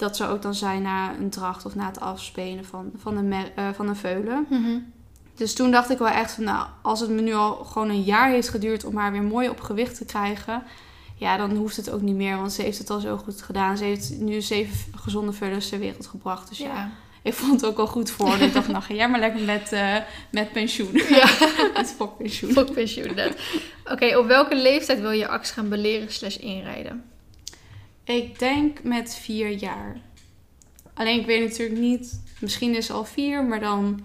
dat 0.02 0.16
zou 0.18 0.32
ook 0.32 0.41
dan 0.41 0.56
zijn 0.56 0.82
na 0.82 1.14
een 1.20 1.30
dracht 1.30 1.66
of 1.66 1.76
na 1.76 1.86
het 1.86 1.99
afspelen 1.99 2.66
van, 2.66 2.91
van, 2.97 3.18
een, 3.18 3.34
eh, 3.34 3.70
van 3.74 3.88
een 3.88 3.95
veulen. 3.95 4.45
Mhm. 4.49 4.78
Dus 5.36 5.54
toen 5.54 5.72
dacht 5.72 5.89
ik 5.89 5.97
wel 5.97 6.08
echt 6.08 6.32
van, 6.32 6.43
nou, 6.43 6.68
als 6.82 6.99
het 6.99 7.10
me 7.10 7.22
nu 7.22 7.34
al 7.34 7.54
gewoon 7.54 7.89
een 7.89 8.02
jaar 8.04 8.30
heeft 8.30 8.49
geduurd 8.49 8.86
om 8.86 8.97
haar 8.97 9.12
weer 9.12 9.24
mooi 9.24 9.49
op 9.49 9.60
gewicht 9.60 9.97
te 9.97 10.06
krijgen, 10.06 10.64
ja, 11.16 11.38
dan 11.38 11.56
hoeft 11.56 11.76
het 11.76 11.89
ook 11.91 12.02
niet 12.02 12.16
meer, 12.16 12.38
want 12.38 12.54
ze 12.54 12.62
heeft 12.62 12.78
het 12.78 12.89
al 12.89 12.99
zo 12.99 13.18
goed 13.18 13.41
gedaan. 13.41 13.78
Ze 13.78 13.84
heeft 13.84 14.20
nu 14.20 14.41
zeven 14.41 14.93
gezonde 14.95 15.32
vullers 15.34 15.70
ter 15.70 15.80
wereld 15.80 16.08
gebracht. 16.08 16.49
Dus 16.49 16.58
ja, 16.58 16.66
Ja. 16.66 16.91
ik 17.22 17.34
vond 17.34 17.62
het 17.62 17.70
ook 17.70 17.78
wel 17.78 17.88
goed 17.88 18.12
voor. 18.12 18.38
ik 18.38 18.54
dacht, 18.54 18.68
nou, 18.72 18.84
ga 18.84 18.93
jij 18.93 19.10
maar 19.10 19.20
lekker 19.20 19.41
met, 19.41 19.72
eh, 19.72 19.95
met 20.32 20.52
pensioen. 20.52 20.91
Ja. 20.93 21.30
met 21.76 21.93
fokpensioen. 21.97 22.52
Fokpensioen, 22.52 23.06
inderdaad. 23.08 23.38
Oké, 23.86 24.18
op 24.18 24.28
welke 24.28 24.56
leeftijd 24.56 24.99
wil 24.99 25.12
je 25.12 25.28
Ax 25.28 25.52
gaan 25.52 25.70
beleren 25.70 26.12
slash 26.12 26.36
inrijden? 26.36 27.04
Ik 28.04 28.39
denk 28.39 28.84
met 28.84 29.16
vier 29.16 29.49
jaar. 29.49 30.02
Alleen 30.93 31.20
ik 31.20 31.26
weet 31.26 31.49
natuurlijk 31.49 31.80
niet, 31.80 32.22
misschien 32.39 32.76
is 32.76 32.86
ze 32.86 32.93
al 32.93 33.06
vier, 33.06 33.43
maar 33.45 33.60
dan 33.60 33.99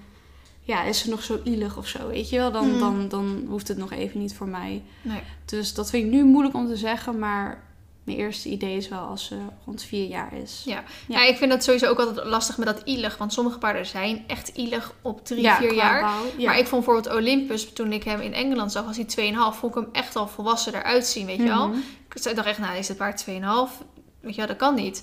ja, 0.60 0.82
is 0.82 0.98
ze 0.98 1.10
nog 1.10 1.22
zo 1.22 1.40
ielig 1.44 1.76
of 1.76 1.88
zo, 1.88 2.08
weet 2.08 2.28
je 2.30 2.36
wel. 2.36 2.52
Dan, 2.52 2.68
Hmm. 2.70 2.78
dan, 2.78 3.08
dan 3.08 3.44
hoeft 3.48 3.68
het 3.68 3.78
nog 3.78 3.92
even 3.92 4.20
niet 4.20 4.34
voor 4.34 4.48
mij. 4.48 4.82
Nee. 5.02 5.20
Dus 5.44 5.74
dat 5.74 5.90
vind 5.90 6.04
ik 6.04 6.10
nu 6.10 6.24
moeilijk 6.24 6.54
om 6.54 6.66
te 6.66 6.76
zeggen, 6.76 7.18
maar 7.18 7.65
mijn 8.06 8.18
eerste 8.18 8.48
idee 8.48 8.76
is 8.76 8.88
wel 8.88 8.98
als 8.98 9.24
ze 9.24 9.36
rond 9.64 9.82
vier 9.82 10.06
jaar 10.06 10.32
is. 10.42 10.62
Ja. 10.64 10.82
Ja. 11.06 11.18
Ja. 11.20 11.26
ik 11.26 11.36
vind 11.36 11.50
dat 11.50 11.64
sowieso 11.64 11.86
ook 11.86 11.98
altijd 11.98 12.26
lastig 12.26 12.56
met 12.56 12.66
dat 12.66 12.80
ielig. 12.84 13.16
Want 13.16 13.32
sommige 13.32 13.58
paarden 13.58 13.86
zijn 13.86 14.24
echt 14.26 14.48
ielig 14.48 14.92
op 15.02 15.24
drie, 15.24 15.42
Ja, 15.42 15.56
vier 15.56 15.74
jaar. 15.74 16.00
bouw, 16.00 16.24
ja. 16.36 16.46
Maar 16.46 16.58
ik 16.58 16.66
vond 16.66 16.84
bijvoorbeeld 16.84 17.16
Olympus, 17.16 17.72
toen 17.72 17.92
ik 17.92 18.04
hem 18.04 18.20
in 18.20 18.34
Engeland 18.34 18.72
zag, 18.72 18.84
was 18.84 18.96
hij 18.96 19.04
2,5. 19.04 19.58
Vond 19.58 19.76
ik 19.76 19.82
hem 19.82 19.88
echt 19.92 20.16
al 20.16 20.28
volwassen 20.28 20.74
eruit 20.74 21.06
zien, 21.06 21.26
weet 21.26 21.36
je 21.36 21.42
wel. 21.42 21.68
Mhm. 21.68 21.78
Ik 22.14 22.34
dacht 22.34 22.46
echt, 22.46 22.58
nou, 22.58 22.76
is 22.76 22.88
het 22.88 22.96
paard 22.96 23.18
2,5? 23.18 23.82
Weet 24.20 24.34
je 24.34 24.36
wel, 24.36 24.46
dat 24.46 24.56
kan 24.56 24.74
niet. 24.74 25.02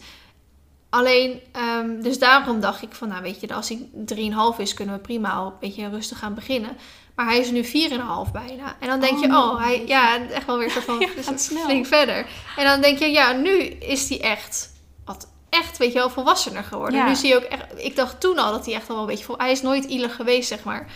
Alleen, 0.89 1.39
ehm, 1.51 2.01
dus 2.01 2.19
daarom 2.19 2.59
dacht 2.59 2.81
ik 2.81 2.93
van, 2.93 3.07
nou 3.07 3.21
weet 3.21 3.39
je, 3.39 3.53
als 3.53 3.69
hij 3.69 3.89
3,5 4.05 4.59
is, 4.59 4.73
kunnen 4.73 4.95
we 4.95 5.01
prima 5.01 5.31
al 5.31 5.45
een 5.45 5.53
beetje 5.59 5.89
rustig 5.89 6.19
gaan 6.19 6.33
beginnen. 6.33 6.77
Maar 7.15 7.25
hij 7.25 7.39
is 7.39 7.51
nu 7.51 7.63
4,5 7.65 8.31
bijna. 8.31 8.75
En 8.79 8.87
dan 8.87 8.99
denk 8.99 9.13
Oh, 9.17 9.21
je, 9.21 9.27
oh, 9.27 9.57
hij, 9.61 9.83
ja, 9.87 10.27
echt 10.29 10.45
wel 10.45 10.57
weer 10.57 10.71
soort 10.71 10.85
van 10.85 10.99
Ja, 10.99 11.07
gaat 11.21 11.41
snel. 11.41 11.63
flink 11.63 11.85
verder. 11.85 12.25
En 12.57 12.65
dan 12.65 12.81
denk 12.81 12.97
je, 12.99 13.05
ja, 13.11 13.31
nu 13.31 13.59
is 13.63 14.09
hij 14.09 14.21
echt, 14.21 14.71
wat 15.05 15.27
echt, 15.49 15.77
weet 15.77 15.91
je 15.93 15.97
wel, 15.99 16.09
volwassener 16.09 16.63
geworden. 16.63 16.99
Ja. 16.99 17.07
Nu 17.07 17.15
zie 17.15 17.29
je 17.29 17.35
ook 17.35 17.43
echt, 17.43 17.65
ik 17.75 17.95
dacht 17.95 18.19
toen 18.19 18.37
al 18.39 18.51
dat 18.51 18.65
hij 18.65 18.75
echt 18.75 18.89
al 18.89 18.93
wel 18.95 19.03
een 19.03 19.09
beetje, 19.09 19.25
vol, 19.25 19.37
hij 19.37 19.51
is 19.51 19.61
nooit 19.61 19.83
ielig 19.83 20.15
geweest, 20.15 20.47
zeg 20.47 20.63
maar. 20.63 20.91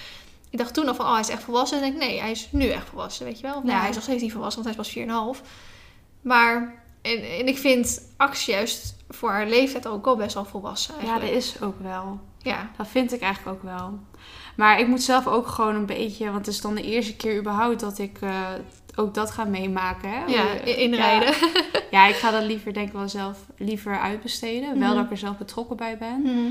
Ik 0.49 0.57
dacht 0.57 0.73
toen 0.73 0.87
al 0.87 0.95
van, 0.95 1.05
oh, 1.05 1.11
hij 1.11 1.19
is 1.21 1.29
echt 1.29 1.43
volwassen. 1.43 1.77
En 1.77 1.83
ik 1.85 1.91
denk, 1.99 2.09
nee, 2.09 2.19
hij 2.19 2.31
is 2.31 2.47
nu 2.51 2.67
echt 2.67 2.89
volwassen, 2.89 3.25
weet 3.25 3.39
je 3.39 3.47
wel. 3.47 3.55
Of, 3.55 3.63
nee, 3.63 3.73
Ja. 3.73 3.79
hij 3.79 3.89
is 3.89 3.95
nog 3.95 4.03
steeds 4.03 4.21
niet 4.21 4.31
volwassen, 4.31 4.63
want 4.63 4.75
hij 4.75 4.85
is 4.85 4.93
pas 4.93 5.37
4,5. 5.41 5.41
Maar, 6.21 6.83
en, 7.01 7.17
en 7.39 7.47
ik 7.47 7.57
vind 7.57 8.01
Ax 8.17 8.45
juist 8.45 8.95
voor 9.09 9.29
haar 9.31 9.47
leeftijd 9.47 9.87
ook 9.87 10.07
al 10.07 10.15
best 10.15 10.33
wel 10.33 10.45
volwassen 10.45 10.93
Ja, 10.93 10.99
eigenlijk. 10.99 11.33
dat 11.33 11.43
is 11.43 11.61
ook 11.61 11.79
wel. 11.79 12.19
Ja, 12.37 12.71
Dat 12.77 12.87
vind 12.87 13.13
ik 13.13 13.21
eigenlijk 13.21 13.55
ook 13.57 13.63
wel. 13.63 13.99
Maar 14.57 14.79
ik 14.79 14.87
moet 14.87 15.01
zelf 15.03 15.27
ook 15.27 15.47
gewoon 15.47 15.75
een 15.75 15.85
beetje, 15.85 16.25
want 16.25 16.45
het 16.45 16.55
is 16.55 16.61
dan 16.61 16.75
de 16.75 16.81
eerste 16.83 17.15
keer 17.15 17.37
überhaupt 17.39 17.79
dat 17.79 17.97
ik 17.99 18.17
eh, 18.21 18.45
ook 18.95 19.13
dat 19.13 19.31
ga 19.31 19.43
meemaken. 19.43 20.09
Hè? 20.09 20.25
ja, 20.25 20.43
inrijden. 20.63 21.27
Ja, 21.27 21.79
Ja, 21.91 22.07
ik 22.07 22.15
ga 22.15 22.31
dat 22.31 22.43
liever 22.43 22.73
denk 22.73 22.87
ik 22.87 22.93
wel 22.93 23.09
zelf 23.09 23.37
liever 23.57 23.99
uitbesteden. 23.99 24.79
Wel 24.79 24.87
Mhm. 24.87 24.95
dat 24.95 25.05
ik 25.05 25.11
er 25.11 25.17
zelf 25.17 25.37
betrokken 25.37 25.77
bij 25.77 25.97
ben. 25.97 26.21
Mhm. 26.21 26.49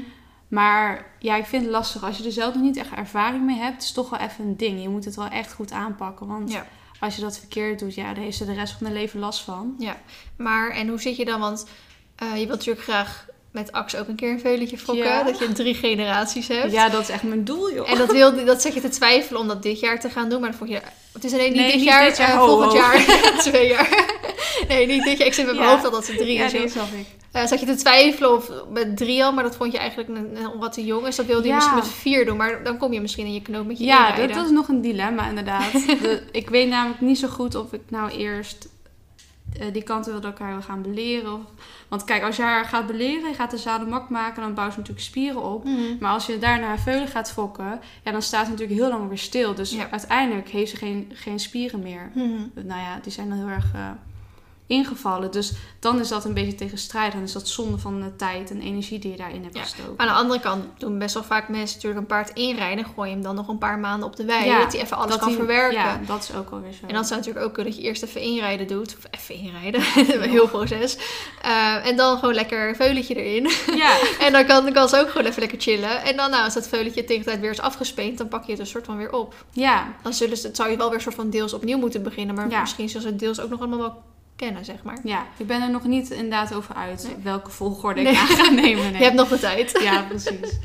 Maar 0.49 1.07
ja, 1.19 1.37
ik 1.37 1.45
vind 1.45 1.63
het 1.63 1.73
lastig. 1.73 2.05
Als 2.05 2.19
je 2.19 2.25
er 2.25 2.33
zelf 2.33 2.55
nog 2.55 2.63
niet 2.63 2.77
echt 2.77 2.91
ervaring 2.95 3.45
mee 3.45 3.57
hebt, 3.59 3.81
is 3.83 3.87
het 3.87 3.95
toch 3.97 4.11
wel 4.11 4.21
even 4.21 4.45
een 4.45 4.57
ding. 4.57 4.83
Je 4.83 4.89
moet 4.89 5.05
het 5.05 5.17
wel 5.17 5.29
echt 5.29 5.53
goed 5.53 5.73
aanpakken. 5.73 6.27
Want 6.27 6.53
Ja. 6.53 6.67
als 7.01 7.17
je 7.17 7.23
dat 7.23 7.39
verkeerd 7.39 7.79
doet, 7.79 7.95
ja, 7.95 8.15
dan 8.15 8.23
heeft 8.23 8.37
ze 8.37 8.45
de 8.45 8.53
rest 8.55 8.73
van 8.73 8.87
haar 8.87 8.95
leven 8.97 9.21
last 9.21 9.41
van. 9.43 9.77
Maar, 10.37 10.71
en 10.71 10.89
hoe 10.89 11.01
zit 11.01 11.17
je 11.17 11.25
dan? 11.25 11.41
Want 11.41 11.67
eh, 12.17 12.29
je 12.31 12.35
wilt 12.47 12.49
natuurlijk 12.49 12.85
graag 12.85 13.27
met 13.57 13.73
Ax 13.73 13.97
ook 13.97 14.09
een 14.09 14.15
keer 14.17 14.31
een 14.31 14.41
veulentje 14.41 14.79
fokken. 14.79 15.05
Ja. 15.05 15.23
Dat 15.23 15.39
je 15.39 15.53
drie 15.53 15.75
generaties 15.75 16.49
hebt. 16.49 16.73
Ja, 16.73 16.89
dat 16.89 17.01
is 17.03 17.09
echt 17.09 17.23
mijn 17.23 17.45
doel, 17.45 17.73
joh. 17.73 17.91
En 17.91 17.99
dat, 17.99 18.13
wilde, 18.13 18.45
dat 18.45 18.63
zet 18.63 18.75
je 18.75 18.81
te 18.81 18.89
twijfelen 18.89 19.41
om 19.41 19.49
dat 19.49 19.63
dit 19.63 19.81
jaar 19.81 20.01
te 20.01 20.11
gaan 20.11 20.29
doen. 20.29 20.41
Maar 20.41 20.49
dan 20.51 20.59
vond 20.59 20.71
je, 20.71 20.81
het 21.13 21.25
is 21.25 21.33
alleen 21.33 21.53
niet 21.53 21.61
Nee, 21.61 21.67
dit 21.67 21.77
niet 21.77 21.85
jaar, 21.85 22.05
dit 22.09 22.17
jaar. 22.17 22.29
eh, 22.31 22.37
Ho, 22.39 22.47
volgend 22.47 22.73
ho. 22.73 22.79
jaar, 22.79 23.05
twee 23.51 23.69
jaar. 23.69 24.05
Nee, 24.69 24.87
niet 24.87 25.05
dit 25.05 25.19
jaar. 25.19 25.27
Ik 25.27 25.35
zit 25.35 25.47
met 25.47 25.55
mijn 25.55 25.67
Ja. 25.67 25.73
hoofd 25.73 25.85
al 25.85 25.91
dat 25.91 26.05
ze 26.05 26.15
drie 26.17 26.33
ja, 26.39 26.45
is. 26.45 26.53
joh. 26.53 26.69
snap 26.69 26.87
ik. 26.99 27.07
Eh, 27.33 27.47
zat 27.47 27.61
je 27.61 27.67
te 27.67 27.75
twijfelen 27.75 28.35
of 28.35 28.51
met 28.73 28.97
drie 28.97 29.25
al, 29.25 29.33
maar 29.33 29.45
dat 29.45 29.57
vond 29.57 29.73
je 29.73 29.79
eigenlijk 29.79 30.09
een, 30.09 30.37
een 30.37 30.59
wat 30.59 30.73
te 30.73 30.85
jong. 30.85 31.05
Dus 31.05 31.17
dat 31.17 31.27
wilde 31.27 31.49
je 31.49 31.55
misschien 31.55 31.75
met 31.77 31.89
vier 31.89 32.25
doen. 32.27 32.37
Maar 32.37 32.65
dan 32.65 32.79
kom 32.79 32.93
je 32.93 33.01
misschien 33.01 33.27
in 33.27 33.33
je 33.35 33.43
knoop 33.43 33.67
met 33.67 33.79
je 33.79 33.85
Ja, 33.85 34.17
dat 34.27 34.45
is 34.45 34.51
nog 34.51 34.69
een 34.69 34.81
dilemma 34.81 35.29
inderdaad. 35.29 35.73
De- 36.03 36.23
ik 36.33 36.49
weet 36.51 36.69
namelijk 36.69 37.01
niet 37.01 37.19
zo 37.19 37.29
goed 37.29 37.55
of 37.55 37.73
ik 37.73 37.81
nou 37.89 38.11
eerst 38.11 38.69
eh, 39.61 39.67
die 39.73 39.83
kanten 39.83 40.13
wil 40.13 40.23
elkaar 40.23 40.63
gaan 40.63 40.83
beleren. 40.83 41.33
Of, 41.35 41.41
want 41.89 42.05
kijk, 42.05 42.23
als 42.23 42.37
je 42.37 42.43
haar 42.43 42.65
gaat 42.65 42.87
beleren, 42.87 43.29
je 43.29 43.35
gaat 43.35 43.51
de 43.51 43.57
zaden 43.59 43.89
mak 43.89 44.09
maken, 44.11 44.43
dan 44.43 44.55
bouwt 44.55 44.73
ze 44.73 44.79
natuurlijk 44.79 45.07
spieren 45.07 45.43
op. 45.43 45.65
Mhm. 45.65 45.81
Maar 46.01 46.13
als 46.13 46.27
je 46.27 46.39
daarna 46.39 46.67
haar 46.67 46.79
veulen 46.81 47.09
gaat 47.09 47.33
fokken, 47.33 47.81
ja, 48.05 48.13
dan 48.13 48.23
staat 48.23 48.45
ze 48.45 48.51
natuurlijk 48.51 48.81
heel 48.81 48.89
lang 48.91 49.09
weer 49.09 49.19
stil. 49.19 49.55
Dus 49.55 49.71
Ja. 49.71 49.91
uiteindelijk 49.91 50.49
heeft 50.49 50.71
ze 50.71 50.77
geen, 50.77 51.11
geen 51.15 51.39
spieren 51.41 51.81
meer. 51.81 52.11
Mhm. 52.15 52.67
Nou 52.67 52.81
ja, 52.81 52.99
die 53.03 53.13
zijn 53.13 53.29
dan 53.29 53.39
heel 53.39 53.49
erg 53.49 53.75
eh, 53.75 53.91
ingevallen. 54.67 55.31
Dus 55.31 55.53
dan 55.81 56.01
is 56.01 56.09
dat 56.09 56.25
een 56.25 56.35
beetje 56.35 56.55
tegenstrijdig. 56.55 57.15
Dan 57.15 57.23
is 57.23 57.33
dat 57.33 57.49
zonde 57.49 57.79
van 57.79 58.01
de 58.01 58.17
tijd 58.17 58.51
en 58.51 58.61
energie 58.61 58.99
die 58.99 59.11
je 59.11 59.17
daarin 59.17 59.43
hebt 59.43 59.55
Ja. 59.57 59.63
gestoken. 59.63 59.95
Aan 59.97 60.07
de 60.07 60.13
andere 60.13 60.41
kant 60.41 60.65
doen 60.79 60.99
best 60.99 61.15
wel 61.15 61.23
vaak 61.25 61.49
mensen 61.49 61.75
natuurlijk 61.75 62.01
een 62.01 62.07
paard 62.07 62.31
inrijden. 62.31 62.85
Gooi 62.95 63.09
je 63.09 63.15
hem 63.15 63.25
dan 63.25 63.35
nog 63.35 63.49
een 63.49 63.59
paar 63.59 63.79
maanden 63.79 64.09
op 64.09 64.17
de 64.17 64.25
wei. 64.25 64.45
Ja, 64.45 64.59
dat 64.59 64.73
hij 64.73 64.83
even 64.83 64.97
alles 64.97 65.11
Dat 65.11 65.19
kan 65.19 65.29
die- 65.29 65.37
verwerken. 65.37 65.79
Ja, 65.79 66.01
dat 66.07 66.23
is 66.23 66.35
ook 66.37 66.51
alweer 66.51 66.73
zo. 66.73 66.87
En 66.87 66.95
dan 66.95 67.05
zou 67.05 67.19
natuurlijk 67.21 67.47
ook 67.47 67.55
kunnen 67.55 67.73
dat 67.73 67.81
je 67.83 67.89
eerst 67.89 68.03
even 68.03 68.21
inrijden 68.21 68.67
doet. 68.67 68.97
Of 68.97 69.05
even 69.21 69.35
inrijden. 69.35 69.81
Een 70.23 70.31
heel 70.31 70.49
proces. 70.49 70.97
Eh, 71.43 71.87
en 71.87 71.97
dan 71.97 72.19
gewoon 72.19 72.35
lekker 72.35 72.69
een 72.69 72.77
veulentje 72.77 73.15
erin. 73.25 73.51
Ja, 73.83 73.97
en 74.21 74.33
dan 74.33 74.47
kan, 74.73 74.89
ze 74.89 74.99
ook 75.01 75.11
gewoon 75.11 75.27
even 75.27 75.41
lekker 75.41 75.61
chillen. 75.61 76.03
En 76.03 76.17
dan 76.17 76.31
nou, 76.31 76.45
als 76.45 76.55
dat 76.55 76.69
veulentje 76.69 77.05
tegen 77.05 77.23
de 77.23 77.29
tijd 77.29 77.41
weer 77.41 77.51
is 77.51 77.61
afgespeend, 77.61 78.19
dan 78.19 78.29
pak 78.29 78.45
je 78.45 78.51
het 78.51 78.61
een 78.61 78.67
soort 78.67 78.85
van 78.85 78.97
weer 78.97 79.13
op. 79.13 79.35
ja, 79.53 79.95
Dan 80.03 80.13
zullen 80.15 80.37
ze, 80.37 80.47
het 80.47 80.57
zou 80.57 80.71
je 80.71 80.77
wel 80.77 80.87
weer 80.87 80.97
een 80.97 81.03
soort 81.03 81.15
van 81.15 81.31
deels 81.31 81.53
opnieuw 81.53 81.79
moeten 81.79 82.03
beginnen. 82.03 82.35
Maar 82.35 82.47
misschien 82.61 82.87
zullen 82.89 83.03
ze 83.03 83.09
het 83.09 83.19
deels 83.19 83.41
ook 83.41 83.51
nog 83.51 83.59
allemaal 83.59 83.79
wel 83.79 84.03
kennen, 84.37 84.65
zeg 84.65 84.83
maar. 84.83 84.99
ja. 85.05 85.27
Ik 85.37 85.47
ben 85.47 85.63
er 85.63 85.71
nog 85.71 85.85
niet 85.85 86.11
inderdaad 86.11 86.55
over 86.55 86.75
uit 86.75 87.03
Nee. 87.07 87.17
welke 87.23 87.51
volgorde 87.51 88.01
Nee. 88.01 88.13
ik 88.13 88.19
aan 88.19 88.27
ga 88.27 88.51
nemen. 88.51 88.83
Nee. 88.91 88.99
Je 88.99 89.05
hebt 89.05 89.15
nog 89.17 89.29
de 89.29 89.39
tijd. 89.39 89.79
Ja, 89.83 90.03
precies. 90.03 90.59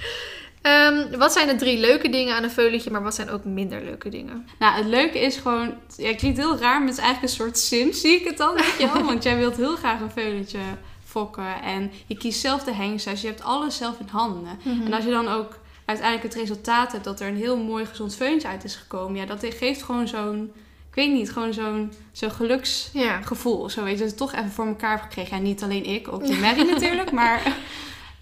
Ehm, 0.62 1.18
wat 1.18 1.34
zijn 1.34 1.48
de 1.48 1.56
drie 1.56 1.78
leuke 1.80 2.10
dingen 2.10 2.36
aan 2.36 2.44
een 2.44 2.52
veulentje, 2.52 2.92
maar 2.92 3.04
wat 3.04 3.16
zijn 3.16 3.30
ook 3.30 3.44
minder 3.44 3.84
leuke 3.84 4.10
dingen? 4.10 4.48
Nou, 4.60 4.76
het 4.76 4.86
leuke 4.86 5.20
is 5.20 5.38
gewoon... 5.38 5.74
Ja, 5.98 6.08
het 6.08 6.16
klinkt 6.18 6.38
heel 6.38 6.58
raar, 6.58 6.80
maar 6.80 6.88
het 6.88 6.98
is 6.98 7.04
eigenlijk 7.04 7.34
een 7.34 7.40
soort 7.40 7.58
sim, 7.58 7.94
zie 7.94 8.20
ik 8.20 8.26
het 8.28 8.38
dan, 8.38 8.54
weet 8.56 8.76
je 8.80 8.90
wel? 8.94 9.04
Want 9.12 9.24
jij 9.24 9.38
wilt 9.38 9.56
heel 9.56 9.76
graag 9.76 10.00
een 10.00 10.12
veulentje 10.12 10.60
fokken. 11.06 11.62
En 11.62 11.92
je 12.06 12.18
kiest 12.18 12.40
zelf 12.40 12.64
de 12.64 12.74
hengst. 12.74 13.06
Dus 13.10 13.22
je 13.22 13.28
hebt 13.28 13.44
alles 13.44 13.78
zelf 13.78 14.00
in 14.00 14.08
handen. 14.12 14.60
Mhm. 14.64 14.86
En 14.86 14.94
als 14.94 15.04
je 15.04 15.12
dan 15.12 15.28
ook 15.28 15.58
uiteindelijk 15.86 16.34
het 16.34 16.42
resultaat 16.42 16.92
hebt 16.92 17.04
dat 17.04 17.20
er 17.20 17.28
een 17.28 17.36
heel 17.38 17.58
mooi 17.58 17.86
gezond 17.86 18.16
veuntje 18.16 18.48
uit 18.48 18.64
is 18.64 18.76
gekomen. 18.76 19.20
Ja, 19.20 19.26
dat 19.26 19.46
geeft 19.50 19.84
gewoon 19.84 20.08
zo'n, 20.08 20.52
ik 20.92 20.98
weet 20.98 21.12
niet, 21.12 21.32
gewoon 21.32 21.54
zo'n 21.54 21.92
zo'n 22.12 22.32
geluksgevoel. 22.32 23.62
Ja. 23.62 23.70
Zo 23.70 23.84
weet 23.84 23.94
je, 23.94 24.00
dat 24.00 24.00
je 24.00 24.04
het 24.06 24.18
toch 24.18 24.34
even 24.34 24.52
voor 24.52 24.66
elkaar 24.68 24.92
hebt 24.92 25.04
gekregen. 25.04 25.38
Ja, 25.38 25.44
niet 25.44 25.64
alleen 25.64 25.86
ik, 25.86 26.08
ook 26.12 26.26
die 26.28 26.40
Mary 26.40 26.70
natuurlijk, 26.70 27.12
maar 27.12 27.58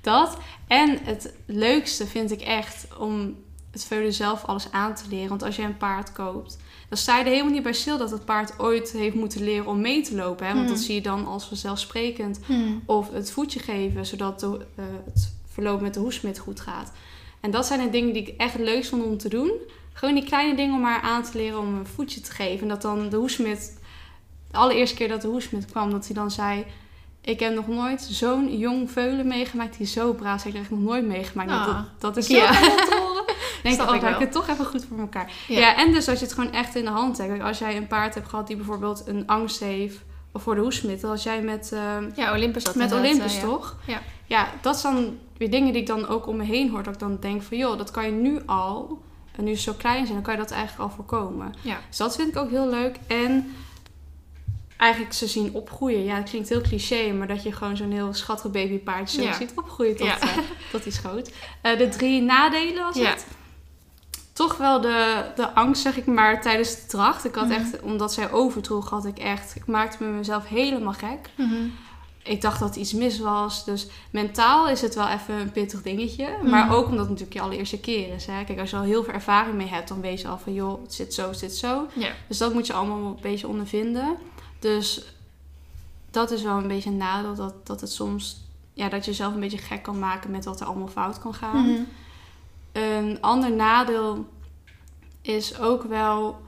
dat. 0.02 0.38
En 0.68 1.00
het 1.04 1.34
leukste 1.46 2.08
vind 2.08 2.32
ik 2.32 2.42
echt 2.42 2.88
om 2.98 3.36
het 3.72 3.86
veulen 3.86 4.14
zelf 4.14 4.46
alles 4.46 4.72
aan 4.72 4.96
te 4.96 5.04
leren. 5.10 5.30
Want 5.30 5.44
als 5.44 5.56
je 5.56 5.62
een 5.62 5.78
paard 5.78 6.12
koopt, 6.12 6.58
dan 6.90 6.98
sta 6.98 7.18
je 7.18 7.24
er 7.24 7.30
helemaal 7.30 7.52
niet 7.52 7.64
bij 7.64 7.74
stil 7.74 7.98
dat 7.98 8.12
het 8.12 8.26
paard 8.26 8.60
ooit 8.60 8.92
heeft 8.92 9.16
moeten 9.16 9.44
leren 9.44 9.66
om 9.68 9.82
mee 9.82 10.02
te 10.02 10.16
lopen. 10.16 10.48
Hè? 10.48 10.54
Want 10.54 10.68
dat 10.68 10.78
Hmm. 10.78 10.86
zie 10.86 10.96
je 10.96 11.02
dan 11.02 11.26
als 11.26 11.46
vanzelfsprekend. 11.46 12.40
Hmm. 12.46 12.84
Of 12.86 13.12
het 13.12 13.32
voetje 13.32 13.60
geven, 13.60 14.06
zodat 14.06 14.40
de, 14.40 14.66
eh, 14.76 14.86
het 15.06 15.34
verloop 15.48 15.82
met 15.82 15.94
de 15.94 16.00
hoesmid 16.00 16.38
goed 16.40 16.60
gaat. 16.60 16.92
En 17.40 17.52
dat 17.52 17.66
zijn 17.66 17.80
de 17.80 17.90
dingen 17.90 18.14
die 18.14 18.22
ik 18.28 18.38
echt 18.38 18.58
leuk 18.58 18.86
vond 18.86 19.04
om 19.04 19.18
te 19.18 19.30
doen. 19.30 19.52
Gewoon 20.00 20.16
die 20.16 20.24
kleine 20.24 20.56
dingen 20.56 20.76
om 20.76 20.82
maar 20.82 21.02
aan 21.02 21.24
te 21.24 21.38
leren 21.38 21.60
om 21.60 21.76
een 21.76 21.86
voetje 21.86 22.22
te 22.22 22.32
geven. 22.32 22.62
En 22.62 22.68
dat 22.68 22.82
dan 22.82 23.10
de 23.10 23.16
hoesmid, 23.16 23.80
de 24.52 24.58
allereerste 24.58 24.96
keer 24.96 25.08
dat 25.08 25.22
de 25.22 25.28
hoesmid 25.28 25.66
kwam, 25.66 25.92
dat 25.92 26.06
hij 26.06 26.16
dan 26.16 26.32
zei... 26.32 26.66
Ik 27.22 27.40
heb 27.40 27.54
nog 27.54 27.68
nooit 27.68 28.02
zo'n 28.02 28.58
jong 28.58 28.92
veulen 28.92 29.28
meegemaakt 29.28 29.78
die 29.78 29.88
zo 29.88 30.14
braaf 30.14 30.46
is. 30.46 30.46
Ik 30.46 30.54
heb 30.54 30.70
nog 30.70 30.80
nooit 30.80 31.06
meegemaakt. 31.06 31.52
Ah. 31.52 31.66
Dat, 31.66 31.86
dat 31.98 32.18
is 32.18 32.28
zo 32.28 32.36
Ja. 32.36 32.52
denk 33.64 33.76
Snap 33.76 33.90
oh, 33.90 33.96
ik 33.96 34.02
ik 34.02 34.18
het 34.18 34.32
toch 34.32 34.48
even 34.48 34.66
goed 34.66 34.86
voor 34.90 35.00
elkaar. 35.00 35.32
Ja. 35.48 35.60
Ja. 35.60 35.78
en 35.78 35.92
dus 35.92 36.08
als 36.08 36.20
je 36.20 36.26
het 36.26 36.34
gewoon 36.34 36.52
echt 36.52 36.76
in 36.76 36.86
de 36.86 36.92
hand 36.92 37.18
hebt. 37.18 37.42
Als 37.42 37.60
jij 37.60 37.78
een 37.78 37.88
paard 37.88 38.14
hebt 38.14 38.30
gehad 38.30 38.48
die 38.48 38.56
bijvoorbeeld 38.56 39.04
een 39.06 39.28
angst 39.28 39.60
heeft 39.60 39.98
voor 40.34 40.56
de 40.56 40.62
hoesmid. 40.62 41.04
Als 41.04 41.24
jij 41.24 41.42
met... 41.42 41.72
ehm, 41.72 42.10
Ja, 42.16 42.34
Olympus 42.36 42.66
had 42.66 42.76
met 42.76 42.94
Olympus, 42.94 43.36
eh, 43.36 43.42
toch? 43.42 43.76
Ja. 43.88 44.02
Ja, 44.26 44.48
dat 44.62 44.80
zijn 44.80 44.94
dan 44.94 45.18
weer 45.38 45.52
dingen 45.52 45.74
die 45.74 45.82
ik 45.82 45.88
dan 45.88 46.08
ook 46.08 46.28
om 46.28 46.38
me 46.38 46.44
heen 46.44 46.70
hoor. 46.70 46.84
Dat 46.84 46.94
ik 46.94 47.00
dan 47.00 47.18
denk 47.20 47.42
van, 47.42 47.58
joh, 47.58 47.78
dat 47.78 47.92
kan 47.92 48.06
je 48.06 48.12
nu 48.12 48.42
al. 48.46 49.02
En 49.40 49.46
nu 49.46 49.56
ze 49.56 49.62
zo 49.62 49.74
klein 49.74 50.02
zijn, 50.06 50.14
dan 50.14 50.22
kan 50.24 50.34
je 50.34 50.40
dat 50.40 50.52
eigenlijk 50.52 50.82
al 50.90 50.96
voorkomen. 50.96 51.54
Ja. 51.62 51.78
Dus 51.88 51.98
dat 51.98 52.16
vind 52.16 52.28
ik 52.30 52.38
ook 52.38 52.50
heel 52.50 52.70
leuk. 52.70 52.96
En 53.08 53.56
eigenlijk 54.78 55.14
ze 55.14 55.28
zien 55.28 55.54
opgroeien. 55.54 56.04
Ja, 56.04 56.16
het 56.16 56.30
klinkt 56.30 56.50
heel 56.50 56.62
cliché, 56.62 57.12
maar 57.12 57.28
dat 57.28 57.44
je 57.44 57.52
gewoon 57.52 57.78
zo'n 57.78 57.92
heel 57.92 58.14
schattig 58.14 58.52
babypaardje 58.52 59.22
Ja. 59.22 59.34
ziet 59.34 59.52
opgroeien 59.56 59.96
tot, 59.96 60.08
Ja. 60.08 60.20
eh, 60.22 60.38
tot 60.72 60.84
die 60.84 60.92
schoot. 60.92 61.32
Eh, 61.62 61.78
de 61.78 61.90
drie 61.90 62.22
nadelen 62.22 62.84
was 62.84 62.96
Ja. 62.96 63.10
het. 63.10 63.26
Toch 64.34 64.58
wel 64.58 64.82
de, 64.82 65.26
de 65.36 65.54
angst, 65.54 65.82
zeg 65.82 65.98
ik 65.98 66.06
maar, 66.06 66.42
tijdens 66.42 66.76
de 66.76 66.86
dracht. 66.88 67.26
Ik 67.26 67.36
had 67.36 67.48
Mhm. 67.48 67.54
echt, 67.60 67.82
omdat 67.82 68.14
zij 68.14 68.32
overdroeg, 68.32 68.90
had 68.90 69.06
ik 69.06 69.18
echt... 69.20 69.56
Ik 69.56 69.66
maakte 69.68 70.04
me 70.04 70.10
mezelf 70.10 70.48
helemaal 70.48 70.94
gek. 70.94 71.30
Mhm. 71.38 71.54
Ik 72.24 72.42
dacht 72.42 72.60
dat 72.60 72.76
iets 72.76 72.94
mis 72.94 73.20
was. 73.20 73.66
Dus 73.66 73.88
mentaal 74.12 74.70
is 74.70 74.82
het 74.82 74.96
wel 74.96 75.08
even 75.08 75.36
een 75.36 75.52
pittig 75.52 75.82
dingetje. 75.82 76.38
Maar 76.44 76.66
Mhm. 76.66 76.74
ook 76.74 76.84
omdat 76.86 77.00
het 77.00 77.10
natuurlijk 77.10 77.34
je 77.34 77.42
allereerste 77.42 77.80
keer 77.80 78.14
is. 78.14 78.26
Hè? 78.26 78.44
Kijk, 78.44 78.60
als 78.60 78.70
je 78.70 78.76
al 78.76 78.82
heel 78.84 79.04
veel 79.04 79.14
ervaring 79.14 79.56
mee 79.56 79.68
hebt, 79.68 79.88
dan 79.88 80.02
weet 80.02 80.22
je 80.22 80.28
al 80.28 80.38
van... 80.40 80.54
joh, 80.54 80.82
het 80.82 80.94
zit 80.94 81.14
zo, 81.14 81.28
het 81.30 81.40
zit 81.40 81.56
zo. 81.56 81.88
Dus 82.28 82.38
dat 82.38 82.54
moet 82.54 82.68
je 82.68 82.74
allemaal 82.74 82.98
een 82.98 83.18
beetje 83.22 83.48
ondervinden. 83.48 84.18
Dus 84.60 85.02
dat 86.12 86.32
is 86.32 86.42
wel 86.44 86.58
een 86.58 86.68
beetje 86.68 86.90
een 86.90 86.98
nadeel. 86.98 87.36
Dat, 87.36 87.66
dat 87.68 87.82
het 87.82 87.92
soms... 87.92 88.42
Ja, 88.74 88.90
dat 88.90 89.06
je 89.06 89.12
jezelf 89.12 89.34
een 89.34 89.40
beetje 89.40 89.58
gek 89.58 89.84
kan 89.84 90.00
maken 90.00 90.32
met 90.32 90.46
wat 90.46 90.60
er 90.60 90.66
allemaal 90.68 90.88
fout 90.88 91.20
kan 91.20 91.34
gaan. 91.34 91.66
Mhm. 91.72 91.82
Een 92.72 93.18
ander 93.22 93.52
nadeel 93.52 94.26
is 95.22 95.60
ook 95.60 95.84
wel 95.84 96.42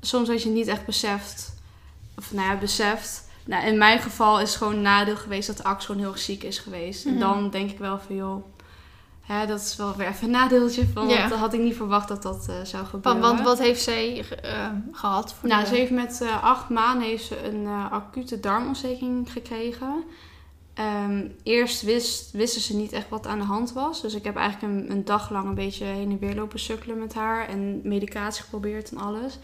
soms 0.00 0.28
dat 0.28 0.42
je 0.42 0.48
niet 0.48 0.66
echt 0.66 0.86
beseft, 0.86 1.54
of 2.16 2.32
nou 2.32 2.48
ja, 2.48 2.56
beseft. 2.56 3.26
Nou, 3.48 3.66
in 3.66 3.78
mijn 3.78 3.98
geval 3.98 4.40
is 4.40 4.48
het 4.48 4.58
gewoon 4.58 4.74
een 4.74 4.82
nadeel 4.82 5.16
geweest 5.16 5.46
dat 5.46 5.56
de 5.56 5.64
Ax 5.64 5.84
gewoon 5.86 6.00
heel 6.00 6.10
erg 6.10 6.18
ziek 6.20 6.42
is 6.42 6.58
geweest. 6.58 7.04
Mhm. 7.04 7.14
En 7.14 7.20
dan 7.20 7.50
denk 7.50 7.70
ik 7.70 7.78
wel 7.78 7.98
van 7.98 8.16
joh, 8.16 8.44
hè, 9.20 9.46
dat 9.46 9.60
is 9.60 9.76
wel 9.76 9.96
weer 9.96 10.06
even 10.08 10.24
een 10.24 10.30
nadeeltje 10.30 10.86
van, 10.92 11.08
Ja. 11.08 11.16
want 11.18 11.30
dat 11.30 11.38
had 11.38 11.52
ik 11.52 11.60
niet 11.60 11.76
verwacht 11.76 12.08
dat 12.08 12.22
dat 12.22 12.46
eh, 12.48 12.54
zou 12.64 12.86
gebeuren. 12.86 13.20
Want, 13.22 13.40
wat 13.40 13.58
heeft 13.58 13.82
zij 13.82 14.24
eh, 14.42 14.66
gehad? 14.92 15.34
Voor 15.34 15.48
Nou, 15.48 15.62
de- 15.62 15.68
ze 15.68 15.74
heeft 15.74 15.90
met 15.90 16.20
eh, 16.20 16.42
acht 16.44 16.68
maanden 16.68 17.08
heeft 17.08 17.24
ze 17.24 17.44
een 17.48 17.66
acute 17.90 18.40
darmontsteking 18.40 19.32
gekregen. 19.32 20.04
Ehm, 20.74 21.26
eerst 21.42 21.82
wist, 21.82 22.30
wisten 22.32 22.60
ze 22.60 22.76
niet 22.76 22.92
echt 22.92 23.08
wat 23.08 23.26
aan 23.26 23.38
de 23.38 23.44
hand 23.44 23.72
was. 23.72 24.00
Dus 24.00 24.14
ik 24.14 24.24
heb 24.24 24.36
eigenlijk 24.36 24.72
een, 24.74 24.90
een 24.90 25.04
dag 25.04 25.30
lang 25.30 25.48
een 25.48 25.54
beetje 25.54 25.84
heen 25.84 26.10
en 26.10 26.18
weer 26.18 26.34
lopen 26.34 26.58
sukkelen 26.58 26.98
met 26.98 27.14
haar. 27.14 27.48
En 27.48 27.80
medicatie 27.84 28.42
geprobeerd 28.42 28.90
en 28.90 28.98
alles. 28.98 29.38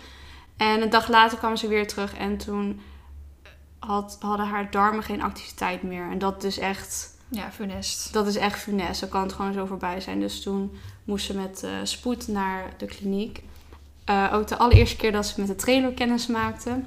En 0.57 0.83
een 0.83 0.91
dag 0.91 1.09
later 1.09 1.39
kwam 1.39 1.57
ze 1.57 1.69
weer 1.69 1.87
terug. 1.87 2.15
En 2.15 2.37
toen 2.37 2.81
had, 3.87 4.17
hadden 4.21 4.47
haar 4.47 4.71
darmen 4.71 5.03
geen 5.03 5.23
activiteit 5.23 5.83
meer. 5.83 6.11
En 6.11 6.19
dat 6.19 6.45
is 6.45 6.59
echt, 6.59 7.17
Ja, 7.29 7.51
funest. 7.53 8.13
dat 8.13 8.27
is 8.27 8.37
echt 8.37 8.59
funest. 8.59 9.01
Dan 9.01 9.09
kan 9.09 9.23
het 9.23 9.33
gewoon 9.33 9.53
zo 9.53 9.67
voorbij 9.67 10.01
zijn. 10.01 10.21
Dus 10.21 10.43
toen 10.43 10.73
moest 11.05 11.27
ze 11.27 11.35
met 11.35 11.63
eh, 11.63 11.71
spoed 11.83 12.29
naar 12.29 12.75
de 12.77 12.87
kliniek. 12.87 13.43
Eh, 14.05 14.31
ook 14.33 14.47
de 14.49 14.57
allereerste 14.57 14.97
keer 14.97 15.13
dat 15.13 15.27
ze 15.27 15.41
met 15.41 15.49
de 15.49 15.57
trailer 15.57 15.93
kennis 15.93 16.27
maakte. 16.27 16.81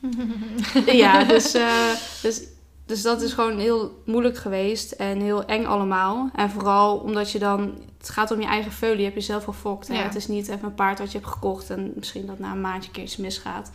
ja, 0.86 1.24
dus, 1.24 1.54
eh, 1.54 1.92
dus, 2.22 2.42
dus 2.86 3.02
dat 3.02 3.22
is 3.22 3.32
gewoon 3.32 3.58
heel 3.58 4.02
moeilijk 4.06 4.36
geweest 4.36 4.92
en 4.92 5.20
heel 5.20 5.44
eng 5.44 5.64
allemaal. 5.64 6.30
En 6.34 6.50
vooral 6.50 6.96
omdat 6.96 7.32
je 7.32 7.38
dan, 7.38 7.74
het 7.98 8.08
gaat 8.08 8.30
om 8.30 8.40
je 8.40 8.46
eigen 8.46 8.72
veulen, 8.72 8.98
je 8.98 9.04
hebt 9.04 9.14
jezelf 9.14 9.44
gefokt. 9.44 9.86
Ja. 9.86 9.94
Het 9.94 10.14
is 10.14 10.28
niet 10.28 10.48
even 10.48 10.64
een 10.64 10.74
paard 10.74 10.98
wat 10.98 11.12
je 11.12 11.18
hebt 11.18 11.30
gekocht 11.30 11.70
en 11.70 11.92
misschien 11.94 12.26
dat 12.26 12.38
na 12.38 12.52
een 12.52 12.60
maandje 12.60 12.88
een 12.88 12.94
keer 12.94 13.04
iets 13.04 13.16
misgaat. 13.16 13.70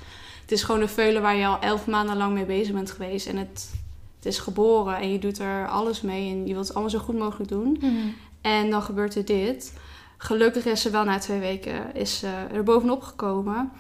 Het 0.46 0.54
is 0.54 0.64
gewoon 0.64 0.82
een 0.82 0.90
veulen 0.90 1.22
waar 1.22 1.36
je 1.36 1.46
al 1.46 1.60
elf 1.60 1.88
maanden 1.88 2.18
lang 2.18 2.34
mee 2.34 2.46
bezig 2.46 2.74
bent 2.74 2.92
geweest. 2.92 3.28
En 3.28 3.38
het, 3.38 3.72
het 4.16 4.26
is 4.26 4.40
geboren 4.40 4.98
en 4.98 5.12
je 5.12 5.20
doet 5.20 5.40
er 5.40 5.68
alles 5.68 6.02
mee 6.02 6.32
en 6.32 6.48
je 6.48 6.54
wilt 6.54 6.66
het 6.66 6.74
allemaal 6.74 6.92
zo 6.92 7.00
goed 7.00 7.18
mogelijk 7.18 7.50
doen. 7.50 7.78
Mhm. 7.82 8.08
En 8.42 8.70
dan 8.70 8.82
gebeurt 8.82 9.16
er 9.16 9.26
dit. 9.26 9.74
Gelukkig 10.18 10.66
is 10.66 10.82
ze 10.82 10.90
wel 10.90 11.04
na 11.04 11.18
twee 11.18 11.40
weken 11.40 11.96
is 11.96 12.20
ze 12.20 12.28
er 12.54 12.64
bovenop 12.64 13.04
gekomen. 13.04 13.72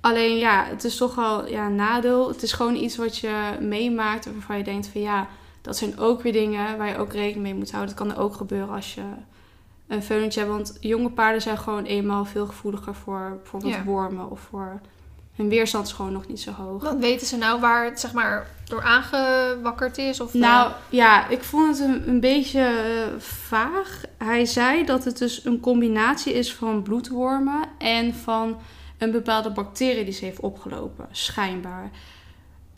Alleen 0.00 0.36
ja, 0.36 0.64
het 0.64 0.84
is 0.84 0.96
toch 0.96 1.14
wel 1.14 1.48
ja, 1.48 1.66
een 1.66 1.74
nadeel. 1.74 2.28
Het 2.28 2.42
is 2.42 2.52
gewoon 2.52 2.76
iets 2.76 2.96
wat 2.96 3.16
je 3.16 3.56
meemaakt 3.60 4.24
waarvan 4.32 4.58
je 4.58 4.64
denkt 4.64 4.86
van 4.86 5.00
ja, 5.00 5.28
dat 5.62 5.76
zijn 5.76 5.98
ook 5.98 6.22
weer 6.22 6.32
dingen 6.32 6.78
waar 6.78 6.88
je 6.88 6.96
ook 6.96 7.12
rekening 7.12 7.42
mee 7.42 7.54
moet 7.54 7.70
houden. 7.70 7.94
Dat 7.94 8.06
kan 8.06 8.16
er 8.16 8.22
ook 8.22 8.34
gebeuren 8.34 8.74
als 8.74 8.94
je 8.94 9.02
een 9.86 10.02
veulentje 10.02 10.40
hebt. 10.40 10.52
Want 10.52 10.76
jonge 10.80 11.10
paarden 11.10 11.42
zijn 11.42 11.58
gewoon 11.58 11.84
eenmaal 11.84 12.24
veel 12.24 12.46
gevoeliger 12.46 12.94
voor 12.94 13.38
bijvoorbeeld 13.42 13.74
Ja. 13.74 13.84
wormen 13.84 14.30
of 14.30 14.40
voor 14.40 14.80
hun 15.36 15.48
weerstand 15.48 15.86
is 15.86 15.92
gewoon 15.92 16.12
nog 16.12 16.28
niet 16.28 16.40
zo 16.40 16.50
hoog. 16.50 16.82
Want 16.82 17.00
weten 17.00 17.26
ze 17.26 17.36
nou 17.36 17.60
waar 17.60 17.84
het 17.84 18.00
zeg 18.00 18.12
maar 18.12 18.46
door 18.64 18.82
aangewakkerd 18.82 19.98
is? 19.98 20.20
Of, 20.20 20.34
eh, 20.34 20.40
Nou 20.40 20.72
ja, 20.90 21.28
ik 21.28 21.42
vond 21.42 21.78
het 21.78 21.88
een, 21.88 22.08
een 22.08 22.20
beetje 22.20 22.60
eh, 22.60 23.20
vaag. 23.20 24.00
Hij 24.18 24.44
zei 24.44 24.84
dat 24.84 25.04
het 25.04 25.18
dus 25.18 25.44
een 25.44 25.60
combinatie 25.60 26.32
is 26.32 26.54
van 26.54 26.82
bloedwormen 26.82 27.64
en 27.78 28.14
van 28.14 28.56
een 28.98 29.10
bepaalde 29.10 29.50
bacterie 29.50 30.04
die 30.04 30.14
ze 30.14 30.24
heeft 30.24 30.40
opgelopen, 30.40 31.08
schijnbaar. 31.10 31.90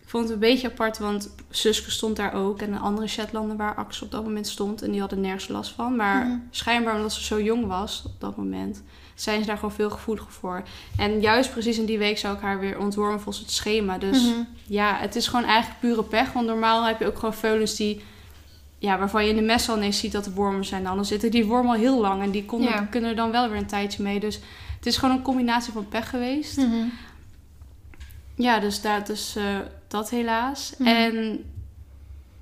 Ik 0.03 0.11
vond 0.11 0.25
het 0.25 0.33
een 0.33 0.39
beetje 0.51 0.71
apart, 0.71 0.99
want 0.99 1.35
Suske 1.51 1.91
stond 1.91 2.17
daar 2.17 2.35
ook 2.35 2.61
en 2.61 2.73
een 2.73 2.81
andere 2.81 3.07
Shetlander 3.07 3.57
waar 3.57 3.75
Axel 3.75 4.07
op 4.07 4.13
dat 4.13 4.25
moment 4.25 4.47
stond 4.47 4.83
en 4.83 4.91
die 4.91 5.01
hadden 5.01 5.21
nergens 5.21 5.49
last 5.49 5.73
van. 5.73 5.97
Maar 5.97 6.27
Mhm. 6.27 6.37
schijnbaar 6.51 6.97
omdat 6.97 7.13
ze 7.13 7.23
zo 7.25 7.41
jong 7.41 7.67
was 7.67 8.03
op 8.07 8.13
dat 8.21 8.37
moment, 8.37 8.83
zijn 9.15 9.41
ze 9.41 9.47
daar 9.47 9.57
gewoon 9.57 9.75
veel 9.75 9.91
gevoeliger 9.91 10.33
voor. 10.33 10.63
En 10.97 11.21
juist 11.21 11.51
precies 11.53 11.79
in 11.79 11.85
die 11.87 11.99
week 11.99 12.19
zou 12.19 12.35
ik 12.37 12.41
haar 12.43 12.61
weer 12.61 12.79
ontwormen 12.79 13.21
volgens 13.21 13.45
het 13.45 13.55
schema. 13.55 13.99
Dus 13.99 14.23
Mhm. 14.23 14.41
ja, 14.67 14.97
het 14.97 15.17
is 15.17 15.27
gewoon 15.27 15.45
eigenlijk 15.45 15.81
pure 15.81 16.03
pech. 16.03 16.33
Want 16.33 16.47
normaal 16.47 16.85
heb 16.87 16.99
je 17.01 17.07
ook 17.07 17.19
gewoon 17.19 17.35
veulens 17.35 17.77
die... 17.77 18.05
Ja, 18.79 18.99
waarvan 18.99 19.25
je 19.25 19.31
in 19.31 19.37
de 19.37 19.43
mes 19.43 19.69
al 19.69 19.77
ineens 19.77 19.99
ziet 19.99 20.13
dat 20.13 20.27
er 20.27 20.33
wormen 20.33 20.65
zijn. 20.65 20.85
Dan 20.85 21.05
zitten 21.05 21.31
die 21.31 21.45
wormen 21.45 21.71
al 21.75 21.81
heel 21.81 22.01
lang. 22.01 22.23
En 22.23 22.31
die 22.31 22.45
konden, 22.45 22.69
Ja. 22.71 22.87
kunnen 22.91 23.11
er 23.11 23.17
dan 23.17 23.31
wel 23.31 23.49
weer 23.49 23.59
een 23.59 23.67
tijdje 23.67 24.03
mee. 24.03 24.21
Dus 24.21 24.41
het 24.77 24.87
is 24.87 24.97
gewoon 24.97 25.17
een 25.17 25.23
combinatie 25.23 25.73
van 25.73 25.89
pech 25.89 26.11
geweest. 26.11 26.57
Mhm. 26.57 26.85
Ja, 28.35 28.59
dus, 28.59 28.81
daar, 28.81 29.05
dus 29.05 29.37
dat 29.89 30.11
helaas. 30.11 30.73
Mhm. 30.79 30.89
En 30.89 31.45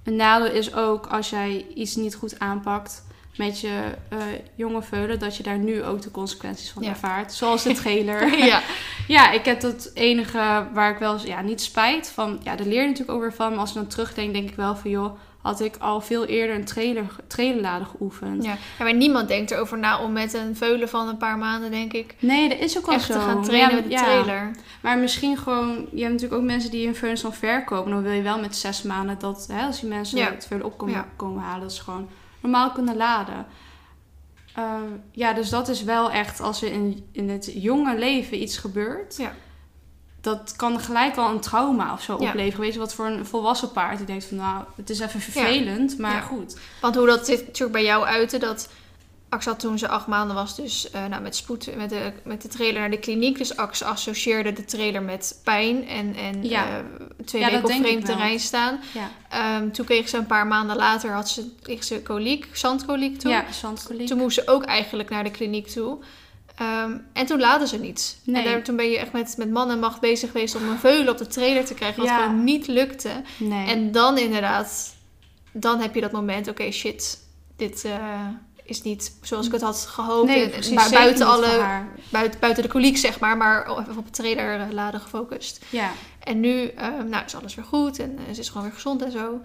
een 0.05 0.16
nadeel 0.16 0.53
is 0.53 0.75
ook 0.75 1.07
als 1.07 1.31
jij 1.31 1.66
iets 1.75 1.97
niet 1.97 2.14
goed 2.14 2.39
aanpakt 2.39 3.05
met 3.37 3.61
je 3.61 3.80
eh, 4.09 4.18
jonge 4.55 4.83
veulen... 4.83 5.18
dat 5.18 5.37
je 5.37 5.43
daar 5.43 5.59
nu 5.59 5.85
ook 5.85 6.03
de 6.03 6.11
consequenties 6.11 6.70
van 6.70 6.83
Ja. 6.83 6.89
ervaart. 6.89 7.33
Zoals 7.33 7.62
de 7.62 7.72
trailer. 7.72 8.37
ja. 8.47 8.61
Ja, 9.09 9.30
ik 9.30 9.45
heb 9.45 9.62
het 9.62 9.91
enige 9.95 10.66
waar 10.72 10.91
ik 10.93 10.99
wel 10.99 11.18
ja, 11.26 11.41
niet 11.41 11.61
spijt 11.61 12.11
van. 12.14 12.41
Ja, 12.43 12.57
daar 12.57 12.66
leer 12.66 12.80
je 12.80 12.87
natuurlijk 12.87 13.11
ook 13.11 13.20
weer 13.20 13.33
van. 13.33 13.51
Maar 13.51 13.59
als 13.59 13.68
ik 13.68 13.74
dan 13.74 13.87
terugdenk, 13.87 14.33
denk 14.33 14.51
ik 14.51 14.57
wel 14.57 14.76
van 14.76 14.91
joh, 14.91 15.16
had 15.43 15.61
ik 15.61 15.76
al 15.76 16.01
veel 16.01 16.24
eerder 16.24 16.57
een 16.57 16.64
trailer, 16.64 17.05
trailerladen 17.26 17.87
geoefend. 17.87 18.45
Ja. 18.45 18.57
ja, 18.78 18.85
maar 18.85 18.95
niemand 18.95 19.28
denkt 19.28 19.51
erover 19.51 19.78
na 19.78 20.03
om 20.03 20.12
met 20.12 20.35
een 20.35 20.57
veulen 20.57 20.89
van 20.89 21.09
een 21.09 21.16
paar 21.16 21.39
maanden, 21.39 21.70
denk 21.70 21.93
ik, 21.93 22.14
Nee, 22.18 22.49
dat 22.49 22.59
is 22.59 22.78
ook 22.78 22.87
wel 22.87 22.95
echt 22.95 23.05
zo. 23.05 23.12
te 23.12 23.18
gaan 23.18 23.43
trainen 23.43 23.68
ja, 23.70 23.74
met 23.74 23.91
de 23.91 23.97
trailer. 23.97 24.51
Maar 24.80 24.99
misschien 24.99 25.37
gewoon, 25.37 25.68
je 25.93 26.01
hebt 26.01 26.12
natuurlijk 26.12 26.41
ook 26.41 26.47
mensen 26.47 26.70
die 26.70 26.87
een 26.87 26.97
veulens 26.97 27.20
van 27.20 27.35
verkopen. 27.35 27.91
Dan 27.91 28.03
wil 28.03 28.12
je 28.12 28.22
wel 28.22 28.41
met 28.41 28.57
zes 28.57 28.83
maanden 28.83 29.18
dat, 29.18 29.47
hè, 29.53 29.66
als 29.66 29.80
die 29.80 29.89
mensen 29.89 30.24
het 30.24 30.47
veulen 30.49 30.66
op 30.66 30.78
komen, 31.16 31.43
halen, 31.43 31.61
dat 31.61 31.72
ze 31.72 31.83
gewoon 31.83 32.09
normaal 32.43 32.70
kunnen 32.72 32.97
laden. 32.97 33.47
Eh, 34.55 34.74
ja, 35.12 35.32
dus 35.32 35.49
dat 35.51 35.68
is 35.68 35.82
wel 35.82 36.11
echt 36.11 36.40
als 36.40 36.62
er 36.62 36.72
in, 36.72 37.09
in 37.12 37.28
het 37.30 37.53
jonge 37.55 37.99
leven 37.99 38.43
iets 38.43 38.59
gebeurt. 38.59 39.16
Ja. 39.16 39.32
Dat 40.20 40.55
kan 40.57 40.80
gelijk 40.80 41.16
al 41.16 41.30
een 41.30 41.40
trauma 41.40 41.93
of 41.93 42.03
zo 42.03 42.16
Ja. 42.20 42.28
opleveren. 42.28 42.61
Weet 42.61 42.72
je 42.72 42.78
wat 42.78 42.95
voor 42.95 43.07
een 43.07 43.26
volwassen 43.26 43.72
paard 43.72 43.97
die 43.97 44.07
denkt 44.07 44.24
van 44.24 44.36
nou, 44.36 44.64
het 44.76 44.90
is 44.90 45.01
even 45.01 45.20
vervelend, 45.20 45.99
maar 45.99 46.22
goed. 46.22 46.57
Want 46.80 46.95
hoe 46.95 47.07
dat 47.07 47.26
zit 47.26 47.47
natuurlijk 47.47 47.72
bij 47.72 47.84
jou 47.84 48.05
uiten, 48.05 48.40
dat 48.40 48.68
Ax 49.33 49.45
had 49.45 49.61
toen 49.61 49.78
ze 49.78 49.89
acht 49.89 50.07
maanden 50.07 50.37
was, 50.37 50.57
dus 50.57 50.91
eh, 50.91 51.05
nou, 51.07 51.22
met 51.22 51.37
spoed 51.37 51.76
met 51.76 51.91
de, 51.91 52.12
met 52.24 52.43
de 52.43 52.49
trailer 52.49 52.80
naar 52.80 52.91
de 52.91 52.99
kliniek. 52.99 53.39
Dus 53.39 53.57
Ax 53.57 53.83
associeerde 53.83 54.53
de 54.53 54.64
trailer 54.64 55.03
met 55.03 55.41
pijn 55.45 55.89
en, 55.89 56.14
en 56.14 56.45
Ja. 56.45 56.66
eh, 56.66 56.74
twee 57.24 57.43
Ja, 57.43 57.51
weken 57.51 57.64
op 57.64 57.70
vreemd 57.72 58.05
terrein 58.05 58.41
staan. 58.41 58.80
Ja, 58.95 59.11
Ehm, 59.28 59.70
toen 59.70 59.85
kreeg 59.87 60.09
ze 60.09 60.16
een 60.16 60.26
paar 60.26 60.47
maanden 60.47 60.76
later 60.76 61.11
had 61.12 61.28
ze, 61.28 61.51
kreeg 61.62 61.85
ze 61.85 62.03
koliek, 62.03 62.49
zandkoliek 62.53 63.18
toen. 63.18 63.30
ja 63.30 63.53
zandkoliek. 63.53 64.07
Toen 64.07 64.18
moest 64.18 64.35
ze 64.35 64.49
ook 64.49 64.64
eigenlijk 64.64 65.11
naar 65.11 65.24
de 65.24 65.30
kliniek 65.30 65.68
toe. 65.68 65.99
Ehm, 66.57 66.93
en 67.12 67.26
toen 67.26 67.41
laden 67.41 67.68
ze 67.68 67.78
niets. 67.78 68.16
Nee. 68.24 68.43
En 68.45 68.51
daar, 68.51 68.62
toen 68.62 68.76
ben 68.76 68.91
je 68.91 68.99
echt 68.99 69.12
met, 69.12 69.35
met 69.37 69.51
man 69.51 69.70
en 69.70 69.78
macht 69.78 70.01
bezig 70.01 70.30
geweest 70.30 70.55
om 70.57 70.68
een 70.68 70.78
veulen 70.78 71.09
op 71.12 71.18
de 71.18 71.26
trailer 71.26 71.64
te 71.64 71.74
krijgen. 71.74 72.03
Wat 72.03 72.11
gewoon 72.11 72.45
niet 72.45 72.66
lukte. 72.66 73.22
Nee. 73.39 73.66
En 73.68 73.93
dan 73.93 74.18
inderdaad, 74.18 74.95
dan 75.53 75.80
heb 75.80 75.95
je 75.95 76.01
dat 76.01 76.12
moment, 76.12 76.49
oké 76.49 76.70
shit, 76.70 77.18
dit 77.57 77.85
eh, 77.85 78.18
is 78.73 78.83
niet 78.83 79.12
zoals 79.23 79.47
ik 79.47 79.53
het 79.53 79.61
had 79.62 79.87
gehoopt. 79.89 80.29
nee, 80.29 80.49
precies. 80.49 80.91
buiten, 80.91 81.27
alle, 81.27 81.83
buiten, 82.09 82.41
buiten 82.41 82.62
de 82.62 82.68
koliek 82.68 82.97
zeg 82.97 83.20
maar, 83.20 83.37
maar 83.37 83.62
even 83.81 83.97
op 83.99 84.05
het 84.05 84.14
trailer 84.14 84.61
eh, 84.61 84.70
laden 84.70 85.01
gefocust. 85.01 85.64
Ja, 85.70 85.91
En 86.20 86.41
nu 86.41 86.66
ehm, 86.66 87.09
nou, 87.09 87.25
is 87.25 87.35
alles 87.35 87.55
weer 87.55 87.64
goed 87.64 87.99
en 87.99 88.18
eh, 88.29 88.35
ze 88.35 88.41
is 88.41 88.49
gewoon 88.49 88.62
weer 88.62 88.73
gezond 88.73 89.03
en 89.03 89.11
zo. 89.12 89.41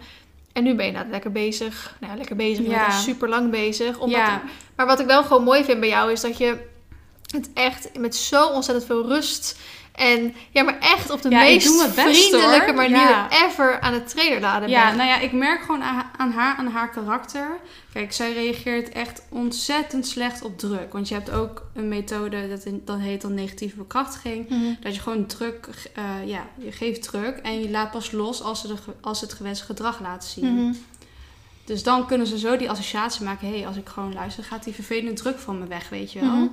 En 0.53 0.63
nu 0.63 0.75
ben 0.75 0.86
je 0.86 0.91
nou 0.91 1.09
lekker 1.09 1.32
bezig. 1.32 1.95
Nou, 1.99 2.17
lekker 2.17 2.36
bezig. 2.36 2.63
Je 2.65 2.69
Ja. 2.71 2.91
super 2.91 3.30
lang 3.30 3.51
bezig. 3.51 3.99
Omdat 3.99 4.17
ja. 4.19 4.34
er- 4.34 4.49
maar 4.75 4.86
wat 4.86 4.99
ik 4.99 5.05
wel 5.05 5.23
gewoon 5.23 5.43
mooi 5.43 5.63
vind 5.63 5.80
bij 5.80 5.89
jou 5.89 6.11
is 6.11 6.21
dat 6.21 6.38
je 6.38 6.57
het 7.28 7.49
echt 7.53 7.89
met 7.99 8.15
zo 8.15 8.45
ontzettend 8.47 8.88
veel 8.88 9.07
rust 9.07 9.57
en 9.97 10.33
ja, 10.51 10.63
maar 10.63 10.77
echt 10.79 11.09
op 11.09 11.21
de 11.21 11.29
Ja, 11.29 11.39
meest 11.39 11.95
best, 11.95 11.99
vriendelijke 11.99 12.65
hoor. 12.65 12.75
manier 12.75 12.97
Ja. 13.09 13.27
ever 13.31 13.79
aan 13.79 13.93
het 13.93 14.09
trailer 14.09 14.41
laden 14.41 14.69
Ja, 14.69 14.91
nou 14.95 15.07
ja, 15.09 15.19
ik 15.19 15.31
merk 15.31 15.61
gewoon 15.61 15.83
aan, 16.17 16.31
haar, 16.31 16.55
aan 16.57 16.67
haar 16.67 16.89
karakter. 16.89 17.47
Kijk, 17.93 18.13
zij 18.13 18.33
reageert 18.33 18.89
echt 18.89 19.21
ontzettend 19.29 20.07
slecht 20.07 20.41
op 20.41 20.57
druk. 20.59 20.93
Want 20.93 21.07
je 21.07 21.13
hebt 21.13 21.31
ook 21.31 21.65
een 21.73 21.87
methode, 21.87 22.49
dat, 22.49 22.63
in- 22.65 22.81
dat 22.85 22.99
heet 22.99 23.21
dan 23.21 23.33
negatieve 23.33 23.75
bekrachtiging. 23.77 24.49
Mhm. 24.49 24.73
Dat 24.79 24.95
je 24.95 25.01
gewoon 25.01 25.25
druk, 25.25 25.67
eh, 25.95 26.03
ja, 26.25 26.47
je 26.57 26.71
geeft 26.71 27.01
druk 27.03 27.37
en 27.37 27.61
je 27.61 27.69
laat 27.69 27.91
pas 27.91 28.11
los 28.11 28.41
als 28.41 28.61
ze, 28.61 28.67
de, 28.67 28.75
als 29.01 29.19
ze 29.19 29.25
het 29.25 29.33
gewenste 29.33 29.65
gedrag 29.65 29.99
laten 30.01 30.29
zien. 30.29 30.53
Mhm. 30.53 30.73
Dus 31.65 31.83
dan 31.83 32.07
kunnen 32.07 32.27
ze 32.27 32.39
zo 32.39 32.57
die 32.57 32.69
associatie 32.69 33.23
maken. 33.25 33.47
Hé, 33.47 33.57
hey, 33.57 33.67
als 33.67 33.75
ik 33.77 33.87
gewoon 33.89 34.13
luister, 34.13 34.43
gaat 34.43 34.63
die 34.63 34.73
vervelende 34.73 35.13
druk 35.13 35.39
van 35.39 35.59
me 35.59 35.67
weg, 35.67 35.89
weet 35.89 36.11
je 36.11 36.19
wel. 36.19 36.29
Mhm. 36.29 36.47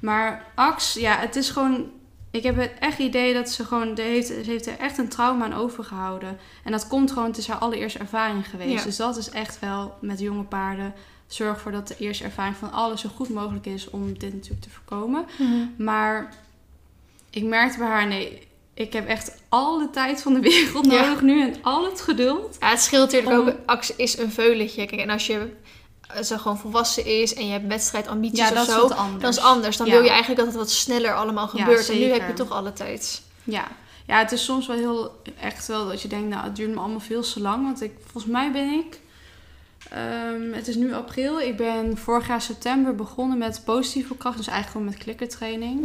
Maar 0.00 0.44
Ax, 0.54 0.94
ja, 0.94 1.16
het 1.18 1.36
is 1.36 1.50
gewoon... 1.50 1.90
Ik 2.36 2.42
heb 2.42 2.56
het 2.56 2.72
echt 2.80 2.98
idee 2.98 3.34
dat 3.34 3.50
ze 3.50 3.64
gewoon... 3.64 3.94
De 3.94 4.02
heeft, 4.02 4.26
ze 4.26 4.42
heeft 4.46 4.66
er 4.66 4.78
echt 4.78 4.98
een 4.98 5.08
trauma 5.08 5.44
aan 5.44 5.54
overgehouden. 5.54 6.38
En 6.64 6.72
dat 6.72 6.88
komt 6.88 7.10
gewoon... 7.12 7.28
Het 7.28 7.38
is 7.38 7.46
haar 7.48 7.58
allereerste 7.58 7.98
ervaring 7.98 8.48
geweest. 8.48 8.78
Ja. 8.78 8.82
Dus 8.84 8.96
dat 8.96 9.16
is 9.16 9.30
echt 9.30 9.58
wel 9.58 9.94
met 10.00 10.20
jonge 10.20 10.42
paarden... 10.42 10.94
Zorg 11.26 11.54
ervoor 11.54 11.72
dat 11.72 11.88
de 11.88 11.96
eerste 11.98 12.24
ervaring 12.24 12.56
van 12.56 12.72
alles 12.72 13.00
zo 13.00 13.08
goed 13.14 13.28
mogelijk 13.28 13.66
is... 13.66 13.90
om 13.90 14.18
dit 14.18 14.34
natuurlijk 14.34 14.62
te 14.62 14.70
voorkomen. 14.70 15.24
Mhm. 15.38 15.84
Maar 15.84 16.34
ik 17.30 17.42
merkte 17.42 17.78
bij 17.78 17.86
haar... 17.86 18.06
Nee, 18.06 18.46
ik 18.74 18.92
heb 18.92 19.08
echt 19.08 19.42
alle 19.48 19.90
tijd 19.90 20.22
van 20.22 20.34
de 20.34 20.40
wereld 20.40 20.86
Ja. 20.86 21.00
nodig 21.02 21.22
nu... 21.22 21.42
en 21.42 21.54
al 21.62 21.84
het 21.84 22.00
geduld. 22.00 22.56
Ja, 22.60 22.70
het 22.70 22.80
scheelt 22.80 23.12
natuurlijk 23.12 23.40
Om- 23.40 23.48
ook. 23.48 23.56
Ax 23.66 23.96
is 23.96 24.18
een 24.18 24.30
veuletje. 24.30 24.86
Kijk, 24.86 25.00
en 25.00 25.10
als 25.10 25.26
je 25.26 25.52
ze 26.24 26.38
gewoon 26.38 26.58
volwassen 26.58 27.04
is 27.06 27.34
en 27.34 27.46
je 27.46 27.52
hebt 27.52 27.66
wedstrijdambities 27.66 28.38
Ja, 28.38 28.48
of 28.48 28.54
dat 28.54 28.68
is 28.68 28.74
zo, 28.74 28.88
dan 29.18 29.28
is 29.30 29.38
anders. 29.38 29.76
Dan 29.76 29.86
Ja. 29.86 29.92
wil 29.92 30.02
je 30.02 30.08
eigenlijk 30.10 30.38
dat 30.38 30.48
het 30.48 30.56
wat 30.56 30.70
sneller 30.70 31.14
allemaal 31.14 31.50
Ja, 31.52 31.64
gebeurt. 31.64 31.88
en 31.90 31.98
nu 31.98 32.04
heb 32.04 32.26
je 32.26 32.32
toch 32.32 32.50
alle 32.50 32.72
tijd. 32.72 33.22
Ja. 33.44 33.64
ja, 34.06 34.18
het 34.18 34.32
is 34.32 34.44
soms 34.44 34.66
wel 34.66 34.76
heel 34.76 35.20
echt 35.40 35.66
wel 35.66 35.88
dat 35.88 36.02
je 36.02 36.08
denkt, 36.08 36.28
nou, 36.28 36.44
het 36.44 36.56
duurt 36.56 36.70
me 36.74 36.78
allemaal 36.80 37.00
veel 37.00 37.22
te 37.22 37.40
lang. 37.40 37.64
Want 37.64 37.82
ik, 37.82 37.92
volgens 38.04 38.32
mij 38.32 38.52
ben 38.52 38.70
ik, 38.72 39.00
ehm, 39.90 40.52
het 40.52 40.68
is 40.68 40.74
nu 40.74 40.94
april, 40.94 41.40
ik 41.40 41.56
ben 41.56 41.98
vorig 41.98 42.26
jaar 42.28 42.40
september 42.42 42.94
begonnen 42.94 43.38
met 43.38 43.62
positieve 43.64 44.16
kracht. 44.16 44.36
Dus 44.36 44.46
eigenlijk 44.46 44.76
gewoon 44.78 44.94
met 44.96 45.04
klikkertraining. 45.04 45.84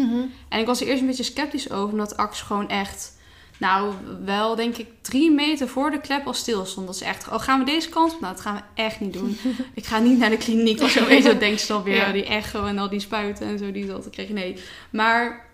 En 0.50 0.60
ik 0.60 0.66
was 0.66 0.82
er 0.82 0.88
eerst 0.88 1.02
een 1.02 1.08
beetje 1.08 1.24
sceptisch 1.24 1.72
over, 1.72 1.92
omdat 1.92 2.18
Ax 2.18 2.42
gewoon 2.42 2.70
echt, 2.70 3.14
nou, 3.62 3.94
wel 4.26 4.56
denk 4.56 4.78
ik 4.78 4.88
drie 5.02 5.32
meter 5.32 5.68
voor 5.68 5.92
de 5.92 6.00
klep 6.00 6.26
al 6.26 6.34
stil 6.34 6.66
stond. 6.66 6.88
Dat 6.88 6.98
ze 6.98 7.06
echt, 7.06 7.28
oh, 7.28 7.40
gaan 7.40 7.60
we 7.60 7.66
deze 7.66 7.90
kant 7.90 8.14
op? 8.14 8.20
Nou, 8.20 8.34
dat 8.34 8.42
gaan 8.42 8.56
we 8.56 8.62
echt 8.82 9.00
niet 9.00 9.14
doen. 9.14 9.38
ik 9.74 9.86
ga 9.86 10.00
niet 10.00 10.18
naar 10.20 10.30
de 10.30 10.38
kliniek 10.38 10.82
of 10.82 10.90
zo, 10.90 11.06
weet 11.06 11.24
je, 11.24 11.30
dat 11.30 11.40
denkt 11.40 11.62
ze 11.62 11.68
dan 11.68 11.84
weer. 11.84 11.96
Ja. 11.96 12.12
Die 12.12 12.26
echo 12.26 12.66
en 12.66 12.78
al 12.78 12.90
die 12.90 13.00
spuiten 13.00 13.48
en 13.48 13.58
zo 13.58 13.72
die 13.72 13.86
ze 13.86 13.94
altijd 13.94 14.14
kregen. 14.14 14.36
Nee, 14.36 14.58
maar 14.90 15.46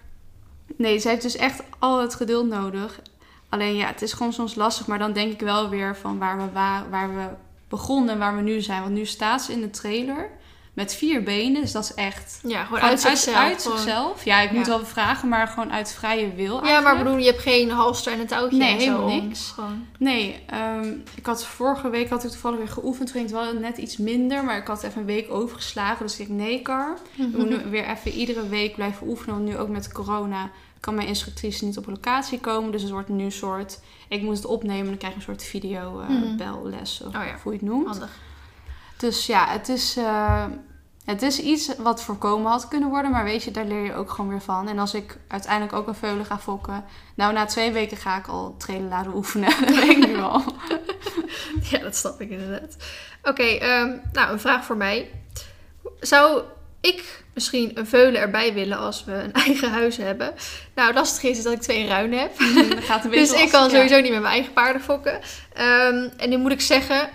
nee, 0.77 0.97
ze 0.97 1.09
heeft 1.09 1.21
dus 1.21 1.35
echt 1.35 1.63
al 1.79 2.01
het 2.01 2.15
geduld 2.15 2.47
nodig. 2.47 2.99
Alleen 3.49 3.75
ja, 3.75 3.87
het 3.87 4.01
is 4.01 4.13
gewoon 4.13 4.33
soms 4.33 4.55
lastig, 4.55 4.87
maar 4.87 4.99
dan 4.99 5.13
denk 5.13 5.31
ik 5.33 5.39
wel 5.39 5.69
weer 5.69 5.95
van 5.97 6.17
waar 6.17 6.37
we, 6.37 6.51
wa- 6.53 6.85
waar 6.89 7.15
we 7.15 7.25
begonnen 7.69 8.13
en 8.13 8.19
waar 8.19 8.35
we 8.35 8.41
nu 8.41 8.61
zijn. 8.61 8.81
Want 8.81 8.93
nu 8.93 9.05
staat 9.05 9.41
ze 9.41 9.51
in 9.51 9.61
de 9.61 9.69
trailer 9.69 10.29
met 10.77 10.95
vier 10.95 11.23
benen, 11.23 11.61
dus 11.61 11.71
dat 11.71 11.83
is 11.83 11.93
echt... 11.93 12.39
Ja, 12.43 12.63
gewoon 12.65 12.79
uit 12.79 12.99
zichzelf. 13.01 13.35
Uit 13.37 13.61
zichzelf. 13.61 14.25
Ja, 14.25 14.39
ik 14.41 14.51
moet 14.51 14.67
wel 14.67 14.85
vragen, 14.85 15.29
maar 15.29 15.47
gewoon 15.47 15.71
uit 15.71 15.91
vrije 15.93 16.33
wil 16.35 16.55
Ja, 16.55 16.61
maar 16.61 16.69
eigenlijk. 16.71 16.97
bedoel, 17.03 17.17
je 17.17 17.25
hebt 17.25 17.41
geen 17.41 17.69
halster 17.71 18.13
en 18.13 18.19
een 18.19 18.27
touwtje 18.27 18.57
Nee, 18.57 18.73
en 18.75 18.81
zo 18.81 18.85
helemaal 19.07 19.21
niks. 19.27 19.51
Gewoon. 19.51 19.85
Nee, 19.99 20.43
ehm, 20.45 20.93
ik 21.15 21.25
had 21.25 21.45
vorige 21.45 21.89
week 21.89 22.09
had 22.09 22.23
ik 22.23 22.29
toevallig 22.29 22.57
weer 22.57 22.67
geoefend. 22.67 23.11
Toen 23.11 23.21
ging 23.21 23.31
het 23.31 23.43
wel 23.51 23.59
net 23.61 23.77
iets 23.77 23.97
minder, 23.97 24.43
maar 24.43 24.57
ik 24.57 24.67
had 24.67 24.83
even 24.83 24.99
een 24.99 25.05
week 25.05 25.31
overgeslagen. 25.31 26.05
Dus 26.05 26.19
ik 26.19 26.29
nee, 26.29 26.61
Kar. 26.61 26.97
We 27.15 27.23
moeten 27.37 27.63
nu 27.63 27.69
weer 27.69 27.85
even 27.89 28.11
iedere 28.11 28.47
week 28.47 28.75
blijven 28.75 29.07
oefenen. 29.07 29.35
Want 29.35 29.47
nu 29.47 29.57
ook 29.57 29.69
met 29.69 29.91
corona 29.91 30.49
kan 30.79 30.95
mijn 30.95 31.07
instructrice 31.07 31.65
niet 31.65 31.77
op 31.77 31.87
locatie 31.87 32.39
komen. 32.39 32.71
Dus 32.71 32.81
het 32.81 32.91
wordt 32.91 33.09
nu 33.09 33.23
een 33.23 33.31
soort... 33.31 33.79
Ik 34.07 34.21
moet 34.21 34.35
het 34.35 34.45
opnemen 34.45 34.79
en 34.81 34.85
dan 34.85 34.97
krijg 34.97 35.13
je 35.13 35.19
een 35.19 35.25
soort 35.25 35.43
video 35.43 36.03
Mhm. 36.09 36.35
belles. 36.37 37.01
Of 37.01 37.07
Oh 37.15 37.21
ja. 37.25 37.35
hoe 37.43 37.51
je 37.53 37.57
het 37.59 37.67
noemt. 37.67 37.87
Handig. 37.87 38.09
Dus 38.97 39.25
ja, 39.25 39.47
het 39.47 39.69
is, 39.69 39.97
eh, 39.97 40.45
het 41.07 41.21
is 41.21 41.39
iets 41.39 41.75
wat 41.77 42.03
voorkomen 42.03 42.51
had 42.51 42.67
kunnen 42.67 42.89
worden. 42.89 43.11
Maar 43.11 43.23
weet 43.23 43.43
je, 43.43 43.51
daar 43.51 43.65
leer 43.65 43.83
je 43.83 43.93
ook 43.93 44.09
gewoon 44.09 44.29
weer 44.29 44.41
van. 44.41 44.67
En 44.67 44.79
als 44.79 44.93
ik 44.93 45.17
uiteindelijk 45.27 45.73
ook 45.73 45.87
een 45.87 45.95
veulen 45.95 46.25
ga 46.25 46.39
fokken... 46.39 46.85
Nou, 47.15 47.33
na 47.33 47.45
twee 47.45 47.71
weken 47.71 47.97
ga 47.97 48.17
ik 48.17 48.27
al 48.27 48.55
trailen 48.57 48.89
laten 48.89 49.15
oefenen. 49.15 49.49
dat 49.65 49.75
weet 49.75 49.89
ik 49.89 50.07
nu 50.07 50.17
al. 50.17 50.43
Ja, 51.69 51.79
dat 51.79 51.95
snap 51.95 52.21
ik 52.21 52.29
inderdaad. 52.29 52.75
Oké, 53.23 53.43
ehm, 53.43 53.91
nou, 54.11 54.31
een 54.31 54.39
vraag 54.39 54.65
voor 54.65 54.77
mij. 54.77 55.09
Zou 55.99 56.41
ik 56.81 57.23
misschien 57.33 57.71
een 57.77 57.87
veulen 57.87 58.21
erbij 58.21 58.53
willen 58.53 58.77
als 58.77 59.03
we 59.03 59.13
een 59.13 59.33
eigen 59.45 59.71
huis 59.71 59.97
hebben? 59.97 60.33
Nou, 60.75 60.87
het 60.87 60.97
lastige 60.97 61.29
is 61.29 61.43
dat 61.43 61.53
ik 61.53 61.61
twee 61.61 61.87
ruinen 61.87 62.19
heb. 62.19 62.37
Dan 62.37 62.81
gaat 62.81 63.03
een 63.03 63.09
beetje 63.09 63.25
Dus 63.25 63.41
ik 63.41 63.51
lastig, 63.51 63.51
kan 63.51 63.63
ja. 63.63 63.69
sowieso 63.69 64.01
niet 64.01 64.11
met 64.11 64.21
mijn 64.21 64.33
eigen 64.33 64.53
paarden 64.53 64.81
fokken. 64.81 65.19
Ehm, 65.53 66.09
en 66.17 66.29
nu 66.29 66.37
moet 66.37 66.51
ik 66.51 66.61
zeggen, 66.61 67.09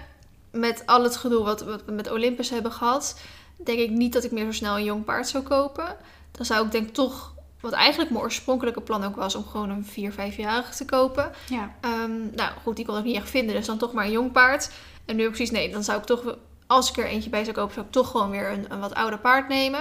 met 0.50 0.82
al 0.86 1.02
het 1.02 1.16
gedoe 1.16 1.44
wat, 1.44 1.60
wat 1.62 1.84
we 1.84 1.92
met 1.92 2.10
Olympus 2.10 2.50
hebben 2.50 2.72
gehad, 2.72 3.20
denk 3.64 3.78
ik 3.78 3.90
niet 3.90 4.12
dat 4.12 4.24
ik 4.24 4.30
meer 4.30 4.44
zo 4.44 4.52
snel 4.52 4.76
een 4.76 4.84
jong 4.84 5.04
paard 5.04 5.28
zou 5.28 5.42
kopen. 5.44 5.96
Dan 6.30 6.46
zou 6.46 6.64
ik 6.66 6.72
denk 6.72 6.88
toch, 6.94 7.34
wat 7.60 7.72
eigenlijk 7.72 8.10
mijn 8.10 8.22
oorspronkelijke 8.24 8.80
plan 8.80 9.04
ook 9.04 9.16
was, 9.16 9.34
om 9.34 9.44
gewoon 9.44 9.70
een 9.70 9.84
4, 9.84 10.12
5-jarige 10.12 10.74
te 10.74 10.84
kopen. 10.84 11.30
Ja. 11.48 11.74
Ehm, 11.80 12.34
nou 12.34 12.50
goed, 12.62 12.76
die 12.76 12.84
kon 12.84 12.98
ik 12.98 13.04
niet 13.04 13.16
echt 13.16 13.30
vinden, 13.30 13.54
dus 13.54 13.66
dan 13.66 13.78
toch 13.78 13.92
maar 13.92 14.04
een 14.04 14.10
jong 14.10 14.32
paard. 14.32 14.70
En 15.04 15.16
nu 15.16 15.26
precies, 15.26 15.50
nee, 15.50 15.70
dan 15.70 15.84
zou 15.84 15.98
ik 15.98 16.04
toch, 16.04 16.36
als 16.66 16.90
ik 16.90 16.96
er 16.96 17.06
eentje 17.06 17.30
bij 17.30 17.44
zou 17.44 17.56
kopen, 17.56 17.74
zou 17.74 17.86
ik 17.86 17.92
toch 17.92 18.10
gewoon 18.10 18.30
weer 18.30 18.50
een, 18.50 18.66
een 18.68 18.80
wat 18.80 18.94
ouder 18.94 19.18
paard 19.18 19.48
nemen. 19.48 19.80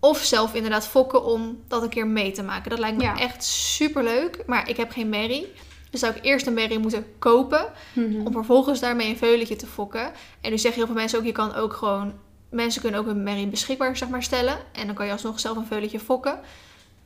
Of 0.00 0.18
zelf 0.22 0.54
inderdaad 0.54 0.86
fokken 0.86 1.24
om 1.24 1.62
dat 1.68 1.82
een 1.82 1.88
keer 1.88 2.06
mee 2.06 2.32
te 2.32 2.42
maken. 2.42 2.70
Dat 2.70 2.78
lijkt 2.78 2.96
me 2.96 3.02
Ja. 3.02 3.18
echt 3.18 3.44
super 3.44 4.02
leuk. 4.02 4.42
Maar 4.46 4.68
ik 4.68 4.76
heb 4.76 4.90
geen 4.92 5.08
merrie. 5.08 5.52
Dus 5.90 6.00
zou 6.00 6.14
ik 6.14 6.24
eerst 6.24 6.46
een 6.46 6.54
merrie 6.54 6.78
moeten 6.78 7.06
kopen. 7.18 7.66
Mhm. 7.92 8.26
Om 8.26 8.32
vervolgens 8.32 8.80
daarmee 8.80 9.08
een 9.08 9.16
veulentje 9.16 9.56
te 9.56 9.66
fokken. 9.66 10.12
En 10.40 10.50
nu 10.50 10.58
zeggen 10.58 10.80
heel 10.80 10.86
veel 10.86 11.00
mensen 11.00 11.18
ook, 11.18 11.24
je 11.24 11.32
kan 11.32 11.54
ook 11.54 11.72
gewoon... 11.72 12.12
Mensen 12.56 12.80
kunnen 12.82 13.00
ook 13.00 13.06
een 13.06 13.22
merrie 13.22 13.46
beschikbaar 13.46 13.96
zeg 13.96 14.08
maar, 14.08 14.22
stellen. 14.22 14.58
En 14.72 14.86
dan 14.86 14.94
kan 14.94 15.06
je 15.06 15.12
alsnog 15.12 15.40
zelf 15.40 15.56
een 15.56 15.66
veulentje 15.66 16.00
fokken. 16.00 16.38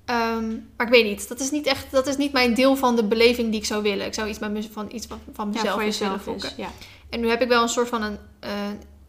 Ehm, 0.05 0.49
maar 0.77 0.87
ik 0.87 0.93
weet 0.93 1.05
niet. 1.05 1.29
Dat 1.29 1.41
is 1.41 1.51
niet 1.51 1.67
echt... 1.67 1.91
Dat 1.91 2.07
is 2.07 2.17
niet 2.17 2.33
mijn 2.33 2.55
deel 2.55 2.77
van 2.77 2.97
de 2.97 3.05
beleving 3.05 3.51
die 3.51 3.61
ik 3.61 3.67
zou 3.67 3.83
willen. 3.83 4.07
Ik 4.07 4.15
zou 4.15 4.29
iets, 4.29 4.39
met 4.39 4.51
me, 4.53 4.63
van, 4.73 4.89
iets 4.93 5.07
van, 5.07 5.19
van 5.33 5.47
Ja, 5.47 5.53
mezelf 5.53 5.73
voor 5.75 5.83
eens 5.83 5.99
willen 5.99 6.21
fokken. 6.21 6.49
is. 6.49 6.55
Ja. 6.57 6.69
En 7.11 7.21
nu 7.21 7.29
heb 7.29 7.43
ik 7.43 7.49
wel 7.49 7.63
een 7.63 7.69
soort 7.69 7.89
van 7.89 8.03
een. 8.03 8.19
eh, 8.41 8.51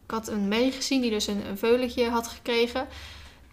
ik 0.05 0.11
had 0.11 0.27
een 0.27 0.47
merrie 0.47 0.71
gezien 0.71 1.01
die 1.01 1.09
dus 1.11 1.27
een, 1.27 1.45
een 1.49 1.57
veulentje 1.57 2.09
had 2.09 2.27
gekregen. 2.27 2.87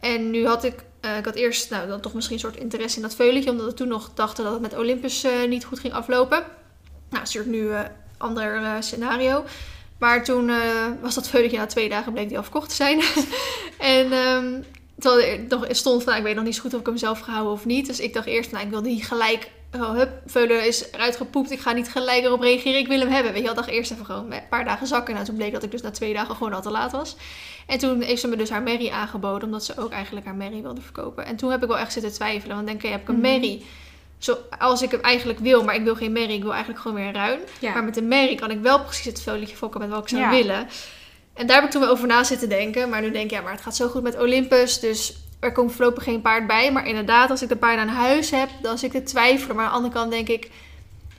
En 0.00 0.30
nu 0.30 0.46
had 0.46 0.64
ik. 0.64 0.84
eh, 1.00 1.16
ik 1.18 1.24
had 1.24 1.34
eerst 1.34 1.70
nou, 1.70 1.88
dan 1.88 2.00
toch 2.00 2.14
misschien 2.14 2.34
een 2.36 2.40
soort 2.42 2.56
interesse 2.56 2.96
in 2.96 3.02
dat 3.02 3.14
veulentje. 3.14 3.50
Omdat 3.50 3.66
we 3.66 3.74
toen 3.74 3.88
nog 3.88 4.10
dachten 4.14 4.44
dat 4.44 4.52
het 4.52 4.62
met 4.62 4.76
Olympus 4.76 5.24
eh, 5.24 5.32
niet 5.48 5.64
goed 5.64 5.78
ging 5.78 5.92
aflopen. 5.92 6.38
Nou, 6.38 7.22
het 7.22 7.28
is 7.28 7.34
natuurlijk 7.34 7.64
nu 7.64 7.74
een 7.76 7.86
ander 8.18 8.82
scenario. 8.82 9.44
Maar 9.98 10.24
toen 10.24 10.48
eh, 10.48 10.56
was 11.00 11.14
dat 11.14 11.28
veulentje 11.28 11.58
na 11.58 11.66
twee 11.66 11.88
dagen 11.88 12.12
bleek 12.12 12.28
die 12.28 12.36
al 12.36 12.42
verkocht 12.42 12.68
te 12.68 12.74
zijn. 12.74 13.00
en 13.78 14.08
terwijl 14.98 15.22
er 15.22 15.40
nog 15.48 15.66
stond 15.70 16.02
van, 16.02 16.06
nou, 16.12 16.18
ik 16.18 16.26
weet 16.26 16.36
nog 16.36 16.44
niet 16.44 16.54
zo 16.54 16.60
goed 16.60 16.74
of 16.74 16.80
ik 16.80 16.86
hem 16.86 16.96
zelf 16.96 17.20
gehouden 17.20 17.52
of 17.52 17.64
niet. 17.64 17.86
Dus 17.86 18.00
ik 18.00 18.14
dacht 18.14 18.26
eerst, 18.26 18.50
nou, 18.50 18.64
ik 18.64 18.70
wil 18.70 18.80
niet 18.80 19.06
gelijk... 19.06 19.50
Oh, 19.76 19.94
hup, 19.94 20.10
veulen 20.26 20.66
is 20.66 20.92
eruit 20.92 21.16
gepoept. 21.16 21.50
Ik 21.50 21.60
ga 21.60 21.72
niet 21.72 21.88
gelijk 21.88 22.24
erop 22.24 22.40
reageren. 22.40 22.78
Ik 22.78 22.86
wil 22.88 22.98
hem 22.98 23.08
hebben. 23.08 23.32
Weet 23.32 23.40
je 23.40 23.46
wel, 23.46 23.56
dacht 23.56 23.68
eerst 23.68 23.90
even 23.90 24.04
gewoon 24.04 24.32
een 24.32 24.48
paar 24.50 24.64
dagen 24.64 24.86
zakken. 24.86 25.14
Nou, 25.14 25.26
toen 25.26 25.36
bleek 25.36 25.52
dat 25.52 25.62
ik 25.62 25.70
dus 25.70 25.82
na 25.82 25.90
twee 25.90 26.14
dagen 26.14 26.36
gewoon 26.36 26.52
al 26.52 26.62
te 26.62 26.70
laat 26.70 26.92
was. 26.92 27.16
En 27.66 27.78
toen 27.78 28.00
heeft 28.00 28.20
ze 28.20 28.28
me 28.28 28.36
dus 28.36 28.50
haar 28.50 28.62
merrie 28.62 28.92
aangeboden. 28.92 29.44
Omdat 29.44 29.64
ze 29.64 29.78
ook 29.78 29.90
eigenlijk 29.90 30.26
haar 30.26 30.34
merrie 30.34 30.62
wilde 30.62 30.80
verkopen. 30.80 31.24
En 31.26 31.36
toen 31.36 31.50
heb 31.50 31.62
ik 31.62 31.68
wel 31.68 31.78
echt 31.78 31.92
zitten 31.92 32.12
twijfelen. 32.12 32.56
Want 32.56 32.68
denk 32.68 32.82
ik, 32.82 32.90
heb 32.90 33.00
ik 33.00 33.08
een 33.08 33.14
Mhm. 33.14 33.22
merrie... 33.22 33.66
Zo, 34.18 34.36
als 34.58 34.82
ik 34.82 34.90
hem 34.90 35.00
eigenlijk 35.00 35.38
wil, 35.38 35.64
maar 35.64 35.74
ik 35.74 35.84
wil 35.84 35.94
geen 35.94 36.12
merrie. 36.12 36.36
Ik 36.36 36.42
wil 36.42 36.50
eigenlijk 36.52 36.80
gewoon 36.80 36.96
weer 36.96 37.06
een 37.06 37.14
ruin. 37.14 37.38
Ja. 37.60 37.72
Maar 37.72 37.84
met 37.84 37.94
de 37.94 38.02
merrie 38.02 38.36
kan 38.36 38.50
ik 38.50 38.60
wel 38.60 38.80
precies 38.82 39.04
het 39.04 39.20
veulentje 39.22 39.56
fokken 39.56 39.80
met 39.80 39.88
wat 39.90 40.02
ik 40.02 40.08
zou 40.08 40.22
Ja. 40.22 40.30
willen. 40.30 40.68
En 41.34 41.46
daar 41.46 41.56
heb 41.56 41.64
ik 41.64 41.70
toen 41.70 41.80
wel 41.80 41.90
over 41.90 42.06
na 42.06 42.24
zitten 42.24 42.48
denken. 42.48 42.88
Maar 42.88 43.00
nu 43.00 43.10
denk 43.10 43.24
ik, 43.24 43.30
ja, 43.30 43.40
maar 43.40 43.52
het 43.52 43.60
gaat 43.60 43.76
zo 43.76 43.88
goed 43.88 44.02
met 44.02 44.18
Olympus. 44.20 44.80
Dus 44.80 45.16
er 45.40 45.52
komt 45.52 45.72
voorlopig 45.72 46.04
geen 46.04 46.20
paard 46.20 46.46
bij. 46.46 46.72
Maar 46.72 46.86
inderdaad, 46.86 47.30
als 47.30 47.42
ik 47.42 47.48
de 47.48 47.56
paarden 47.56 47.80
aan 47.88 47.94
huis 47.94 48.30
heb, 48.30 48.48
dan 48.62 48.78
zit 48.78 48.94
ik 48.94 49.04
te 49.04 49.10
twijfelen. 49.10 49.56
Maar 49.56 49.64
aan 49.64 49.70
de 49.70 49.76
andere 49.76 49.94
kant 49.94 50.10
denk 50.10 50.28
ik, 50.28 50.50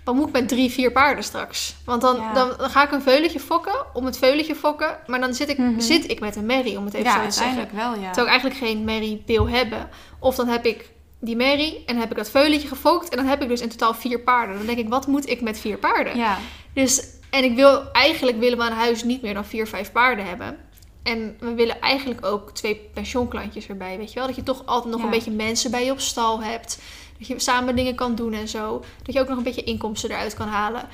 wat 0.04 0.16
moet 0.16 0.28
ik 0.28 0.34
met 0.34 0.48
drie, 0.48 0.72
vier 0.72 0.92
paarden 0.92 1.24
straks? 1.24 1.76
Want 1.86 2.02
dan, 2.02 2.16
Ja. 2.16 2.34
dan, 2.34 2.52
dan 2.58 2.70
ga 2.70 2.84
ik 2.84 2.92
een 2.92 3.02
veuletje 3.02 3.40
fokken 3.40 3.86
om 3.94 4.06
het 4.06 4.18
veuletje 4.18 4.56
fokken. 4.56 4.98
Maar 5.08 5.20
dan 5.20 5.34
zit 5.34 5.50
ik, 5.50 5.58
Mhm. 5.58 5.80
zit 5.80 6.10
ik 6.12 6.20
met 6.20 6.36
een 6.36 6.46
merrie, 6.46 6.78
om 6.78 6.86
het 6.86 6.94
even 6.94 7.06
ja, 7.12 7.22
zo 7.22 7.26
te 7.28 7.32
zeggen. 7.34 7.56
uiteindelijk 7.58 7.72
wel, 7.96 8.04
ja. 8.04 8.12
Terwijl 8.12 8.26
ik 8.36 8.42
eigenlijk 8.42 8.60
geen 8.60 8.84
merrie 8.84 9.24
wil 9.26 9.50
hebben. 9.50 9.90
Of 10.20 10.36
dan 10.36 10.48
heb 10.48 10.66
ik 10.66 10.90
die 11.20 11.36
merrie 11.36 11.76
en 11.78 11.84
dan 11.86 11.98
heb 11.98 12.12
ik 12.12 12.18
dat 12.18 12.30
veuletje 12.30 12.68
gefokt. 12.68 13.10
En 13.10 13.18
dan 13.18 13.26
heb 13.26 13.42
ik 13.42 13.48
dus 13.48 13.62
in 13.62 13.70
totaal 13.70 13.94
vier 13.94 14.20
paarden. 14.20 14.58
Dan 14.58 14.66
denk 14.66 14.78
ik, 14.78 14.90
wat 14.90 15.08
moet 15.08 15.30
ik 15.30 15.42
met 15.42 15.60
vier 15.60 15.78
paarden? 15.78 16.18
Ja, 16.18 16.38
Dus, 16.74 17.04
en 17.30 17.44
ik 17.44 17.56
wil, 17.56 17.92
eigenlijk 17.92 18.40
willen 18.40 18.58
we 18.58 18.64
aan 18.64 18.72
huis 18.72 19.04
niet 19.04 19.22
meer 19.22 19.34
dan 19.34 19.46
vier, 19.46 19.68
vijf 19.68 19.92
paarden 19.92 20.26
hebben. 20.26 20.58
En 21.04 21.38
we 21.40 21.54
willen 21.54 21.82
eigenlijk 21.82 22.26
ook 22.26 22.52
twee 22.52 22.76
pensioenklantjes 22.94 23.68
erbij, 23.68 23.98
weet 23.98 24.10
je 24.14 24.16
wel? 24.20 24.28
Dat 24.28 24.36
je 24.36 24.44
toch 24.44 24.66
altijd 24.66 24.90
nog 24.92 25.00
Ja. 25.00 25.06
een 25.06 25.12
beetje 25.14 25.32
mensen 25.32 25.72
bij 25.72 25.86
je 25.86 25.92
op 25.92 26.00
stal 26.00 26.42
hebt. 26.44 26.80
Dat 27.18 27.28
je 27.28 27.40
samen 27.40 27.76
dingen 27.76 27.96
kan 27.96 28.16
doen 28.16 28.34
en 28.34 28.48
zo. 28.48 28.84
Dat 29.04 29.14
je 29.16 29.22
ook 29.22 29.28
nog 29.28 29.38
een 29.38 29.44
beetje 29.44 29.64
inkomsten 29.64 30.10
eruit 30.10 30.34
kan 30.34 30.48
halen. 30.48 30.88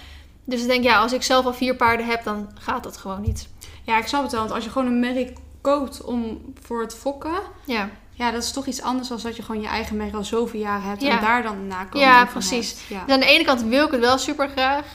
Dus 0.46 0.62
ik 0.62 0.68
denk, 0.68 0.84
ja, 0.84 1.00
als 1.02 1.14
ik 1.14 1.24
zelf 1.24 1.46
al 1.46 1.54
vier 1.54 1.76
paarden 1.76 2.06
heb, 2.06 2.24
dan 2.24 2.50
gaat 2.60 2.84
dat 2.84 2.98
gewoon 2.98 3.22
niet. 3.22 3.48
ja, 3.84 3.98
ik 3.98 4.08
snap 4.08 4.22
het 4.24 4.32
wel. 4.32 4.42
Want 4.42 4.54
als 4.54 4.64
je 4.64 4.70
gewoon 4.70 4.88
een 4.88 5.00
merk 5.00 5.38
koopt 5.62 6.02
om 6.04 6.42
voor 6.62 6.82
het 6.82 6.96
fokken... 6.96 7.40
Ja, 7.66 7.90
Ja, 8.18 8.32
dat 8.32 8.44
is 8.44 8.52
toch 8.52 8.66
iets 8.66 8.82
anders 8.82 9.08
dan 9.08 9.20
dat 9.24 9.36
je 9.36 9.44
gewoon 9.44 9.62
je 9.62 9.68
eigen 9.68 9.96
merk 9.98 10.14
al 10.14 10.24
zoveel 10.24 10.60
jaren 10.60 10.90
hebt... 10.90 11.02
Ja. 11.02 11.18
en 11.18 11.26
daar 11.26 11.44
dan 11.44 11.68
nakomen 11.68 12.08
Ja, 12.08 12.26
precies. 12.26 12.76
Ja. 12.88 13.04
dus 13.06 13.14
aan 13.14 13.20
de 13.20 13.26
ene 13.26 13.44
kant 13.44 13.62
wil 13.64 13.86
ik 13.86 13.92
het 13.92 14.00
wel 14.02 14.18
super 14.18 14.50
graag. 14.50 14.86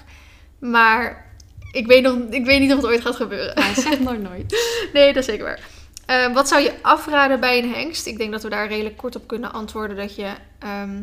Maar 0.61 1.27
ik 1.73 1.87
weet, 1.87 2.03
nog, 2.03 2.16
ik 2.31 2.45
weet 2.45 2.61
niet 2.61 2.71
of 2.71 2.77
het 2.77 2.87
ooit 2.87 3.01
gaat 3.01 3.16
gebeuren. 3.16 3.62
Ja, 3.62 3.75
zeg 3.81 4.01
nooit 4.09 4.23
nooit. 4.23 4.57
Nee, 4.93 5.07
dat 5.12 5.16
is 5.23 5.25
zeker 5.25 5.45
waar. 5.45 5.61
Eh, 6.07 6.33
wat 6.35 6.49
zou 6.49 6.62
je 6.62 6.75
afraden 6.83 7.41
bij 7.41 7.62
een 7.62 7.73
hengst? 7.73 8.07
Ik 8.07 8.18
denk 8.18 8.33
dat 8.33 8.43
we 8.43 8.49
daar 8.49 8.68
redelijk 8.68 8.97
kort 8.97 9.16
op 9.16 9.27
kunnen 9.27 9.53
antwoorden. 9.53 9.97
Dat 9.97 10.14
je 10.16 10.33
ehm, 10.59 11.03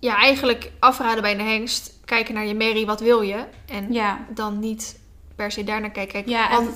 ja, 0.00 0.16
eigenlijk 0.16 0.70
afraden 0.78 1.22
bij 1.22 1.32
een 1.32 1.46
hengst. 1.46 1.92
Kijken 2.04 2.34
naar 2.34 2.46
je 2.46 2.54
merrie, 2.54 2.86
wat 2.86 3.00
wil 3.00 3.20
je? 3.20 3.44
En 3.66 3.92
Ja, 3.92 4.26
dan 4.34 4.58
niet 4.58 4.98
per 5.36 5.52
se 5.52 5.64
daarnaar 5.64 5.90
kijken. 5.90 6.12
Kijk, 6.12 6.28
Ja, 6.28 6.50
en- 6.50 6.68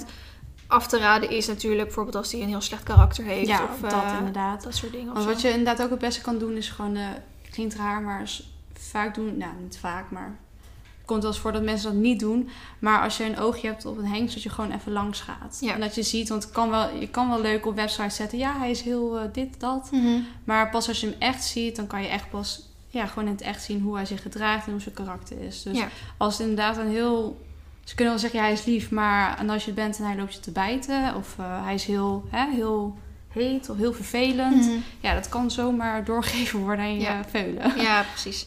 af 0.66 0.86
te 0.86 0.98
raden 0.98 1.30
is 1.30 1.46
natuurlijk 1.46 1.84
bijvoorbeeld 1.84 2.16
als 2.16 2.32
hij 2.32 2.40
een 2.42 2.48
heel 2.48 2.60
slecht 2.60 2.82
karakter 2.82 3.24
heeft. 3.24 3.46
ja 3.46 3.62
of 3.72 3.80
dat 3.90 4.02
eh, 4.02 4.14
inderdaad. 4.18 4.62
dat 4.62 4.74
soort 4.74 4.92
dingen. 4.92 5.12
Want 5.12 5.24
wat 5.24 5.40
je 5.40 5.48
inderdaad 5.50 5.82
ook 5.82 5.90
het 5.90 5.98
beste 5.98 6.20
kan 6.20 6.38
doen 6.38 6.56
is 6.56 6.68
gewoon... 6.68 6.96
eh 6.96 7.08
klinkt 7.50 7.74
raar, 7.74 8.02
maar 8.02 8.30
vaak 8.72 9.14
doen... 9.14 9.36
Nou, 9.36 9.52
niet 9.62 9.78
vaak, 9.78 10.10
maar... 10.10 10.36
Het 10.96 11.04
komt 11.14 11.22
wel 11.22 11.30
eens 11.32 11.40
voor 11.40 11.52
dat 11.52 11.62
mensen 11.62 11.92
dat 11.92 12.00
niet 12.02 12.20
doen. 12.20 12.48
Maar 12.78 13.02
als 13.02 13.16
je 13.16 13.24
een 13.24 13.38
oogje 13.38 13.66
hebt 13.68 13.84
op 13.86 13.98
een 13.98 14.06
hengst, 14.06 14.34
dat 14.34 14.42
je 14.42 14.50
gewoon 14.50 14.72
even 14.72 14.92
langs 14.92 15.20
gaat. 15.20 15.58
Ja. 15.60 15.74
En 15.74 15.80
dat 15.80 15.94
je 15.94 16.02
ziet, 16.02 16.28
want 16.28 16.42
het 16.42 16.52
kan 16.52 16.70
wel, 16.70 16.88
je 16.96 17.08
kan 17.08 17.28
wel 17.28 17.40
leuk 17.40 17.66
op 17.66 17.74
websites 17.74 18.16
zetten. 18.16 18.38
Ja, 18.38 18.58
hij 18.58 18.70
is 18.70 18.80
heel 18.80 19.18
eh, 19.18 19.24
dit, 19.32 19.60
dat. 19.60 19.88
Mhm. 19.92 20.20
Maar 20.44 20.70
pas 20.70 20.88
als 20.88 21.00
je 21.00 21.06
hem 21.06 21.16
echt 21.18 21.44
ziet, 21.44 21.76
dan 21.76 21.86
kan 21.86 22.02
je 22.02 22.08
echt 22.08 22.30
pas 22.30 22.68
ja, 22.88 23.06
gewoon 23.06 23.24
in 23.24 23.32
het 23.34 23.42
echt 23.42 23.62
zien 23.62 23.80
hoe 23.82 23.94
hij 23.96 24.06
zich 24.06 24.22
gedraagt 24.22 24.66
en 24.66 24.72
hoe 24.72 24.80
zijn 24.80 24.94
karakter 24.94 25.40
is. 25.40 25.62
Dus 25.62 25.78
Ja. 25.78 25.88
als 26.16 26.38
het 26.38 26.48
inderdaad 26.48 26.76
een 26.76 26.90
heel. 26.90 27.44
Ze 27.86 27.94
kunnen 27.94 28.12
wel 28.14 28.22
zeggen, 28.22 28.38
ja, 28.40 28.44
hij 28.44 28.54
is 28.54 28.64
lief, 28.64 28.90
maar 28.90 29.38
en 29.38 29.50
als 29.50 29.64
je 29.64 29.70
het 29.70 29.80
bent 29.80 29.98
en 29.98 30.04
hij 30.04 30.16
loopt 30.16 30.34
je 30.34 30.40
te 30.40 30.50
bijten, 30.50 31.14
of 31.14 31.38
eh, 31.38 31.64
hij 31.64 31.74
is 31.74 31.84
heel, 31.84 32.24
hè, 32.30 32.50
heel 32.50 32.98
heet 33.28 33.68
of 33.70 33.76
heel 33.76 33.92
vervelend, 33.92 34.64
Mhm. 34.66 34.76
ja, 35.00 35.14
dat 35.14 35.28
kan 35.28 35.50
zomaar 35.50 36.04
doorgegeven 36.10 36.58
worden 36.60 36.84
aan 36.84 36.94
je 36.94 37.00
Ja. 37.00 37.24
veulen. 37.24 37.80
Ja, 37.80 38.02
precies. 38.02 38.46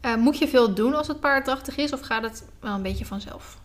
Eh, 0.00 0.14
moet 0.16 0.38
je 0.38 0.48
veel 0.48 0.74
doen 0.74 0.94
als 0.94 1.08
het 1.08 1.20
paard 1.20 1.44
drachtig 1.44 1.76
is? 1.76 1.92
Of 1.92 2.00
gaat 2.00 2.22
het 2.22 2.44
wel 2.60 2.74
een 2.74 2.82
beetje 2.82 3.04
vanzelf? 3.04 3.58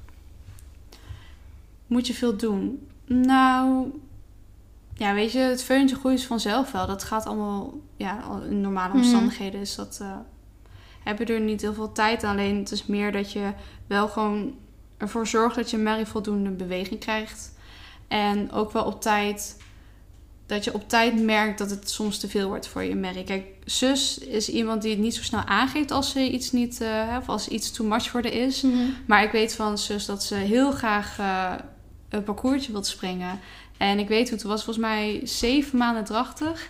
Moet 1.87 2.07
je 2.07 2.13
veel 2.13 2.37
doen? 2.37 2.87
Nou, 3.05 3.85
ja, 4.93 5.13
weet 5.13 5.31
je, 5.31 5.39
het 5.39 5.63
veulentje 5.63 5.95
groeit 5.95 6.23
vanzelf 6.23 6.71
wel. 6.71 6.87
Dat 6.87 7.03
gaat 7.03 7.25
allemaal, 7.25 7.73
ja, 7.97 8.23
in 8.49 8.61
normale 8.61 8.87
Mhm. 8.93 8.97
omstandigheden 8.97 9.59
is 9.61 9.75
dat, 9.75 9.97
eh, 10.01 10.15
heb 11.03 11.17
je 11.19 11.25
er 11.33 11.39
niet 11.39 11.61
heel 11.61 11.73
veel 11.73 11.91
tijd 11.91 12.23
aan. 12.23 12.31
Alleen 12.37 12.57
het 12.57 12.71
is 12.71 12.85
meer 12.85 13.11
dat 13.11 13.31
je 13.31 13.51
wel 13.87 14.07
gewoon 14.07 14.53
ervoor 15.01 15.27
zorgt 15.27 15.55
dat 15.55 15.69
je 15.69 15.77
merrie 15.77 16.05
voldoende 16.05 16.49
beweging 16.49 16.99
krijgt. 16.99 17.53
En 18.07 18.51
ook 18.51 18.71
wel 18.71 18.83
op 18.83 19.01
tijd, 19.01 19.57
dat 20.45 20.63
je 20.63 20.73
op 20.73 20.89
tijd 20.89 21.21
merkt 21.23 21.57
dat 21.57 21.69
het 21.69 21.89
soms 21.89 22.17
te 22.19 22.27
veel 22.27 22.47
wordt 22.47 22.67
voor 22.67 22.83
je 22.83 22.95
merrie. 22.95 23.23
Kijk, 23.23 23.45
zus 23.65 24.17
is 24.17 24.49
iemand 24.49 24.81
die 24.81 24.91
het 24.91 24.99
niet 24.99 25.15
zo 25.15 25.23
snel 25.23 25.43
aangeeft 25.45 25.91
als 25.91 26.11
ze 26.11 26.31
iets 26.31 26.51
niet, 26.51 26.81
eh, 26.81 27.17
of 27.19 27.29
als 27.29 27.47
iets 27.47 27.71
too 27.71 27.87
much 27.87 28.09
voor 28.09 28.21
haar 28.23 28.33
is. 28.33 28.63
Maar 29.05 29.23
ik 29.23 29.31
weet 29.31 29.55
van 29.55 29.77
zus 29.77 30.05
dat 30.05 30.23
ze 30.23 30.35
heel 30.35 30.71
graag 30.71 31.19
eh, 31.19 31.53
een 32.09 32.23
parcoursje 32.23 32.71
wilt 32.71 32.87
springen. 32.87 33.39
En 33.77 33.99
ik 33.99 34.07
weet 34.07 34.29
hoe 34.29 34.37
het 34.37 34.47
was 34.47 34.63
volgens 34.63 34.85
mij 34.85 35.21
zeven 35.23 35.77
maanden 35.77 36.03
drachtig. 36.03 36.69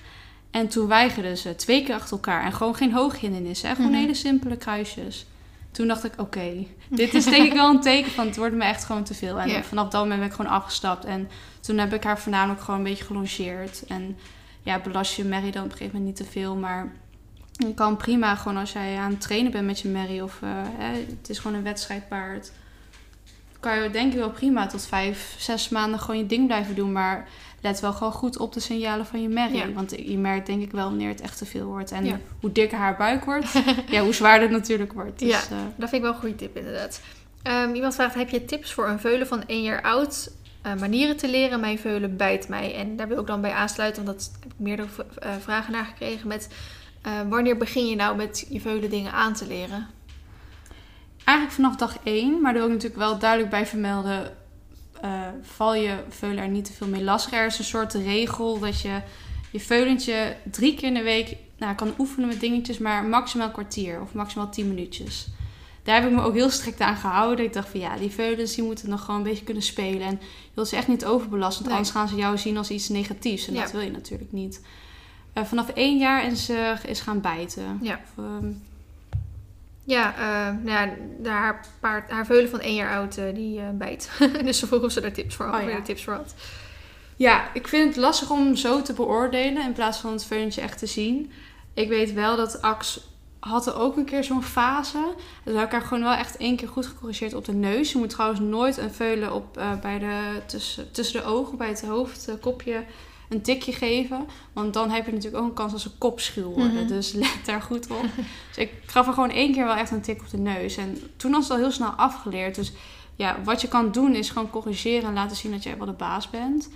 En 0.52 0.68
toen 0.68 0.88
weigerde 0.88 1.36
ze 1.36 1.56
twee 1.56 1.84
keer 1.84 1.96
achter 1.96 2.12
elkaar. 2.12 2.44
En 2.44 2.54
gewoon 2.54 2.76
geen 2.76 2.94
hooghindernissen. 2.94 3.70
Hè? 3.70 3.76
Gewoon 3.76 3.92
Mhm. 3.92 4.00
hele 4.00 4.14
simpele 4.14 4.58
kruisjes. 4.58 5.26
Toen 5.72 5.88
dacht 5.88 6.04
ik, 6.04 6.14
oké, 6.18 6.66
dit 6.90 7.14
is 7.14 7.26
denk 7.26 7.46
ik 7.46 7.54
wel 7.54 7.70
een 7.70 7.82
teken 7.82 8.12
van 8.12 8.26
het 8.26 8.38
wordt 8.38 8.56
me 8.56 8.64
echt 8.64 8.84
gewoon 8.84 9.04
te 9.04 9.14
veel. 9.14 9.40
En 9.40 9.64
vanaf 9.64 9.90
dat 9.90 10.02
moment 10.02 10.20
ben 10.20 10.30
ik 10.30 10.36
gewoon 10.36 10.52
afgestapt. 10.52 11.06
En 11.06 11.30
toen 11.60 11.78
heb 11.78 11.94
ik 11.94 12.04
haar 12.04 12.20
voornamelijk 12.20 12.62
gewoon 12.62 12.80
een 12.80 12.86
beetje 12.86 13.04
gelongeerd. 13.06 13.84
En 13.88 14.18
ja, 14.62 14.80
belast 14.80 15.16
je 15.16 15.26
Mary 15.26 15.52
dan 15.52 15.64
op 15.64 15.72
een 15.72 15.78
gegeven 15.78 15.98
moment 15.98 16.20
niet 16.20 16.28
te 16.28 16.32
veel. 16.32 16.56
Maar 16.56 16.92
je 17.52 17.74
kan 17.74 17.98
prima 17.98 18.36
gewoon 18.36 18.58
als 18.58 18.72
jij 18.72 18.98
aan 18.98 19.12
het 19.12 19.22
trainen 19.22 19.52
bent 19.52 19.66
met 19.66 19.80
je 19.80 19.90
Mary. 19.90 20.20
Of 20.20 20.40
eh, 20.42 20.50
hè, 20.54 20.94
het 20.94 21.30
is 21.30 21.40
gewoon 21.40 21.58
een 21.58 21.64
wedstrijdpaard. 21.64 22.52
Kan 23.60 23.82
je 23.82 23.90
denk 23.90 24.14
ik 24.14 24.20
wel 24.20 24.32
prima 24.32 24.68
tot 24.68 24.86
vijf, 24.86 25.36
zes 25.38 25.70
maanden 25.70 26.00
gewoon 26.00 26.18
je 26.18 26.26
ding 26.26 26.48
blijven 26.48 26.76
doen. 26.76 26.92
Maar 26.92 27.28
let 27.62 27.80
wel 27.80 27.94
gewoon 27.94 28.14
goed 28.14 28.38
op 28.38 28.54
de 28.54 28.60
signalen 28.60 29.06
van 29.06 29.22
je. 29.22 29.30
Ja. 29.30 29.72
Want 29.72 29.92
je 30.06 30.18
merkt 30.18 30.46
denk 30.46 30.62
ik 30.62 30.72
wel 30.72 30.84
wanneer 30.86 31.10
het 31.10 31.22
echt 31.22 31.38
te 31.38 31.46
veel 31.46 31.66
wordt. 31.66 31.92
En 31.92 32.06
Ja. 32.06 32.20
hoe 32.40 32.52
dikker 32.52 32.78
haar 32.78 32.98
buik 32.98 33.26
wordt, 33.26 33.52
ja, 33.92 34.02
hoe 34.04 34.14
zwaarder 34.14 34.48
het 34.50 34.58
natuurlijk 34.58 34.94
wordt. 34.94 35.20
Dus, 35.20 35.28
Ja. 35.30 35.38
eh, 35.38 35.58
Dat 35.76 35.90
vind 35.90 35.94
ik 35.94 36.02
wel 36.02 36.12
een 36.12 36.20
goede 36.20 36.36
tip, 36.36 36.58
inderdaad. 36.58 37.02
Ehm, 37.44 37.74
iemand 37.74 37.96
vraagt: 37.96 38.16
heb 38.16 38.30
je 38.30 38.46
tips 38.46 38.74
voor 38.74 38.88
een 38.88 39.00
veulen 39.00 39.28
van 39.28 39.44
één 39.48 39.64
jaar 39.64 39.82
oud? 39.82 40.32
eh, 40.62 40.74
manieren 40.80 41.18
te 41.18 41.30
leren. 41.30 41.60
Mijn 41.60 41.80
veulen 41.80 42.18
bijt 42.18 42.48
mij. 42.48 42.76
En 42.76 42.96
daar 42.96 43.08
wil 43.08 43.20
ik 43.20 43.28
dan 43.28 43.42
bij 43.42 43.52
aansluiten, 43.52 44.06
want 44.06 44.18
dat 44.18 44.32
heb 44.40 44.52
ik 44.52 44.60
meerdere 44.60 44.88
eh, 45.20 45.32
vragen 45.40 45.72
naar 45.72 45.86
gekregen. 45.86 46.28
Met 46.28 46.48
wanneer 47.30 47.58
begin 47.58 47.88
je 47.88 47.96
nou 47.96 48.16
met 48.16 48.46
je 48.50 48.62
veulen 48.62 48.90
dingen 48.90 49.12
aan 49.12 49.34
te 49.34 49.48
leren? 49.48 49.88
Eigenlijk 51.24 51.56
vanaf 51.58 51.76
dag 51.76 51.98
1, 52.04 52.42
maar 52.42 52.54
daar 52.54 52.62
wil 52.62 52.72
ik 52.72 52.76
natuurlijk 52.82 53.02
wel 53.02 53.18
duidelijk 53.20 53.50
bij 53.50 53.66
vermelden. 53.66 54.34
Eh, 55.02 55.22
val 55.42 55.76
je 55.76 55.96
veulen 56.10 56.44
er 56.44 56.50
niet 56.50 56.66
te 56.66 56.74
veel 56.74 56.88
mee 56.88 57.04
lastig. 57.04 57.34
Er 57.34 57.46
is 57.46 57.60
een 57.60 57.66
soort 57.66 57.94
regel 57.94 58.60
dat 58.60 58.82
je 58.82 59.02
je 59.52 59.60
veulentje 59.60 60.36
drie 60.52 60.76
keer 60.76 60.88
in 60.88 60.94
de 60.94 61.02
week 61.04 61.36
nou, 61.58 61.76
kan 61.76 61.94
oefenen 61.98 62.28
met 62.28 62.40
dingetjes, 62.40 62.78
maar 62.78 63.04
maximaal 63.04 63.48
een 63.48 63.54
kwartier 63.54 64.02
of 64.02 64.14
maximaal 64.14 64.50
10 64.50 64.68
minuutjes. 64.68 65.28
Daar 65.84 66.02
heb 66.02 66.10
ik 66.10 66.16
me 66.16 66.22
ook 66.24 66.34
heel 66.34 66.50
strikt 66.50 66.80
aan 66.80 66.96
gehouden. 66.96 67.46
Ik 67.46 67.54
dacht 67.54 67.70
van 67.70 67.80
ja, 67.80 67.98
die 67.98 68.10
veulens 68.10 68.56
die 68.56 68.64
moeten 68.64 68.90
nog 68.90 69.02
gewoon 69.02 69.16
een 69.20 69.28
beetje 69.28 69.44
kunnen 69.44 69.64
spelen. 69.64 70.02
En 70.02 70.20
je 70.22 70.50
wilt 70.54 70.68
ze 70.68 70.76
echt 70.76 70.88
niet 70.88 71.06
overbelasten, 71.06 71.64
want 71.66 71.68
Nee. 71.68 71.76
anders 71.76 71.96
gaan 71.96 72.08
ze 72.08 72.16
jou 72.16 72.38
zien 72.38 72.58
als 72.58 72.70
iets 72.70 72.90
negatiefs. 72.90 73.48
En 73.48 73.54
Ja. 73.54 73.62
dat 73.62 73.72
wil 73.72 73.82
je 73.82 73.92
natuurlijk 73.92 74.32
niet. 74.32 74.62
Eh, 75.34 75.44
vanaf 75.44 75.70
één 75.70 75.98
jaar 75.98 76.24
en 76.24 76.36
ze 76.38 76.74
is 76.86 77.00
gaan 77.00 77.22
bijten. 77.22 77.80
Ja. 77.82 78.00
Of, 78.18 78.24
ehm, 78.26 78.52
Ja, 79.84 80.16
eh, 80.16 80.56
nou 80.64 80.96
ja, 81.24 81.30
haar, 81.30 81.66
paard, 81.80 82.10
haar 82.10 82.26
veulen 82.26 82.50
van 82.50 82.60
één 82.60 82.76
jaar 82.76 82.96
oud, 82.96 83.18
eh, 83.18 83.34
die 83.34 83.60
eh, 83.60 83.70
bijt. 83.74 84.10
dus 84.46 84.60
ze 84.60 84.68
vroeg 84.68 84.84
of 84.84 84.92
ze 84.92 85.02
daar 85.02 85.12
tips 85.12 85.36
voor, 85.36 85.46
Oh, 85.46 85.70
ja. 85.70 85.82
tips 85.82 86.04
voor 86.04 86.14
had. 86.14 86.34
Ja, 87.16 87.54
ik 87.54 87.68
vind 87.68 87.88
het 87.88 88.04
lastig 88.04 88.30
om 88.30 88.56
zo 88.56 88.82
te 88.82 88.94
beoordelen 88.94 89.64
in 89.64 89.74
plaats 89.74 89.98
van 89.98 90.12
het 90.12 90.26
veulentje 90.26 90.62
echt 90.62 90.78
te 90.78 90.86
zien. 90.86 91.32
Ik 91.74 91.90
weet 91.90 92.14
wel 92.14 92.36
dat 92.36 92.62
Ax 92.62 93.10
had 93.40 93.68
er 93.68 93.76
ook 93.76 93.98
een 93.98 94.06
keer 94.06 94.24
zo'n 94.24 94.44
fase. 94.44 95.14
Dus 95.44 95.56
heb 95.56 95.66
ik 95.66 95.72
haar 95.72 95.82
gewoon 95.82 96.04
wel 96.04 96.14
echt 96.14 96.38
één 96.38 96.56
keer 96.56 96.68
goed 96.68 96.86
gecorrigeerd 96.86 97.34
op 97.34 97.46
de 97.46 97.54
neus. 97.54 97.92
Je 97.92 97.98
moet 97.98 98.10
trouwens 98.10 98.40
nooit 98.40 98.78
een 98.78 98.94
veulen 98.94 99.34
op, 99.34 99.54
bij 99.82 100.00
de, 100.00 100.42
tussen, 100.46 100.92
tussen 100.92 101.22
de 101.22 101.28
ogen, 101.28 101.58
bij 101.58 101.68
het 101.68 101.82
hoofdkopje, 101.86 102.84
een 103.32 103.42
tikje 103.42 103.74
geven. 103.74 104.26
Want 104.54 104.74
dan 104.74 104.90
heb 104.90 105.06
je 105.06 105.12
natuurlijk 105.12 105.44
ook 105.44 105.50
een 105.50 105.56
kans 105.56 105.72
dat 105.72 105.82
ze 105.82 105.98
kopschuw 105.98 106.50
worden. 106.50 106.74
Mhm. 106.74 106.88
Dus 106.96 107.12
let 107.12 107.40
daar 107.46 107.62
goed 107.62 107.90
op. 107.90 108.06
dus 108.48 108.58
ik 108.58 108.72
gaf 108.86 109.08
er 109.08 109.14
gewoon 109.14 109.30
één 109.30 109.54
keer 109.54 109.66
wel 109.66 109.76
echt 109.76 109.92
een 109.92 110.02
tik 110.02 110.22
op 110.22 110.30
de 110.30 110.38
neus. 110.38 110.78
En 110.78 110.98
toen 111.16 111.32
was 111.32 111.44
het 111.44 111.52
al 111.52 111.58
heel 111.58 111.72
snel 111.72 111.90
afgeleerd. 111.90 112.56
Dus 112.56 112.72
ja, 113.16 113.38
wat 113.44 113.62
je 113.62 113.68
kan 113.68 113.92
doen 113.92 114.16
is 114.16 114.30
gewoon 114.30 114.50
corrigeren 114.50 115.08
en 115.08 115.14
laten 115.14 115.38
zien 115.38 115.52
dat 115.52 115.64
jij 115.64 115.78
wel 115.78 115.86
de 115.86 115.92
baas 115.92 116.30
bent. 116.30 116.70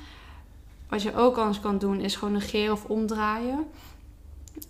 Wat 0.89 1.01
je 1.01 1.15
ook 1.15 1.37
anders 1.37 1.59
kan 1.59 1.77
doen 1.77 2.01
is 2.01 2.15
gewoon 2.15 2.33
negeren 2.33 2.73
of 2.73 2.85
omdraaien. 2.85 3.65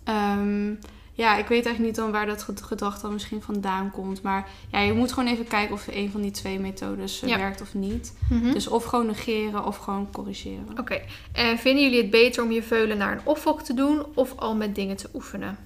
Ehm, 0.04 0.74
ja, 1.16 1.36
ik 1.36 1.46
weet 1.46 1.64
eigenlijk 1.64 1.78
niet 1.86 1.94
dan 2.04 2.10
waar 2.10 2.26
dat 2.26 2.42
ged- 2.42 2.62
gedrag 2.62 3.00
dan 3.00 3.12
misschien 3.12 3.42
vandaan 3.42 3.90
komt. 3.90 4.22
Maar 4.22 4.48
ja, 4.70 4.78
je 4.80 4.92
moet 4.92 5.12
gewoon 5.12 5.32
even 5.32 5.46
kijken 5.48 5.74
of 5.74 5.86
een 5.90 6.10
van 6.10 6.20
die 6.22 6.30
twee 6.30 6.58
methodes 6.60 7.22
eh, 7.22 7.28
Ja. 7.28 7.36
werkt 7.38 7.60
of 7.60 7.74
niet. 7.74 8.14
Mhm. 8.30 8.52
Dus 8.52 8.66
of 8.68 8.84
gewoon 8.84 9.06
negeren 9.06 9.64
of 9.66 9.76
gewoon 9.76 10.08
corrigeren. 10.12 10.66
Oké, 10.78 11.00
en 11.32 11.58
vinden 11.58 11.82
jullie 11.82 12.00
het 12.02 12.10
beter 12.10 12.42
om 12.42 12.50
je 12.52 12.62
veulen 12.62 12.98
naar 12.98 13.12
een 13.12 13.20
opfok 13.24 13.62
te 13.62 13.74
doen 13.74 14.02
of 14.14 14.36
al 14.38 14.54
met 14.54 14.74
dingen 14.74 14.96
te 14.96 15.08
oefenen? 15.14 15.58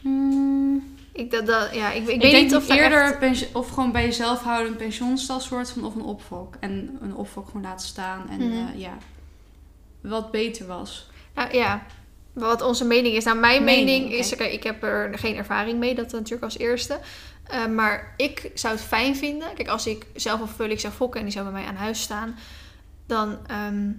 Hmm, 0.00 0.98
Ik 1.12 1.30
dat, 1.30 1.46
dat, 1.46 1.74
ja, 1.74 1.90
ik, 1.92 2.02
ik, 2.02 2.08
Ik, 2.08 2.20
weet 2.22 2.30
denk 2.30 2.42
niet 2.44 2.56
of 2.56 2.68
eerder 2.68 3.18
echt- 3.20 3.52
of 3.52 3.68
gewoon 3.68 3.92
bij 3.92 4.04
jezelf 4.04 4.42
houden 4.42 4.72
een 4.72 4.78
pensioenstal 4.78 5.40
soort 5.40 5.70
van 5.70 5.84
of 5.84 5.94
een 5.94 6.02
opfok. 6.02 6.54
En 6.60 6.98
een 7.00 7.14
opfok 7.14 7.46
gewoon 7.46 7.62
laten 7.62 7.86
staan. 7.86 8.28
En 8.28 8.38
Mhm. 8.48 8.52
eh, 8.52 8.80
ja, 8.80 8.96
wat 10.00 10.30
beter 10.30 10.66
was. 10.66 11.08
Nou, 11.34 11.54
ja, 11.56 11.86
wat 12.40 12.62
onze 12.62 12.84
mening 12.84 13.14
is. 13.14 13.24
Nou, 13.24 13.38
mijn 13.38 13.64
Mening, 13.64 13.86
mening, 14.04 14.12
is... 14.20 14.32
ik 14.32 14.62
heb 14.62 14.82
er 14.82 15.18
geen 15.18 15.36
ervaring 15.36 15.78
mee, 15.78 15.94
dat 15.94 16.12
natuurlijk 16.12 16.42
als 16.42 16.58
eerste. 16.58 16.98
Eh, 17.44 17.66
maar 17.66 18.14
ik 18.16 18.50
zou 18.54 18.74
het 18.74 18.82
fijn 18.82 19.16
vinden. 19.16 19.54
Kijk, 19.54 19.68
als 19.68 19.86
ik 19.86 20.06
zelf 20.14 20.40
of 20.40 20.60
ik 20.60 20.80
zou 20.80 20.92
fokken 20.92 21.20
en 21.20 21.26
die 21.26 21.34
zou 21.34 21.44
bij 21.50 21.54
mij 21.60 21.64
aan 21.68 21.74
huis 21.76 22.00
staan... 22.02 22.38
dan, 23.06 23.38
ehm, 23.46 23.90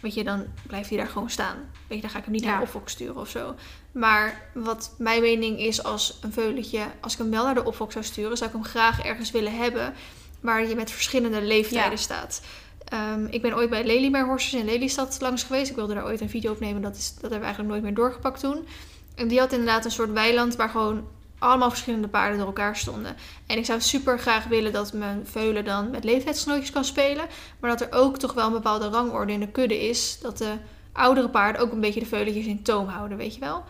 weet 0.00 0.14
je, 0.14 0.24
dan 0.24 0.46
blijft 0.66 0.88
hij 0.88 0.98
daar 0.98 1.06
gewoon 1.08 1.30
staan. 1.30 1.56
Weet 1.86 1.96
je, 1.96 2.00
dan 2.00 2.10
ga 2.10 2.18
ik 2.18 2.24
hem 2.24 2.32
niet 2.32 2.42
Ja. 2.42 2.48
naar 2.48 2.58
de 2.58 2.64
opfok 2.64 2.88
sturen 2.88 3.16
of 3.16 3.28
zo. 3.28 3.54
Maar 3.92 4.42
wat 4.54 4.94
mijn 4.98 5.20
mening 5.22 5.58
is 5.58 5.82
als 5.82 6.18
een 6.22 6.32
veulentje... 6.32 6.80
als 7.00 7.12
ik 7.12 7.18
hem 7.18 7.30
wel 7.30 7.44
naar 7.44 7.54
de 7.54 7.64
opfok 7.64 7.92
zou 7.92 8.04
sturen... 8.04 8.36
zou 8.36 8.50
ik 8.50 8.56
hem 8.56 8.64
graag 8.64 9.02
ergens 9.02 9.30
willen 9.30 9.56
hebben... 9.56 9.94
waar 10.40 10.66
je 10.68 10.74
met 10.74 10.90
verschillende 10.90 11.42
leeftijden 11.42 11.90
Ja. 11.90 11.96
staat. 11.96 12.40
Ehm, 12.84 13.26
ik 13.30 13.42
ben 13.42 13.54
ooit 13.54 13.70
bij 13.70 13.84
Lelymeerhorses 13.84 14.54
in 14.54 14.64
Lelystad 14.64 15.16
langs 15.20 15.42
geweest. 15.42 15.70
Ik 15.70 15.76
wilde 15.76 15.94
daar 15.94 16.04
ooit 16.04 16.20
een 16.20 16.28
video 16.28 16.52
opnemen. 16.52 16.82
Dat, 16.82 16.96
is, 16.96 17.08
dat 17.08 17.20
hebben 17.20 17.38
we 17.38 17.44
eigenlijk 17.44 17.72
nooit 17.72 17.82
meer 17.82 17.94
doorgepakt 17.94 18.40
toen. 18.40 18.66
En 19.14 19.28
die 19.28 19.38
had 19.38 19.52
inderdaad 19.52 19.84
een 19.84 19.90
soort 19.90 20.12
weiland 20.12 20.56
waar 20.56 20.68
gewoon 20.68 21.04
allemaal 21.38 21.70
verschillende 21.70 22.08
paarden 22.08 22.38
door 22.38 22.46
elkaar 22.46 22.76
stonden. 22.76 23.16
En 23.46 23.58
ik 23.58 23.64
zou 23.64 23.80
super 23.80 24.18
graag 24.18 24.44
willen 24.44 24.72
dat 24.72 24.92
mijn 24.92 25.26
veulen 25.26 25.64
dan 25.64 25.90
met 25.90 26.04
leeftijdsgenootjes 26.04 26.70
kan 26.70 26.84
spelen. 26.84 27.26
Maar 27.60 27.70
dat 27.70 27.80
er 27.80 27.92
ook 27.98 28.18
toch 28.18 28.32
wel 28.32 28.46
een 28.46 28.52
bepaalde 28.52 28.88
rangorde 28.88 29.32
in 29.32 29.40
de 29.40 29.48
kudde 29.48 29.88
is. 29.88 30.18
Dat 30.20 30.38
de 30.38 30.52
oudere 30.92 31.28
paarden 31.28 31.62
ook 31.62 31.72
een 31.72 31.80
beetje 31.80 32.00
de 32.00 32.06
veuletjes 32.06 32.46
in 32.46 32.62
toom 32.62 32.88
houden, 32.88 33.18
weet 33.18 33.34
je 33.34 33.40
wel. 33.40 33.64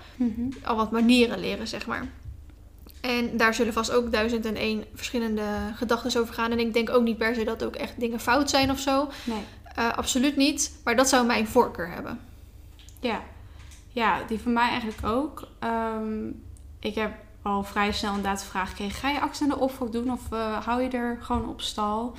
Al 0.64 0.76
wat 0.76 0.90
manieren 0.90 1.38
leren, 1.38 1.68
zeg 1.68 1.86
maar. 1.86 2.08
En 3.04 3.36
daar 3.36 3.54
zullen 3.54 3.72
vast 3.72 3.90
ook 3.90 4.12
duizend 4.12 4.44
en 4.44 4.56
één 4.56 4.84
verschillende 4.94 5.42
gedachten 5.74 6.20
over 6.20 6.34
gaan. 6.34 6.50
En 6.50 6.58
ik 6.58 6.72
denk 6.72 6.90
ook 6.90 7.02
niet 7.02 7.18
per 7.18 7.34
se 7.34 7.44
dat 7.44 7.64
ook 7.64 7.74
echt 7.74 8.00
dingen 8.00 8.20
fout 8.20 8.50
zijn 8.50 8.70
of 8.70 8.78
zo. 8.78 9.08
Nee. 9.24 9.44
Eh, 9.74 9.92
absoluut 9.92 10.36
niet. 10.36 10.80
Maar 10.84 10.96
dat 10.96 11.08
zou 11.08 11.26
mijn 11.26 11.46
voorkeur 11.46 11.90
hebben. 11.90 12.20
Ja. 13.00 13.22
ja, 13.88 14.22
die 14.28 14.38
van 14.38 14.52
mij 14.52 14.68
eigenlijk 14.68 15.06
ook. 15.06 15.48
Ehm, 15.58 16.28
ik 16.80 16.94
heb 16.94 17.12
al 17.42 17.62
vrij 17.62 17.92
snel 17.92 18.14
inderdaad 18.14 18.40
de 18.40 18.46
vraag 18.46 18.68
gekregen: 18.68 18.94
ga 18.94 19.10
je 19.10 19.20
actie 19.20 19.46
naar 19.46 19.56
de 19.56 19.62
opfok 19.62 19.92
doen 19.92 20.12
of 20.12 20.32
eh, 20.32 20.64
hou 20.64 20.82
je 20.82 20.88
er 20.88 21.18
gewoon 21.20 21.48
op 21.48 21.60
stal? 21.60 22.14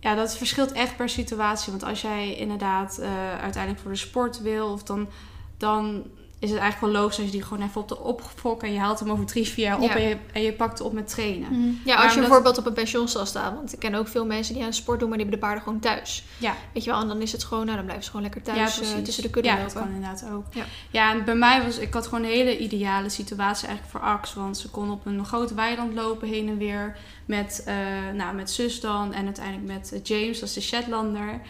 Ja, 0.00 0.14
dat 0.14 0.36
verschilt 0.36 0.72
echt 0.72 0.96
per 0.96 1.08
situatie. 1.08 1.70
Want 1.72 1.84
als 1.84 2.00
jij 2.00 2.36
inderdaad 2.36 2.98
eh, 2.98 3.38
uiteindelijk 3.40 3.82
voor 3.82 3.92
de 3.92 3.96
sport 3.96 4.40
wil, 4.40 4.72
of 4.72 4.82
dan, 4.82 5.08
dan 5.56 6.04
is 6.38 6.50
het 6.50 6.58
eigenlijk 6.58 6.92
wel 6.92 7.02
logisch 7.02 7.16
als 7.16 7.26
je 7.26 7.32
die 7.32 7.42
gewoon 7.42 7.62
even 7.66 7.80
op 7.80 7.88
de 7.88 8.00
opfok 8.00 8.62
en 8.62 8.72
je 8.72 8.78
haalt 8.78 8.98
hem 9.00 9.10
over 9.10 9.26
drie, 9.26 9.46
vier 9.48 9.64
jaar 9.64 9.76
op 9.80 9.88
Ja. 9.88 9.94
en, 9.96 10.08
je, 10.08 10.16
en 10.32 10.42
je 10.42 10.52
pakt 10.52 10.78
het 10.78 10.86
op 10.86 10.92
met 10.92 11.08
trainen. 11.08 11.48
Ja, 11.84 11.94
Maar 11.94 12.04
als 12.04 12.04
je 12.04 12.08
omdat- 12.08 12.14
bijvoorbeeld 12.14 12.58
op 12.58 12.66
een 12.66 12.72
pensioenstal 12.72 13.26
staat. 13.26 13.54
Want 13.54 13.72
ik 13.72 13.78
ken 13.78 13.94
ook 13.94 14.08
veel 14.08 14.26
mensen 14.26 14.54
die 14.54 14.64
aan 14.64 14.72
sport 14.72 15.00
doen, 15.00 15.08
maar 15.08 15.18
die 15.18 15.26
hebben 15.26 15.40
de 15.42 15.46
paarden 15.52 15.64
gewoon 15.74 15.80
thuis. 15.80 16.24
Ja. 16.38 16.54
Weet 16.72 16.84
je 16.84 16.90
wel, 16.90 17.00
en 17.00 17.08
dan 17.08 17.20
is 17.22 17.32
het 17.32 17.44
gewoon, 17.44 17.64
nou 17.64 17.74
dan 17.76 17.84
blijven 17.84 18.04
ze 18.04 18.10
gewoon 18.10 18.24
lekker 18.26 18.42
thuis 18.42 18.80
eh, 18.80 18.98
tussen 19.02 19.22
de 19.22 19.30
kudde 19.30 19.48
ja, 19.48 19.54
lopen. 19.56 19.72
dat 19.74 19.82
kan 19.82 19.92
inderdaad 19.92 20.24
ook. 20.32 20.44
Ja. 20.50 20.64
Ja. 20.90 21.12
en 21.12 21.24
bij 21.24 21.34
mij 21.34 21.62
was, 21.64 21.78
ik 21.78 21.94
had 21.94 22.06
gewoon 22.06 22.24
een 22.24 22.30
hele 22.30 22.58
ideale 22.58 23.08
situatie 23.08 23.66
eigenlijk 23.68 23.98
voor 23.98 24.08
Ax. 24.10 24.34
Want 24.34 24.58
ze 24.58 24.70
kon 24.70 24.90
op 24.90 25.06
een 25.06 25.24
groot 25.24 25.54
weiland 25.54 25.94
lopen 25.94 26.28
heen 26.28 26.48
en 26.48 26.58
weer 26.58 26.96
met, 27.26 27.62
eh, 27.66 27.74
nou, 28.14 28.34
met 28.34 28.50
zus 28.50 28.80
dan 28.80 29.12
en 29.12 29.24
uiteindelijk 29.24 29.66
met 29.66 29.92
eh, 29.92 30.00
James, 30.02 30.38
dat 30.40 30.48
is 30.48 30.54
de 30.54 30.60
Shetlander. 30.60 31.40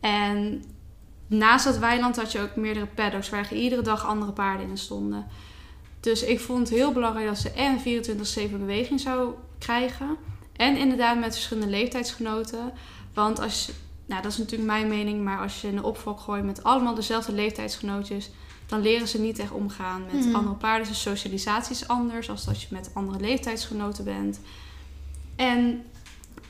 En 0.00 0.64
naast 1.32 1.64
dat 1.64 1.78
weiland 1.78 2.16
had 2.16 2.32
je 2.32 2.40
ook 2.40 2.56
meerdere 2.56 2.86
paddocks 2.86 3.30
waar 3.30 3.54
iedere 3.54 3.82
dag 3.82 4.06
andere 4.06 4.32
paarden 4.32 4.68
in 4.68 4.78
stonden. 4.78 5.26
Dus 6.00 6.22
ik 6.22 6.40
vond 6.40 6.68
het 6.68 6.78
heel 6.78 6.92
belangrijk 6.92 7.26
dat 7.26 7.38
ze 7.38 7.50
en 7.50 7.78
24-7 8.48 8.50
beweging 8.50 9.00
zou 9.00 9.34
krijgen. 9.58 10.16
En 10.56 10.76
inderdaad 10.76 11.18
met 11.18 11.32
verschillende 11.32 11.70
leeftijdsgenoten. 11.70 12.72
Want 13.14 13.40
als 13.40 13.66
je, 13.66 13.72
nou 14.06 14.22
dat 14.22 14.32
is 14.32 14.38
natuurlijk 14.38 14.70
mijn 14.70 14.88
mening, 14.88 15.24
maar 15.24 15.38
als 15.38 15.60
je 15.60 15.68
een 15.68 15.82
opvolk 15.82 16.20
gooit 16.20 16.44
met 16.44 16.64
allemaal 16.64 16.94
dezelfde 16.94 17.32
leeftijdsgenootjes, 17.32 18.30
dan 18.66 18.80
leren 18.80 19.08
ze 19.08 19.20
niet 19.20 19.38
echt 19.38 19.50
omgaan 19.50 20.02
met 20.12 20.34
andere 20.34 20.54
paarden. 20.54 20.88
Dus 20.88 21.02
de 21.02 21.10
socialisatie 21.10 21.74
is 21.74 21.88
anders 21.88 22.30
als 22.30 22.44
dat 22.44 22.62
je 22.62 22.66
met 22.70 22.90
andere 22.94 23.20
leeftijdsgenoten 23.20 24.04
bent. 24.04 24.40
En 25.36 25.84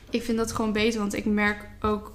ik 0.09 0.23
vind 0.23 0.37
dat 0.37 0.51
gewoon 0.51 0.73
beter, 0.73 0.99
want 0.99 1.13
ik 1.13 1.25
merk 1.25 1.69
ook 1.81 2.11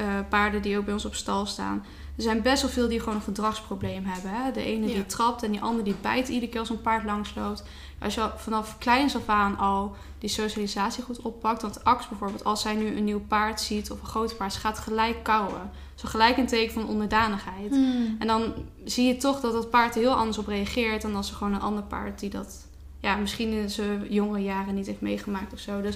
eh, 0.00 0.06
paarden 0.28 0.62
die 0.62 0.78
ook 0.78 0.84
bij 0.84 0.94
ons 0.94 1.04
op 1.04 1.14
stal 1.14 1.46
staan. 1.46 1.84
Er 2.16 2.22
zijn 2.22 2.42
best 2.42 2.62
wel 2.62 2.70
veel 2.70 2.88
die 2.88 2.98
gewoon 3.00 3.14
een 3.14 3.20
gedragsprobleem 3.20 4.04
hebben. 4.04 4.30
Hè? 4.30 4.52
De 4.52 4.64
ene 4.64 4.88
Ja. 4.88 4.94
die 4.94 5.06
trapt 5.06 5.42
en 5.42 5.50
die 5.50 5.60
andere 5.60 5.84
die 5.84 5.94
bijt 6.00 6.28
iedere 6.28 6.50
keer 6.50 6.60
als 6.60 6.70
een 6.70 6.80
paard 6.80 7.04
langsloopt. 7.04 7.64
Als 7.98 8.14
je 8.14 8.30
vanaf 8.36 8.78
kleins 8.78 9.16
af 9.16 9.28
aan 9.28 9.58
al 9.58 9.96
die 10.18 10.28
socialisatie 10.28 11.02
goed 11.02 11.20
oppakt. 11.20 11.62
Want 11.62 11.84
Ax 11.84 12.08
bijvoorbeeld, 12.08 12.44
als 12.44 12.60
zij 12.60 12.74
nu 12.74 12.96
een 12.96 13.04
nieuw 13.04 13.24
paard 13.28 13.60
ziet 13.60 13.90
of 13.90 14.00
een 14.00 14.06
groot 14.06 14.36
paard, 14.36 14.52
ze 14.52 14.58
gaat 14.58 14.78
gelijk 14.78 15.22
kauwen. 15.22 15.70
Zo 15.94 16.08
gelijk 16.08 16.36
een 16.36 16.46
teken 16.46 16.72
van 16.72 16.88
onderdanigheid. 16.88 17.70
Hmm. 17.70 18.16
En 18.18 18.26
dan 18.26 18.52
zie 18.84 19.06
je 19.06 19.16
toch 19.16 19.40
dat 19.40 19.52
dat 19.52 19.70
paard 19.70 19.94
er 19.94 20.00
heel 20.00 20.14
anders 20.14 20.38
op 20.38 20.46
reageert 20.46 21.02
dan 21.02 21.14
als 21.16 21.30
er 21.30 21.36
gewoon 21.36 21.54
een 21.54 21.60
ander 21.60 21.82
paard 21.82 22.20
die 22.20 22.30
dat 22.30 22.66
ja, 23.00 23.16
misschien 23.16 23.52
in 23.52 23.70
zijn 23.70 24.06
jonge 24.08 24.38
jaren 24.42 24.74
niet 24.74 24.86
heeft 24.86 25.00
meegemaakt 25.00 25.52
of 25.52 25.58
zo. 25.58 25.80
Dus 25.80 25.94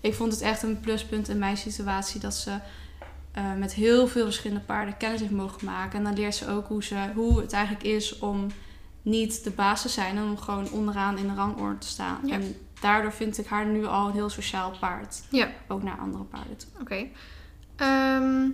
ik 0.00 0.14
vond 0.14 0.32
het 0.32 0.40
echt 0.40 0.62
een 0.62 0.80
pluspunt 0.80 1.28
in 1.28 1.38
mijn 1.38 1.56
situatie 1.56 2.20
dat 2.20 2.34
ze 2.34 2.58
eh, 3.34 3.54
met 3.54 3.74
heel 3.74 4.06
veel 4.06 4.24
verschillende 4.24 4.64
paarden 4.64 4.96
kennis 4.96 5.20
heeft 5.20 5.32
mogen 5.32 5.64
maken. 5.64 5.98
En 5.98 6.04
dan 6.04 6.14
leert 6.14 6.34
ze 6.34 6.48
ook 6.48 6.66
hoe, 6.66 6.84
ze, 6.84 6.96
hoe 7.14 7.40
het 7.40 7.52
eigenlijk 7.52 7.84
is 7.84 8.18
om 8.18 8.46
niet 9.02 9.44
de 9.44 9.50
baas 9.50 9.82
te 9.82 9.88
zijn 9.88 10.16
en 10.16 10.22
om 10.22 10.38
gewoon 10.38 10.70
onderaan 10.70 11.18
in 11.18 11.28
de 11.28 11.34
rangorde 11.34 11.78
te 11.78 11.86
staan. 11.86 12.20
Ja. 12.24 12.34
En 12.34 12.56
daardoor 12.80 13.12
vind 13.12 13.38
ik 13.38 13.46
haar 13.46 13.66
nu 13.66 13.86
al 13.86 14.06
een 14.06 14.12
heel 14.12 14.28
sociaal 14.28 14.70
paard. 14.80 15.22
Ja. 15.30 15.48
Ook 15.68 15.82
naar 15.82 15.98
andere 15.98 16.24
paarden 16.24 16.56
toe. 16.56 16.68
Oké. 16.80 17.06
Ehm, 17.76 18.48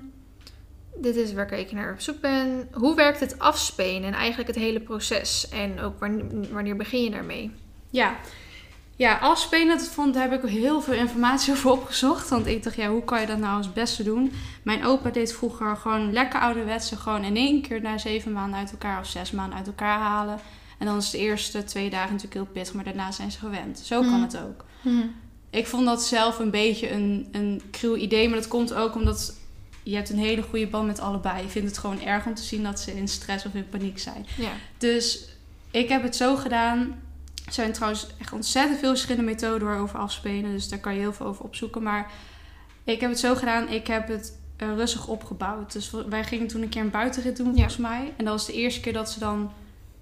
dit 0.97 1.17
is 1.17 1.33
waar 1.33 1.53
ik 1.53 1.73
naar 1.73 1.93
op 1.93 2.01
zoek 2.01 2.21
ben. 2.21 2.69
Hoe 2.73 2.95
werkt 2.95 3.21
het 3.21 3.39
afspelen 3.39 4.05
en 4.05 4.15
eigenlijk 4.15 4.49
het 4.49 4.59
hele 4.59 4.81
proces? 4.81 5.49
En 5.49 5.81
ook 5.81 6.01
wanneer, 6.01 6.53
wanneer 6.53 6.77
begin 6.77 7.03
je 7.03 7.11
daarmee? 7.11 7.51
Ja, 7.91 8.17
ja 9.01 9.17
afspelen, 9.19 9.79
dat 9.79 9.89
vond, 9.89 10.15
daar 10.15 10.31
heb 10.31 10.45
ik 10.45 10.51
heel 10.51 10.81
veel 10.81 10.95
informatie 10.95 11.53
over 11.55 11.71
opgezocht. 11.71 12.29
Want 12.29 12.47
ik 12.47 12.63
dacht, 12.63 12.77
ja, 12.77 12.89
hoe 12.89 13.05
kan 13.05 13.21
je 13.21 13.27
dat 13.27 13.39
nou 13.39 13.57
als 13.57 13.67
het 13.67 13.75
beste 13.75 14.03
doen? 14.03 14.33
Mijn 14.63 14.85
opa 14.85 15.11
deed 15.11 15.33
vroeger 15.35 15.77
gewoon 15.77 16.13
lekker 16.13 16.41
ouderwetse, 16.41 16.97
gewoon 16.97 17.25
in 17.25 17.37
één 17.37 17.63
keer 17.63 17.81
na 17.81 17.99
zeven 17.99 18.33
maanden 18.33 18.59
uit 18.59 18.71
elkaar 18.71 19.01
of 19.01 19.07
zes 19.07 19.31
maanden 19.31 19.59
uit 19.59 19.67
elkaar 19.67 19.99
halen. 19.99 20.39
En 20.79 20.87
dan 20.87 20.97
is 20.97 21.11
de 21.11 21.19
eerste 21.19 21.65
twee 21.65 21.91
dagen 21.91 22.07
natuurlijk 22.13 22.35
heel 22.35 22.53
pittig, 22.53 22.75
maar 22.75 22.85
daarna 22.85 23.11
zijn 23.13 23.31
ze 23.33 23.39
gewend. 23.39 23.79
Zo 23.79 24.01
kan 24.01 24.11
Mhm. 24.11 24.23
het 24.23 24.39
ook. 24.39 24.65
Ik 25.51 25.67
vond 25.67 25.87
dat 25.87 26.03
zelf 26.05 26.39
een 26.39 26.51
beetje 26.51 26.91
een, 26.91 27.29
een 27.33 27.63
cruel 27.71 27.97
idee, 27.97 28.29
maar 28.29 28.39
dat 28.39 28.49
komt 28.49 28.75
ook 28.75 28.95
omdat 28.95 29.35
je 29.83 29.95
hebt 29.95 30.11
een 30.11 30.19
hele 30.19 30.43
goede 30.43 30.67
band 30.67 30.87
met 30.87 31.01
allebei. 31.01 31.43
Je 31.43 31.49
vindt 31.49 31.69
het 31.69 31.79
gewoon 31.79 32.01
erg 32.01 32.27
om 32.27 32.35
te 32.35 32.43
zien 32.43 32.63
dat 32.63 32.81
ze 32.81 32.97
in 32.97 33.09
stress 33.09 33.47
of 33.47 33.55
in 33.55 33.69
paniek 33.69 33.99
zijn. 33.99 34.27
Ja. 34.37 34.51
Dus 34.79 35.29
ik 35.71 35.89
heb 35.89 36.03
het 36.03 36.17
zo 36.17 36.37
gedaan. 36.37 37.01
Er 37.51 37.57
zijn 37.57 37.73
trouwens 37.73 38.07
echt 38.21 38.33
ontzettend 38.33 38.79
veel 38.79 38.89
verschillende 38.89 39.31
methoden 39.31 39.69
waarover 39.69 39.99
afspelen. 39.99 40.51
Dus 40.51 40.69
daar 40.69 40.79
kan 40.79 40.95
je 40.95 41.01
heel 41.01 41.13
veel 41.13 41.27
over 41.27 41.45
opzoeken. 41.45 41.83
Maar 41.83 42.11
ik 42.85 43.01
heb 43.01 43.11
het 43.11 43.19
zo 43.19 43.35
gedaan. 43.35 43.69
Ik 43.69 43.87
heb 43.87 44.09
het 44.09 44.39
eh, 44.57 44.75
rustig 44.75 45.07
opgebouwd. 45.07 45.73
Dus 45.73 45.91
wij 46.09 46.25
gingen 46.25 46.47
toen 46.47 46.63
een 46.63 46.69
keer 46.69 46.83
een 46.83 46.91
buitenrit 46.91 47.37
doen 47.37 47.53
volgens 47.53 47.77
mij. 47.77 48.13
En 48.17 48.25
dat 48.25 48.33
was 48.33 48.47
de 48.47 48.53
eerste 48.53 48.81
keer 48.81 48.93
dat 48.93 49.11
ze 49.11 49.19
dan, 49.19 49.53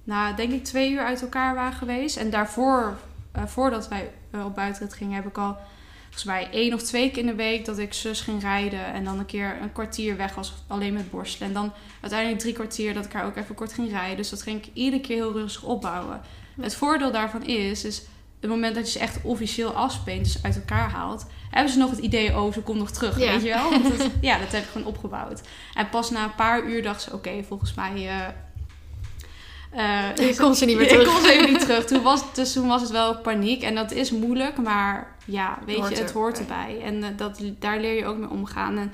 na 0.05 0.32
denk 0.32 0.52
ik 0.52 0.64
twee 0.64 0.90
uur 0.90 1.01
uit 1.01 1.23
elkaar 1.23 1.55
waren 1.55 1.78
geweest. 1.78 2.16
En 2.16 2.31
daarvoor, 2.31 2.98
eh, 3.32 3.47
voordat 3.47 3.89
wij 3.89 4.10
eh, 4.31 4.44
op 4.44 4.55
buitenrit 4.55 4.94
gingen, 4.94 5.14
heb 5.14 5.27
ik 5.27 5.39
al 5.39 5.56
volgens 6.05 6.24
mij 6.24 6.48
één 6.51 6.74
of 6.74 6.82
twee 6.82 7.10
keer 7.10 7.23
in 7.23 7.27
de 7.27 7.35
week 7.35 7.64
dat 7.64 7.78
ik 7.78 7.94
zus 7.94 8.20
ging 8.20 8.43
rijden. 8.43 8.85
En 8.85 9.05
dan 9.05 9.18
een 9.18 9.27
keer 9.27 9.59
een 9.62 9.73
kwartier 9.73 10.16
weg 10.16 10.35
was 10.35 10.55
alleen 10.66 10.93
met 10.93 11.10
borstelen. 11.10 11.48
En 11.48 11.55
dan 11.55 11.73
uiteindelijk 12.01 12.40
drie 12.40 12.55
kwartier 12.55 12.94
dat 12.94 13.05
ik 13.05 13.12
haar 13.12 13.27
ook 13.27 13.36
even 13.36 13.55
kort 13.55 13.73
ging 13.73 13.90
rijden. 13.90 14.16
Dus 14.16 14.31
dat 14.31 14.43
ging 14.43 14.64
ik 14.64 14.70
iedere 14.73 15.02
keer 15.02 15.16
heel 15.16 15.32
rustig 15.32 15.62
opbouwen. 15.62 16.20
Het 16.60 16.74
voordeel 16.74 17.12
daarvan 17.12 17.43
is, 17.43 17.85
is 17.85 18.02
het 18.40 18.51
moment 18.51 18.74
dat 18.74 18.85
je 18.86 18.93
ze 18.93 18.98
echt 19.05 19.18
officieel 19.22 19.70
afspeent, 19.72 20.24
dus 20.24 20.43
uit 20.43 20.56
elkaar 20.56 20.90
haalt, 20.90 21.26
hebben 21.51 21.72
ze 21.72 21.78
nog 21.78 21.90
het 21.90 21.98
idee, 21.98 22.36
oh, 22.40 22.52
ze 22.52 22.60
komt 22.60 22.78
nog 22.78 22.90
terug, 22.90 23.18
Ja. 23.18 23.32
weet 23.32 23.43
je 23.43 23.48
wel? 23.48 23.70
Want 23.70 24.10
ja, 24.20 24.39
dat 24.39 24.52
heb 24.52 24.62
ik 24.62 24.68
gewoon 24.72 24.86
opgebouwd. 24.86 25.40
En 25.74 25.89
pas 25.89 26.10
na 26.10 26.24
een 26.24 26.35
paar 26.35 26.64
uur 26.64 26.82
dacht 26.82 27.02
ze, 27.02 27.12
oké, 27.12 27.43
volgens 27.47 27.74
mij... 27.74 27.93
eh, 27.97 28.26
eh, 30.16 30.28
Ik 30.28 30.36
kon 30.36 30.55
ze 30.55 30.64
niet 30.64 30.76
meer 30.76 30.85
ik 30.90 30.90
terug. 30.93 31.12
kon 31.12 31.22
ze 31.22 31.32
even 31.32 31.51
niet 31.52 31.60
terug. 31.60 31.85
Toen 31.85 32.02
was, 32.02 32.35
dus 32.35 32.52
toen 32.52 32.66
was 32.68 32.80
het 32.82 32.90
wel 32.90 33.18
paniek. 33.18 33.62
En 33.62 33.74
dat 33.74 33.90
is 33.93 34.10
moeilijk, 34.10 34.56
maar 34.56 35.16
ja, 35.24 35.59
weet 35.66 35.76
Hoort 35.76 35.97
je, 35.97 36.02
het 36.02 36.12
hoort 36.12 36.39
erbij. 36.39 36.56
erbij. 36.74 36.80
En 36.86 37.02
eh, 37.02 37.09
dat, 37.16 37.40
daar 37.59 37.80
leer 37.80 37.94
je 37.94 38.05
ook 38.06 38.16
mee 38.18 38.30
omgaan. 38.30 38.78
En 38.78 38.93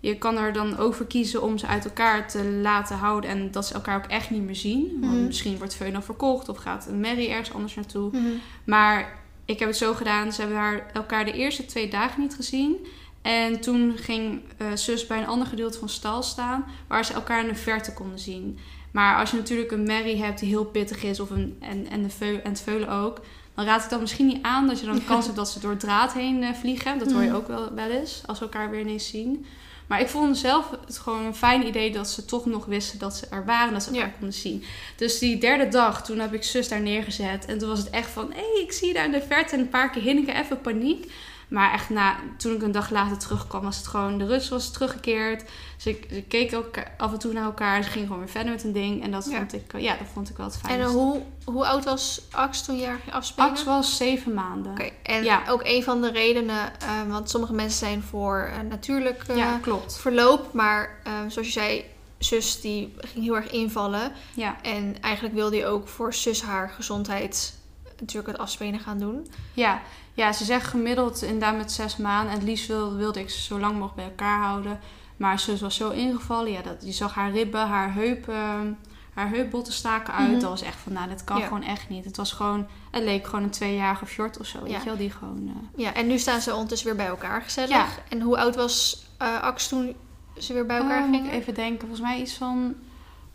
je 0.00 0.18
kan 0.18 0.36
er 0.36 0.52
dan 0.52 0.76
ook 0.78 0.94
voor 0.94 1.06
kiezen 1.06 1.42
om 1.42 1.58
ze 1.58 1.66
uit 1.66 1.84
elkaar 1.84 2.28
te 2.28 2.44
laten 2.44 2.96
houden. 2.96 3.30
En 3.30 3.50
dat 3.50 3.66
ze 3.66 3.74
elkaar 3.74 3.96
ook 3.96 4.10
echt 4.10 4.30
niet 4.30 4.42
meer 4.42 4.56
zien. 4.56 4.96
Want 5.00 5.12
Mhm. 5.12 5.26
misschien 5.26 5.58
wordt 5.58 5.74
Veun 5.74 5.92
dan 5.92 6.02
verkocht 6.02 6.48
of 6.48 6.56
gaat 6.56 6.86
een 6.86 7.00
Mary 7.00 7.28
ergens 7.30 7.52
anders 7.52 7.74
naartoe. 7.74 8.10
Mhm. 8.12 8.22
Maar 8.64 9.18
ik 9.44 9.58
heb 9.58 9.68
het 9.68 9.76
zo 9.76 9.94
gedaan. 9.94 10.32
Ze 10.32 10.40
hebben 10.40 10.58
haar, 10.58 10.90
elkaar 10.92 11.24
de 11.24 11.32
eerste 11.32 11.64
twee 11.66 11.88
dagen 11.88 12.20
niet 12.20 12.34
gezien. 12.34 12.86
En 13.22 13.60
toen 13.60 13.92
ging 13.96 14.40
eh, 14.56 14.66
zus 14.74 15.06
bij 15.06 15.18
een 15.18 15.26
ander 15.26 15.46
gedeelte 15.46 15.78
van 15.78 15.88
stal 15.88 16.22
staan. 16.22 16.64
Waar 16.86 17.04
ze 17.04 17.12
elkaar 17.12 17.40
in 17.42 17.48
de 17.48 17.54
verte 17.54 17.92
konden 17.92 18.18
zien. 18.18 18.58
Maar 18.90 19.18
als 19.18 19.30
je 19.30 19.36
natuurlijk 19.36 19.70
een 19.70 19.82
Mary 19.86 20.16
hebt 20.18 20.38
die 20.40 20.48
heel 20.48 20.64
pittig 20.64 21.02
is. 21.02 21.20
Of 21.20 21.30
een, 21.30 21.56
en, 21.60 21.86
en, 21.90 22.02
de 22.02 22.10
veu, 22.10 22.34
en 22.36 22.50
het 22.50 22.60
veulen 22.60 22.88
ook. 22.90 23.20
dan 23.54 23.64
raad 23.64 23.84
ik 23.84 23.90
dat 23.90 24.00
misschien 24.00 24.26
niet 24.26 24.42
aan. 24.42 24.66
Dat 24.66 24.80
je 24.80 24.86
dan 24.86 24.94
de 24.94 25.04
kans 25.12 25.24
hebt 25.24 25.36
dat 25.36 25.50
ze 25.50 25.60
door 25.60 25.76
draad 25.76 26.12
heen 26.12 26.42
eh, 26.42 26.52
vliegen. 26.54 26.98
Dat 26.98 27.12
hoor 27.12 27.22
je 27.22 27.28
Mhm. 27.28 27.36
ook 27.36 27.48
wel, 27.48 27.74
wel 27.74 27.90
eens, 27.90 28.22
als 28.26 28.38
we 28.38 28.44
elkaar 28.44 28.70
weer 28.70 28.80
ineens 28.80 29.08
zien. 29.08 29.46
Maar 29.86 30.00
ik 30.00 30.08
vond 30.08 30.38
zelf 30.38 30.70
het 30.86 30.98
gewoon 30.98 31.24
een 31.24 31.34
fijn 31.34 31.66
idee 31.66 31.92
dat 31.92 32.08
ze 32.10 32.24
toch 32.24 32.46
nog 32.46 32.64
wisten 32.64 32.98
dat 32.98 33.16
ze 33.16 33.26
er 33.30 33.44
waren. 33.44 33.72
Dat 33.72 33.82
ze 33.82 33.90
elkaar 33.90 34.06
Ja. 34.06 34.12
konden 34.12 34.32
zien. 34.32 34.64
Dus 34.96 35.18
die 35.18 35.38
derde 35.38 35.68
dag, 35.68 36.04
toen 36.04 36.18
heb 36.18 36.34
ik 36.34 36.42
zus 36.42 36.68
daar 36.68 36.80
neergezet. 36.80 37.44
En 37.44 37.58
toen 37.58 37.68
was 37.68 37.78
het 37.78 37.90
echt 37.90 38.10
van, 38.10 38.32
hé, 38.32 38.52
hey, 38.52 38.62
ik 38.62 38.72
zie 38.72 38.88
je 38.88 38.94
daar 38.94 39.04
in 39.04 39.10
de 39.10 39.22
verte. 39.22 39.54
En 39.54 39.60
een 39.60 39.68
paar 39.68 39.90
keer 39.90 40.02
hinniken, 40.02 40.36
even 40.36 40.60
paniek. 40.60 41.12
Maar 41.48 41.72
echt 41.72 41.90
na, 41.90 42.16
toen 42.38 42.54
ik 42.54 42.62
een 42.62 42.72
dag 42.72 42.90
later 42.90 43.18
terugkwam, 43.18 43.62
was 43.62 43.76
het 43.76 43.86
gewoon, 43.86 44.18
de 44.18 44.26
rust 44.26 44.48
was 44.48 44.70
teruggekeerd. 44.72 45.44
Dus 45.76 45.86
ik, 45.86 46.06
ze 46.10 46.22
keken 46.22 46.58
ook 46.58 46.70
af 46.98 47.12
en 47.12 47.18
toe 47.18 47.32
naar 47.32 47.44
elkaar. 47.44 47.82
Ze 47.82 47.90
gingen 47.90 48.06
gewoon 48.06 48.22
weer 48.22 48.32
verder 48.32 48.52
met 48.52 48.62
hun 48.62 48.72
ding. 48.72 49.02
En 49.02 49.10
dat 49.10 49.26
Ja. 49.30 49.36
vond 49.36 49.52
ik, 49.54 49.78
ja, 49.80 49.96
dat 49.96 50.06
vond 50.12 50.30
ik 50.30 50.36
wel 50.36 50.46
het 50.46 50.54
En 50.54 50.60
fijnste. 50.60 50.88
eh, 50.88 50.94
hoe, 50.94 51.22
hoe 51.44 51.66
oud 51.66 51.84
was 51.84 52.20
Ax 52.32 52.62
toen 52.64 52.76
je 52.76 52.94
afspelen? 53.10 53.50
Ax 53.50 53.64
was 53.64 53.96
zeven 53.96 54.34
maanden. 54.34 54.72
Oké, 54.72 54.88
en 55.02 55.24
Ja. 55.24 55.42
ook 55.48 55.60
een 55.64 55.82
van 55.82 56.00
de 56.00 56.10
redenen, 56.10 56.80
eh, 56.80 56.88
want 57.08 57.30
sommige 57.30 57.52
mensen 57.52 57.78
zijn 57.78 58.02
voor 58.02 58.50
eh, 58.52 58.60
natuurlijk 58.68 59.22
eh, 59.28 59.36
ja, 59.36 59.58
klopt. 59.62 59.96
verloop, 59.98 60.52
maar 60.52 60.98
eh, 61.04 61.12
zoals 61.28 61.46
je 61.46 61.52
zei, 61.52 61.84
zus 62.18 62.60
die 62.60 62.94
ging 62.98 63.24
heel 63.24 63.36
erg 63.36 63.50
invallen. 63.50 64.12
Ja. 64.34 64.56
En 64.62 64.96
eigenlijk 65.00 65.34
wilde 65.34 65.56
je 65.56 65.66
ook 65.66 65.88
voor 65.88 66.14
zus 66.14 66.42
haar 66.42 66.68
gezondheid 66.70 67.54
natuurlijk 68.00 68.26
het 68.32 68.38
afspelen 68.38 68.80
gaan 68.80 68.98
doen. 68.98 69.26
Ja. 69.54 69.80
Ja, 70.16 70.32
ze 70.32 70.44
zegt 70.44 70.66
gemiddeld 70.66 71.22
inderdaad 71.22 71.56
met 71.56 71.72
zes 71.72 71.96
maanden. 71.96 72.32
En 72.32 72.38
het 72.38 72.48
liefst 72.48 72.66
wilde, 72.66 72.96
wilde 72.96 73.20
ik 73.20 73.30
ze 73.30 73.42
zo 73.42 73.58
lang 73.58 73.72
mogelijk 73.72 73.94
bij 73.96 74.04
elkaar 74.04 74.38
houden. 74.42 74.80
Maar 75.16 75.38
zus 75.38 75.60
was 75.60 75.76
zo 75.76 75.90
ingevallen. 75.90 76.52
Ja, 76.52 76.62
dat, 76.62 76.76
je 76.84 76.92
zag 76.92 77.14
haar 77.14 77.30
ribben, 77.30 77.66
haar 77.66 77.92
heupen, 77.94 78.78
haar 79.14 79.28
heupbotten 79.30 79.72
staken 79.72 80.14
uit. 80.14 80.30
Mhm. 80.30 80.40
Dat 80.40 80.48
was 80.50 80.62
echt 80.62 80.76
van, 80.78 80.92
nou, 80.92 81.08
dat 81.08 81.24
kan 81.24 81.38
Ja. 81.38 81.46
gewoon 81.46 81.62
echt 81.62 81.88
niet. 81.88 82.04
Het 82.04 82.16
was 82.16 82.32
gewoon, 82.32 82.66
het 82.90 83.02
leek 83.02 83.26
gewoon 83.26 83.42
een 83.44 83.50
tweejarige 83.50 84.06
fjord 84.06 84.38
of 84.40 84.46
zo. 84.46 84.62
Weet 84.62 84.70
Ja. 84.72 84.78
je 84.78 84.84
wel, 84.84 84.96
die 84.96 85.10
gewoon... 85.10 85.48
eh, 85.74 85.80
Ja, 85.84 85.94
en 85.94 86.06
nu 86.06 86.18
staan 86.18 86.40
ze 86.40 86.52
ondertussen 86.52 86.86
weer 86.88 86.96
bij 86.96 87.06
elkaar 87.06 87.42
gezellig. 87.42 87.68
Ja. 87.70 87.86
En 88.08 88.20
hoe 88.20 88.38
oud 88.38 88.54
was 88.56 89.06
eh 89.18 89.42
Ax 89.42 89.68
toen 89.68 89.94
ze 90.38 90.52
weer 90.52 90.66
bij 90.66 90.76
elkaar 90.76 91.02
moet 91.06 91.16
gingen? 91.16 91.32
even 91.32 91.54
denken. 91.54 91.80
Volgens 91.80 92.00
mij 92.00 92.20
iets 92.20 92.34
van... 92.34 92.74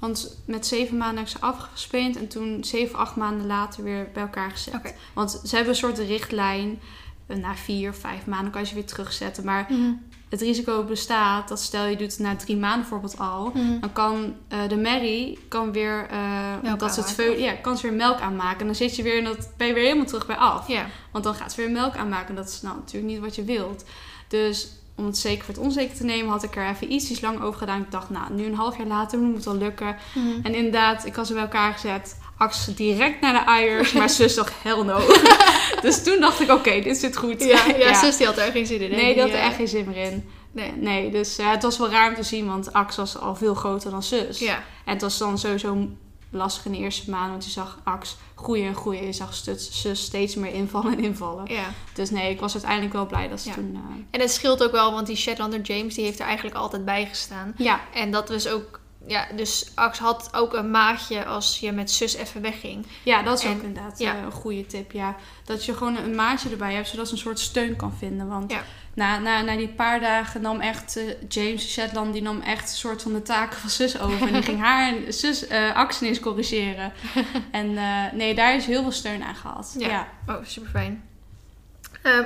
Want 0.02 0.38
met 0.46 0.68
zeven 0.68 0.98
maanden 0.98 1.18
heb 1.18 1.26
ik 1.26 1.32
ze 1.32 1.42
afgespeend. 1.46 2.18
En 2.18 2.28
toen 2.28 2.64
zeven, 2.64 2.98
acht 3.00 3.16
maanden 3.16 3.48
later 3.48 3.84
weer 3.84 4.08
bij 4.14 4.24
elkaar 4.24 4.52
gezet. 4.52 4.96
Want 5.14 5.42
ze 5.46 5.56
hebben 5.56 5.74
een 5.74 5.80
soort 5.80 5.98
richtlijn. 6.00 6.80
eh, 7.28 7.38
Na 7.38 7.56
vier, 7.56 7.94
vijf 7.94 8.26
maanden 8.26 8.52
kan 8.52 8.62
je 8.62 8.68
ze 8.68 8.74
weer 8.74 8.86
terugzetten. 8.86 9.46
Maar 9.46 9.66
Mhm. 9.70 9.92
het 10.30 10.42
risico 10.42 10.84
bestaat 10.84 11.48
dat 11.48 11.60
stel 11.60 11.86
je 11.86 11.96
doet 11.96 12.12
het 12.12 12.20
na 12.20 12.36
drie 12.36 12.58
maanden 12.58 12.80
bijvoorbeeld 12.80 13.18
al. 13.20 13.52
Mhm. 13.54 13.80
Dan 13.80 13.94
kan 13.94 14.36
eh, 14.48 14.60
de 14.68 14.76
merrie 14.76 15.40
kan 15.48 15.72
weer, 15.72 16.08
eh 16.10 16.54
dat 16.78 16.94
ze 16.94 17.00
het 17.02 17.40
ja, 17.40 17.54
kan 17.54 17.78
ze 17.78 17.88
weer 17.88 17.96
melk 17.98 18.20
aanmaken. 18.20 18.60
En 18.60 18.66
dan 18.66 18.76
zit 18.76 18.96
je 18.96 19.04
weer 19.04 19.18
in 19.18 19.24
dat, 19.24 19.50
ben 19.58 19.68
je 19.68 19.74
weer 19.74 19.84
helemaal 19.84 20.06
terug 20.06 20.26
bij 20.26 20.36
af. 20.36 20.68
Want 21.12 21.24
dan 21.24 21.36
gaat 21.36 21.52
ze 21.54 21.62
weer 21.62 21.72
melk 21.72 21.96
aanmaken. 21.96 22.36
Dat 22.36 22.48
is 22.50 22.62
nou 22.62 22.76
natuurlijk 22.76 23.14
niet 23.14 23.22
wat 23.22 23.36
je 23.36 23.44
wilt. 23.44 23.84
Dus 24.28 24.68
om 24.96 25.06
het 25.06 25.18
zeker 25.18 25.46
voor 25.46 25.54
het 25.54 25.64
onzeker 25.64 25.96
te 25.96 26.04
nemen, 26.04 26.32
had 26.32 26.44
ik 26.44 26.56
er 26.56 26.70
even 26.70 26.92
iets 26.92 27.22
lang 27.22 27.42
over 27.42 27.60
gedaan. 27.60 27.82
Ik 27.82 27.92
dacht, 27.92 28.10
nou, 28.10 28.34
nu 28.34 28.46
een 28.46 28.56
half 28.56 28.78
jaar 28.78 28.88
later 28.88 29.20
moet 29.20 29.36
het 29.36 29.46
wel 29.46 29.56
lukken. 29.56 29.96
Mhm. 30.16 30.28
En 30.44 30.56
inderdaad, 30.56 31.06
ik 31.06 31.16
had 31.16 31.28
ze 31.28 31.34
bij 31.34 31.42
elkaar 31.42 31.74
gezet. 31.74 32.20
Ax 32.38 32.66
direct 32.66 33.22
naar 33.22 33.34
de 33.34 33.52
eiers, 33.52 33.94
maar 34.00 34.10
zus 34.10 34.36
dacht, 34.36 34.54
hell 34.62 34.84
no. 34.84 35.00
dus 35.82 36.04
toen 36.04 36.20
dacht 36.20 36.40
ik, 36.40 36.52
oké, 36.52 36.82
dit 36.82 36.98
zit 36.98 37.18
goed. 37.18 37.44
ja, 37.44 37.66
ja, 37.78 37.94
zus 37.94 38.18
die 38.18 38.26
had 38.26 38.38
er 38.38 38.52
geen 38.52 38.66
zin 38.66 38.82
in. 38.82 38.90
Nee, 38.90 39.14
die 39.14 39.22
had 39.22 39.32
er 39.32 39.40
echt 39.40 39.56
geen 39.56 39.68
zin 39.68 39.86
meer 39.88 40.12
in. 40.12 40.30
Nee. 40.52 40.72
Nee, 40.76 41.12
dus 41.12 41.38
eh, 41.38 41.52
het 41.52 41.64
was 41.64 41.78
wel 41.78 41.90
raar 41.90 42.10
om 42.10 42.16
te 42.16 42.24
zien, 42.24 42.48
want 42.48 42.74
Ax 42.74 42.96
was 42.96 43.18
al 43.18 43.36
veel 43.36 43.54
groter 43.54 43.92
dan 43.92 44.04
zus. 44.04 44.40
Ja, 44.40 44.56
En 44.86 44.94
het 44.94 45.02
was 45.02 45.18
dan 45.18 45.38
sowieso 45.38 45.88
lastig 46.32 46.66
in 46.66 46.72
de 46.72 46.78
eerste 46.78 47.10
maanden, 47.10 47.32
want 47.32 47.46
je 47.46 47.50
zag 47.52 47.80
Ax 47.84 48.18
groeien 48.36 48.68
en 48.68 48.76
groeien. 48.76 49.06
Je 49.06 49.14
zag 49.14 49.34
zus, 49.34 50.04
steeds 50.06 50.36
meer 50.36 50.54
invallen 50.54 50.92
en 50.98 51.04
invallen. 51.04 51.52
ja. 51.54 51.66
Dus 51.94 52.10
nee, 52.10 52.32
ik 52.32 52.40
was 52.40 52.54
uiteindelijk 52.54 52.94
wel 52.94 53.06
blij 53.06 53.28
dat 53.28 53.40
ze 53.42 53.48
Ja. 53.50 53.56
toen... 53.56 53.76
eh, 53.76 53.96
En 54.12 54.20
het 54.20 54.32
scheelt 54.32 54.64
ook 54.64 54.72
wel, 54.72 54.92
want 54.92 55.08
die 55.08 55.16
Shetlander 55.16 55.62
James 55.62 55.94
die 55.96 56.04
heeft 56.06 56.20
er 56.20 56.26
eigenlijk 56.26 56.56
altijd 56.56 56.86
bij 56.86 57.06
gestaan. 57.06 57.54
ja, 57.58 57.80
En 57.94 58.12
dat 58.12 58.30
was 58.30 58.48
ook, 58.48 58.80
ja, 59.08 59.28
dus 59.36 59.72
Ax 59.76 60.00
had 60.00 60.30
ook 60.36 60.54
een 60.54 60.72
maatje 60.72 61.26
als 61.26 61.60
je 61.60 61.72
met 61.72 61.92
zus 61.92 62.14
even 62.16 62.42
wegging. 62.42 62.86
ja, 63.04 63.24
dat 63.24 63.38
is 63.40 63.46
En- 63.46 63.52
ook 63.56 63.62
inderdaad 63.64 64.00
ja. 64.00 64.16
eh, 64.16 64.22
een 64.22 64.32
goede 64.32 64.66
tip. 64.66 64.92
Ja. 64.92 65.16
Dat 65.46 65.66
je 65.66 65.74
gewoon 65.74 65.98
een 65.98 66.16
maatje 66.16 66.50
erbij 66.50 66.74
hebt, 66.74 66.88
zodat 66.88 67.08
ze 67.08 67.14
een 67.14 67.20
soort 67.20 67.40
steun 67.40 67.76
kan 67.76 67.94
vinden. 67.98 68.28
Want 68.28 68.52
Ja. 68.52 68.64
Na, 68.94 69.20
na, 69.20 69.42
na 69.42 69.56
die 69.56 69.68
paar 69.68 70.00
dagen 70.00 70.42
nam 70.42 70.60
echt 70.60 70.98
eh, 70.98 71.04
James 71.28 71.72
Shetland, 71.72 72.14
die 72.14 72.22
nam 72.22 72.42
echt 72.42 72.70
een 72.70 72.78
soort 72.78 73.02
van 73.02 73.14
de 73.14 73.22
taken 73.22 73.60
van 73.60 73.70
zus 73.70 74.00
over. 74.00 74.28
en 74.28 74.34
die 74.34 74.42
ging 74.42 74.60
haar 74.60 74.88
en 74.88 75.14
zus 75.14 75.48
eh 75.48 75.76
actie 75.76 76.08
eens 76.08 76.20
corrigeren. 76.20 76.94
en 77.52 77.78
eh, 77.78 78.12
nee, 78.14 78.36
daar 78.36 78.56
is 78.56 78.66
heel 78.66 78.82
veel 78.82 78.92
steun 78.92 79.24
aan 79.24 79.36
gehad. 79.36 79.76
Ja. 79.78 79.88
Ja. 79.88 80.08
Oh, 80.28 80.36
super 80.44 80.70
fijn. 80.70 81.10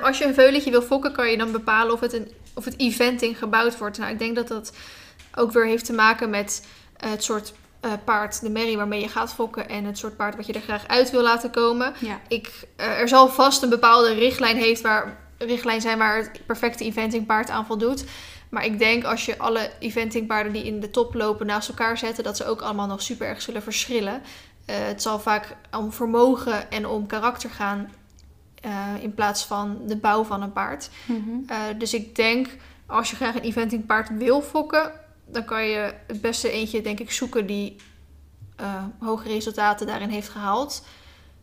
als 0.02 0.18
je 0.18 0.26
een 0.26 0.34
veulentje 0.34 0.72
wil 0.72 0.82
fokken, 0.82 1.14
kan 1.14 1.32
je 1.32 1.38
dan 1.38 1.52
bepalen 1.52 1.94
of 1.94 2.00
het, 2.00 2.14
een, 2.14 2.32
of 2.54 2.66
het 2.66 2.80
eventing 2.80 3.38
gebouwd 3.38 3.78
wordt. 3.78 3.98
Nou, 3.98 4.12
ik 4.12 4.20
denk 4.20 4.36
dat 4.36 4.48
dat 4.48 4.74
ook 5.36 5.52
weer 5.52 5.66
heeft 5.66 5.86
te 5.86 5.94
maken 5.94 6.30
met 6.30 6.68
het 6.98 7.24
soort 7.24 7.54
paard, 8.04 8.42
de 8.42 8.50
merrie 8.50 8.78
waarmee 8.78 9.02
je 9.02 9.08
gaat 9.08 9.34
fokken. 9.34 9.70
En 9.70 9.84
het 9.84 9.98
soort 9.98 10.16
paard 10.16 10.36
wat 10.36 10.46
je 10.46 10.54
er 10.54 10.62
graag 10.62 10.88
uit 10.88 11.12
wil 11.12 11.22
laten 11.22 11.52
komen. 11.52 11.94
Ja. 12.00 12.20
Ik, 12.28 12.68
er 12.76 13.08
zal 13.08 13.28
vast 13.28 13.64
een 13.64 13.70
bepaalde 13.70 14.14
richtlijn, 14.14 14.58
heeft 14.58 14.82
waar, 14.82 15.25
richtlijn 15.38 15.82
zijn 15.82 15.98
waar 15.98 16.18
het 16.18 16.46
perfecte 16.46 16.84
eventingpaard 16.84 17.50
aan 17.50 17.66
voldoet. 17.66 18.06
Maar 18.50 18.66
ik 18.66 18.80
denk 18.80 19.04
als 19.04 19.26
je 19.26 19.38
alle 19.38 19.72
eventingpaarden 19.80 20.54
die 20.54 20.64
in 20.64 20.80
de 20.80 20.92
top 20.92 21.14
lopen 21.14 21.46
naast 21.46 21.70
elkaar 21.70 21.98
zetten, 21.98 22.24
dat 22.24 22.38
ze 22.38 22.46
ook 22.46 22.62
allemaal 22.62 22.88
nog 22.88 23.02
super 23.02 23.28
erg 23.28 23.42
zullen 23.42 23.64
verschillen. 23.64 24.22
Eh, 24.66 24.76
het 24.78 25.02
zal 25.02 25.20
vaak 25.20 25.56
om 25.72 25.92
vermogen 25.92 26.72
en 26.72 26.88
om 26.88 27.08
karakter 27.08 27.50
gaan 27.50 27.92
eh, 28.62 28.88
in 29.00 29.14
plaats 29.14 29.46
van 29.46 29.80
de 29.88 29.98
bouw 29.98 30.24
van 30.24 30.42
een 30.42 30.54
paard. 30.54 30.90
Mhm. 31.06 31.20
Eh, 31.48 31.60
dus 31.78 31.94
ik 31.94 32.16
denk, 32.16 32.48
als 32.86 33.10
je 33.10 33.16
graag 33.16 33.36
een 33.36 33.42
eventingpaard 33.42 34.18
wil 34.18 34.42
fokken, 34.42 34.92
dan 35.26 35.46
kan 35.46 35.66
je 35.66 35.94
het 36.08 36.22
beste 36.22 36.52
eentje, 36.52 36.82
denk 36.82 37.00
ik, 37.00 37.12
zoeken 37.12 37.46
die 37.46 37.76
hoge 39.00 39.28
resultaten 39.28 39.88
daarin 39.88 40.10
heeft 40.10 40.30
gehaald. 40.30 40.86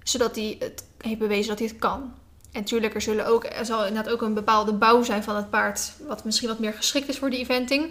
Zodat 0.03 0.37
hij 0.37 0.57
het 0.59 0.85
heeft 0.99 1.19
bewezen 1.19 1.49
dat 1.49 1.59
hij 1.59 1.69
het 1.69 1.79
kan. 1.79 2.13
En 2.53 2.61
natuurlijk, 2.61 2.95
er, 2.95 3.01
zullen 3.01 3.27
ook, 3.27 3.45
er 3.45 3.65
zal 3.65 3.87
inderdaad 3.87 4.13
ook 4.13 4.23
een 4.23 4.35
bepaalde 4.35 4.73
bouw 4.73 5.03
zijn 5.03 5.23
van 5.23 5.37
het 5.37 5.51
paard, 5.51 5.93
wat 6.07 6.25
misschien 6.25 6.49
wat 6.49 6.59
meer 6.59 6.73
geschikt 6.73 7.09
is 7.09 7.19
voor 7.19 7.31
die 7.31 7.39
eventing. 7.39 7.91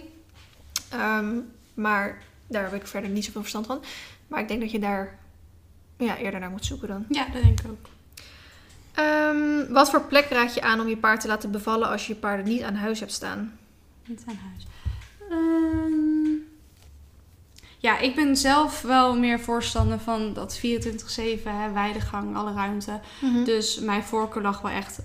Ehm, 0.90 1.36
maar 1.74 2.22
daar 2.48 2.64
heb 2.64 2.74
ik 2.74 2.88
verder 2.88 3.10
niet 3.10 3.26
zoveel 3.26 3.42
verstand 3.42 3.66
van. 3.66 3.84
Maar 4.28 4.40
ik 4.40 4.48
denk 4.48 4.62
dat 4.62 4.72
je 4.72 4.80
daar 4.80 5.20
ja, 5.98 6.18
eerder 6.18 6.40
naar 6.40 6.50
moet 6.50 6.66
zoeken 6.66 6.88
dan. 6.88 7.06
ja, 7.10 7.26
dat 7.34 7.42
denk 7.42 7.60
ik 7.60 7.66
ook. 7.70 7.88
Ehm, 8.94 9.72
wat 9.74 9.90
voor 9.90 10.02
plek 10.02 10.30
raad 10.30 10.54
je 10.54 10.62
aan 10.62 10.80
om 10.80 10.88
je 10.88 10.98
paard 10.98 11.22
te 11.22 11.28
laten 11.28 11.52
bevallen 11.52 11.90
als 11.90 12.08
je 12.08 12.14
je 12.14 12.20
paarden 12.20 12.46
niet 12.46 12.62
aan 12.62 12.76
huis 12.76 13.00
hebt 13.00 13.12
staan? 13.12 13.58
Niet 14.06 14.24
aan 14.28 14.40
huis. 14.50 14.68
Ehm, 15.30 16.21
ja, 17.82 17.98
ik 18.00 18.16
ben 18.16 18.38
zelf 18.38 18.82
wel 18.82 19.16
meer 19.18 19.40
voorstander 19.40 20.00
van 20.00 20.34
dat 20.34 20.60
24-7, 20.60 20.62
hè, 21.44 21.72
weidegang, 21.74 22.36
alle 22.36 22.54
ruimte. 22.54 23.00
Dus 23.46 23.80
mijn 23.80 24.04
voorkeur 24.04 24.42
lag 24.42 24.62
wel 24.62 24.72
echt 24.72 25.00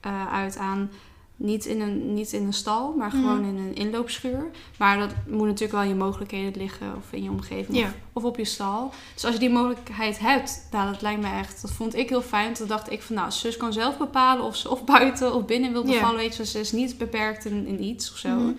eh, 0.00 0.32
uit 0.32 0.56
aan 0.56 0.90
niet 1.38 1.64
in, 1.64 1.80
een, 1.80 2.14
niet 2.14 2.32
in 2.32 2.42
een 2.46 2.52
stal, 2.52 2.94
maar 2.96 3.08
Mhm. 3.08 3.16
gewoon 3.16 3.44
in 3.44 3.56
een 3.56 3.74
inloopschuur. 3.74 4.50
Maar 4.78 4.98
dat 4.98 5.10
moet 5.28 5.46
natuurlijk 5.46 5.72
wel 5.72 5.82
in 5.82 5.88
je 5.88 5.94
mogelijkheden 5.94 6.60
liggen 6.60 6.86
of 6.96 7.04
in 7.10 7.22
je 7.22 7.30
omgeving 7.30 7.76
of, 7.84 7.92
of 8.12 8.24
op 8.24 8.36
je 8.36 8.44
stal. 8.44 8.92
Dus 9.14 9.24
als 9.24 9.32
je 9.34 9.40
die 9.40 9.50
mogelijkheid 9.50 10.18
hebt, 10.18 10.66
nou, 10.70 10.92
dat 10.92 11.02
lijkt 11.02 11.20
me 11.20 11.28
echt, 11.30 11.62
dat 11.62 11.70
vond 11.70 11.94
ik 11.96 12.08
heel 12.08 12.22
fijn. 12.22 12.52
Toen 12.52 12.66
dacht 12.66 12.90
ik 12.92 13.02
van, 13.02 13.14
nou, 13.16 13.30
zus 13.30 13.56
kan 13.56 13.72
zelf 13.72 13.98
bepalen 13.98 14.44
of 14.44 14.56
ze 14.56 14.70
of 14.70 14.84
buiten 14.84 15.34
of 15.34 15.44
binnen 15.44 15.72
wil 15.72 15.84
bevallen. 15.84 16.16
Weet 16.16 16.36
je, 16.36 16.44
ze 16.46 16.60
is 16.60 16.72
niet 16.72 16.98
beperkt 16.98 17.44
in, 17.44 17.66
in 17.66 17.82
iets 17.82 18.10
of 18.12 18.16
zo. 18.18 18.28
Mhm. 18.28 18.52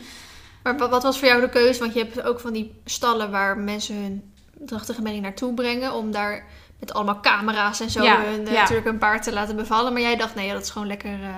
Maar 0.77 0.89
wat, 0.89 1.03
was 1.03 1.19
voor 1.19 1.27
jou 1.27 1.41
de 1.41 1.49
keuze? 1.49 1.80
Want 1.80 1.94
je 1.94 1.99
hebt 1.99 2.22
ook 2.22 2.39
van 2.39 2.53
die 2.53 2.73
stallen 2.85 3.31
waar 3.31 3.57
mensen 3.57 3.95
hun 3.95 4.31
drachtige 4.65 5.02
merrie 5.02 5.22
naartoe 5.22 5.53
brengen. 5.53 5.94
Om 5.94 6.11
daar 6.11 6.45
met 6.80 6.94
allemaal 6.94 7.19
camera's 7.22 7.80
en 7.80 7.89
zo 7.89 8.03
Ja, 8.03 8.22
hun, 8.23 8.48
eh, 8.48 8.53
ja. 8.53 8.60
natuurlijk 8.60 8.88
een 8.88 8.98
paard 8.98 9.23
te 9.23 9.34
laten 9.34 9.56
bevallen. 9.56 9.94
Maar 9.94 10.02
jij 10.02 10.15
dacht, 10.15 10.35
nee, 10.35 10.52
dat 10.52 10.61
is 10.64 10.69
gewoon 10.69 10.88
lekker... 10.88 11.11
eh, 11.14 11.35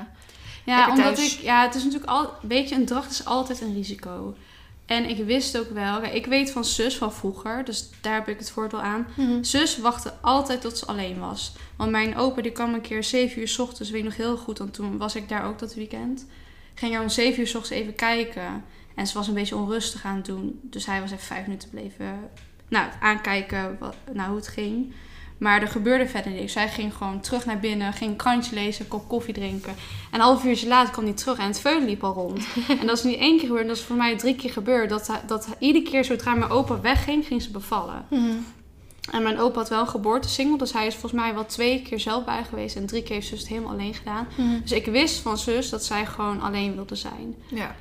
Ja, 0.66 0.76
Lekker 0.78 0.94
omdat 0.94 1.16
thuis. 1.16 1.36
ik, 1.38 1.42
ja, 1.42 1.62
het 1.62 1.76
is 1.76 1.84
natuurlijk 1.84 2.12
al, 2.12 2.30
weet 2.42 2.70
je, 2.70 2.76
een 2.76 2.86
dracht 2.86 3.12
is 3.12 3.26
altijd 3.26 3.62
een 3.62 3.74
risico. 3.74 4.36
En 4.86 5.10
ik 5.10 5.26
wist 5.26 5.58
ook 5.60 5.70
wel, 5.70 6.04
ik 6.04 6.26
weet 6.26 6.52
van 6.52 6.66
zus 6.66 6.98
van 6.98 7.14
vroeger, 7.14 7.66
dus 7.66 7.90
daar 8.02 8.14
heb 8.14 8.28
ik 8.28 8.40
het 8.40 8.52
voordeel 8.52 8.82
aan. 8.82 9.08
Zus 9.42 9.78
wachtte 9.78 10.14
altijd 10.22 10.62
tot 10.62 10.78
ze 10.78 10.86
alleen 10.86 11.20
was. 11.20 11.54
Want 11.76 11.92
mijn 11.92 12.18
opa 12.18 12.42
die 12.42 12.52
kwam 12.52 12.74
een 12.74 12.82
keer 12.82 13.04
7 13.04 13.40
uur 13.42 13.48
's 13.48 13.60
ochtends, 13.60 13.90
weet 13.90 14.00
ik 14.00 14.06
nog 14.06 14.16
heel 14.16 14.38
goed, 14.38 14.58
want 14.58 14.74
toen 14.74 14.98
was 14.98 15.16
ik 15.16 15.30
daar 15.30 15.46
ook 15.46 15.60
dat 15.60 15.74
weekend. 15.74 16.26
Ging 16.76 16.96
er 16.96 17.02
om 17.02 17.10
7 17.10 17.40
uur 17.40 17.48
's 17.48 17.56
ochtends 17.56 17.82
even 17.82 17.96
kijken. 17.96 18.64
En 19.00 19.08
ze 19.08 19.14
was 19.14 19.28
een 19.28 19.34
beetje 19.34 19.56
onrustig 19.56 20.06
aan 20.06 20.16
het 20.16 20.26
doen. 20.26 20.60
Dus 20.64 20.86
hij 20.86 21.02
was 21.02 21.12
even 21.12 21.26
vijf 21.26 21.46
minuten 21.46 21.70
bleven 21.70 22.30
nou, 22.68 22.88
aankijken 23.00 23.78
wat, 23.80 23.96
nou, 24.14 24.28
hoe 24.28 24.38
het 24.38 24.48
ging. 24.48 24.94
Maar 25.38 25.62
er 25.62 25.68
gebeurde 25.68 26.08
verder 26.08 26.32
niks. 26.32 26.54
Zij 26.54 26.70
ging 26.70 26.94
gewoon 26.94 27.20
terug 27.20 27.46
naar 27.46 27.60
binnen, 27.60 27.94
ging 27.94 28.12
een 28.12 28.16
krantje 28.16 28.56
lezen, 28.56 28.84
een 28.84 28.90
kop 28.90 29.08
koffie 29.08 29.34
drinken. 29.34 29.70
En 30.12 30.20
een 30.20 30.20
half 30.20 30.44
uurtje 30.46 30.68
later 30.68 30.92
kwam 30.92 31.06
hij 31.06 31.14
terug 31.14 31.38
en 31.38 31.46
het 31.46 31.60
veulen 31.60 31.86
liep 31.86 32.04
al 32.04 32.14
rond. 32.14 32.48
en 32.82 32.88
dat 32.88 32.98
is 32.98 33.04
niet 33.04 33.20
één 33.20 33.38
keer 33.38 33.48
gebeurd, 33.48 33.68
dat 33.68 33.78
is 33.78 33.84
voor 33.84 33.96
mij 33.96 34.18
drie 34.18 34.36
keer 34.36 34.52
gebeurd. 34.52 34.90
Dat, 34.90 35.12
dat 35.28 35.48
iedere 35.60 35.86
keer 35.86 36.06
zodra 36.06 36.36
mijn 36.36 36.52
opa 36.52 36.82
wegging, 36.82 37.26
ging 37.26 37.42
ze 37.42 37.52
bevallen. 37.52 38.06
En 39.12 39.24
mijn 39.24 39.40
opa 39.40 39.60
had 39.60 39.70
wel 39.70 39.80
een 39.80 39.88
geboortesingel. 39.88 40.58
Dus 40.58 40.74
hij 40.74 40.88
is 40.88 40.94
volgens 40.94 41.22
mij 41.22 41.34
wel 41.34 41.46
twee 41.46 41.82
keer 41.82 42.00
zelf 42.00 42.26
bij 42.26 42.44
geweest. 42.44 42.76
En 42.76 42.86
drie 42.86 43.04
keer 43.04 43.16
heeft 43.16 43.28
zus 43.28 43.40
het 43.40 43.48
helemaal 43.48 43.72
alleen 43.72 43.94
gedaan. 43.94 44.28
Dus 44.62 44.72
ik 44.72 44.86
wist 44.86 45.20
van 45.20 45.38
zus 45.38 45.70
dat 45.70 45.84
zij 45.84 46.06
gewoon 46.06 46.42
alleen 46.42 46.76
wilde 46.76 46.96
zijn. 46.96 47.36
Ja. 47.48 47.76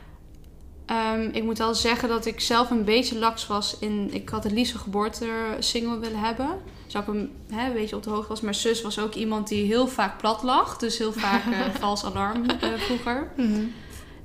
Ehm, 0.88 1.28
ik 1.32 1.42
moet 1.42 1.58
wel 1.58 1.74
zeggen 1.74 2.08
dat 2.08 2.26
ik 2.26 2.40
zelf 2.40 2.70
een 2.70 2.84
beetje 2.84 3.18
laks 3.18 3.46
was 3.46 3.76
in... 3.80 4.08
Ik 4.12 4.28
had 4.28 4.44
het 4.44 4.52
liefst 4.52 4.74
een 4.74 4.80
geboortesingle 4.80 5.98
willen 5.98 6.18
hebben. 6.18 6.48
Zou 6.86 7.04
ik 7.04 7.10
hem 7.12 7.30
hè, 7.58 7.66
een 7.66 7.72
beetje 7.72 7.96
op 7.96 8.02
de 8.02 8.10
hoogte 8.10 8.28
was. 8.28 8.40
Maar 8.40 8.54
zus 8.54 8.82
was 8.82 8.98
ook 8.98 9.14
iemand 9.14 9.48
die 9.48 9.64
heel 9.66 9.88
vaak 9.88 10.18
plat 10.18 10.42
lag. 10.42 10.76
Dus 10.76 10.98
heel 10.98 11.12
vaak 11.12 11.42
eh, 11.52 11.60
vals 11.80 12.04
alarm 12.04 12.48
eh, 12.50 12.68
vroeger. 12.76 13.30
Mhm. 13.36 13.62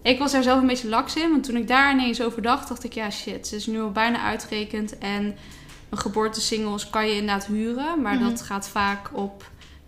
Ik 0.02 0.20
was 0.20 0.32
daar 0.32 0.44
zelf 0.44 0.62
een 0.62 0.68
beetje 0.68 0.90
laks 0.90 1.16
in. 1.16 1.30
Want 1.32 1.44
toen 1.44 1.56
ik 1.56 1.68
daar 1.68 1.92
ineens 1.94 2.22
over 2.22 2.42
dacht, 2.42 2.68
dacht 2.68 2.84
ik... 2.84 2.94
Ja, 2.94 3.10
shit, 3.10 3.48
ze 3.48 3.56
is 3.56 3.66
nu 3.66 3.82
al 3.82 3.92
bijna 3.92 4.22
uitgerekend. 4.22 4.98
En 4.98 5.36
een 5.90 5.98
geboortesingles 5.98 6.90
kan 6.90 7.08
je 7.08 7.14
inderdaad 7.16 7.46
huren. 7.46 8.02
Maar 8.02 8.16
Mhm. 8.16 8.24
dat 8.30 8.42
gaat 8.42 8.68
vaak 8.68 9.10
op... 9.14 9.44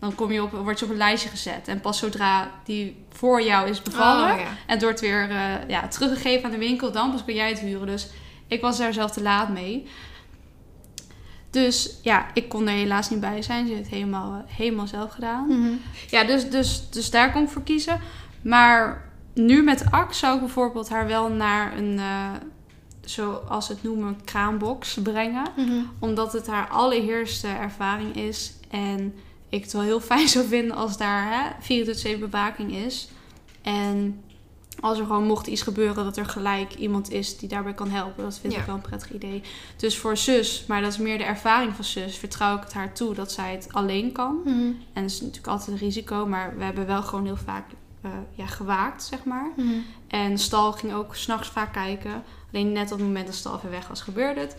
Dan 0.06 0.16
kom 0.16 0.32
je 0.32 0.44
op, 0.44 0.52
word 0.52 0.80
je 0.80 0.86
op 0.86 0.92
een 0.92 0.98
lijstje 0.98 1.30
gezet. 1.30 1.68
En 1.68 1.82
pas 1.82 1.98
zodra 1.98 2.52
die 2.64 3.06
voor 3.10 3.42
jou 3.42 3.70
is 3.70 3.82
bevallen... 3.82 4.32
Oh, 4.32 4.40
ja. 4.40 4.46
En 4.46 4.74
het 4.74 4.82
wordt 4.82 5.00
weer 5.00 5.30
eh, 5.30 5.68
ja, 5.68 5.88
teruggegeven 5.88 6.46
aan 6.46 6.52
de 6.52 6.58
winkel. 6.58 6.92
Dan 6.92 7.12
pas 7.12 7.26
kun 7.26 7.36
jij 7.36 7.50
het 7.50 7.60
huren. 7.60 7.88
Dus 7.88 8.08
ik 8.48 8.62
was 8.62 8.78
daar 8.78 8.94
zelf 8.94 9.12
te 9.12 9.22
laat 9.22 9.50
mee. 9.50 9.88
Dus 11.50 12.00
ja, 12.02 12.26
ik 12.34 12.50
kon 12.50 12.68
er 12.68 12.74
helaas 12.74 13.10
niet 13.10 13.20
bij 13.20 13.42
zijn. 13.42 13.68
Ze 13.68 13.74
heeft 13.74 13.86
het 13.86 13.94
helemaal, 13.94 14.44
helemaal 14.48 14.88
zelf 14.88 15.12
gedaan. 15.12 15.48
Mhm. 15.48 15.74
Ja, 16.10 16.24
dus, 16.24 16.50
dus, 16.50 16.90
dus 16.90 17.10
daar 17.10 17.32
kon 17.32 17.44
ik 17.44 17.50
voor 17.50 17.64
kiezen. 17.64 18.00
Maar 18.42 19.10
nu 19.34 19.64
met 19.64 19.92
Ax 19.92 20.20
zou 20.20 20.34
ik 20.34 20.40
bijvoorbeeld 20.40 20.90
haar 20.90 21.08
wel 21.08 21.30
naar 21.30 21.78
een, 21.78 22.00
eh, 22.00 22.32
zoals 23.02 23.68
het 23.68 23.84
noemen, 23.84 24.18
kraambox 24.26 24.98
brengen. 25.04 25.48
Mhm. 25.56 25.80
Omdat 26.00 26.34
het 26.34 26.48
haar 26.48 26.68
allereerste 26.68 27.48
ervaring 27.48 28.16
is. 28.16 28.54
En 28.70 29.14
ik 29.56 29.64
het 29.64 29.74
wel 29.74 29.82
heel 29.82 30.02
fijn 30.12 30.28
zou 30.30 30.46
vinden 30.48 30.76
als 30.78 30.98
daar 30.98 31.56
hè, 31.60 32.16
24-7 32.16 32.20
bewaking 32.20 32.76
is. 32.76 33.08
En 33.62 34.20
als 34.80 35.00
er 35.00 35.06
gewoon 35.06 35.26
mocht 35.26 35.48
iets 35.48 35.62
gebeuren, 35.62 36.04
dat 36.04 36.18
er 36.18 36.26
gelijk 36.26 36.76
iemand 36.76 37.12
is 37.12 37.38
die 37.38 37.50
daarbij 37.50 37.74
kan 37.74 37.90
helpen. 37.90 38.24
Dat 38.24 38.40
vind 38.40 38.54
Ja. 38.54 38.60
ik 38.60 38.66
wel 38.66 38.76
een 38.76 38.82
prettig 38.82 39.12
idee. 39.12 39.42
Dus 39.78 39.98
voor 39.98 40.18
zus, 40.18 40.66
maar 40.68 40.82
dat 40.82 40.92
is 40.92 40.98
meer 40.98 41.18
de 41.18 41.24
ervaring 41.24 41.76
van 41.76 41.84
zus, 41.84 42.18
vertrouw 42.18 42.56
ik 42.58 42.64
het 42.64 42.74
haar 42.74 42.94
toe 42.94 43.14
dat 43.14 43.32
zij 43.32 43.52
het 43.52 43.68
alleen 43.72 44.12
kan. 44.12 44.42
Mhm. 44.46 44.58
En 44.94 45.02
dat 45.02 45.12
is 45.12 45.22
natuurlijk 45.22 45.48
altijd 45.48 45.70
een 45.70 45.78
risico, 45.88 46.26
maar 46.26 46.58
we 46.58 46.64
hebben 46.64 46.86
wel 46.86 47.02
gewoon 47.04 47.26
heel 47.26 47.38
vaak 47.38 47.66
eh, 48.02 48.12
ja, 48.34 48.46
gewaakt, 48.46 49.04
zeg 49.04 49.24
maar. 49.24 49.52
Mhm. 49.56 49.74
En 50.08 50.38
Stal 50.38 50.72
ging 50.72 50.94
ook 50.94 51.16
s'nachts 51.16 51.48
vaak 51.50 51.74
kijken. 51.74 52.24
Alleen 52.54 52.72
net 52.72 52.92
op 52.92 52.98
het 52.98 53.08
moment 53.08 53.26
dat 53.26 53.36
Stal 53.36 53.56
even 53.58 53.70
weg 53.70 53.88
was, 53.88 54.02
gebeurde 54.02 54.40
het. 54.40 54.56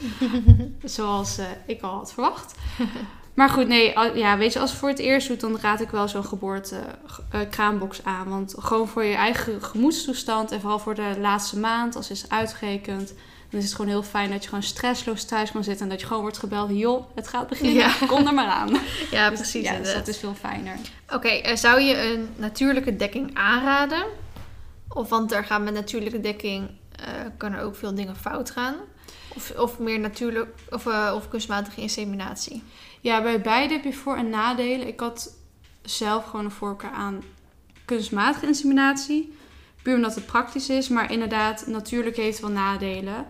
Zoals 0.96 1.38
eh, 1.38 1.46
ik 1.66 1.82
al 1.82 1.94
had 1.94 2.12
verwacht. 2.12 2.54
Maar 3.36 3.48
goed, 3.48 3.68
nee, 3.68 3.92
ja, 4.14 4.36
weet 4.36 4.52
je, 4.52 4.58
als 4.58 4.70
je 4.70 4.76
voor 4.76 4.88
het 4.88 4.98
eerst 4.98 5.28
doet, 5.28 5.40
dan 5.40 5.58
raad 5.60 5.80
ik 5.80 5.90
wel 5.90 6.08
zo'n 6.08 6.24
geboorte 6.24 6.76
eh, 7.30 7.40
kraambox 7.50 8.04
aan. 8.04 8.28
Want 8.28 8.54
gewoon 8.58 8.88
voor 8.88 9.04
je 9.04 9.14
eigen 9.14 9.62
gemoedstoestand 9.62 10.52
en 10.52 10.60
vooral 10.60 10.78
voor 10.78 10.94
de 10.94 11.14
laatste 11.20 11.58
maand, 11.58 11.96
als 11.96 12.08
het 12.08 12.16
is 12.16 12.28
uitgerekend, 12.28 13.08
dan 13.50 13.60
is 13.60 13.64
het 13.66 13.74
gewoon 13.74 13.90
heel 13.90 14.02
fijn 14.02 14.30
dat 14.30 14.42
je 14.42 14.48
gewoon 14.48 14.64
stressloos 14.64 15.24
thuis 15.24 15.52
kan 15.52 15.64
zitten 15.64 15.82
en 15.84 15.90
dat 15.90 16.00
je 16.00 16.06
gewoon 16.06 16.22
wordt 16.22 16.38
gebeld. 16.38 16.70
Joh, 16.72 17.04
het 17.14 17.28
gaat 17.28 17.48
beginnen, 17.48 17.74
Ja. 17.74 17.92
kom 18.06 18.26
er 18.26 18.34
maar 18.34 18.48
aan. 18.48 18.68
Ja, 19.10 19.28
Dus 19.30 19.38
precies. 19.38 19.64
Ja, 19.64 19.76
dus 19.78 19.92
dat 19.92 20.08
is 20.08 20.18
veel 20.18 20.34
fijner. 20.34 20.76
Oké, 21.12 21.28
eh, 21.28 21.56
zou 21.56 21.80
je 21.80 22.02
een 22.12 22.28
natuurlijke 22.36 22.96
dekking 22.96 23.30
aanraden? 23.34 24.04
Of 24.88 25.08
want 25.08 25.32
er 25.32 25.44
gaan 25.44 25.64
met 25.64 25.74
natuurlijke 25.74 26.20
dekking 26.20 26.70
eh, 26.96 27.04
kan 27.36 27.52
er 27.52 27.62
ook 27.62 27.76
veel 27.76 27.94
dingen 27.94 28.16
fout 28.16 28.50
gaan? 28.50 28.74
Of, 29.34 29.52
of 29.56 29.78
meer 29.78 29.98
natuurlijk 29.98 30.48
of, 30.70 30.86
of 31.14 31.28
kunstmatige 31.28 31.80
inseminatie? 31.80 32.62
Ja, 33.06 33.22
bij 33.22 33.40
beide 33.40 33.74
heb 33.74 33.84
je 33.84 33.92
voor- 33.92 34.16
en 34.16 34.30
nadelen. 34.30 34.86
Ik 34.86 35.00
had 35.00 35.36
zelf 35.82 36.24
gewoon 36.24 36.44
een 36.44 36.50
voorkeur 36.50 36.90
aan 36.90 37.22
kunstmatige 37.84 38.46
inseminatie. 38.46 39.32
Puur 39.82 39.94
omdat 39.96 40.14
het 40.14 40.26
praktisch 40.26 40.68
is. 40.68 40.88
Maar 40.88 41.12
inderdaad, 41.12 41.66
natuurlijk 41.66 42.16
heeft 42.16 42.36
het 42.38 42.46
wel 42.46 42.56
nadelen. 42.56 43.26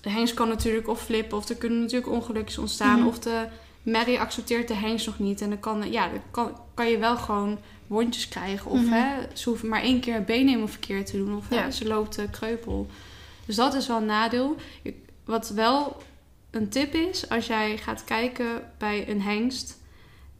De 0.00 0.10
hengst 0.10 0.34
kan 0.34 0.48
natuurlijk 0.48 0.88
of 0.88 1.02
flippen. 1.02 1.36
Of 1.38 1.48
er 1.48 1.56
kunnen 1.56 1.80
natuurlijk 1.80 2.10
ongelukjes 2.12 2.58
ontstaan. 2.58 2.98
Mhm. 2.98 3.08
Of 3.08 3.18
de 3.18 3.46
merrie 3.82 4.20
accepteert 4.20 4.68
de 4.68 4.74
hengst 4.74 5.06
nog 5.06 5.18
niet. 5.18 5.40
En 5.40 5.48
dan 5.48 5.60
kan, 5.60 5.90
ja, 5.92 6.08
dan 6.08 6.22
kan, 6.30 6.56
kan 6.74 6.88
je 6.88 6.98
wel 6.98 7.16
gewoon 7.16 7.58
wondjes 7.86 8.28
krijgen. 8.28 8.70
Of 8.70 8.80
Mhm. 8.80 8.92
hè, 8.92 9.14
ze 9.34 9.48
hoeven 9.48 9.68
maar 9.68 9.82
één 9.82 10.00
keer 10.00 10.14
het 10.14 10.26
been 10.26 10.46
helemaal 10.46 10.68
verkeerd 10.68 11.06
te 11.06 11.16
doen. 11.16 11.36
Of 11.36 11.48
hè, 11.48 11.70
ze 11.70 11.86
loopt 11.86 12.30
kreupel. 12.30 12.86
Dus 13.46 13.56
dat 13.56 13.74
is 13.74 13.86
wel 13.86 13.96
een 13.96 14.04
nadeel. 14.06 14.56
Wat 15.24 15.48
wel 15.48 16.02
een 16.50 16.68
tip 16.68 16.94
is, 16.94 17.28
als 17.28 17.46
jij 17.46 17.76
gaat 17.76 18.04
kijken 18.04 18.62
bij 18.78 19.08
een 19.08 19.22
hengst 19.22 19.78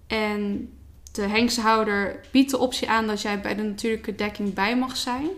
en 0.06 0.70
de 1.12 1.22
hengsthouder 1.22 2.20
biedt 2.30 2.50
de 2.50 2.58
optie 2.58 2.88
aan 2.90 3.06
dat 3.06 3.22
jij 3.22 3.40
bij 3.40 3.54
de 3.54 3.62
natuurlijke 3.62 4.14
dekking 4.14 4.54
bij 4.54 4.76
mag 4.76 4.96
zijn, 4.96 5.28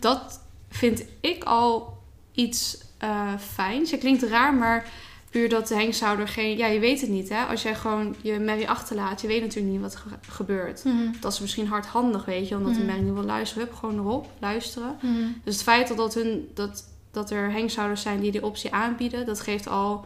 dat 0.00 0.40
vind 0.70 1.04
ik 1.20 1.44
al 1.44 1.98
iets 2.32 2.78
eh 2.98 3.32
fijns. 3.52 3.90
Het 3.90 4.00
klinkt 4.00 4.22
raar, 4.22 4.54
maar 4.54 4.90
puur 5.30 5.48
dat 5.48 5.68
de 5.68 5.74
hengsthouder 5.74 6.28
geen... 6.28 6.56
Ja, 6.56 6.66
je 6.66 6.78
weet 6.80 7.00
het 7.00 7.10
niet, 7.10 7.28
hè. 7.28 7.42
Als 7.44 7.62
jij 7.62 7.74
gewoon 7.74 8.14
je 8.20 8.38
merrie 8.38 8.68
achterlaat, 8.68 9.20
je 9.20 9.26
weet 9.26 9.40
natuurlijk 9.40 9.72
niet 9.72 9.80
wat 9.82 9.94
er 9.94 9.98
ge- 10.00 10.30
gebeurt. 10.32 10.84
Mhm. 10.84 10.96
Dat 11.20 11.32
is 11.32 11.40
misschien 11.40 11.66
hardhandig, 11.66 12.24
weet 12.24 12.48
je, 12.48 12.56
omdat 12.56 12.72
de 12.72 12.78
Mhm. 12.78 12.86
merrie 12.86 13.04
niet 13.04 13.14
wil 13.14 13.22
luisteren. 13.22 13.64
Hup, 13.64 13.74
gewoon 13.74 13.98
erop, 13.98 14.26
luisteren. 14.38 14.96
Mhm. 15.02 15.14
Dus 15.44 15.54
het 15.54 15.62
feit 15.62 15.88
dat, 15.88 15.96
dat, 15.96 16.14
hun, 16.14 16.48
dat, 16.54 16.84
dat 17.10 17.30
er 17.30 17.52
hengsthouders 17.52 18.02
zijn 18.02 18.20
die 18.20 18.30
die 18.32 18.44
optie 18.44 18.72
aanbieden, 18.72 19.26
dat 19.26 19.40
geeft 19.40 19.68
al 19.68 20.04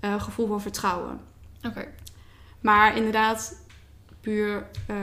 eh, 0.00 0.22
gevoel 0.22 0.46
van 0.46 0.60
vertrouwen. 0.60 1.20
Oké. 1.66 1.86
Maar 2.60 2.96
inderdaad, 2.96 3.54
puur 4.20 4.66
eh, 4.86 4.96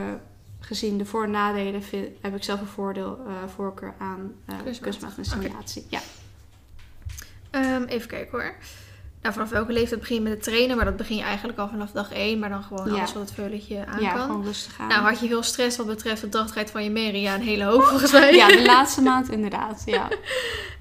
gezien 0.60 0.98
de 0.98 1.04
voor- 1.04 1.24
en 1.24 1.30
nadelen, 1.30 1.82
vind- 1.82 2.08
heb 2.20 2.34
ik 2.36 2.44
zelf 2.44 2.60
een 2.60 2.66
voordeel, 2.66 3.18
eh, 3.26 3.32
voorkeur 3.54 3.94
aan 3.98 4.32
Kunstmatig. 4.46 4.80
kunstmatige 4.80 5.20
inseminatie. 5.20 5.86
Ja. 5.90 6.00
Ehm, 7.50 7.82
even 7.82 8.08
kijken 8.08 8.30
hoor. 8.40 8.54
Nou, 9.22 9.34
vanaf 9.34 9.50
welke 9.50 9.72
leeftijd 9.72 10.00
begin 10.00 10.16
je 10.16 10.22
met 10.22 10.32
het 10.32 10.42
trainen? 10.42 10.76
Maar 10.76 10.84
dat 10.84 10.96
begin 10.96 11.16
je 11.16 11.22
eigenlijk 11.22 11.58
al 11.58 11.68
vanaf 11.68 11.90
dag 11.90 12.12
1. 12.12 12.38
Maar 12.38 12.48
dan 12.48 12.62
gewoon 12.62 12.86
Ja. 12.88 12.94
alles 12.96 13.12
wat 13.12 13.22
het 13.22 13.32
veulentje 13.32 13.86
aan 13.86 14.00
ja, 14.00 14.12
kan. 14.12 14.20
gewoon 14.26 14.44
rustig 14.44 14.78
aan. 14.80 14.88
Nou, 14.88 15.02
had 15.02 15.20
je 15.20 15.26
veel 15.28 15.42
stress 15.42 15.76
wat 15.76 15.86
betreft 15.86 16.20
de 16.20 16.28
drachtigheid 16.28 16.70
van 16.70 16.84
je 16.84 16.90
merrie? 16.90 17.20
Ja, 17.20 17.34
een 17.34 17.40
hele 17.40 17.64
hoop 17.64 17.82
volgens 17.82 18.12
mij. 18.12 18.34
ja, 18.34 18.48
de 18.48 18.62
laatste 18.64 19.00
maand 19.02 19.30
inderdaad. 19.30 19.82
Ja. 19.86 20.08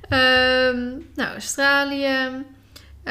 Ehm, 0.09 0.89
nou, 1.15 1.31
Australië. 1.31 2.45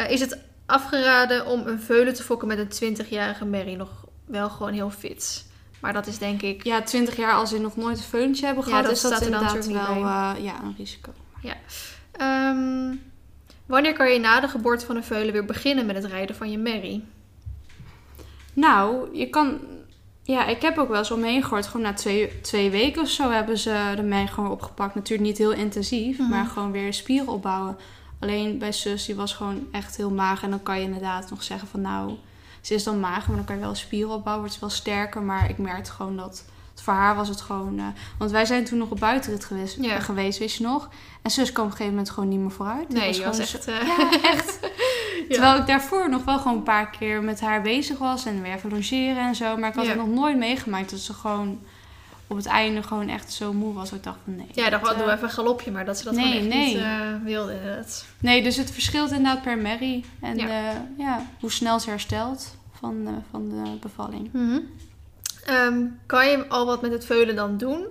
Is 0.09 0.21
het 0.21 0.39
afgeraden 0.67 1.47
om 1.47 1.67
een 1.67 1.81
veulen 1.81 2.15
te 2.15 2.23
fokken 2.23 2.49
met 2.49 2.59
een 2.81 2.97
20-jarige 2.97 3.45
merrie? 3.45 3.77
Nog 3.77 3.91
wel 4.25 4.51
gewoon 4.51 4.73
heel 4.73 4.91
fit. 4.91 5.47
Maar 5.81 5.93
dat 5.93 6.07
is 6.07 6.19
denk 6.19 6.43
ik... 6.43 6.65
ja, 6.65 6.83
20 6.83 7.17
jaar 7.17 7.33
als 7.33 7.51
ze 7.51 7.59
nog 7.61 7.77
nooit 7.77 7.97
een 7.99 8.03
feuntje 8.05 8.47
hebben 8.47 8.65
Ja, 8.65 8.71
gehad, 8.71 8.85
dat 8.85 8.93
is 8.95 9.01
dat 9.01 9.11
staat 9.13 9.25
er 9.25 9.31
dan 9.31 9.41
inderdaad 9.41 9.67
wel 9.67 9.97
eh, 9.97 10.33
ja, 10.45 10.63
een 10.63 10.75
risico. 10.79 11.13
Ehm, 12.13 12.95
wanneer 13.67 13.93
kan 13.93 14.13
je 14.13 14.19
na 14.19 14.41
de 14.41 14.49
geboorte 14.49 14.87
van 14.87 14.97
een 14.97 15.05
veulen 15.05 15.33
weer 15.33 15.45
beginnen 15.45 15.87
met 15.87 15.97
het 15.97 16.05
rijden 16.05 16.37
van 16.37 16.51
je 16.51 16.59
merrie? 16.59 17.05
Nou, 18.53 19.09
je 19.19 19.29
kan. 19.31 19.59
Ja, 20.23 20.47
ik 20.47 20.63
heb 20.63 20.79
ook 20.79 20.89
wel 20.89 20.99
eens 20.99 21.11
omheen 21.11 21.43
gehoord. 21.43 21.67
Gewoon 21.67 21.83
na 21.83 21.93
twee, 21.93 22.41
twee 22.41 22.71
weken 22.71 23.03
of 23.03 23.09
zo 23.09 23.31
hebben 23.31 23.59
ze 23.59 23.93
de 23.97 24.03
mij 24.03 24.27
gewoon 24.27 24.51
opgepakt. 24.51 24.95
Natuurlijk 24.95 25.29
niet 25.29 25.39
heel 25.39 25.53
intensief, 25.53 26.19
Mhm. 26.19 26.29
maar 26.29 26.45
gewoon 26.47 26.73
weer 26.73 26.95
spieren 26.95 27.29
opbouwen. 27.29 27.77
Alleen 28.25 28.59
bij 28.59 28.73
zus, 28.73 29.05
die 29.07 29.15
was 29.15 29.35
gewoon 29.35 29.67
echt 29.73 29.97
heel 29.97 30.11
mager. 30.11 30.45
En 30.45 30.51
dan 30.51 30.63
kan 30.63 30.79
je 30.79 30.85
inderdaad 30.85 31.31
nog 31.31 31.43
zeggen 31.43 31.69
van 31.69 31.81
nou, 31.81 32.15
ze 32.61 32.75
is 32.75 32.85
dan 32.85 33.01
mager, 33.01 33.27
maar 33.29 33.37
dan 33.37 33.45
kan 33.45 33.55
je 33.57 33.61
wel 33.61 33.75
spieren 33.75 34.11
opbouwen. 34.11 34.39
Wordt 34.45 34.55
ze 34.55 34.61
wel 34.67 34.71
sterker, 34.77 35.23
maar 35.23 35.51
ik 35.51 35.59
merkte 35.59 35.91
gewoon 35.91 36.17
dat... 36.17 36.45
Voor 36.75 36.93
haar 36.95 37.15
was 37.17 37.29
het 37.29 37.41
gewoon... 37.41 37.79
eh, 37.79 37.85
want 38.19 38.31
wij 38.31 38.45
zijn 38.45 38.65
toen 38.65 38.79
nog 38.79 38.91
op 38.91 39.01
buitenrit 39.01 39.45
geweest, 39.45 39.77
Ja. 39.81 40.01
geweest, 40.01 40.39
weet 40.39 40.53
je 40.55 40.63
nog? 40.63 40.89
En 41.23 41.31
zus 41.31 41.53
kwam 41.53 41.65
op 41.65 41.71
een 41.71 41.77
gegeven 41.77 41.97
moment 41.97 42.15
gewoon 42.15 42.29
niet 42.29 42.39
meer 42.41 42.51
vooruit. 42.51 42.89
Die 42.91 42.99
Nee, 42.99 43.07
was 43.09 43.17
gewoon 43.17 43.39
echt... 43.41 43.63
zo- 43.65 43.71
eh, 43.71 43.87
Ja, 43.87 44.23
echt. 44.23 44.59
Terwijl 45.31 45.57
ik 45.61 45.67
daarvoor 45.67 46.11
nog 46.11 46.25
wel 46.25 46.39
gewoon 46.39 46.57
een 46.57 46.63
paar 46.63 46.91
keer 46.91 47.23
met 47.23 47.41
haar 47.41 47.63
bezig 47.63 47.99
was 47.99 48.25
en 48.27 48.43
weer 48.43 48.55
even 48.55 48.71
logeren 48.71 49.27
en 49.27 49.35
zo. 49.35 49.57
Maar 49.57 49.69
ik 49.69 49.75
had 49.75 49.87
het 49.87 49.97
nog 49.97 50.09
nooit 50.09 50.37
meegemaakt 50.37 50.91
dat 50.91 50.99
ze 51.01 51.13
gewoon 51.13 51.61
op 52.27 52.37
het 52.37 52.47
einde 52.47 52.83
gewoon 52.83 53.09
echt 53.09 53.33
zo 53.33 53.53
moe 53.53 53.75
was. 53.75 53.89
Dat 53.91 53.99
ik 53.99 54.05
dacht 54.05 54.19
van 54.25 54.37
nee. 54.37 54.47
Ja, 54.53 54.71
dat, 54.71 54.81
doe 54.81 54.91
eh, 54.91 55.13
even 55.13 55.23
een 55.23 55.31
galopje, 55.31 55.71
maar 55.71 55.85
dat 55.85 55.99
ze 55.99 56.05
dat 56.05 56.15
nee, 56.15 56.25
gewoon 56.25 56.39
echt 56.39 56.55
nee. 56.55 56.67
niet 56.75 56.77
eh, 56.83 57.25
wilde 57.25 57.53
inderdaad. 57.55 58.05
Nee, 58.19 58.43
dus 58.43 58.57
het 58.57 58.71
verschilt 58.71 59.11
inderdaad 59.11 59.43
per 59.43 59.59
merrie. 59.59 60.05
En 60.21 60.37
Ja. 60.37 60.47
ja. 60.47 60.87
ja, 60.99 61.27
hoe 61.41 61.51
snel 61.51 61.81
ze 61.81 61.91
herstelt 61.91 62.57
van, 62.79 63.07
eh, 63.07 63.13
van 63.31 63.49
de 63.49 63.77
bevalling. 63.81 64.31
Ehm, 65.47 65.83
kan 66.07 66.29
je 66.29 66.49
al 66.49 66.67
wat 66.67 66.83
met 66.83 66.93
het 66.93 67.05
veulen 67.05 67.37
dan 67.37 67.57
doen? 67.57 67.87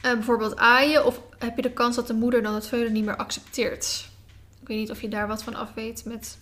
Eh, 0.00 0.12
bijvoorbeeld 0.12 0.56
aaien? 0.56 1.06
Of 1.06 1.20
heb 1.38 1.56
je 1.56 1.62
de 1.62 1.72
kans 1.72 1.96
dat 1.96 2.06
de 2.06 2.14
moeder 2.14 2.42
dan 2.42 2.54
het 2.54 2.66
veulen 2.66 2.92
niet 2.92 3.04
meer 3.04 3.16
accepteert? 3.16 4.08
Ik 4.60 4.68
weet 4.68 4.78
niet 4.78 4.90
of 4.90 5.00
je 5.00 5.08
daar 5.08 5.26
wat 5.26 5.42
van 5.42 5.54
af 5.54 5.68
weet 5.74 6.04
met... 6.04 6.38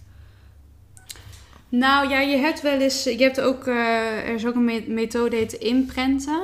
Nou 1.69 2.09
ja, 2.09 2.21
je 2.21 2.37
hebt 2.37 2.61
wel 2.61 2.79
eens... 2.81 3.05
Je 3.05 3.17
hebt 3.23 3.41
ook... 3.41 3.67
eh, 3.67 4.29
er 4.29 4.35
is 4.35 4.47
ook 4.47 4.55
een 4.55 4.65
me- 4.65 4.85
methode 4.89 5.37
heet 5.37 5.53
imprenten. 5.53 6.41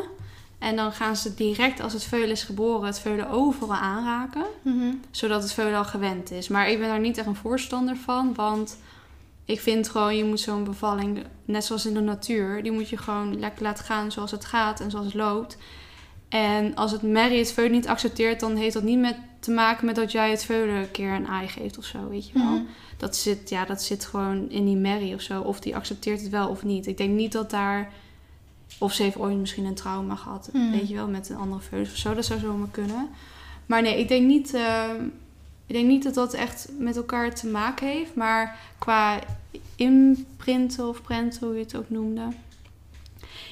En 0.58 0.76
dan 0.76 0.92
gaan 0.92 1.16
ze 1.16 1.34
direct 1.34 1.80
als 1.80 1.92
het 1.92 2.04
veulen 2.04 2.30
is 2.30 2.42
geboren... 2.42 2.86
het 2.86 3.00
veulen 3.00 3.30
overal 3.30 3.76
aanraken. 3.76 4.44
zodat 5.10 5.42
het 5.42 5.52
veulen 5.52 5.78
al 5.78 5.84
gewend 5.84 6.30
is. 6.30 6.48
Maar 6.48 6.70
ik 6.70 6.78
ben 6.78 6.88
daar 6.88 7.00
niet 7.00 7.18
echt 7.18 7.26
een 7.26 7.34
voorstander 7.34 7.96
van, 7.96 8.34
want 8.34 8.78
ik 9.44 9.60
vind 9.60 9.88
gewoon, 9.88 10.16
je 10.16 10.24
moet 10.24 10.40
zo'n 10.40 10.64
bevalling, 10.64 11.24
net 11.44 11.64
zoals 11.64 11.86
in 11.86 11.94
de 11.94 12.00
natuur, 12.00 12.62
die 12.62 12.72
moet 12.72 12.88
je 12.88 12.96
gewoon 12.96 13.38
lekker 13.38 13.62
laten 13.62 13.84
gaan 13.84 14.12
zoals 14.12 14.30
het 14.30 14.44
gaat 14.44 14.80
en 14.80 14.90
zoals 14.90 15.06
het 15.06 15.14
loopt. 15.14 15.58
En 16.28 16.74
als 16.74 16.92
het 16.92 17.02
merrie 17.02 17.38
het 17.38 17.52
veulen 17.52 17.72
niet 17.72 17.88
accepteert, 17.88 18.40
dan 18.40 18.56
heeft 18.56 18.74
dat 18.74 18.82
niet 18.82 18.98
met 18.98 19.16
te 19.40 19.50
maken 19.50 19.86
met 19.86 19.94
dat 19.94 20.12
jij 20.12 20.30
het 20.30 20.44
veulen 20.44 20.74
een 20.74 20.90
keer 20.90 21.12
een 21.12 21.26
ei 21.26 21.48
geeft 21.48 21.78
of 21.78 21.84
zo, 21.84 22.08
weet 22.08 22.28
je 22.28 22.32
wel. 22.34 22.44
Mhm. 22.44 22.62
Dat, 22.96 23.16
zit, 23.16 23.48
ja, 23.48 23.64
dat 23.64 23.82
zit 23.82 24.04
gewoon 24.04 24.50
in 24.50 24.64
die 24.64 24.76
merrie 24.76 25.14
of 25.14 25.20
zo. 25.20 25.40
Of 25.40 25.60
die 25.60 25.76
accepteert 25.76 26.20
het 26.20 26.30
wel 26.30 26.48
of 26.48 26.64
niet. 26.64 26.86
Ik 26.86 26.96
denk 26.96 27.10
niet 27.10 27.32
dat 27.32 27.50
daar... 27.50 27.92
Of 28.78 28.92
ze 28.92 29.02
heeft 29.02 29.16
ooit 29.18 29.36
misschien 29.36 29.64
een 29.64 29.74
trauma 29.74 30.14
gehad, 30.14 30.48
Mhm. 30.52 30.70
weet 30.70 30.88
je 30.88 30.94
wel, 30.94 31.08
met 31.08 31.28
een 31.28 31.36
andere 31.36 31.60
veus 31.60 31.90
of 31.90 31.96
zo. 31.96 32.14
Dat 32.14 32.24
zou 32.24 32.40
zomaar 32.40 32.68
kunnen. 32.70 33.08
Maar 33.66 33.82
nee, 33.82 33.98
ik 33.98 34.08
denk 34.08 34.26
niet... 34.26 34.54
eh, 34.54 34.84
ik 35.66 35.74
denk 35.74 35.86
niet 35.88 36.02
dat 36.02 36.14
dat 36.14 36.34
echt 36.34 36.68
met 36.78 36.96
elkaar 36.96 37.34
te 37.34 37.46
maken 37.46 37.86
heeft. 37.86 38.14
Maar 38.14 38.58
qua 38.78 39.18
imprinten 39.76 40.88
of 40.88 41.02
prenten, 41.02 41.46
hoe 41.46 41.56
je 41.56 41.62
het 41.62 41.76
ook 41.76 41.90
noemde. 41.90 42.22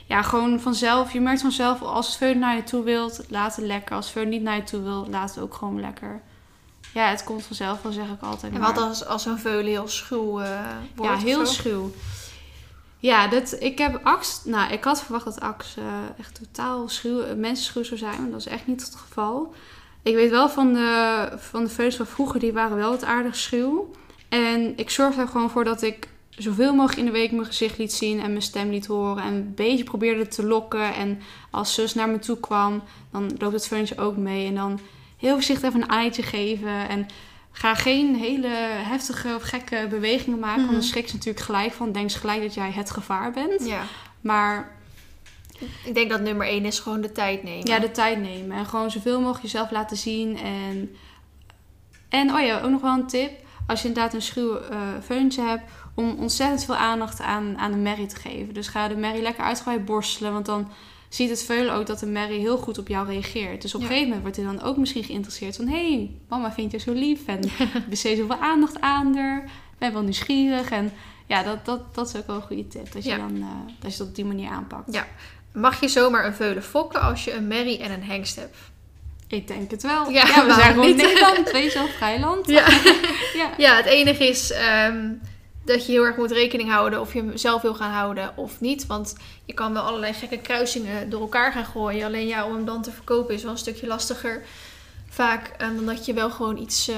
Ja, 0.07 0.23
gewoon 0.23 0.61
vanzelf. 0.61 1.13
Je 1.13 1.21
merkt 1.21 1.41
vanzelf 1.41 1.83
als 1.83 2.07
het 2.07 2.17
veulen 2.17 2.39
naar 2.39 2.57
je 2.57 2.65
toe 2.65 2.83
wilt, 2.83 3.25
laat 3.29 3.57
het 3.57 3.65
lekker. 3.65 3.97
Als 3.97 4.15
het 4.15 4.29
niet 4.29 4.43
naar 4.43 4.57
je 4.57 4.63
toe 4.65 4.83
wil, 4.83 5.07
laat 5.11 5.29
het 5.35 5.39
ook 5.45 5.55
gewoon 5.55 5.81
lekker. 5.81 6.21
Ja, 6.95 7.09
het 7.09 7.25
komt 7.25 7.43
vanzelf 7.43 7.83
wel, 7.83 7.93
zeg 7.93 8.09
ik 8.09 8.21
altijd. 8.23 8.53
En 8.53 8.61
maar- 8.61 8.75
wat 8.75 8.83
als, 8.85 9.05
als 9.07 9.27
een 9.27 9.39
veulen 9.39 9.67
heel 9.71 9.89
schuw 9.89 10.41
eh, 10.41 10.61
wordt 10.95 11.21
ja, 11.21 11.27
heel 11.27 11.47
schuw. 11.47 11.91
Ja, 13.07 13.29
dat, 13.29 13.57
ik 13.59 13.79
heb 13.79 14.01
Ax... 14.03 14.45
Nou, 14.45 14.73
ik 14.73 14.85
had 14.85 15.03
verwacht 15.03 15.25
dat 15.25 15.41
Ax 15.41 15.77
eh, 15.77 15.85
echt 16.19 16.35
totaal 16.35 16.89
schuw, 16.89 17.37
mensenschuw 17.37 17.83
zou 17.83 17.99
zijn. 17.99 18.21
Maar 18.21 18.31
dat 18.31 18.41
is 18.41 18.47
echt 18.47 18.67
niet 18.67 18.85
het 18.85 18.95
geval. 18.95 19.55
Ik 20.03 20.15
weet 20.15 20.31
wel 20.31 20.49
van 20.49 20.73
de, 20.73 21.29
van 21.37 21.65
de 21.65 21.91
van 21.93 22.07
vroeger, 22.07 22.41
die 22.41 22.53
waren 22.53 22.77
wel 22.77 22.91
wat 22.91 23.05
aardig 23.05 23.37
schuw. 23.37 23.91
En 24.29 24.77
ik 24.77 24.91
zorgde 24.91 25.21
er 25.21 25.29
gewoon 25.29 25.51
voor 25.51 25.65
dat 25.65 25.83
ik 25.83 26.09
zoveel 26.31 26.75
mogelijk 26.75 26.99
in 26.99 27.05
de 27.05 27.11
week 27.11 27.33
mijn 27.33 27.47
gezicht 27.47 27.79
liet 27.79 27.93
zien 27.93 28.21
en 28.21 28.31
mijn 28.31 28.43
stem 28.43 28.71
liet 28.71 28.87
horen. 28.87 29.23
En 29.23 29.35
een 29.35 29.55
beetje 29.55 29.85
probeerde 29.85 30.27
te 30.27 30.47
lokken. 30.47 30.95
En 30.95 31.21
als 31.51 31.75
zus 31.75 31.95
naar 31.95 32.09
me 32.09 32.19
toe 32.19 32.41
kwam, 32.41 32.83
dan 33.13 33.31
loopt 33.39 33.55
het 33.55 33.67
feuntje 33.67 33.99
ook 33.99 34.17
mee. 34.17 34.47
En 34.47 34.55
dan 34.55 34.81
heel 35.17 35.33
voorzichtig 35.33 35.69
even 35.69 35.83
een 35.83 35.91
aaitje 35.91 36.23
geven. 36.23 36.89
En 36.89 37.07
ga 37.59 37.75
geen 37.75 38.17
hele 38.17 38.49
heftige 38.83 39.35
of 39.35 39.43
gekke 39.43 39.87
bewegingen 39.91 40.39
maken. 40.39 40.61
Mhm. 40.63 40.71
Want 40.71 40.81
dan 40.81 40.89
schrikt 40.89 41.09
ze 41.11 41.17
natuurlijk 41.17 41.45
gelijk 41.45 41.73
van. 41.73 41.93
Denkt 41.93 42.13
ze 42.13 42.19
gelijk 42.19 42.43
dat 42.43 42.55
jij 42.55 42.71
het 42.71 42.91
gevaar 42.91 43.33
bent. 43.33 43.67
Ja, 43.67 43.83
Maar 44.21 44.77
ik 45.85 45.95
denk 45.95 46.11
dat 46.11 46.21
nummer 46.21 46.47
één 46.47 46.65
is 46.65 46.79
gewoon 46.79 47.01
de 47.01 47.13
tijd 47.13 47.43
nemen. 47.43 47.67
ja, 47.67 47.79
de 47.79 47.91
tijd 47.91 48.21
nemen. 48.21 48.57
En 48.57 48.67
gewoon 48.67 48.91
zoveel 48.91 49.19
mogelijk 49.21 49.43
jezelf 49.43 49.71
laten 49.71 49.97
zien. 49.97 50.39
En, 50.39 50.97
en 52.09 52.35
oh 52.35 52.41
ja, 52.41 52.61
ook 52.61 52.71
nog 52.71 52.81
wel 52.81 52.95
een 52.95 53.07
tip. 53.07 53.31
Als 53.67 53.83
je 53.83 53.89
inderdaad 53.89 54.15
een 54.15 54.23
schuw 54.23 54.59
feuntje 55.05 55.43
hebt. 55.43 55.63
Om 55.95 56.17
ontzettend 56.19 56.65
veel 56.65 56.77
aandacht 56.77 57.21
aan, 57.21 57.59
aan 57.59 57.71
de 57.71 57.77
merrie 57.77 58.07
te 58.07 58.17
geven. 58.17 58.55
Dus 58.55 58.69
ga 58.69 58.89
de 58.89 58.97
merrie 58.97 59.23
lekker 59.23 59.45
uitgebreid 59.45 59.85
borstelen. 59.85 60.33
Want 60.33 60.47
dan 60.47 60.69
ziet 61.17 61.31
het 61.31 61.43
veulen 61.43 61.75
ook 61.75 61.87
dat 61.87 61.99
de 61.99 62.07
merrie 62.07 62.41
heel 62.41 62.57
goed 62.57 62.79
op 62.79 62.89
jou 62.89 63.07
reageert. 63.07 63.63
Dus 63.63 63.75
op 63.75 63.81
een 63.81 63.87
gegeven 63.87 64.07
moment 64.09 64.23
wordt 64.23 64.37
hij 64.37 64.47
dan 64.47 64.63
ook 64.63 64.77
misschien 64.77 65.05
geïnteresseerd. 65.05 65.57
Van, 65.57 65.67
hé, 65.69 65.93
hey, 65.93 66.11
mama 66.29 66.53
vindt 66.53 66.73
je 66.73 66.79
zo 66.79 66.93
lief. 66.93 67.21
En 67.27 67.41
besteed 67.91 68.19
zoveel 68.19 68.41
aandacht 68.41 68.81
aan 68.81 69.17
haar. 69.17 69.45
Ben 69.79 69.93
wel 69.93 70.03
nieuwsgierig. 70.03 70.71
En 70.71 70.93
ja, 71.27 71.43
dat, 71.43 71.65
dat, 71.65 71.95
dat 71.95 72.09
is 72.09 72.17
ook 72.17 72.27
wel 72.27 72.37
een 72.37 72.43
goede 72.43 72.69
tip. 72.69 72.93
Dat 72.93 73.05
je, 73.05 73.11
Ja. 73.11 73.17
dan, 73.17 73.37
eh, 73.37 73.75
dat 73.81 73.93
je 73.97 73.99
het 73.99 74.09
op 74.09 74.15
die 74.15 74.25
manier 74.25 74.51
aanpakt. 74.51 74.93
Ja. 74.95 75.07
Mag 75.53 75.81
je 75.81 75.89
zomaar 75.89 76.27
een 76.27 76.35
veulen 76.35 76.63
fokken 76.63 77.01
als 77.01 77.25
je 77.25 77.33
een 77.33 77.47
merrie 77.47 77.79
en 77.79 77.91
een 77.91 78.05
hengst 78.05 78.37
hebt? 78.37 78.57
Ik 79.29 79.47
denk 79.47 79.71
het 79.71 79.83
wel. 79.83 80.11
Ja, 80.11 80.27
Ja, 80.27 80.47
we 80.47 80.53
zijn 80.53 80.73
gewoon 80.73 80.87
niet? 80.87 80.97
Nederland, 80.97 81.51
weet 81.51 81.73
je 81.73 81.79
wel. 81.79 81.89
Ja. 83.35 83.51
Ja, 83.57 83.77
het 83.77 83.87
enige 83.87 84.29
is 84.29 84.53
ehm, 84.53 85.09
dat 85.67 85.87
je 85.87 85.93
heel 85.93 86.05
erg 86.05 86.17
moet 86.17 86.31
rekening 86.31 86.71
houden 86.71 87.01
of 87.01 87.13
je 87.13 87.19
hem 87.19 87.37
zelf 87.37 87.63
wil 87.63 87.75
gaan 87.75 87.93
houden 87.93 88.33
of 88.37 88.61
niet. 88.61 88.87
Want 88.87 89.17
je 89.45 89.55
kan 89.55 89.73
wel 89.73 89.83
allerlei 89.83 90.13
gekke 90.13 90.39
kruisingen 90.39 91.11
door 91.11 91.21
elkaar 91.21 91.53
gaan 91.53 91.65
gooien. 91.65 92.07
Alleen 92.07 92.27
ja, 92.27 92.47
om 92.47 92.55
hem 92.55 92.65
dan 92.65 92.83
te 92.83 92.91
verkopen 92.91 93.35
is 93.35 93.43
wel 93.43 93.53
een 93.53 93.59
stukje 93.59 93.87
lastiger 93.87 94.43
vaak 95.09 95.51
eh, 95.59 95.69
dan 95.75 95.87
dat 95.87 96.07
je 96.07 96.13
wel 96.13 96.31
gewoon 96.31 96.57
iets 96.57 96.89
eh, 96.89 96.97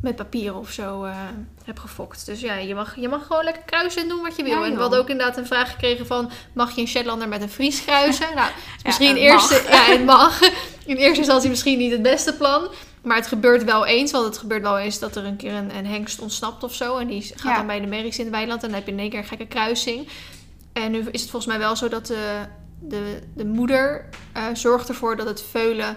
met 0.00 0.16
papier 0.16 0.56
of 0.56 0.70
zo 0.70 1.04
eh, 1.04 1.16
hebt 1.64 1.80
gefokt. 1.80 2.26
Dus 2.26 2.40
ja, 2.40 2.54
je 2.54 2.74
mag, 2.74 2.96
je 2.96 3.08
mag 3.08 3.26
gewoon 3.26 3.44
lekker 3.44 3.62
kruisen 3.62 4.02
en 4.02 4.08
doen 4.08 4.22
wat 4.22 4.36
je 4.36 4.42
wil. 4.42 4.52
Ja, 4.52 4.64
en 4.64 4.74
we 4.74 4.80
hadden 4.80 4.98
ook 4.98 5.08
inderdaad 5.08 5.36
een 5.36 5.46
vraag 5.46 5.70
gekregen 5.70 6.06
van... 6.06 6.30
mag 6.52 6.74
je 6.74 6.80
een 6.80 6.88
Shetlander 6.88 7.28
met 7.28 7.42
een 7.42 7.50
Fries 7.50 7.84
kruisen? 7.84 8.26
nou, 8.34 8.50
is 8.76 8.82
misschien 8.82 9.16
eerste, 9.16 9.62
mag. 9.62 9.72
ja, 9.86 9.92
het 9.92 10.04
mag. 10.04 10.40
In 10.84 10.96
eerste 10.96 11.18
instantie 11.18 11.50
misschien 11.50 11.78
niet 11.78 11.92
het 11.92 12.02
beste 12.02 12.34
plan. 12.34 12.68
Maar 13.02 13.16
het 13.16 13.26
gebeurt 13.26 13.64
wel 13.64 13.86
eens. 13.86 14.10
Want 14.12 14.24
het 14.24 14.38
gebeurt 14.38 14.62
wel 14.62 14.78
eens 14.78 14.98
dat 14.98 15.16
er 15.16 15.24
een 15.24 15.36
keer 15.36 15.52
een, 15.52 15.76
een 15.76 15.86
hengst 15.86 16.20
ontsnapt 16.20 16.62
of 16.64 16.74
zo. 16.74 16.96
En 16.98 17.06
die 17.06 17.22
gaat 17.22 17.42
Ja. 17.42 17.56
dan 17.56 17.66
bij 17.66 17.80
de 17.80 17.86
merries 17.86 18.18
in 18.18 18.24
het 18.24 18.34
weiland. 18.34 18.62
En 18.62 18.68
dan 18.68 18.76
heb 18.78 18.86
je 18.86 18.92
in 18.92 18.98
één 18.98 19.10
keer 19.10 19.18
een 19.18 19.24
gekke 19.24 19.46
kruising. 19.46 20.08
En 20.72 20.90
nu 20.90 20.98
is 21.10 21.20
het 21.20 21.30
volgens 21.30 21.46
mij 21.52 21.58
wel 21.60 21.76
zo 21.76 21.88
dat 21.88 22.06
de, 22.06 22.28
de, 22.80 23.18
de 23.34 23.44
moeder 23.44 24.08
eh, 24.32 24.42
zorgt 24.52 24.88
ervoor 24.88 25.16
dat 25.16 25.26
het 25.26 25.42
veulen 25.50 25.96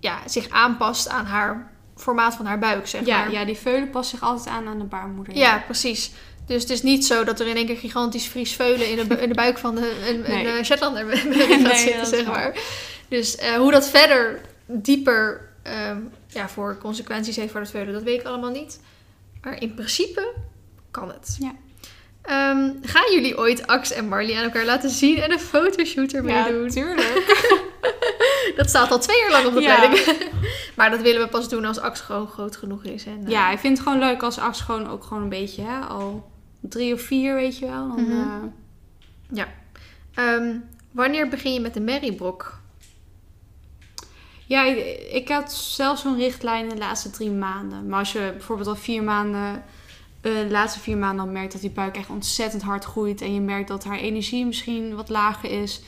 ja, 0.00 0.18
zich 0.26 0.48
aanpast 0.48 1.08
aan 1.08 1.24
haar 1.26 1.72
formaat 1.96 2.34
van 2.34 2.46
haar 2.46 2.58
buik, 2.58 2.86
zeg 2.86 3.06
Ja, 3.06 3.18
maar. 3.18 3.32
ja, 3.32 3.44
die 3.44 3.56
veulen 3.56 3.90
past 3.90 4.10
zich 4.10 4.20
altijd 4.22 4.48
aan 4.48 4.66
aan 4.68 4.78
de 4.78 4.84
baarmoeder. 4.84 5.36
Ja, 5.36 5.58
precies. 5.66 6.10
Dus 6.46 6.62
het 6.62 6.70
is 6.70 6.82
niet 6.82 7.06
zo 7.06 7.24
dat 7.24 7.40
er 7.40 7.46
in 7.46 7.56
één 7.56 7.66
keer 7.66 7.76
gigantisch 7.76 8.26
Fries 8.26 8.52
veulen 8.52 8.90
in 8.98 9.08
de, 9.08 9.20
in 9.22 9.28
de 9.28 9.34
buik 9.34 9.58
van 9.58 9.74
de, 9.74 10.04
een, 10.08 10.20
Nee. 10.20 10.46
een 10.46 10.58
eh, 10.58 10.64
Shetlander 10.64 11.06
gaat 11.16 11.60
Nee, 11.60 11.76
zitten, 11.76 12.06
zeg 12.06 12.24
maar. 12.26 12.56
Dus 13.08 13.36
eh, 13.36 13.52
hoe 13.54 13.70
dat 13.72 13.88
verder 13.88 14.40
dieper 14.66 15.52
ehm, 15.64 15.98
ja, 16.26 16.48
voor 16.48 16.78
consequenties 16.78 17.36
heeft 17.36 17.50
voor 17.52 17.60
het 17.60 17.70
veulen, 17.70 17.92
dat 17.92 18.02
weet 18.02 18.20
ik 18.20 18.26
allemaal 18.26 18.50
niet. 18.50 18.80
Maar 19.42 19.60
in 19.60 19.74
principe 19.74 20.32
kan 20.90 21.08
het. 21.08 21.36
Ja. 21.40 21.52
Ehm, 22.22 22.70
gaan 22.82 23.12
jullie 23.12 23.38
ooit 23.38 23.66
Ax 23.66 23.92
en 23.92 24.08
Marley 24.08 24.36
aan 24.36 24.44
elkaar 24.44 24.64
laten 24.64 24.90
zien 24.90 25.18
en 25.20 25.32
een 25.32 25.38
fotoshoot 25.40 26.12
ermee 26.12 26.34
Ja, 26.34 26.48
doen? 26.48 26.68
tuurlijk. 26.68 27.22
Dat 28.56 28.68
staat 28.68 28.90
al 28.90 28.98
twee 28.98 29.18
jaar 29.20 29.30
lang 29.30 29.46
op 29.46 29.54
de 29.54 29.60
Ja. 29.60 29.76
planning. 29.76 30.04
maar 30.76 30.90
dat 30.90 31.00
willen 31.00 31.20
we 31.22 31.28
pas 31.28 31.48
doen 31.48 31.64
als 31.64 31.78
Ax 31.78 32.00
gewoon 32.00 32.28
groot 32.28 32.56
genoeg 32.56 32.84
is. 32.84 33.04
En, 33.06 33.20
eh, 33.24 33.30
Ja, 33.30 33.50
ik 33.50 33.58
vind 33.58 33.78
het 33.78 33.86
gewoon 33.86 34.02
leuk 34.02 34.22
als 34.22 34.38
Ax 34.38 34.60
gewoon 34.60 34.88
ook 34.90 35.04
gewoon 35.04 35.22
een 35.22 35.28
beetje, 35.28 35.62
hè, 35.62 35.78
al 35.80 36.30
drie 36.60 36.94
of 36.94 37.00
vier, 37.00 37.34
weet 37.34 37.58
je 37.58 37.66
wel. 37.66 37.88
Dan, 37.88 38.04
Mhm. 38.08 38.48
eh, 39.34 39.44
ehm, 40.14 40.56
wanneer 40.90 41.28
begin 41.28 41.52
je 41.52 41.60
met 41.60 41.74
de 41.74 41.80
merriebrok? 41.80 42.58
Ja, 44.46 44.64
ik, 44.64 45.00
ik 45.12 45.28
had 45.28 45.52
zelf 45.52 45.98
zo'n 45.98 46.16
richtlijn 46.16 46.68
de 46.68 46.76
laatste 46.76 47.10
drie 47.10 47.30
maanden. 47.30 47.86
Maar 47.88 47.98
als 47.98 48.12
je 48.12 48.30
bijvoorbeeld 48.32 48.68
al 48.68 48.76
vier 48.76 49.02
maanden, 49.02 49.62
eh, 50.20 50.32
de 50.32 50.46
laatste 50.50 50.80
vier 50.80 50.96
maanden 50.96 51.24
al 51.26 51.30
merkt 51.32 51.52
dat 51.52 51.60
die 51.60 51.70
buik 51.70 51.96
echt 51.96 52.08
ontzettend 52.10 52.62
hard 52.62 52.84
groeit. 52.84 53.20
En 53.20 53.34
je 53.34 53.40
merkt 53.40 53.68
dat 53.68 53.84
haar 53.84 53.98
energie 53.98 54.46
misschien 54.46 54.94
wat 54.94 55.08
lager 55.08 55.50
is. 55.62 55.82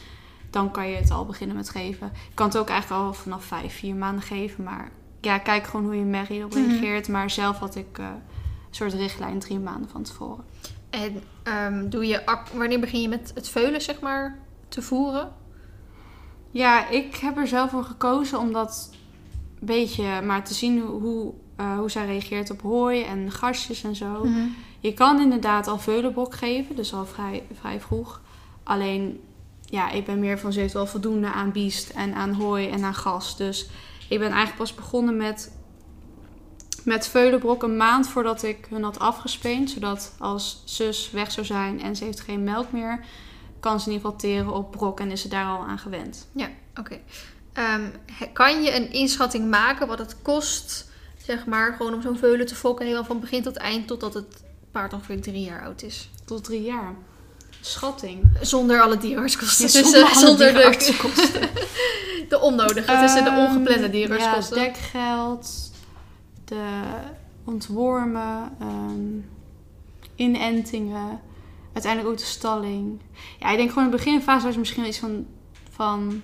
Dan 0.51 0.71
kan 0.71 0.89
je 0.89 0.97
het 0.97 1.11
al 1.11 1.27
beginnen 1.27 1.57
met 1.57 1.71
geven. 1.71 2.11
Je 2.29 2.35
kan 2.35 2.47
het 2.47 2.59
ook 2.59 2.69
eigenlijk 2.69 3.03
al 3.03 3.15
vanaf 3.15 3.45
vijf, 3.45 3.79
vier 3.79 3.95
maanden 3.95 4.23
geven. 4.23 4.65
Maar 4.65 4.91
ja, 5.21 5.39
kijk 5.39 5.67
gewoon 5.67 5.87
hoe 5.87 5.97
je 5.97 6.05
merrie 6.05 6.45
op 6.45 6.55
Mhm. 6.55 6.67
reageert. 6.69 7.09
Maar 7.09 7.31
zelf 7.31 7.59
had 7.59 7.75
ik 7.77 7.99
eh, 7.99 8.05
een 8.05 8.75
soort 8.75 8.93
richtlijn 8.93 9.39
drie 9.39 9.59
maanden 9.59 9.91
van 9.91 10.03
tevoren. 10.03 10.45
En 10.91 11.23
ehm, 11.43 11.89
doe 11.89 12.07
je, 12.07 12.23
wanneer 12.53 12.81
begin 12.81 13.01
je 13.01 13.09
met 13.09 13.31
het 13.35 13.49
veulen, 13.49 13.81
zeg 13.83 14.01
maar, 14.01 14.39
te 14.69 14.83
voeren? 14.83 15.33
Ja, 16.57 16.89
ik 16.89 17.17
heb 17.17 17.37
er 17.37 17.47
zelf 17.47 17.71
voor 17.71 17.85
gekozen 17.85 18.39
om 18.39 18.53
dat 18.53 18.91
een 19.61 19.67
beetje 19.67 20.23
maar 20.23 20.45
te 20.45 20.55
zien 20.55 20.81
hoe, 20.81 21.33
eh, 21.57 21.79
hoe 21.79 21.91
zij 21.91 22.07
reageert 22.07 22.51
op 22.51 22.61
hooi 22.61 23.03
en 23.03 23.31
gastjes 23.33 23.85
en 23.85 23.97
zo. 23.97 24.27
Je 24.81 24.95
kan 24.95 25.21
inderdaad 25.21 25.67
al 25.67 25.79
veulenbok 25.79 26.35
geven, 26.35 26.77
dus 26.77 26.93
al 26.95 27.07
vrij, 27.07 27.43
vrij 27.61 27.81
vroeg. 27.81 28.21
Alleen, 28.63 29.21
ja, 29.65 29.91
ik 29.91 30.05
ben 30.05 30.19
meer 30.19 30.39
van 30.39 30.53
ze 30.53 30.61
heeft 30.61 30.73
wel 30.73 30.87
voldoende 30.87 31.33
aan 31.33 31.53
biest 31.53 31.91
en 31.91 32.15
aan 32.15 32.33
hooi 32.33 32.69
en 32.69 32.85
aan 32.85 32.95
gas. 32.95 33.37
Dus 33.37 33.69
ik 34.09 34.19
ben 34.19 34.31
eigenlijk 34.31 34.57
pas 34.57 34.75
begonnen 34.75 35.17
met, 35.17 35.59
met 36.85 37.09
veulenbrok 37.09 37.63
een 37.63 37.77
maand 37.77 38.09
voordat 38.09 38.43
ik 38.43 38.67
hun 38.71 38.83
had 38.83 38.99
afgespeend. 38.99 39.71
Zodat 39.71 40.15
als 40.19 40.63
zus 40.65 41.11
weg 41.11 41.33
zou 41.33 41.47
zijn 41.47 41.83
en 41.83 41.97
ze 41.97 42.05
heeft 42.05 42.21
geen 42.21 42.45
melk 42.45 42.73
meer, 42.73 43.05
kan 43.61 43.81
ze 43.81 43.87
in 43.87 43.93
ieder 43.93 44.07
geval 44.11 44.21
teren 44.29 44.53
op 44.53 44.71
brok 44.71 45.01
en 45.01 45.11
is 45.11 45.21
ze 45.21 45.29
daar 45.29 45.47
al 45.47 45.65
aan 45.67 45.79
gewend. 45.79 46.27
Oké. 46.79 46.99
Ehm, 47.53 47.83
kan 48.33 48.63
je 48.63 48.75
een 48.77 48.93
inschatting 48.93 49.51
maken 49.51 49.87
wat 49.87 49.99
het 49.99 50.23
kost, 50.23 50.91
zeg 51.25 51.47
maar, 51.47 51.73
gewoon 51.73 51.95
om 51.95 52.03
zo'n 52.03 52.19
veulen 52.19 52.47
te 52.47 52.55
fokken, 52.55 52.85
helemaal 52.85 53.07
van 53.07 53.21
begin 53.21 53.43
tot 53.43 53.57
eind, 53.57 53.87
totdat 53.87 54.15
het 54.15 54.43
paard 54.71 54.93
ongeveer 54.93 55.21
drie 55.21 55.45
jaar 55.45 55.63
oud 55.65 55.83
is? 55.83 56.11
Tot 56.25 56.45
drie 56.45 56.63
jaar. 56.63 56.95
Schatting. 57.61 58.23
Zonder 58.41 58.81
alle 58.81 58.99
dierenartskosten. 58.99 59.65
Ja, 59.65 59.71
zonder 59.83 60.03
alle 60.11 60.15
zonder 60.27 60.53
de, 60.55 61.49
de 62.29 62.41
onnodige, 62.41 62.99
tussen 63.01 63.25
de 63.25 63.31
Ehm, 63.31 63.39
ongeplande 63.39 63.83
Ja, 63.83 63.89
dierenartskosten. 63.89 64.57
dekgeld, 64.57 65.71
de 66.45 66.83
ontwormen, 67.45 68.53
ehm, 68.61 69.21
inentingen, 70.15 71.21
uiteindelijk 71.77 72.13
ook 72.13 72.19
de 72.19 72.25
stalling. 72.31 73.01
Ja, 73.39 73.51
ik 73.51 73.57
denk 73.57 73.69
gewoon 73.69 73.85
in 73.85 73.91
de 73.91 73.97
beginfase 73.97 74.47
was 74.47 74.57
misschien 74.57 74.87
iets 74.87 74.99
van, 74.99 75.27
van 75.71 76.23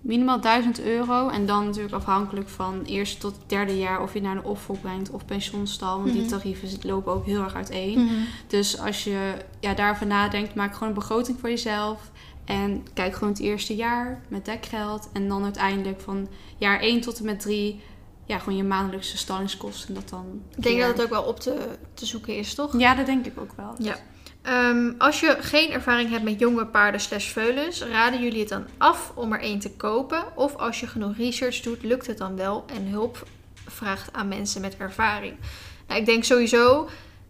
minimaal 0.00 0.40
1000 0.40 0.80
euro. 0.80 1.28
En 1.28 1.46
dan 1.46 1.64
natuurlijk 1.64 1.94
afhankelijk 1.94 2.48
van 2.48 2.82
eerste 2.84 3.18
tot 3.18 3.34
derde 3.46 3.78
jaar 3.78 4.02
of 4.02 4.14
je 4.14 4.20
naar 4.20 4.34
de 4.34 4.48
opvolg 4.48 4.80
brengt 4.80 5.10
of 5.10 5.24
pensioenstal. 5.24 5.98
Want 5.98 6.12
die 6.12 6.20
Mhm. 6.20 6.30
tarieven 6.30 6.68
lopen 6.82 7.12
ook 7.12 7.26
heel 7.26 7.42
erg 7.42 7.54
uiteen. 7.54 8.10
Dus 8.46 8.78
als 8.78 9.04
je 9.04 9.34
ja, 9.60 9.74
daarover 9.74 10.06
nadenkt, 10.06 10.54
maak 10.54 10.72
gewoon 10.72 10.88
een 10.88 10.94
begroting 10.94 11.38
voor 11.40 11.48
jezelf. 11.48 12.10
En 12.44 12.86
kijk 12.94 13.14
gewoon 13.14 13.28
het 13.32 13.42
eerste 13.42 13.76
jaar 13.76 14.20
met 14.28 14.44
dekgeld. 14.44 15.08
En 15.12 15.28
dan 15.28 15.42
uiteindelijk 15.44 16.00
van 16.00 16.28
jaar 16.58 16.80
1 16.80 17.00
tot 17.00 17.18
en 17.18 17.24
met 17.24 17.40
3, 17.40 17.80
ja, 18.24 18.38
gewoon 18.38 18.56
je 18.56 18.64
maandelijkse 18.64 19.16
stallingskosten. 19.16 19.94
Dat 19.94 20.08
dan 20.08 20.42
Ik 20.56 20.62
denk 20.62 20.76
keer- 20.76 20.86
dat 20.86 20.96
het 20.96 21.04
ook 21.04 21.10
wel 21.10 21.22
op 21.22 21.40
te, 21.40 21.66
te 21.94 22.06
zoeken 22.06 22.36
is, 22.36 22.54
toch? 22.54 22.78
Ja, 22.78 22.94
dat 22.94 23.06
denk 23.06 23.26
ik 23.26 23.40
ook 23.40 23.52
wel. 23.56 23.74
Ja. 23.78 23.96
Ehm, 24.42 24.92
als 24.98 25.20
je 25.20 25.36
geen 25.40 25.70
ervaring 25.70 26.10
hebt 26.10 26.22
met 26.22 26.38
jonge 26.40 26.66
paarden 26.66 27.00
slash 27.00 27.28
veulens, 27.28 27.82
raden 27.82 28.22
jullie 28.22 28.40
het 28.40 28.48
dan 28.48 28.66
af 28.78 29.12
om 29.14 29.32
er 29.32 29.40
één 29.40 29.58
te 29.58 29.70
kopen? 29.70 30.24
Of 30.36 30.56
als 30.56 30.80
je 30.80 30.86
genoeg 30.86 31.16
research 31.16 31.60
doet, 31.60 31.82
lukt 31.82 32.06
het 32.06 32.18
dan 32.18 32.36
wel 32.36 32.64
en 32.74 32.86
hulp 32.86 33.26
vraagt 33.66 34.12
aan 34.12 34.28
mensen 34.28 34.60
met 34.60 34.76
ervaring? 34.76 35.36
Nou, 35.88 36.00
ik 36.00 36.06
denk 36.06 36.24
sowieso, 36.24 36.88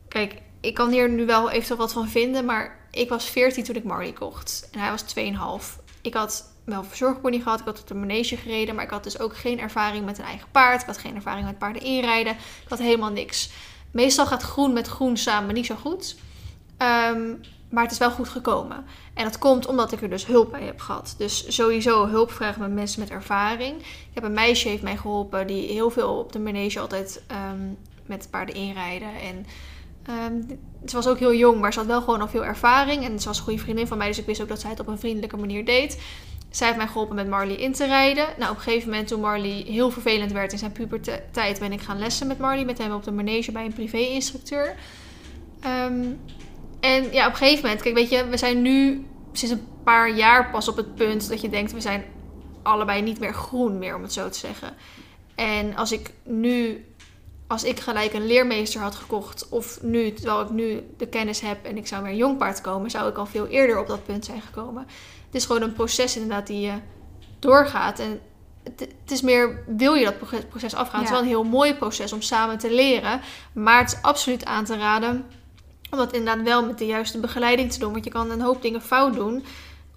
kijk, 0.08 0.34
ik 0.60 0.74
kan 0.74 0.90
hier 0.90 1.08
nu 1.10 1.26
wel 1.26 1.50
eventueel 1.50 1.78
wat 1.78 1.92
van 1.92 2.08
vinden, 2.08 2.44
maar 2.44 2.78
ik 2.90 3.08
was 3.08 3.30
14 3.30 3.64
toen 3.64 3.76
ik 3.76 3.84
Marley 3.84 4.12
kocht 4.12 4.68
en 4.72 4.78
hij 4.80 4.90
was 4.90 5.02
2,5. 5.02 5.78
Ik 6.02 6.14
had 6.14 6.51
wel 6.64 6.84
verzorgpony 6.84 7.40
gehad, 7.40 7.60
ik 7.60 7.66
had 7.66 7.80
op 7.80 7.86
de 7.86 7.94
manege 7.94 8.36
gereden, 8.36 8.74
maar 8.74 8.84
ik 8.84 8.90
had 8.90 9.04
dus 9.04 9.18
ook 9.18 9.36
geen 9.36 9.60
ervaring 9.60 10.04
met 10.04 10.18
een 10.18 10.24
eigen 10.24 10.48
paard. 10.50 10.80
Ik 10.80 10.86
had 10.86 10.98
geen 10.98 11.14
ervaring 11.14 11.46
met 11.46 11.58
paarden 11.58 11.82
inrijden. 11.82 12.32
Ik 12.32 12.68
had 12.68 12.78
helemaal 12.78 13.10
niks. 13.10 13.50
Meestal 13.90 14.26
gaat 14.26 14.42
groen 14.42 14.72
met 14.72 14.86
groen 14.86 15.16
samen 15.16 15.54
niet 15.54 15.66
zo 15.66 15.74
goed. 15.74 16.16
Ehm, 16.76 17.34
maar 17.70 17.82
het 17.82 17.92
is 17.92 17.98
wel 17.98 18.10
goed 18.10 18.28
gekomen. 18.28 18.84
En 19.14 19.24
dat 19.24 19.38
komt 19.38 19.66
omdat 19.66 19.92
ik 19.92 20.02
er 20.02 20.10
dus 20.10 20.26
hulp 20.26 20.50
bij 20.50 20.62
heb 20.62 20.80
gehad. 20.80 21.14
Dus 21.18 21.54
sowieso 21.54 22.06
hulp 22.06 22.32
vragen 22.32 22.60
met 22.60 22.72
mensen 22.72 23.00
met 23.00 23.10
ervaring. 23.10 23.78
Ik 23.80 24.14
heb 24.14 24.24
een 24.24 24.32
meisje 24.32 24.68
heeft 24.68 24.82
mij 24.82 24.96
geholpen 24.96 25.46
die 25.46 25.68
heel 25.68 25.90
veel 25.90 26.18
op 26.18 26.32
de 26.32 26.38
manege 26.38 26.80
altijd 26.80 27.22
ehm, 27.26 27.60
met 28.06 28.28
paarden 28.30 28.54
inrijden. 28.54 29.08
En 29.08 29.46
ehm, 30.02 30.58
ze 30.86 30.96
was 30.96 31.08
ook 31.08 31.18
heel 31.18 31.34
jong, 31.34 31.60
maar 31.60 31.72
ze 31.72 31.78
had 31.78 31.88
wel 31.88 32.00
gewoon 32.00 32.20
al 32.20 32.28
veel 32.28 32.44
ervaring. 32.44 33.04
En 33.04 33.20
ze 33.20 33.28
was 33.28 33.38
een 33.38 33.44
goede 33.44 33.58
vriendin 33.58 33.86
van 33.86 33.98
mij, 33.98 34.06
dus 34.06 34.18
ik 34.18 34.26
wist 34.26 34.42
ook 34.42 34.48
dat 34.48 34.60
zij 34.60 34.70
het 34.70 34.80
op 34.80 34.86
een 34.86 34.98
vriendelijke 34.98 35.36
manier 35.36 35.64
deed. 35.64 35.98
Zij 36.52 36.66
heeft 36.66 36.78
mij 36.78 36.86
geholpen 36.86 37.16
met 37.16 37.28
Marley 37.28 37.54
in 37.54 37.72
te 37.72 37.86
rijden. 37.86 38.26
Nou, 38.38 38.50
op 38.50 38.56
een 38.56 38.62
gegeven 38.62 38.88
moment 38.90 39.08
toen 39.08 39.20
Marley 39.20 39.64
heel 39.66 39.90
vervelend 39.90 40.32
werd 40.32 40.52
in 40.52 40.58
zijn 40.58 40.72
puberteit, 40.72 41.58
ben 41.58 41.72
ik 41.72 41.80
gaan 41.80 41.98
lessen 41.98 42.26
met 42.26 42.38
Marley. 42.38 42.64
Met 42.64 42.78
hem 42.78 42.92
op 42.92 43.04
de 43.04 43.12
manege 43.12 43.52
bij 43.52 43.64
een 43.64 43.72
privé-instructeur. 43.72 44.74
Ehm, 45.60 46.04
en 46.80 47.12
ja, 47.12 47.26
op 47.26 47.32
een 47.32 47.38
gegeven 47.38 47.62
moment, 47.62 47.82
kijk, 47.82 47.94
weet 47.94 48.10
je, 48.10 48.26
we 48.26 48.36
zijn 48.36 48.62
nu 48.62 49.06
sinds 49.32 49.54
een 49.54 49.66
paar 49.84 50.10
jaar 50.10 50.50
pas 50.50 50.68
op 50.68 50.76
het 50.76 50.94
punt 50.94 51.28
dat 51.28 51.40
je 51.40 51.48
denkt, 51.48 51.72
we 51.72 51.80
zijn 51.80 52.04
allebei 52.62 53.02
niet 53.02 53.20
meer 53.20 53.34
groen 53.34 53.78
meer, 53.78 53.96
om 53.96 54.02
het 54.02 54.12
zo 54.12 54.28
te 54.28 54.38
zeggen. 54.38 54.74
En 55.34 55.76
als 55.76 55.92
ik 55.92 56.10
nu, 56.22 56.84
als 57.46 57.64
ik 57.64 57.80
gelijk 57.80 58.12
een 58.12 58.26
leermeester 58.26 58.80
had 58.80 58.94
gekocht, 58.94 59.48
of 59.48 59.82
nu, 59.82 60.12
terwijl 60.12 60.40
ik 60.40 60.50
nu 60.50 60.82
de 60.96 61.06
kennis 61.06 61.40
heb 61.40 61.64
en 61.64 61.76
ik 61.76 61.86
zou 61.86 62.02
weer 62.02 62.12
een 62.12 62.16
jong 62.16 62.38
paard 62.38 62.60
komen, 62.60 62.90
zou 62.90 63.08
ik 63.08 63.16
al 63.16 63.26
veel 63.26 63.46
eerder 63.46 63.78
op 63.78 63.86
dat 63.86 64.04
punt 64.04 64.24
zijn 64.24 64.42
gekomen. 64.42 64.86
Het 65.32 65.40
is 65.40 65.46
gewoon 65.46 65.62
een 65.62 65.72
proces 65.72 66.16
inderdaad 66.16 66.46
die 66.46 66.60
je 66.60 66.72
doorgaat. 67.38 67.98
En 67.98 68.20
het, 68.62 68.80
het 68.80 69.10
is 69.10 69.22
meer, 69.22 69.64
wil 69.66 69.94
je 69.94 70.04
dat 70.04 70.18
proces- 70.48 70.74
afgaan? 70.74 70.98
Het 71.00 71.04
is 71.04 71.10
wel 71.10 71.20
een 71.20 71.26
heel 71.26 71.44
mooi 71.44 71.74
proces 71.74 72.12
om 72.12 72.22
samen 72.22 72.58
te 72.58 72.74
leren. 72.74 73.20
Maar 73.52 73.78
het 73.78 73.92
is 73.92 74.02
absoluut 74.02 74.44
aan 74.44 74.64
te 74.64 74.76
raden 74.76 75.24
om 75.90 75.98
dat 75.98 76.12
inderdaad 76.12 76.44
wel 76.44 76.64
met 76.66 76.78
de 76.78 76.86
juiste 76.86 77.20
begeleiding 77.20 77.72
te 77.72 77.78
doen. 77.78 77.92
Want 77.92 78.04
je 78.04 78.10
kan 78.10 78.30
een 78.30 78.40
hoop 78.40 78.62
dingen 78.62 78.82
fout 78.82 79.14
doen 79.14 79.44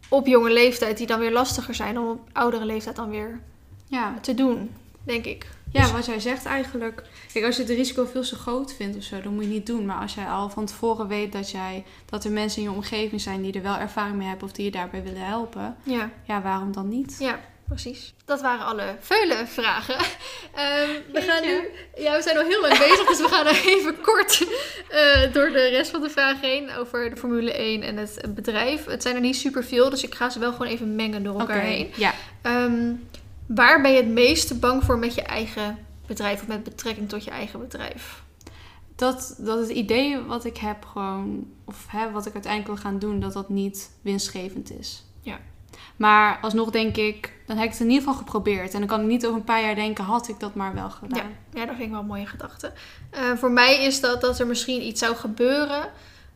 op 0.09 0.27
jonge 0.27 0.51
leeftijd 0.51 0.97
die 0.97 1.07
dan 1.07 1.19
weer 1.19 1.31
lastiger 1.31 1.75
zijn 1.75 1.99
om 1.99 2.09
op 2.09 2.19
oudere 2.33 2.65
leeftijd 2.65 2.95
dan 2.95 3.09
weer 3.09 3.39
Ja. 3.87 4.13
te 4.21 4.33
doen, 4.33 4.71
denk 5.03 5.25
ik. 5.25 5.47
Ja, 5.75 5.81
Dus- 5.81 5.91
wat 5.91 6.05
jij 6.05 6.19
zegt 6.19 6.45
eigenlijk. 6.45 7.03
Kijk, 7.33 7.45
als 7.45 7.55
je 7.55 7.61
het 7.61 7.71
risico 7.71 8.05
veel 8.05 8.21
te 8.23 8.35
groot 8.35 8.73
vindt 8.73 8.97
of 8.97 9.03
zo, 9.03 9.21
dan 9.21 9.33
moet 9.33 9.43
je 9.43 9.47
het 9.49 9.57
niet 9.57 9.65
doen. 9.65 9.85
Maar 9.85 10.01
als 10.01 10.13
jij 10.13 10.25
al 10.25 10.49
van 10.49 10.65
tevoren 10.65 11.07
weet 11.07 11.31
dat, 11.31 11.51
jij, 11.51 11.83
dat 12.09 12.23
er 12.23 12.31
mensen 12.31 12.61
in 12.61 12.69
je 12.69 12.75
omgeving 12.75 13.21
zijn 13.21 13.41
die 13.41 13.53
er 13.53 13.61
wel 13.61 13.77
ervaring 13.77 14.15
mee 14.15 14.27
hebben 14.27 14.47
of 14.47 14.53
die 14.53 14.65
je 14.65 14.71
daarbij 14.71 15.03
willen 15.03 15.25
helpen, 15.25 15.75
Ja, 15.83 16.09
ja, 16.23 16.41
waarom 16.41 16.71
dan 16.71 16.89
niet? 16.89 17.15
ja, 17.19 17.39
precies. 17.67 18.13
Dat 18.25 18.41
waren 18.41 18.65
alle 18.65 18.95
veulenvragen. 18.99 19.95
Ehm 20.55 20.89
we 21.13 21.21
gaan 21.21 21.43
nu... 21.43 21.69
Ja, 22.03 22.15
we 22.15 22.21
zijn 22.21 22.37
al 22.37 22.43
heel 22.43 22.61
lang 22.61 22.77
bezig, 22.77 23.05
dus 23.07 23.17
we 23.21 23.27
gaan 23.27 23.45
er 23.47 23.63
even 23.65 24.01
kort 24.01 24.47
eh, 24.89 25.33
door 25.33 25.49
de 25.51 25.67
rest 25.67 25.91
van 25.91 26.01
de 26.01 26.09
vragen 26.09 26.49
heen 26.49 26.71
over 26.75 27.09
de 27.09 27.15
Formule 27.17 27.53
1 27.53 27.81
en 27.81 27.97
het 27.97 28.21
bedrijf. 28.35 28.85
Het 28.85 29.01
zijn 29.01 29.15
er 29.15 29.21
niet 29.21 29.35
superveel, 29.35 29.89
dus 29.89 30.03
ik 30.03 30.15
ga 30.15 30.29
ze 30.29 30.39
wel 30.39 30.51
gewoon 30.51 30.67
even 30.67 30.95
mengen 30.95 31.23
door 31.23 31.39
elkaar 31.39 31.57
Oké, 31.57 31.65
heen. 31.65 31.91
Ja. 31.95 32.13
Ehm, 32.41 32.91
waar 33.45 33.81
ben 33.81 33.91
je 33.91 33.97
het 33.97 34.07
meest 34.11 34.59
bang 34.59 34.83
voor 34.83 34.97
met 34.97 35.15
je 35.15 35.21
eigen 35.21 35.77
bedrijf 36.07 36.41
of 36.41 36.47
met 36.47 36.63
betrekking 36.63 37.09
tot 37.09 37.23
je 37.23 37.31
eigen 37.31 37.59
bedrijf? 37.59 38.23
Dat, 38.95 39.35
dat 39.39 39.59
het 39.59 39.69
idee 39.69 40.19
wat 40.19 40.45
ik 40.45 40.57
heb 40.57 40.85
gewoon, 40.85 41.47
of 41.65 41.85
hè, 41.87 42.11
wat 42.11 42.25
ik 42.25 42.33
uiteindelijk 42.33 42.73
wil 42.73 42.91
gaan 42.91 42.99
doen, 42.99 43.19
dat 43.19 43.33
dat 43.33 43.49
niet 43.49 43.91
winstgevend 44.01 44.79
is. 44.79 45.03
Ja. 45.21 45.39
Maar 45.95 46.39
alsnog 46.41 46.69
denk 46.69 46.97
ik, 46.97 47.33
dan 47.45 47.57
heb 47.57 47.65
ik 47.65 47.71
het 47.71 47.79
in 47.79 47.89
ieder 47.89 48.03
geval 48.03 48.19
geprobeerd. 48.19 48.73
En 48.73 48.79
dan 48.79 48.87
kan 48.87 49.01
ik 49.01 49.07
niet 49.07 49.25
over 49.25 49.37
een 49.37 49.43
paar 49.43 49.61
jaar 49.61 49.75
denken, 49.75 50.03
had 50.03 50.27
ik 50.27 50.39
dat 50.39 50.55
maar 50.55 50.73
wel 50.73 50.89
gedaan. 50.89 51.29
Ja, 51.53 51.65
dat 51.65 51.75
vind 51.75 51.79
ik 51.79 51.89
wel 51.89 51.99
een 51.99 52.05
mooie 52.05 52.25
gedachte. 52.25 52.73
Eh, 53.09 53.33
voor 53.35 53.51
mij 53.51 53.83
is 53.85 54.01
dat 54.01 54.21
dat 54.21 54.39
er 54.39 54.47
misschien 54.47 54.81
iets 54.81 54.99
zou 54.99 55.15
gebeuren. 55.15 55.89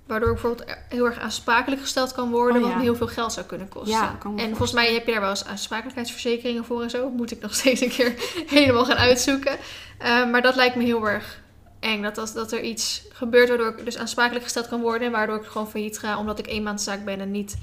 Waardoor 0.10 0.30
ik 0.30 0.41
bijvoorbeeld 0.41 0.77
heel 0.88 1.06
erg 1.06 1.19
aansprakelijk 1.19 1.81
gesteld 1.81 2.11
kan 2.11 2.30
worden. 2.30 2.61
Oh, 2.61 2.68
Wat 2.68 2.77
me 2.77 2.81
heel 2.81 2.95
veel 2.95 3.07
geld 3.07 3.34
zou 3.34 3.45
kunnen 3.45 3.69
kosten. 3.69 3.91
Ja, 3.91 4.18
en 4.36 4.48
volgens 4.49 4.72
mij 4.72 4.94
heb 4.94 5.06
je 5.06 5.11
daar 5.11 5.22
wel 5.22 5.30
eens 5.30 5.45
aansprakelijkheidsverzekeringen 5.45 6.65
voor 6.65 6.81
en 6.84 6.90
zo. 6.90 7.10
Moet 7.10 7.31
ik 7.31 7.41
nog 7.41 7.53
steeds 7.60 7.81
een 7.81 7.90
keer 7.90 8.14
helemaal 8.48 8.86
gaan 8.86 8.98
uitzoeken. 8.98 9.57
Eh, 9.98 10.30
maar 10.30 10.41
dat 10.41 10.56
lijkt 10.56 10.76
me 10.76 10.84
heel 10.84 11.10
erg 11.10 11.41
eng. 11.80 12.02
Dat, 12.02 12.18
als, 12.18 12.34
dat 12.34 12.52
er 12.52 12.61
iets 12.61 13.03
gebeurt 13.11 13.49
waardoor 13.49 13.77
ik 13.77 13.86
dus 13.86 13.98
aansprakelijk 13.98 14.44
gesteld 14.44 14.68
kan 14.68 14.81
worden. 14.81 15.07
En 15.07 15.14
waardoor 15.14 15.36
ik 15.36 15.45
gewoon 15.45 15.69
failliet 15.69 15.99
ga. 15.99 16.18
Omdat 16.18 16.40
ik 16.40 16.48
eenmanszaak 16.48 17.06
ben 17.06 17.19
en 17.19 17.31
niet... 17.31 17.57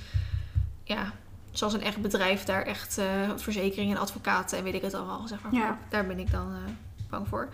Ja, 0.85 1.12
zoals 1.52 1.73
een 1.73 1.82
echt 1.82 2.02
bedrijf 2.02 2.44
daar 2.44 2.62
echt 2.62 2.98
eh, 2.98 3.05
verzekeringen 3.36 3.97
en 3.97 4.02
advocaten 4.02 4.59
en 4.59 4.64
weet 4.64 4.74
ik 4.74 4.82
het 4.82 4.94
allemaal. 4.94 5.27
Zeg 5.27 5.43
maar. 5.43 5.55
Ja. 5.55 5.78
Daar 5.89 6.06
ben 6.06 6.18
ik 6.18 6.31
dan 6.31 6.52
eh, 6.52 6.73
bang 7.10 7.28
voor. 7.28 7.48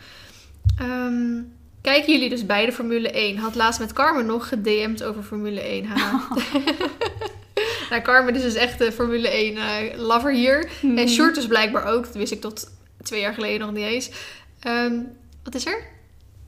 Ehm, 0.78 1.40
kijken 1.82 2.12
jullie 2.12 2.28
dus 2.28 2.46
bij 2.46 2.66
de 2.66 2.72
Formule 2.72 3.10
1? 3.10 3.36
Had 3.36 3.54
laatst 3.54 3.80
met 3.80 3.92
Carmen 3.92 4.26
nog 4.26 4.48
gedM'd 4.48 5.02
over 5.02 5.22
Formule 5.22 5.60
1. 5.60 5.84
haha. 5.86 6.28
nou, 7.90 8.02
Carmen 8.02 8.34
is 8.34 8.42
dus 8.42 8.54
echt 8.54 8.78
de 8.78 8.92
Formule 8.92 9.28
1 9.28 9.56
eh, 9.56 9.98
lover 9.98 10.32
hier. 10.32 10.70
Mhm. 10.80 10.98
En 10.98 11.08
Short 11.08 11.34
dus 11.34 11.46
blijkbaar 11.46 11.84
ook. 11.84 12.04
Dat 12.04 12.14
wist 12.14 12.32
ik 12.32 12.40
tot 12.40 12.70
twee 13.02 13.20
jaar 13.20 13.34
geleden 13.34 13.60
nog 13.60 13.72
niet 13.72 13.84
eens. 13.84 14.10
Ehm, 14.60 14.94
wat 15.42 15.54
is 15.54 15.66
er? 15.66 15.90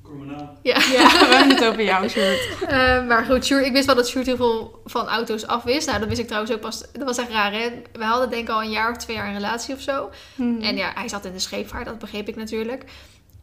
Kom 0.02 0.16
maar 0.16 0.36
na. 0.36 0.52
Ja. 0.62 0.76
Ja, 0.76 1.28
we 1.28 1.34
hebben 1.34 1.56
het 1.56 1.64
over 1.64 1.82
jou, 1.82 2.08
Sjoerd. 2.08 2.48
Eh, 2.68 3.06
maar 3.06 3.24
goed, 3.24 3.44
Sjoerd, 3.44 3.66
ik 3.66 3.72
wist 3.72 3.86
wel 3.86 3.94
dat 3.94 4.08
Sjoerd 4.08 4.26
heel 4.26 4.36
veel 4.36 4.82
van 4.84 5.08
auto's 5.08 5.46
afwist. 5.46 5.86
Nou, 5.86 5.98
dat 5.98 6.08
wist 6.08 6.20
ik 6.20 6.26
trouwens 6.26 6.54
ook 6.54 6.60
pas. 6.60 6.84
Dat 6.92 7.02
was 7.02 7.18
echt 7.18 7.30
raar, 7.30 7.52
hè? 7.52 7.68
We 7.92 8.04
hadden 8.04 8.30
denk 8.30 8.48
ik 8.48 8.54
al 8.54 8.62
een 8.62 8.70
jaar 8.70 8.90
of 8.90 8.96
twee 8.96 9.16
jaar 9.16 9.26
een 9.26 9.34
relatie 9.34 9.74
of 9.74 9.80
zo. 9.80 10.10
Mhm. 10.34 10.62
En 10.62 10.76
ja, 10.76 10.92
hij 10.94 11.08
zat 11.08 11.24
in 11.24 11.32
de 11.32 11.38
scheepvaart, 11.38 11.84
dat 11.84 11.98
begreep 11.98 12.28
ik 12.28 12.36
natuurlijk. 12.36 12.84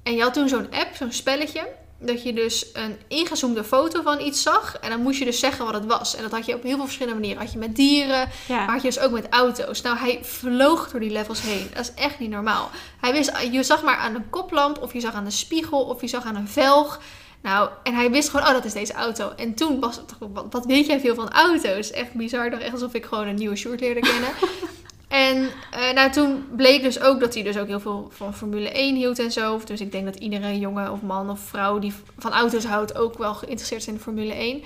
En 0.03 0.15
je 0.15 0.21
had 0.21 0.33
toen 0.33 0.49
zo'n 0.49 0.71
app, 0.71 0.95
zo'n 0.95 1.11
spelletje. 1.11 1.67
Dat 1.99 2.23
je 2.23 2.33
dus 2.33 2.65
een 2.73 2.97
ingezoomde 3.07 3.63
foto 3.63 4.01
van 4.01 4.21
iets 4.21 4.41
zag. 4.41 4.77
En 4.79 4.89
dan 4.89 5.01
moest 5.01 5.19
je 5.19 5.25
dus 5.25 5.39
zeggen 5.39 5.65
wat 5.65 5.73
het 5.73 5.85
was. 5.85 6.15
En 6.15 6.21
dat 6.21 6.31
had 6.31 6.45
je 6.45 6.55
op 6.55 6.63
heel 6.63 6.75
veel 6.75 6.85
verschillende 6.85 7.19
manieren. 7.19 7.41
Had 7.41 7.51
je 7.51 7.57
met 7.57 7.75
dieren, 7.75 8.29
ja. 8.47 8.57
maar 8.57 8.73
had 8.73 8.81
je 8.81 8.87
dus 8.87 8.99
ook 8.99 9.11
met 9.11 9.29
auto's. 9.29 9.81
Nou, 9.81 9.97
hij 9.97 10.19
vloog 10.21 10.91
door 10.91 10.99
die 10.99 11.11
levels 11.11 11.41
heen. 11.41 11.69
Dat 11.73 11.81
is 11.81 12.03
echt 12.03 12.19
niet 12.19 12.29
normaal. 12.29 12.69
Hij 12.99 13.11
wist, 13.11 13.31
je 13.51 13.63
zag 13.63 13.83
maar 13.83 13.95
aan 13.97 14.15
een 14.15 14.29
koplamp, 14.29 14.81
of 14.81 14.93
je 14.93 14.99
zag 14.99 15.13
aan 15.13 15.23
de 15.23 15.31
spiegel, 15.31 15.81
of 15.81 16.01
je 16.01 16.07
zag 16.07 16.25
aan 16.25 16.35
een 16.35 16.47
velg. 16.47 16.99
Nou, 17.41 17.69
en 17.83 17.93
hij 17.93 18.11
wist 18.11 18.29
gewoon, 18.29 18.45
oh, 18.45 18.51
dat 18.51 18.65
is 18.65 18.73
deze 18.73 18.93
auto. 18.93 19.31
En 19.35 19.53
toen 19.53 19.79
was 19.79 19.95
het 19.95 20.13
wat, 20.19 20.45
wat 20.49 20.65
weet 20.65 20.85
jij 20.85 20.99
veel 20.99 21.15
van 21.15 21.29
auto's? 21.29 21.91
Echt 21.91 22.13
bizar, 22.13 22.51
toch 22.51 22.59
echt 22.59 22.73
alsof 22.73 22.93
ik 22.93 23.05
gewoon 23.05 23.27
een 23.27 23.35
nieuwe 23.35 23.55
short 23.55 23.79
leerde 23.79 23.99
kennen. 23.99 24.29
en 25.11 25.49
eh, 25.71 25.93
nou, 25.93 26.11
toen 26.11 26.45
bleek 26.55 26.81
dus 26.83 26.99
ook 26.99 27.19
dat 27.19 27.33
hij 27.33 27.43
dus 27.43 27.57
ook 27.57 27.67
heel 27.67 27.79
veel 27.79 28.11
van 28.13 28.35
Formule 28.35 28.69
1 28.69 28.95
hield 28.95 29.19
en 29.19 29.31
zo. 29.31 29.61
Dus 29.65 29.81
ik 29.81 29.91
denk 29.91 30.05
dat 30.05 30.15
iedere 30.15 30.59
jongen 30.59 30.91
of 30.91 31.01
man 31.01 31.29
of 31.29 31.39
vrouw 31.39 31.79
die 31.79 31.93
van 32.17 32.31
auto's 32.31 32.65
houdt 32.65 32.97
ook 32.97 33.17
wel 33.17 33.33
geïnteresseerd 33.33 33.81
is 33.81 33.87
in 33.87 33.93
de 33.93 33.99
Formule 33.99 34.33
1. 34.33 34.63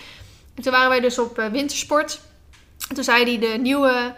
En 0.56 0.64
toen 0.64 0.72
waren 0.72 0.90
wij 0.90 1.00
dus 1.00 1.20
op 1.20 1.40
eh, 1.40 1.48
wintersport. 1.48 2.22
En 2.90 2.96
toen 2.96 3.04
zei 3.04 3.24
hij 3.24 3.40
de 3.40 3.58
nieuwe... 3.62 4.14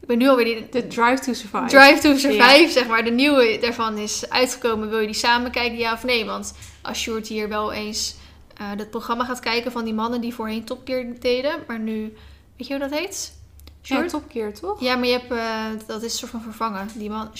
Ik 0.00 0.06
ben 0.08 0.18
nu 0.18 0.28
alweer 0.28 0.44
die, 0.44 0.68
De 0.70 0.86
Drive 0.86 1.22
to 1.22 1.32
Survive. 1.32 1.66
Drive 1.66 1.98
to 2.00 2.16
Survive, 2.16 2.68
zeg 2.70 2.86
maar. 2.86 3.04
De 3.04 3.10
nieuwe 3.10 3.58
daarvan 3.60 3.98
is 3.98 4.30
uitgekomen. 4.30 4.88
Wil 4.88 4.98
je 4.98 5.06
die 5.06 5.14
samen 5.14 5.50
kijken, 5.50 5.78
ja 5.78 5.92
of 5.92 6.04
nee? 6.04 6.24
Want 6.24 6.54
als 6.82 7.00
Sjoerd 7.00 7.28
hier 7.28 7.48
wel 7.48 7.72
eens 7.72 8.14
eh 8.56 8.76
dat 8.76 8.90
programma 8.90 9.24
gaat 9.24 9.40
kijken 9.40 9.72
van 9.72 9.84
die 9.84 9.94
mannen 9.94 10.20
die 10.20 10.34
voorheen 10.34 10.64
Top 10.64 10.80
Gear 10.84 11.06
deden. 11.20 11.54
Maar 11.66 11.78
nu, 11.78 12.16
weet 12.56 12.66
je 12.66 12.74
hoe 12.78 12.88
dat 12.88 12.98
heet? 12.98 13.41
Ja, 13.82 13.96
Sjoerd? 13.96 14.08
Top 14.10 14.24
Gear, 14.30 14.52
toch? 14.52 14.80
Ja, 14.80 14.96
maar 14.96 15.06
je 15.06 15.12
hebt, 15.12 15.30
eh, 15.30 15.86
dat 15.86 16.02
is 16.02 16.12
een 16.12 16.18
soort 16.18 16.30
van 16.30 16.42
vervangen. 16.42 16.88
Die 16.94 17.10
man, 17.10 17.26
Oh. 17.26 17.34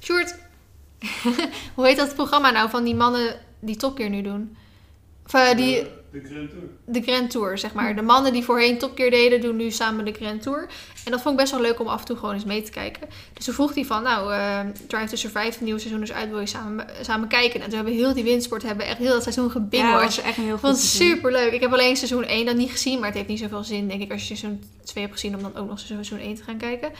Sjoerd. 0.00 0.36
hoe 1.74 1.86
heet 1.86 1.96
dat 1.96 2.14
programma 2.14 2.50
nou 2.50 2.70
van 2.70 2.84
die 2.84 2.94
mannen 2.94 3.40
die 3.60 3.76
Top 3.76 3.96
Gear 3.96 4.10
nu 4.10 4.22
doen? 4.22 4.56
Of, 5.26 5.34
eh, 5.34 5.56
die, 5.56 5.86
De 6.22 6.28
Grand 6.28 6.50
Tour. 6.50 6.62
de 6.84 7.02
Grand 7.02 7.30
Tour, 7.30 7.58
zeg 7.58 7.72
maar. 7.72 7.96
De 7.96 8.02
mannen 8.02 8.32
die 8.32 8.42
voorheen 8.44 8.78
topkeer 8.78 9.10
deden, 9.10 9.40
doen 9.40 9.56
nu 9.56 9.70
samen 9.70 10.04
de 10.04 10.12
Grand 10.12 10.42
Tour. 10.42 10.66
En 11.04 11.10
dat 11.10 11.20
vond 11.22 11.34
ik 11.34 11.40
best 11.40 11.52
wel 11.52 11.60
leuk 11.62 11.80
om 11.80 11.86
af 11.86 12.00
en 12.00 12.06
toe 12.06 12.16
gewoon 12.16 12.34
eens 12.34 12.44
mee 12.44 12.62
te 12.62 12.70
kijken. 12.70 13.08
Dus 13.32 13.44
toen 13.44 13.54
vroeg 13.54 13.74
hij 13.74 13.84
van, 13.84 14.02
nou, 14.02 14.32
eh, 14.32 14.60
Drive 14.86 15.06
to 15.06 15.16
Survive, 15.16 15.44
het 15.44 15.60
nieuwe 15.60 15.80
seizoen 15.80 16.02
is 16.02 16.12
uit, 16.12 16.28
wil 16.30 16.40
je 16.40 16.46
samen, 16.46 16.86
samen 17.00 17.28
kijken? 17.28 17.60
En 17.60 17.66
toen 17.66 17.74
hebben 17.74 17.94
we 17.94 17.98
heel 18.00 18.14
die 18.14 18.24
windsport, 18.24 18.62
hebben 18.62 18.86
echt 18.86 18.98
heel 18.98 19.12
dat 19.12 19.22
seizoen 19.22 19.44
Ja, 19.44 19.50
gebingwatcht. 19.50 20.16
was 20.16 20.24
echt 20.24 20.36
een 20.36 20.44
heel 20.44 20.54
Ik 20.54 20.60
vond 20.60 20.74
goed 20.74 20.82
het 20.82 20.90
seizoen. 20.90 21.16
super 21.16 21.32
leuk. 21.32 21.52
Ik 21.52 21.60
heb 21.60 21.72
alleen 21.72 21.96
seizoen 21.96 22.24
1 22.24 22.46
dan 22.46 22.56
niet 22.56 22.70
gezien, 22.70 22.98
maar 22.98 23.08
het 23.08 23.16
heeft 23.16 23.28
niet 23.28 23.38
zoveel 23.38 23.64
zin, 23.64 23.88
denk 23.88 24.02
ik, 24.02 24.12
als 24.12 24.28
je 24.28 24.36
seizoen 24.36 24.62
2 24.84 25.04
hebt 25.04 25.16
gezien, 25.16 25.36
om 25.36 25.42
dan 25.42 25.56
ook 25.56 25.68
nog 25.68 25.78
seizoen 25.78 26.18
1 26.18 26.34
te 26.34 26.42
gaan 26.42 26.56
kijken. 26.56 26.90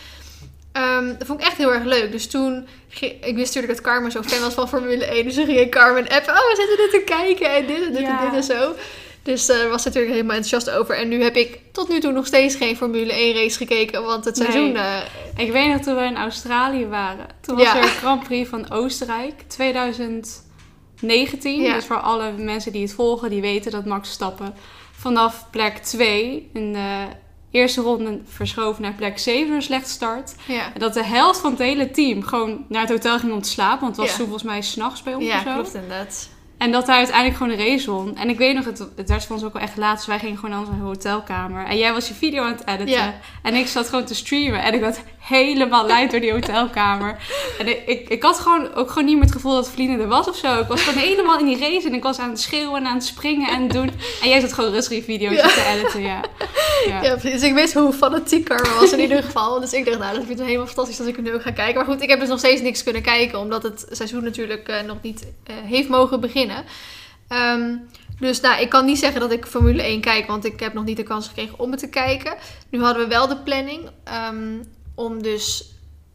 Ehm, 0.75 1.07
dat 1.19 1.27
vond 1.27 1.41
ik 1.41 1.47
echt 1.47 1.57
heel 1.57 1.73
erg 1.75 1.85
leuk. 1.85 2.13
Dus 2.13 2.27
toen, 2.27 2.67
ik 3.01 3.35
wist 3.35 3.55
natuurlijk 3.55 3.73
dat 3.73 3.81
Carmen 3.81 4.11
zo 4.11 4.23
fan 4.23 4.41
was 4.41 4.55
van 4.55 4.69
Formule 4.69 5.05
1. 5.05 5.25
Dus 5.25 5.35
toen 5.35 5.45
ging 5.47 5.59
ik 5.59 5.71
Carmen 5.71 6.09
appen, 6.09 6.33
oh, 6.33 6.39
we 6.49 6.55
zitten 6.57 6.77
dit 6.77 6.91
te 6.91 7.03
kijken 7.15 7.55
en 7.55 7.67
dit 7.67 7.87
en 7.87 7.93
dit 7.93 8.01
Ja. 8.01 8.25
en 8.25 8.31
dit 8.31 8.35
en 8.51 8.57
zo. 8.57 8.75
Dus 9.23 9.47
daar 9.47 9.69
was 9.69 9.85
natuurlijk 9.85 10.13
helemaal 10.15 10.37
enthousiast 10.37 10.77
over. 10.79 10.97
En 10.97 11.09
nu 11.09 11.23
heb 11.23 11.37
ik 11.37 11.59
tot 11.73 11.89
nu 11.89 12.01
toe 12.01 12.13
nog 12.13 12.27
steeds 12.27 12.55
geen 12.55 12.77
Formule 12.77 13.13
1 13.13 13.35
race 13.35 13.57
gekeken, 13.57 14.03
want 14.05 14.25
het 14.25 14.37
Nee. 14.39 14.51
seizoen... 14.51 14.77
eh, 14.77 14.97
Ik 15.37 15.53
weet 15.53 15.69
nog 15.73 15.81
toen 15.81 15.97
we 15.97 16.03
in 16.05 16.17
Australië 16.17 16.87
waren. 16.87 17.27
Toen 17.41 17.57
was 17.57 17.65
Ja. 17.65 17.77
er 17.77 17.83
een 17.83 17.89
Grand 17.89 18.23
Prix 18.25 18.49
van 18.49 18.71
Oostenrijk 18.71 19.35
2019. 19.49 21.63
Ja. 21.63 21.75
Dus 21.75 21.85
voor 21.85 22.01
alle 22.01 22.33
mensen 22.33 22.73
die 22.73 22.83
het 22.83 22.93
volgen, 22.93 23.31
die 23.31 23.41
weten 23.41 23.71
dat 23.73 23.85
Max 23.85 24.11
Stappen 24.11 24.55
vanaf 24.93 25.47
plek 25.51 25.77
2 25.79 26.51
in 26.53 26.73
de 26.73 27.07
eerste 27.55 27.81
ronde 27.81 28.21
verschoven 28.25 28.83
naar 28.83 28.93
plek 28.93 29.19
7 29.19 29.47
door 29.47 29.57
een 29.57 29.63
slechte 29.63 29.91
start. 29.91 30.35
ja. 30.47 30.73
En 30.75 30.81
dat 30.81 30.95
de 30.95 31.05
helft 31.05 31.41
van 31.41 31.51
het 31.51 31.61
hele 31.61 31.91
team 31.91 32.23
gewoon 32.23 32.65
naar 32.69 32.81
het 32.81 32.91
hotel 32.91 33.19
ging 33.19 33.33
om 33.33 33.43
te 33.43 33.49
slapen. 33.49 33.81
Want 33.81 33.97
het 33.97 34.01
was 34.01 34.11
Ja. 34.11 34.17
toen 34.17 34.27
volgens 34.27 34.49
mij 34.51 34.63
s'nachts 34.63 35.03
bij 35.03 35.15
ons 35.15 35.25
ja, 35.25 35.37
of 35.37 35.43
zo. 35.45 35.53
klopt 35.53 35.75
inderdaad. 35.75 36.29
En 36.59 36.73
dat 36.73 36.87
hij 36.87 36.97
uiteindelijk 36.97 37.37
gewoon 37.37 37.57
de 37.57 37.65
race 37.65 37.91
won. 37.91 38.17
En 38.17 38.29
ik 38.29 38.39
weet 38.39 38.55
nog, 38.55 38.65
het, 38.65 38.79
het 38.97 39.09
werd 39.09 39.25
voor 39.25 39.37
ons 39.37 39.45
ook 39.45 39.53
wel 39.53 39.63
echt 39.63 39.77
laat. 39.77 39.97
Dus 39.97 40.07
wij 40.07 40.19
gingen 40.19 40.35
gewoon 40.39 40.51
naar 40.51 40.61
onze 40.69 40.83
hotelkamer. 40.83 41.67
En 41.67 41.77
jij 41.79 41.93
was 41.93 42.09
je 42.09 42.15
video 42.15 42.43
aan 42.43 42.53
het 42.53 42.67
editen. 42.67 42.87
Ja. 42.89 43.15
En 43.43 43.55
ik 43.55 43.67
zat 43.67 43.89
gewoon 43.89 44.05
te 44.05 44.15
streamen. 44.15 44.63
En 44.63 44.75
ik 44.75 44.81
was 44.81 44.97
helemaal 45.25 45.87
luid 45.87 46.11
door 46.11 46.21
die 46.21 46.33
hotelkamer. 46.33 47.17
En 47.59 47.69
ik, 47.69 47.83
ik, 47.87 48.09
ik 48.09 48.23
had 48.23 48.39
gewoon 48.39 48.75
ook 48.75 48.89
gewoon 48.89 49.05
niet 49.05 49.15
meer 49.15 49.25
het 49.25 49.33
gevoel 49.33 49.55
dat 49.55 49.71
Vliene 49.71 49.99
er 50.03 50.09
was 50.09 50.29
of 50.29 50.37
zo. 50.37 50.61
Ik 50.61 50.67
was 50.67 50.83
gewoon 50.83 51.03
helemaal 51.03 51.39
in 51.39 51.47
die 51.47 51.59
race. 51.59 51.87
En 51.87 51.95
ik 51.95 52.03
was 52.03 52.19
aan 52.19 52.31
het 52.31 52.41
schreeuwen 52.41 52.81
en 52.81 52.87
aan 52.87 52.95
het 52.95 53.05
springen 53.05 53.49
en 53.49 53.69
doen. 53.69 53.91
En 54.23 54.29
jij 54.29 54.41
zat 54.41 54.53
gewoon 54.53 54.71
rustig 54.71 55.05
video's 55.05 55.35
Ja. 55.35 55.49
te 55.49 55.65
editen, 55.77 56.03
ja. 56.03 56.21
ja. 56.87 57.03
Ja, 57.03 57.11
precies. 57.17 57.41
Dus 57.41 57.43
ik 57.43 57.55
wist 57.55 57.75
hoe 57.75 57.93
fanatiek 57.93 58.45
Carmen 58.45 58.75
was 58.81 58.93
in 58.93 59.01
ieder 59.01 59.23
geval. 59.23 59.61
Dus 59.61 59.73
ik 59.73 59.85
dacht, 59.85 59.99
nou, 59.99 60.15
dat 60.17 60.25
vind 60.27 60.39
ik 60.41 60.47
helemaal 60.47 60.67
fantastisch 60.67 60.97
dat 60.97 61.07
ik 61.07 61.23
nu 61.23 61.35
ook 61.35 61.43
ga 61.43 61.51
kijken. 61.51 61.75
Maar 61.75 61.95
goed, 61.95 62.03
ik 62.03 62.09
heb 62.09 62.21
dus 62.21 62.29
nog 62.29 62.39
steeds 62.39 62.61
niks 62.61 62.83
kunnen 62.83 63.03
kijken, 63.03 63.39
omdat 63.39 63.63
het 63.63 63.87
seizoen 63.91 64.25
natuurlijk 64.25 64.69
eh, 64.69 64.81
nog 64.83 64.97
niet 65.03 65.27
eh, 65.45 65.55
heeft 65.65 65.89
mogen 65.89 66.21
beginnen. 66.21 66.65
Ehm, 67.29 67.77
dus 68.19 68.41
nou, 68.41 68.61
ik 68.61 68.69
kan 68.69 68.85
niet 68.85 68.99
zeggen 68.99 69.21
dat 69.21 69.33
ik 69.33 69.47
Formule 69.47 69.83
1 69.83 70.01
kijk, 70.01 70.27
want 70.27 70.45
ik 70.45 70.61
heb 70.61 70.73
nog 70.75 70.85
niet 70.85 70.97
de 70.97 71.03
kans 71.03 71.29
gekregen 71.29 71.59
om 71.59 71.71
het 71.71 71.81
te 71.81 71.89
kijken. 71.89 72.35
Nu 72.71 72.83
hadden 72.83 73.03
we 73.03 73.09
wel 73.09 73.29
de 73.29 73.37
planning 73.37 73.91
ehm, 74.05 74.57
om 74.95 75.23
dus... 75.23 75.69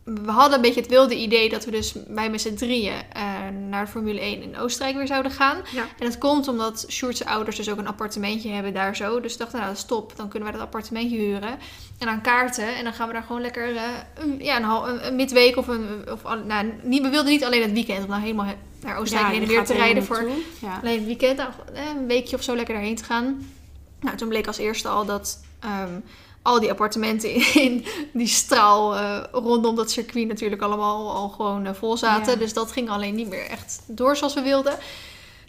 We 0.04 0.32
hadden 0.32 0.56
een 0.56 0.62
beetje 0.62 0.80
het 0.82 0.90
wilde 0.90 1.16
idee 1.16 1.50
dat 1.50 1.66
we 1.66 1.72
dus 1.72 1.94
wij 2.08 2.30
met 2.30 2.42
z'n 2.42 2.54
drieën 2.54 2.94
eh, 3.14 3.24
naar 3.70 3.86
de 3.86 3.92
Formule 3.92 4.20
1 4.20 4.42
in 4.42 4.58
Oostenrijk 4.58 4.96
weer 4.98 5.08
zouden 5.08 5.32
gaan. 5.32 5.58
Ja. 5.74 5.82
En 6.00 6.06
dat 6.06 6.18
komt 6.18 6.48
omdat 6.48 6.86
Sjoerd's 6.90 7.22
ouders 7.22 7.56
dus 7.58 7.70
ook 7.70 7.78
een 7.78 7.88
appartementje 7.88 8.50
hebben 8.50 8.74
daar 8.74 8.96
zo. 8.96 9.20
Dus 9.22 9.34
ik 9.34 9.40
dacht, 9.40 9.54
nou 9.54 9.76
stop, 9.76 10.14
dan 10.16 10.30
kunnen 10.30 10.50
wij 10.50 10.58
dat 10.58 10.68
appartementje 10.68 11.18
huren. 11.18 11.58
En 11.98 12.06
dan 12.06 12.22
kaarten. 12.22 12.76
En 12.76 12.84
dan 12.84 12.94
gaan 12.94 13.08
we 13.08 13.14
daar 13.14 13.24
gewoon 13.24 13.42
lekker 13.42 13.76
eh, 13.76 13.84
een, 14.16 14.36
ja, 14.40 14.58
een, 14.58 14.90
een, 14.90 15.08
een 15.08 15.16
midweek 15.16 15.58
of 15.58 15.68
een... 15.68 15.86
Of, 16.12 16.24
nou, 16.46 16.74
niet, 16.84 17.02
we 17.02 17.10
wilden 17.10 17.32
niet 17.32 17.44
alleen 17.44 17.62
het 17.62 17.72
weekend 17.72 18.04
om 18.04 18.10
nou 18.10 18.22
helemaal 18.22 18.46
he- 18.46 18.58
naar 18.82 18.98
Oostenrijk 18.98 19.32
heen 19.32 19.42
en 19.42 19.48
weer 19.48 19.66
te 19.66 19.74
rijden 19.74 20.04
voor. 20.04 20.30
Ja. 20.62 20.80
alleen 20.82 20.98
het 20.98 21.06
weekend. 21.06 21.38
Nou, 21.38 21.50
eh, 21.74 21.82
een 21.96 22.08
weekje 22.08 22.36
of 22.36 22.44
zo 22.44 22.56
lekker 22.56 22.74
daarheen 22.74 22.96
te 22.96 23.04
gaan. 23.04 23.52
Nou, 24.00 24.18
toen 24.18 24.30
bleek 24.30 24.48
als 24.48 24.58
eerste 24.58 24.88
al 24.88 25.06
dat... 25.06 25.40
ehm, 25.60 25.94
al 26.42 26.60
die 26.60 26.70
appartementen 26.72 27.34
in, 27.34 27.44
in 27.66 27.86
die 28.14 28.28
straal 28.28 28.96
eh, 28.96 29.24
rondom 29.32 29.76
dat 29.76 29.92
circuit 29.92 30.28
natuurlijk 30.28 30.62
allemaal 30.62 31.12
al 31.16 31.30
gewoon 31.30 31.66
eh, 31.66 31.74
vol 31.74 31.98
zaten. 31.98 32.34
Ja. 32.34 32.40
Dus 32.40 32.54
dat 32.54 32.72
ging 32.72 32.90
alleen 32.90 33.16
niet 33.16 33.30
meer 33.30 33.46
echt 33.50 33.82
door 33.88 34.16
zoals 34.18 34.34
we 34.34 34.42
wilden. 34.42 34.74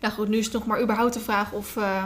Nou 0.00 0.14
goed, 0.14 0.28
nu 0.28 0.36
is 0.38 0.44
het 0.44 0.54
nog 0.54 0.66
maar 0.66 0.82
überhaupt 0.82 1.14
de 1.14 1.20
vraag 1.20 1.52
of, 1.52 1.76
eh, 1.76 2.04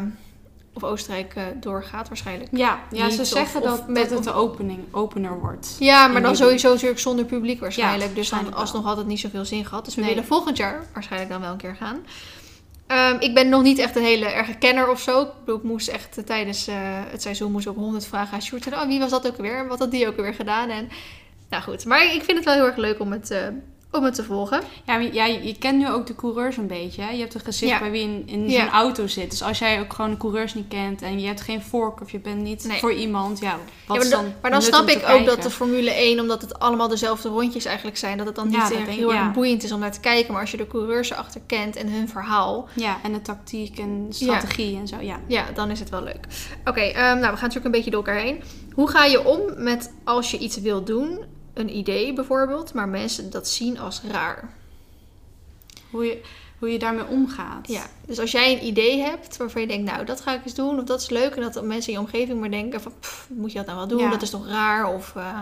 of 0.73 0.85
Oostenrijk 0.85 1.35
doorgaat 1.61 2.09
waarschijnlijk. 2.09 2.49
Ja, 2.53 2.79
ja, 2.91 3.11
ze 3.11 3.25
zeggen 3.25 3.63
of- 3.63 3.67
dat, 3.69 3.79
of 3.81 3.87
met- 3.87 4.09
dat 4.09 4.19
het 4.19 4.25
de 4.25 4.33
opening, 4.33 4.79
opener 4.91 5.41
wordt. 5.41 5.77
Ja, 5.79 6.07
maar 6.07 6.23
dan 6.23 6.33
die- 6.33 6.41
sowieso 6.43 6.69
natuurlijk 6.73 7.01
zonder 7.01 7.25
publiek 7.25 7.61
waarschijnlijk. 7.61 8.11
Ja, 8.11 8.15
dus 8.15 8.29
dan 8.29 8.39
waarschijnlijk 8.39 8.57
alsnog 8.57 8.85
had 8.85 8.97
het 8.97 9.07
niet 9.07 9.21
zoveel 9.21 9.45
zin 9.45 9.65
gehad. 9.65 9.85
Dus 9.85 9.95
we 9.95 10.01
Nee. 10.01 10.11
willen 10.11 10.25
volgend 10.27 10.57
jaar 10.57 10.87
waarschijnlijk 10.93 11.31
dan 11.31 11.41
wel 11.41 11.51
een 11.51 11.57
keer 11.57 11.77
gaan. 11.77 11.99
Ehm, 12.87 13.17
ik 13.21 13.35
ben 13.35 13.49
nog 13.49 13.63
niet 13.63 13.79
echt 13.79 13.97
een 13.97 14.03
hele 14.03 14.27
erge 14.27 14.55
kenner 14.59 14.89
of 14.91 15.01
zo. 15.01 15.23
Ik, 15.23 15.29
bedoel, 15.45 15.61
moest 15.63 15.89
echt 15.89 16.19
eh, 16.19 16.25
tijdens 16.25 16.67
eh, 16.67 16.77
het 17.11 17.23
seizoen 17.23 17.53
moest 17.53 17.67
ook 17.67 17.77
honderd 17.77 18.07
vragen 18.07 18.35
aan 18.35 18.43
Sjoerd. 18.43 18.67
Oh, 18.67 18.87
wie 18.87 18.99
was 18.99 19.11
dat 19.11 19.27
ook 19.27 19.37
weer? 19.37 19.69
Wat 19.69 19.79
had 19.79 19.91
die 19.91 20.09
ook 20.09 20.17
weer 20.17 20.35
gedaan? 20.35 20.71
En, 20.71 20.89
nou 21.51 21.63
goed, 21.63 21.85
maar 21.85 22.05
ik 22.05 22.23
vind 22.23 22.37
het 22.37 22.45
wel 22.45 22.55
heel 22.55 22.67
erg 22.67 22.77
leuk 22.77 23.01
om 23.01 23.13
het, 23.13 23.31
eh, 23.31 23.49
om 23.95 24.05
het 24.05 24.15
te 24.15 24.25
volgen. 24.25 24.61
Ja, 24.85 24.95
maar 24.99 25.13
ja, 25.15 25.25
je 25.27 25.57
kent 25.59 25.79
nu 25.79 25.89
ook 25.91 26.07
de 26.07 26.15
coureurs 26.15 26.57
een 26.57 26.67
beetje. 26.67 27.03
Hè? 27.03 27.11
Je 27.11 27.21
hebt 27.21 27.35
een 27.35 27.41
gezicht 27.41 27.73
Ja. 27.73 27.79
bij 27.79 27.91
wie 27.91 28.03
in, 28.03 28.23
in 28.27 28.51
Ja. 28.51 28.61
zo'n 28.61 28.69
auto 28.71 29.07
zit. 29.07 29.31
Dus 29.31 29.43
als 29.43 29.59
jij 29.59 29.81
ook 29.81 29.93
gewoon 29.93 30.11
de 30.11 30.17
coureurs 30.17 30.55
niet 30.55 30.69
kent 30.69 31.03
en 31.03 31.21
je 31.21 31.27
hebt 31.27 31.41
geen 31.41 31.63
vork 31.63 32.01
of 32.01 32.11
je 32.11 32.19
bent 32.19 32.43
niet 32.43 32.65
Nee. 32.65 32.79
voor 32.79 32.93
iemand, 32.93 33.39
ja, 33.39 33.59
wat 33.87 33.97
Ja, 33.97 34.03
maar, 34.03 34.11
dan, 34.25 34.33
maar 34.43 34.51
dan 34.51 34.63
snap 34.63 34.89
ik 34.89 34.97
ook 34.97 35.03
kijken? 35.03 35.27
dat 35.27 35.43
de 35.43 35.51
Formule 35.51 35.91
1, 35.91 36.21
omdat 36.21 36.41
het 36.43 36.59
allemaal 36.59 36.89
dezelfde 36.89 37.29
rondjes 37.29 37.65
eigenlijk 37.65 37.97
zijn, 37.97 38.17
dat 38.19 38.27
het 38.27 38.35
dan 38.35 38.47
niet 38.49 38.57
echt 38.57 38.69
denk- 38.69 38.87
heel 38.89 39.15
erg 39.15 39.33
boeiend 39.33 39.63
is 39.63 39.73
om 39.73 39.81
naar 39.81 39.93
te 39.93 40.01
kijken. 40.01 40.33
Maar 40.33 40.41
als 40.41 40.51
je 40.51 40.57
de 40.57 40.67
coureurs 40.67 41.11
erachter 41.11 41.41
kent 41.47 41.77
en 41.77 41.89
hun 41.93 42.09
verhaal, 42.09 42.69
Ja, 42.75 42.99
en 43.03 43.13
de 43.13 43.23
tactiek 43.23 43.79
en 43.79 44.07
strategie 44.11 44.77
en 44.79 44.89
zo, 44.89 44.97
ja. 45.01 45.21
Ja, 45.27 45.45
dan 45.55 45.71
is 45.71 45.81
het 45.81 45.91
wel 45.91 46.03
leuk. 46.03 46.27
Oké, 46.65 46.81
ehm, 46.81 46.95
nou, 46.97 47.21
we 47.21 47.27
gaan 47.27 47.33
natuurlijk 47.33 47.65
een 47.65 47.71
beetje 47.71 47.91
door 47.91 48.05
elkaar 48.07 48.21
heen. 48.23 48.43
Hoe 48.73 48.91
ga 48.91 49.05
je 49.05 49.25
om 49.27 49.41
met 49.57 49.93
als 50.05 50.31
je 50.31 50.39
iets 50.39 50.61
wil 50.61 50.85
doen, 50.85 51.19
een 51.55 51.77
idee 51.77 52.13
bijvoorbeeld, 52.13 52.75
maar 52.75 52.89
mensen 52.89 53.31
dat 53.31 53.49
zien 53.49 53.79
als 53.79 54.01
raar? 54.11 54.55
Hoe 55.91 56.05
je, 56.05 56.23
hoe 56.59 56.71
je 56.73 56.79
daarmee 56.79 57.07
omgaat. 57.07 57.69
Ja, 57.69 57.87
dus 58.07 58.19
als 58.19 58.31
jij 58.31 58.53
een 58.53 58.67
idee 58.67 59.01
hebt 59.01 59.37
waarvan 59.37 59.61
je 59.61 59.67
denkt, 59.69 59.91
nou, 59.91 60.05
dat 60.05 60.21
ga 60.21 60.35
ik 60.35 60.45
eens 60.45 60.55
doen, 60.55 60.79
of 60.79 60.85
dat 60.85 61.01
is 61.01 61.11
leuk, 61.11 61.35
en 61.35 61.43
dat 61.43 61.65
mensen 61.65 61.93
in 61.93 61.99
je 61.99 62.05
omgeving 62.05 62.41
maar 62.41 62.51
denken 62.51 62.81
van, 62.81 62.93
pff, 63.01 63.29
moet 63.31 63.53
je 63.53 63.59
dat 63.59 63.67
nou 63.67 63.79
wel 63.79 63.89
doen? 63.89 63.99
Ja. 63.99 64.11
Dat 64.11 64.23
is 64.23 64.31
toch 64.31 64.47
raar? 64.47 64.95
Of, 64.95 65.17
eh, 65.17 65.39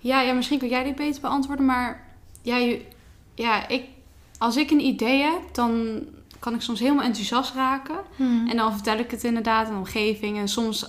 Ja, 0.00 0.20
ja, 0.20 0.32
misschien 0.32 0.58
kun 0.58 0.68
jij 0.68 0.84
dit 0.84 0.94
beter 0.96 1.20
beantwoorden, 1.20 1.64
maar 1.64 2.08
ja, 2.42 2.56
je, 2.56 2.84
ja 3.34 3.68
ik, 3.68 3.84
als 4.38 4.56
ik 4.56 4.70
een 4.70 4.84
idee 4.84 5.20
heb, 5.22 5.40
dan 5.52 6.00
kan 6.38 6.54
ik 6.54 6.60
soms 6.60 6.80
helemaal 6.80 7.04
enthousiast 7.04 7.54
raken. 7.54 7.98
En 8.48 8.56
dan 8.56 8.72
vertel 8.72 8.98
ik 8.98 9.10
het 9.10 9.24
inderdaad 9.24 9.66
aan 9.66 9.72
de 9.72 9.78
omgeving. 9.78 10.38
En 10.38 10.48
soms, 10.48 10.86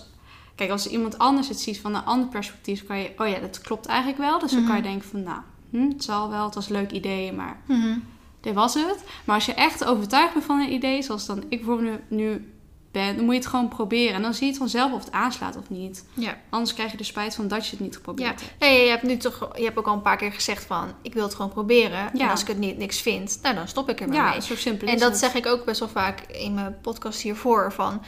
kijk, 0.61 0.73
als 0.73 0.87
iemand 0.87 1.17
anders 1.17 1.47
het 1.47 1.59
ziet 1.59 1.79
van 1.79 1.95
een 1.95 2.05
ander 2.05 2.27
perspectief, 2.29 2.85
kan 2.85 2.97
je, 2.99 3.11
oh 3.17 3.27
ja, 3.27 3.39
dat 3.39 3.61
klopt 3.61 3.85
eigenlijk 3.85 4.19
wel. 4.19 4.39
Dus 4.39 4.51
dan 4.51 4.65
kan 4.65 4.75
je 4.75 4.81
Mhm. 4.81 4.89
denken 4.91 5.09
van, 5.09 5.23
nou, 5.23 5.39
hm, 5.71 5.89
het 5.89 6.03
zal 6.03 6.29
wel, 6.29 6.45
het 6.45 6.55
was 6.55 6.65
een 6.69 6.75
leuk 6.75 6.91
idee, 6.91 7.31
maar 7.33 7.59
Mhm. 7.67 7.97
dit 8.41 8.53
was 8.53 8.73
het. 8.73 9.03
Maar 9.25 9.35
als 9.35 9.45
je 9.45 9.53
echt 9.53 9.85
overtuigd 9.85 10.33
bent 10.33 10.45
van 10.45 10.59
een 10.59 10.73
idee, 10.73 11.01
zoals 11.01 11.25
dan 11.25 11.37
ik 11.39 11.49
bijvoorbeeld 11.49 11.99
nu, 12.09 12.17
nu 12.23 12.53
ben, 12.91 13.15
dan 13.15 13.25
moet 13.25 13.33
je 13.33 13.39
het 13.39 13.49
gewoon 13.49 13.67
proberen. 13.67 14.13
En 14.13 14.21
dan 14.21 14.33
zie 14.33 14.43
je 14.43 14.49
het 14.49 14.57
vanzelf 14.59 14.91
of 14.91 15.03
het 15.03 15.11
aanslaat 15.13 15.57
of 15.57 15.69
niet. 15.69 16.05
Ja. 16.13 16.37
Anders 16.49 16.73
krijg 16.73 16.91
je 16.91 16.97
er 16.97 17.05
spijt 17.05 17.35
van 17.35 17.47
dat 17.47 17.65
je 17.65 17.71
het 17.71 17.79
niet 17.79 17.95
geprobeerd 17.95 18.39
Ja. 18.39 18.45
hebt. 18.47 18.59
Nee, 18.59 18.83
je 18.83 18.89
hebt 18.89 19.03
nu 19.03 19.17
toch, 19.17 19.49
je 19.57 19.63
hebt 19.63 19.77
ook 19.77 19.87
al 19.87 19.93
een 19.93 20.01
paar 20.01 20.17
keer 20.17 20.31
gezegd 20.31 20.65
van, 20.65 20.87
ik 21.01 21.13
wil 21.13 21.23
het 21.23 21.35
gewoon 21.35 21.51
proberen. 21.51 21.99
En 22.11 22.17
Ja. 22.17 22.29
als 22.31 22.41
ik 22.41 22.47
het 22.47 22.57
niet, 22.57 22.77
niks 22.77 23.01
vind, 23.01 23.39
nou, 23.41 23.55
dan 23.55 23.67
stop 23.67 23.89
ik 23.89 23.99
er 24.01 24.07
maar 24.07 24.17
Ja, 24.17 24.29
mee. 24.29 24.41
zo 24.41 24.55
simpel 24.55 24.87
En 24.87 24.97
dat 24.99 25.09
het. 25.09 25.19
zeg 25.19 25.33
ik 25.33 25.45
ook 25.45 25.65
best 25.65 25.79
wel 25.79 25.89
vaak 25.89 26.21
in 26.21 26.53
mijn 26.53 26.77
podcast 26.81 27.21
hiervoor. 27.21 27.71
Van, 27.71 28.01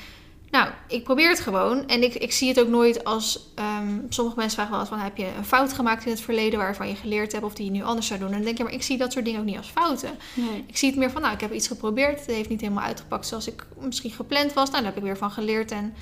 nou, 0.54 0.70
ik 0.88 1.04
probeer 1.04 1.30
het 1.30 1.40
gewoon. 1.40 1.88
En 1.88 2.04
ik, 2.04 2.14
ik 2.14 2.32
zie 2.32 2.48
het 2.48 2.60
ook 2.60 2.68
nooit 2.68 3.04
als... 3.04 3.40
ehm, 3.56 3.98
sommige 4.10 4.38
mensen 4.38 4.56
vragen 4.56 4.72
wel 4.72 4.80
eens 4.80 4.90
van... 4.90 5.00
Heb 5.00 5.18
je 5.18 5.28
een 5.38 5.46
fout 5.46 5.74
gemaakt 5.74 6.06
in 6.06 6.12
het 6.12 6.22
verleden 6.22 6.60
waarvan 6.60 6.88
je 6.88 6.96
geleerd 6.96 7.32
hebt... 7.32 7.44
of 7.44 7.54
die 7.54 7.66
je 7.66 7.72
nu 7.72 7.84
anders 7.84 8.08
zou 8.08 8.20
doen? 8.20 8.28
En 8.28 8.34
dan 8.36 8.44
denk 8.44 8.58
je, 8.58 8.64
maar 8.64 8.74
ik 8.74 8.84
zie 8.84 8.98
dat 8.98 9.12
soort 9.12 9.26
dingen 9.26 9.40
ook 9.40 9.46
niet 9.46 9.58
als 9.58 9.70
fouten. 9.70 10.10
Nee. 10.34 10.64
Ik 10.68 10.78
zie 10.78 10.90
het 10.90 10.98
meer 10.98 11.12
van, 11.12 11.22
nou, 11.22 11.34
ik 11.34 11.42
heb 11.42 11.54
iets 11.54 11.68
geprobeerd. 11.68 12.20
Het 12.20 12.36
heeft 12.36 12.50
niet 12.50 12.62
helemaal 12.62 12.84
uitgepakt 12.84 13.28
zoals 13.28 13.48
ik 13.48 13.66
misschien 13.80 14.12
gepland 14.12 14.54
was. 14.54 14.70
Nou, 14.70 14.84
daar 14.84 14.92
heb 14.94 15.02
ik 15.02 15.08
weer 15.08 15.18
van 15.18 15.32
geleerd. 15.32 15.72
En 15.72 15.94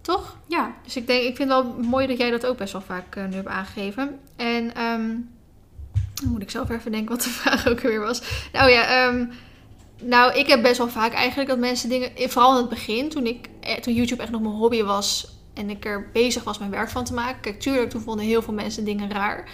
toch? 0.00 0.36
Ja, 0.46 0.74
Dus 0.84 0.96
ik 0.96 1.06
denk, 1.06 1.22
ik 1.22 1.36
vind 1.36 1.50
het 1.50 1.62
wel 1.62 1.76
mooi 1.82 2.06
dat 2.06 2.18
jij 2.18 2.30
dat 2.30 2.46
ook 2.46 2.56
best 2.56 2.72
wel 2.72 2.82
vaak 2.82 3.16
eh, 3.16 3.24
nu 3.24 3.34
hebt 3.34 3.48
aangegeven. 3.48 4.18
En 4.36 4.74
ehm, 4.74 5.10
dan 6.14 6.28
moet 6.28 6.42
ik 6.42 6.50
zelf 6.50 6.70
even 6.70 6.92
denken 6.92 7.14
wat 7.14 7.22
de 7.24 7.30
vraag 7.40 7.68
ook 7.68 7.80
weer 7.80 8.00
was. 8.00 8.22
Nou 8.52 8.70
ja, 8.70 9.06
ehm, 9.06 9.26
nou, 10.02 10.34
ik 10.38 10.46
heb 10.46 10.62
best 10.62 10.78
wel 10.78 10.88
vaak 10.88 11.12
eigenlijk 11.12 11.48
dat 11.48 11.58
mensen 11.58 11.88
dingen, 11.88 12.10
vooral 12.16 12.50
in 12.52 12.60
het 12.60 12.68
begin, 12.68 13.08
toen, 13.08 13.26
ik, 13.26 13.48
eh, 13.60 13.74
toen 13.74 13.94
YouTube 13.94 14.22
echt 14.22 14.30
nog 14.30 14.40
mijn 14.40 14.54
hobby 14.54 14.82
was 14.82 15.34
en 15.54 15.70
ik 15.70 15.84
er 15.84 16.10
bezig 16.12 16.44
was 16.44 16.58
mijn 16.58 16.70
werk 16.70 16.88
van 16.90 17.04
te 17.04 17.14
maken. 17.14 17.40
Kijk, 17.40 17.60
tuurlijk, 17.60 17.90
toen 17.90 18.00
vonden 18.00 18.24
heel 18.24 18.42
veel 18.42 18.54
mensen 18.54 18.84
dingen 18.84 19.10
raar. 19.10 19.48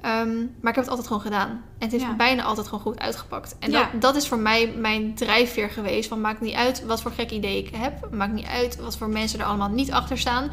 Ehm, 0.00 0.36
maar 0.60 0.70
ik 0.70 0.74
heb 0.74 0.76
het 0.76 0.88
altijd 0.88 1.06
gewoon 1.06 1.22
gedaan. 1.22 1.48
En 1.50 1.62
het 1.78 1.90
heeft 1.90 2.04
Ja. 2.04 2.14
bijna 2.16 2.42
altijd 2.42 2.66
gewoon 2.66 2.80
goed 2.84 2.98
uitgepakt. 2.98 3.56
En 3.58 3.70
Ja. 3.70 3.88
dat, 3.92 4.02
dat 4.02 4.16
is 4.16 4.28
voor 4.28 4.38
mij 4.38 4.72
mijn 4.76 5.14
drijfveer 5.14 5.70
geweest. 5.70 6.08
Van 6.08 6.20
maakt 6.20 6.40
niet 6.40 6.54
uit 6.54 6.84
wat 6.84 7.02
voor 7.02 7.10
gek 7.10 7.30
idee 7.30 7.58
ik 7.58 7.74
heb. 7.76 8.08
Maakt 8.10 8.32
niet 8.32 8.46
uit 8.46 8.76
wat 8.80 8.96
voor 8.96 9.08
mensen 9.08 9.40
er 9.40 9.46
allemaal 9.46 9.68
niet 9.68 9.92
achter 9.92 10.18
staan. 10.18 10.50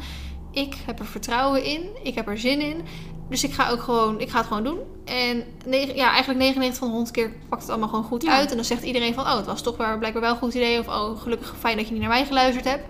Ik 0.50 0.74
heb 0.86 0.98
er 0.98 1.06
vertrouwen 1.06 1.64
in. 1.64 1.88
Ik 2.02 2.14
heb 2.14 2.28
er 2.28 2.38
zin 2.38 2.60
in. 2.60 2.82
Dus 3.28 3.44
ik 3.44 3.52
ga 3.52 3.68
ook 3.70 3.82
gewoon, 3.82 4.20
ik 4.20 4.30
ga 4.30 4.38
het 4.38 4.46
gewoon 4.46 4.64
doen. 4.64 4.78
En 5.04 5.44
negen- 5.64 5.96
ja, 5.96 6.08
eigenlijk 6.10 6.38
99 6.38 6.78
van 6.78 6.88
de 6.88 6.94
100 6.94 7.14
keer 7.16 7.32
pakt 7.48 7.62
het 7.62 7.70
allemaal 7.70 7.88
gewoon 7.88 8.04
goed 8.04 8.22
Ja. 8.22 8.32
uit. 8.36 8.50
En 8.50 8.56
dan 8.56 8.64
zegt 8.64 8.82
iedereen 8.82 9.14
van, 9.14 9.24
oh, 9.24 9.36
het 9.36 9.46
was 9.46 9.62
toch 9.62 9.76
wel, 9.76 9.98
blijkbaar 9.98 10.22
wel 10.22 10.30
een 10.32 10.38
goed 10.38 10.54
idee. 10.54 10.78
Of, 10.78 10.86
oh, 10.88 11.20
gelukkig 11.22 11.54
fijn 11.58 11.76
dat 11.76 11.86
je 11.86 11.92
niet 11.92 12.00
naar 12.00 12.10
mij 12.10 12.24
geluisterd 12.26 12.64
hebt. 12.64 12.84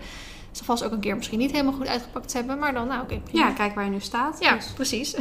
Het 0.48 0.56
zal 0.56 0.66
vast 0.66 0.84
ook 0.84 0.92
een 0.92 1.00
keer 1.00 1.16
misschien 1.16 1.38
niet 1.38 1.50
helemaal 1.50 1.72
goed 1.72 1.86
uitgepakt 1.86 2.32
hebben. 2.32 2.59
Maar 2.59 2.72
dan, 2.72 2.86
nou, 2.86 3.02
oké. 3.02 3.20
Ja, 3.30 3.50
kijk 3.50 3.74
waar 3.74 3.84
je 3.84 3.90
nu 3.90 4.00
staat. 4.00 4.36
Ja, 4.40 4.54
Dus- 4.54 4.72
precies. 4.74 5.14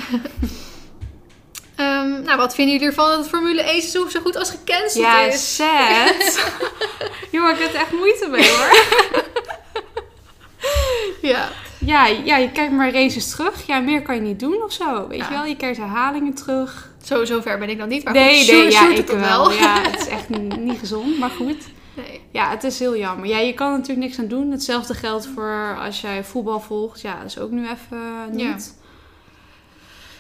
Ehm, 1.76 2.22
nou, 2.24 2.38
wat 2.38 2.56
vinden 2.56 2.74
jullie 2.74 2.88
ervan 2.90 3.10
dat 3.10 3.18
het 3.18 3.28
Formule 3.28 3.62
1 3.62 3.82
seizoen 3.82 4.10
zo 4.10 4.20
goed 4.22 4.36
als 4.36 4.50
gecanceld 4.50 5.04
Ja, 5.04 5.20
is? 5.22 5.56
sad. 5.56 6.50
Jongen, 7.32 7.54
ik 7.54 7.60
heb 7.60 7.74
er 7.74 7.80
echt 7.80 7.92
moeite 7.92 8.28
mee 8.28 8.50
hoor. 8.50 8.70
Ja. 11.22 11.50
Ja, 11.86 12.06
ja, 12.08 12.38
je 12.38 12.52
kijkt 12.52 12.74
maar 12.74 12.92
races 12.94 13.30
terug. 13.30 13.68
Ja, 13.68 13.80
meer 13.80 14.02
kan 14.02 14.16
je 14.16 14.22
niet 14.22 14.40
doen 14.40 14.64
of 14.64 14.72
zo. 14.72 15.08
Weet 15.08 15.20
Ja. 15.20 15.28
je 15.28 15.34
wel? 15.34 15.46
Je 15.46 15.56
kijkt 15.56 15.78
herhalingen 15.78 16.34
terug. 16.34 16.90
Zo, 17.04 17.26
zo 17.26 17.42
ver 17.42 17.58
ben 17.60 17.70
ik 17.70 17.78
dan 17.78 17.88
niet. 17.90 18.04
Maar 18.04 18.14
nee, 18.14 18.38
goed, 18.46 18.54
nee, 18.54 18.72
Sjoerd- 18.72 18.74
ja, 18.74 18.90
ik 18.90 18.98
het 18.98 19.20
wel. 19.20 19.52
Ja, 19.52 19.82
het 19.92 20.00
is 20.00 20.08
echt 20.08 20.30
niet, 20.30 20.80
gezond, 20.80 21.20
maar 21.20 21.30
goed. 21.30 21.58
Nee. 21.94 22.22
Ja, 22.32 22.50
het 22.50 22.64
is 22.64 22.80
heel 22.80 22.98
jammer. 22.98 23.28
Ja, 23.28 23.38
je 23.38 23.54
kan 23.54 23.72
natuurlijk 23.72 24.00
niks 24.00 24.20
aan 24.20 24.28
doen. 24.28 24.52
Hetzelfde 24.52 24.94
geldt 24.94 25.28
voor 25.36 25.78
als 25.86 26.02
jij 26.02 26.24
voetbal 26.24 26.60
volgt. 26.60 27.02
Ja, 27.02 27.16
dat 27.18 27.26
is 27.26 27.40
ook 27.40 27.52
nu 27.52 27.62
even 27.64 27.78
eh, 27.92 28.32
niet. 28.32 28.42
Ja. 28.42 28.56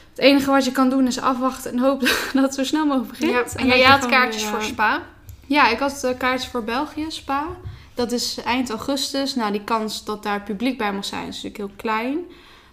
Het 0.09 0.19
enige 0.19 0.51
wat 0.51 0.65
je 0.65 0.71
kan 0.71 0.89
doen 0.89 1.07
is 1.07 1.19
afwachten 1.21 1.71
en 1.71 1.79
hopen 1.79 2.07
dat 2.33 2.43
het 2.43 2.53
zo 2.55 2.63
snel 2.63 2.85
mogelijk 2.85 3.09
begint. 3.09 3.31
Ja, 3.53 3.59
en 3.59 3.67
jij 3.67 3.81
had 3.81 4.05
kaartjes 4.05 4.41
weer, 4.41 4.51
voor 4.51 4.59
eh, 4.59 4.65
Spa. 4.65 5.01
Ja, 5.45 5.69
ik 5.69 5.79
had 5.79 6.03
eh, 6.03 6.17
kaartjes 6.17 6.49
voor 6.51 6.63
België, 6.63 7.05
Spa. 7.07 7.45
Dat 7.93 8.11
is 8.11 8.37
eind 8.37 8.69
augustus. 8.69 9.35
Nou, 9.35 9.51
die 9.51 9.63
kans 9.63 10.03
dat 10.03 10.23
daar 10.23 10.41
publiek 10.41 10.77
bij 10.77 10.93
mag 10.93 11.05
zijn 11.05 11.27
is 11.27 11.43
natuurlijk 11.43 11.57
heel 11.57 11.75
klein. 11.75 12.19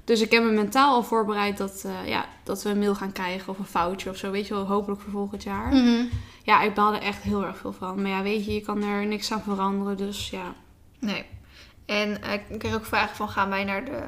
Dus 0.05 0.21
ik 0.21 0.31
heb 0.31 0.43
me 0.43 0.51
mentaal 0.51 0.95
al 0.95 1.03
voorbereid 1.03 1.57
dat, 1.57 1.83
eh, 1.85 2.09
ja, 2.09 2.27
dat 2.45 2.63
we 2.63 2.71
een 2.71 2.79
mail 2.79 2.95
gaan 2.95 3.13
krijgen 3.13 3.49
of 3.49 3.59
een 3.59 3.65
foutje 3.65 4.11
of 4.11 4.17
zo. 4.17 4.31
Weet 4.31 4.47
je 4.47 4.55
wel, 4.55 4.67
hopelijk 4.67 5.01
voor 5.01 5.11
volgend 5.11 5.43
jaar. 5.43 5.75
Mhm. 5.75 6.05
Ja, 6.43 6.63
ik 6.63 6.75
baal 6.75 6.95
er 6.95 7.03
echt 7.03 7.23
heel 7.23 7.45
erg 7.45 7.59
veel 7.59 7.73
van. 7.73 8.03
Maar 8.03 8.11
ja, 8.11 8.23
weet 8.23 8.45
je, 8.45 8.55
je 8.55 8.61
kan 8.61 8.83
er 8.83 9.07
niks 9.07 9.33
aan 9.33 9.43
veranderen. 9.43 9.97
Dus 9.97 10.31
ja. 10.31 10.55
Nee. 10.99 11.25
En 11.87 12.23
eh, 12.23 12.33
ik 12.33 12.59
kreeg 12.59 12.75
ook 12.75 12.85
vragen 12.85 13.17
van, 13.17 13.29
gaan 13.29 13.49
wij 13.49 13.65
naar 13.65 13.85
de, 13.85 14.03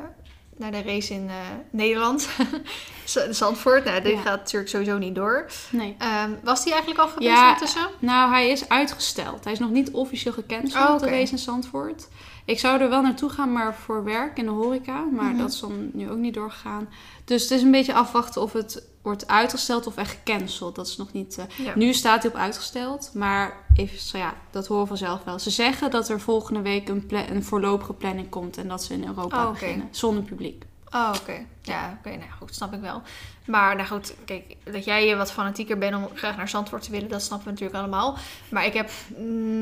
naar 0.61 0.71
de 0.71 0.83
race 0.83 1.15
in 1.15 1.29
eh, 1.29 1.35
Nederland? 1.71 2.29
Zandvoort. 3.31 3.85
Nou, 3.85 4.09
Ja. 4.09 4.17
gaat 4.21 4.37
natuurlijk 4.39 4.71
sowieso 4.71 4.99
niet 4.99 5.15
door. 5.15 5.47
Nee. 5.71 5.95
Ehm, 5.99 6.31
was 6.43 6.63
die 6.65 6.73
eigenlijk 6.73 7.03
al 7.03 7.09
geweest 7.09 7.31
Ja, 7.31 7.43
ondertussen? 7.45 7.89
Nou, 7.99 8.31
hij 8.33 8.49
is 8.51 8.69
uitgesteld. 8.69 9.45
Hij 9.45 9.53
is 9.53 9.59
nog 9.59 9.71
niet 9.71 9.91
officieel 9.91 10.33
gecanceld, 10.33 10.89
Oh, 10.89 10.99
de 10.99 11.09
race 11.11 11.33
in 11.33 11.39
Zandvoort. 11.39 12.09
Ik 12.45 12.59
zou 12.59 12.81
er 12.81 12.89
wel 12.89 13.03
naartoe 13.03 13.31
gaan, 13.31 13.53
maar 13.53 13.75
voor 13.75 14.05
werk 14.05 14.39
in 14.39 14.45
de 14.45 14.51
horeca. 14.51 15.01
Maar 15.13 15.25
Mhm. 15.31 15.39
dat 15.39 15.53
is 15.53 15.61
dan 15.61 15.91
nu 15.93 16.11
ook 16.11 16.17
niet 16.19 16.35
doorgegaan. 16.35 16.89
Dus 17.25 17.43
het 17.43 17.51
is 17.51 17.63
een 17.63 17.71
beetje 17.71 17.95
afwachten 17.95 18.43
of 18.43 18.53
het 18.53 18.83
wordt 19.03 19.27
uitgesteld 19.29 19.87
of 19.87 19.97
echt 19.97 20.11
gecanceld. 20.11 20.75
Dat 20.75 20.87
is 20.87 20.97
nog 20.97 21.13
niet... 21.13 21.39
eh, 21.39 21.67
Ja. 21.67 21.73
Nu 21.77 21.93
staat 21.93 22.23
hij 22.23 22.31
op 22.33 22.37
uitgesteld, 22.37 23.11
maar 23.15 23.65
even, 23.81 24.19
ja, 24.19 24.35
dat 24.51 24.67
horen 24.67 24.83
we 24.83 24.89
vanzelf 24.89 25.25
wel. 25.25 25.39
Ze 25.39 25.51
zeggen 25.51 25.91
dat 25.91 26.09
er 26.09 26.21
volgende 26.21 26.61
week 26.61 26.89
een, 26.89 27.11
een 27.31 27.45
voorlopige 27.45 27.93
planning 27.93 28.29
komt 28.29 28.57
en 28.57 28.69
dat 28.69 28.85
ze 28.85 28.95
in 28.95 29.05
Europa 29.07 29.45
Oh, 29.45 29.51
beginnen, 29.51 29.89
zonder 29.91 30.23
publiek. 30.23 30.65
Oh, 30.93 31.13
oké. 31.21 31.47
Ja, 31.63 31.99
oké. 31.99 32.17
nou 32.17 32.31
goed, 32.39 32.55
snap 32.55 32.73
ik 32.73 32.81
wel. 32.81 33.03
Maar 33.47 33.77
nou 33.77 33.89
goed, 33.89 34.15
kijk, 34.25 34.57
dat 34.65 34.85
jij 34.85 35.07
je 35.07 35.17
wat 35.17 35.33
fanatieker 35.33 35.79
bent 35.79 35.95
om 35.97 36.09
graag 36.15 36.37
naar 36.37 36.49
Zandvoort 36.49 36.83
te 36.83 36.91
willen, 36.91 37.09
dat 37.09 37.23
snappen 37.23 37.47
we 37.47 37.53
natuurlijk 37.53 37.81
allemaal. 37.81 38.19
Maar 38.49 38.67
ik 38.67 38.73
heb 38.73 38.91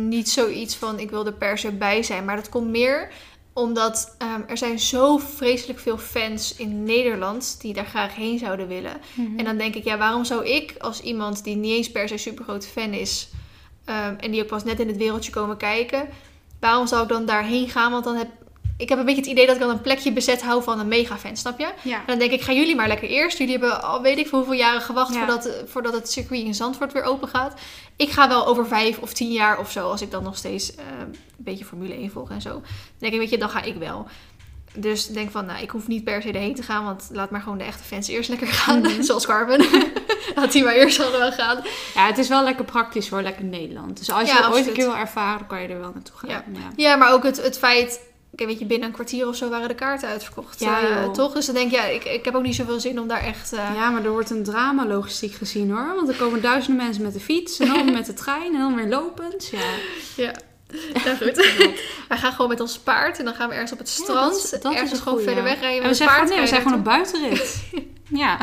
niet 0.08 0.28
zoiets 0.28 0.76
van, 0.76 0.98
ik 0.98 1.10
wil 1.10 1.26
er 1.26 1.32
per 1.32 1.58
se 1.58 1.72
bij 1.72 2.02
zijn. 2.02 2.24
Maar 2.24 2.36
dat 2.36 2.48
komt 2.48 2.68
meer 2.68 3.10
omdat 3.52 4.14
ehm, 4.18 4.40
er 4.46 4.58
zijn 4.58 4.78
zo 4.78 5.18
vreselijk 5.18 5.78
veel 5.78 5.98
fans 5.98 6.54
in 6.56 6.84
Nederland 6.84 7.60
die 7.60 7.74
daar 7.74 7.86
graag 7.86 8.14
heen 8.14 8.38
zouden 8.38 8.68
willen. 8.68 9.00
En 9.36 9.44
dan 9.44 9.56
denk 9.56 9.74
ik, 9.74 9.84
ja, 9.84 9.98
waarom 9.98 10.24
zou 10.24 10.46
ik 10.46 10.74
als 10.78 11.00
iemand 11.00 11.44
die 11.44 11.56
niet 11.56 11.76
eens 11.76 11.90
per 11.90 12.08
se 12.08 12.16
super 12.16 12.44
grote 12.44 12.66
fan 12.66 12.92
is... 12.92 13.28
ehm, 13.89 14.15
en 14.20 14.31
die 14.31 14.43
ook 14.43 14.48
pas 14.48 14.65
net 14.65 14.81
in 14.81 14.89
het 14.89 14.97
wereldje 14.97 15.31
komen 15.31 15.56
kijken... 15.56 16.09
waarom 16.60 16.86
zou 16.86 17.02
ik 17.02 17.09
dan 17.09 17.27
daarheen 17.27 17.69
gaan? 17.69 17.93
Want 17.93 18.05
dan 18.05 18.16
heb 18.16 18.28
ik 18.78 18.89
heb 18.89 18.98
een 18.98 19.05
beetje 19.05 19.20
het 19.20 19.31
idee 19.31 19.47
dat 19.47 19.55
ik 19.55 19.60
dan 19.60 19.70
een 19.70 19.81
plekje 19.81 20.12
bezet 20.12 20.43
hou 20.43 20.62
van 20.62 20.81
een 20.81 20.89
mega 20.89 21.19
fan, 21.19 21.36
snap 21.36 21.59
je? 21.59 21.73
Ja. 21.82 21.97
En 21.97 22.06
dan 22.06 22.19
denk 22.19 22.31
ik, 22.31 22.40
ga 22.43 22.52
jullie 22.52 22.74
maar 22.77 22.89
lekker 22.89 23.09
eerst. 23.09 23.39
Jullie 23.39 23.59
hebben 23.59 23.82
al 23.82 24.02
weet 24.02 24.19
ik 24.19 24.27
voor 24.28 24.39
hoeveel 24.39 24.56
jaren 24.56 24.81
gewacht 24.81 25.15
Ja. 25.15 25.19
voordat, 25.19 25.51
voordat 25.66 25.93
het 25.93 26.10
circuit 26.10 26.44
in 26.44 26.55
Zandvoort 26.55 26.93
weer 26.93 27.02
open 27.02 27.28
gaat. 27.28 27.60
Ik 27.97 28.10
ga 28.10 28.28
wel 28.28 28.47
over 28.47 28.66
vijf 28.66 28.98
of 28.98 29.12
tien 29.12 29.32
jaar 29.32 29.59
of 29.59 29.70
zo, 29.70 29.90
als 29.90 30.02
ik 30.02 30.10
dan 30.10 30.23
nog 30.23 30.36
steeds 30.36 30.74
eh, 30.74 30.85
een 31.01 31.15
beetje 31.36 31.65
Formule 31.65 31.94
1 31.94 32.10
volg 32.10 32.31
en 32.31 32.40
zo. 32.40 32.51
Dan 32.51 32.62
denk 32.98 33.12
ik, 33.12 33.19
weet 33.19 33.31
je, 33.31 33.39
dan 33.39 33.51
ga 33.51 33.62
ik 33.62 33.77
wel. 33.77 34.06
Dus 34.80 35.09
ik 35.09 35.14
denk 35.14 35.30
van, 35.30 35.44
nou, 35.46 35.62
ik 35.62 35.70
hoef 35.70 35.86
niet 35.86 36.05
per 36.05 36.22
se 36.22 36.28
erheen 36.28 36.55
te 36.55 36.62
gaan, 36.62 36.84
want 36.84 37.09
laat 37.12 37.30
maar 37.30 37.40
gewoon 37.40 37.59
de 37.59 37.64
echte 37.64 37.82
fans 37.84 38.09
eerst 38.09 38.28
lekker 38.28 38.46
gaan. 38.48 38.80
Mhm. 38.80 39.02
Zoals 39.09 39.26
Carmen. 39.26 39.66
laat 40.34 40.52
die 40.52 40.64
maar 40.64 40.74
eerst 40.74 41.00
allemaal 41.00 41.32
gaan. 41.32 41.62
Ja, 41.94 42.06
het 42.06 42.18
is 42.18 42.28
wel 42.28 42.42
lekker 42.44 42.64
praktisch 42.64 43.09
hoor, 43.09 43.22
lekker 43.22 43.44
Nederland. 43.44 43.98
Dus 43.98 44.10
als 44.12 44.28
je 44.30 44.36
Ja, 44.36 44.42
het 44.44 44.52
ooit 44.55 44.66
een 44.66 44.72
keer 44.72 44.84
wil 44.86 44.96
ervaren, 44.96 45.46
kan 45.46 45.62
je 45.62 45.68
er 45.68 45.80
wel 45.80 45.90
naartoe 45.94 46.16
gaan. 46.16 46.30
Ja. 46.30 46.44
Ja. 46.52 46.60
Ja, 46.76 46.96
maar 46.96 47.12
ook 47.12 47.22
het, 47.22 47.42
het 47.42 47.59
feit... 47.59 48.06
Ik 48.36 48.46
weet 48.46 48.59
je, 48.59 48.64
binnen 48.64 48.88
een 48.88 48.94
kwartier 48.94 49.28
of 49.28 49.36
zo 49.36 49.48
waren 49.48 49.68
de 49.68 49.74
kaarten 49.74 50.09
uitverkocht. 50.09 50.60
Ja, 50.60 50.80
eh, 50.80 51.10
toch? 51.10 51.32
Dus 51.32 51.46
dan 51.46 51.55
denk 51.55 51.70
ik, 51.72 51.76
ja, 51.78 51.84
ik, 51.84 52.05
ik 52.05 52.24
heb 52.24 52.34
ook 52.34 52.42
niet 52.42 52.55
zoveel 52.55 52.80
zin 52.80 53.00
om 53.00 53.09
daar 53.09 53.22
echt... 53.22 53.52
eh, 53.52 53.74
Ja, 53.74 53.90
maar 53.90 54.05
er 54.05 54.10
wordt 54.10 54.30
een 54.30 54.42
drama 54.44 54.86
logistiek 54.86 55.32
gezien 55.34 55.70
hoor. 55.70 55.92
Want 55.94 56.09
er 56.09 56.14
komen 56.14 56.42
duizenden 56.42 56.84
mensen 56.84 57.02
met 57.02 57.12
de 57.12 57.20
fiets 57.20 57.59
en 57.59 57.68
dan 57.68 57.92
met 57.92 58.06
de 58.06 58.14
trein 58.14 58.55
en 58.55 58.60
dan 58.60 58.74
weer 58.74 58.88
lopend. 58.88 59.48
Ja, 59.48 59.59
Ja, 60.16 60.32
nou 61.04 61.16
goed. 61.16 61.36
wij 62.08 62.18
gaan 62.18 62.32
gewoon 62.32 62.48
met 62.48 62.60
ons 62.60 62.78
paard 62.78 63.18
en 63.18 63.24
dan 63.24 63.34
gaan 63.34 63.48
we 63.48 63.54
ergens 63.54 63.72
op 63.72 63.78
het 63.78 63.94
Ja, 63.96 64.02
strand. 64.04 64.32
dat 64.34 64.44
is- 64.44 64.50
dat 64.50 64.72
ergens 64.72 64.90
een 64.90 64.96
gewoon 64.96 65.14
goeie. 65.18 65.24
verder 65.26 65.44
wegrijden 65.44 65.82
En 65.82 65.88
we 65.88 65.94
zijn, 65.94 66.08
het 66.08 66.18
gewoon, 66.18 66.28
paard. 66.28 66.40
nee, 66.40 66.40
we 66.40 66.46
zijn 66.46 66.62
rijden 66.62 66.82
gewoon 66.84 67.02
een 67.02 67.02
buitenrit. 67.02 67.70
ja. 68.22 68.38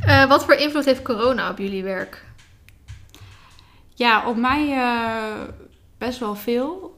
Eh, 0.00 0.28
wat 0.28 0.44
voor 0.44 0.54
invloed 0.54 0.84
heeft 0.84 1.02
corona 1.02 1.50
op 1.50 1.58
jullie 1.58 1.82
werk? 1.82 2.24
ja, 3.94 4.26
op 4.28 4.36
mij 4.36 4.72
eh, 4.72 5.42
best 5.98 6.18
wel 6.18 6.34
veel. 6.34 6.96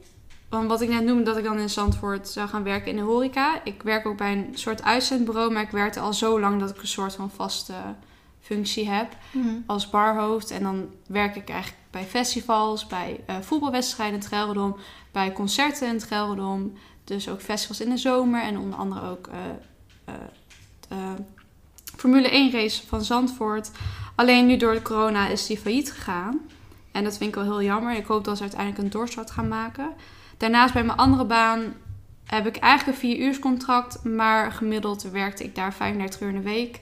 Want 0.49 0.67
wat 0.69 0.81
ik 0.81 0.89
net 0.89 1.03
noemde, 1.03 1.23
dat 1.23 1.37
ik 1.37 1.43
dan 1.43 1.59
in 1.59 1.69
Zandvoort 1.69 2.27
zou 2.27 2.47
gaan 2.49 2.63
werken 2.63 2.89
in 2.91 2.95
de 2.95 3.01
horeca. 3.01 3.61
Ik 3.63 3.81
werk 3.83 4.05
ook 4.05 4.17
bij 4.17 4.31
een 4.31 4.49
soort 4.53 4.83
uitzendbureau, 4.83 5.51
maar 5.51 5.61
ik 5.61 5.69
werkte 5.71 5.99
al 5.99 6.13
zo 6.13 6.39
lang 6.39 6.59
dat 6.59 6.69
ik 6.69 6.81
een 6.81 6.87
soort 6.87 7.15
van 7.15 7.31
vaste 7.35 7.73
functie 8.41 8.89
heb. 8.89 9.07
als 9.65 9.89
barhoofd. 9.89 10.51
En 10.51 10.63
dan 10.63 10.89
werk 11.07 11.35
ik 11.35 11.49
eigenlijk 11.49 11.78
bij 11.91 12.05
festivals, 12.05 12.87
bij 12.87 13.19
eh, 13.25 13.35
voetbalwedstrijden 13.41 14.21
in 14.21 14.39
het 14.39 14.75
bij 15.11 15.31
concerten 15.31 15.87
in 15.87 15.93
het 15.93 16.03
Gelredom. 16.03 16.77
Dus 17.03 17.29
ook 17.29 17.41
festivals 17.41 17.81
in 17.81 17.89
de 17.89 17.97
zomer 17.97 18.41
en 18.41 18.57
onder 18.57 18.79
andere 18.79 19.09
ook 19.09 19.27
eh, 19.27 20.13
eh, 20.89 21.13
Formule 21.95 22.29
1 22.29 22.51
race 22.51 22.87
van 22.87 23.03
Zandvoort. 23.03 23.71
Alleen 24.15 24.45
nu 24.45 24.57
door 24.57 24.73
de 24.73 24.81
corona 24.81 25.27
is 25.27 25.45
die 25.45 25.57
failliet 25.57 25.91
gegaan. 25.91 26.39
En 26.91 27.03
dat 27.03 27.17
vind 27.17 27.29
ik 27.29 27.35
wel 27.35 27.43
heel 27.43 27.63
jammer. 27.63 27.95
Ik 27.95 28.05
hoop 28.05 28.23
dat 28.23 28.35
ze 28.35 28.41
uiteindelijk 28.41 28.83
een 28.83 28.89
doorstart 28.89 29.31
gaan 29.31 29.47
maken. 29.47 29.93
Daarnaast 30.37 30.73
bij 30.73 30.83
mijn 30.83 30.97
andere 30.97 31.25
baan 31.25 31.73
heb 32.25 32.47
ik 32.47 32.57
eigenlijk 32.57 32.97
een 32.97 33.09
vier 33.09 33.27
uur 33.27 33.39
contract, 33.39 34.03
maar 34.03 34.51
gemiddeld 34.51 35.01
werkte 35.01 35.43
ik 35.43 35.55
daar 35.55 35.73
35 35.73 36.21
uur 36.21 36.29
in 36.29 36.35
de 36.35 36.41
week. 36.41 36.79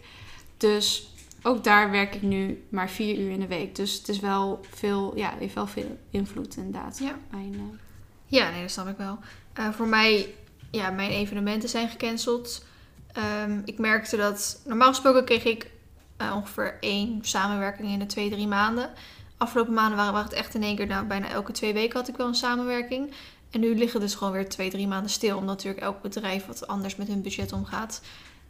Dus 0.57 1.13
ook 1.47 1.63
daar 1.63 1.91
werk 1.91 2.15
ik 2.15 2.21
nu 2.21 2.65
maar 2.69 2.89
vier 2.89 3.17
uur 3.17 3.31
in 3.31 3.39
de 3.39 3.47
week. 3.47 3.75
Dus 3.75 3.93
het 3.93 4.09
is 4.09 4.19
wel 4.19 4.65
veel, 4.71 5.13
ja, 5.15 5.33
heeft 5.39 5.53
wel 5.53 5.67
veel 5.67 5.97
invloed 6.09 6.57
inderdaad. 6.57 6.99
Ja. 6.99 7.15
Mijn, 7.29 7.53
eh, 7.53 7.79
Ja, 8.25 8.49
nee, 8.49 8.61
dat 8.61 8.71
snap 8.71 8.87
ik 8.87 8.97
wel. 8.97 9.19
Eh, 9.53 9.69
voor 9.69 9.87
mij, 9.87 10.33
ja, 10.71 10.89
mijn 10.89 11.11
evenementen 11.11 11.69
zijn 11.69 11.89
gecanceld. 11.89 12.65
Ehm, 13.13 13.61
ik 13.65 13.77
merkte 13.77 14.17
dat, 14.17 14.61
normaal 14.65 14.89
gesproken 14.89 15.25
kreeg 15.25 15.43
ik 15.43 15.69
eh, 16.17 16.35
ongeveer 16.35 16.77
één 16.79 17.19
samenwerking 17.21 17.91
in 17.91 17.99
de 17.99 18.05
twee, 18.05 18.29
drie 18.29 18.47
maanden. 18.47 18.89
Afgelopen 19.37 19.73
maanden 19.73 19.97
waren, 19.97 20.13
waren 20.13 20.29
het 20.29 20.37
echt 20.37 20.53
in 20.55 20.63
één 20.63 20.75
keer, 20.75 20.87
nou, 20.87 21.05
bijna 21.05 21.29
elke 21.29 21.51
twee 21.51 21.73
weken 21.73 21.99
had 21.99 22.07
ik 22.07 22.17
wel 22.17 22.27
een 22.27 22.35
samenwerking. 22.35 23.13
En 23.51 23.59
nu 23.59 23.77
liggen 23.77 23.99
dus 23.99 24.15
gewoon 24.15 24.33
weer 24.33 24.49
twee, 24.49 24.69
drie 24.69 24.87
maanden 24.87 25.11
stil. 25.11 25.37
Omdat 25.37 25.55
natuurlijk 25.55 25.83
elk 25.83 26.01
bedrijf 26.01 26.45
wat 26.45 26.67
anders 26.67 26.95
met 26.95 27.07
hun 27.07 27.21
budget 27.21 27.51
omgaat. 27.51 28.01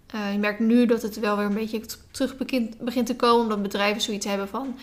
Eh, 0.07 0.31
je 0.31 0.38
merkt 0.38 0.59
nu 0.59 0.85
dat 0.85 1.01
het 1.01 1.19
wel 1.19 1.38
weer 1.38 1.45
een 1.45 1.53
beetje 1.53 1.81
terug 2.11 2.38
begint, 2.38 2.77
begint 2.77 3.05
te 3.05 3.15
komen. 3.15 3.43
Omdat 3.43 3.61
bedrijven 3.61 4.01
zoiets 4.01 4.25
hebben 4.25 4.47
van... 4.47 4.77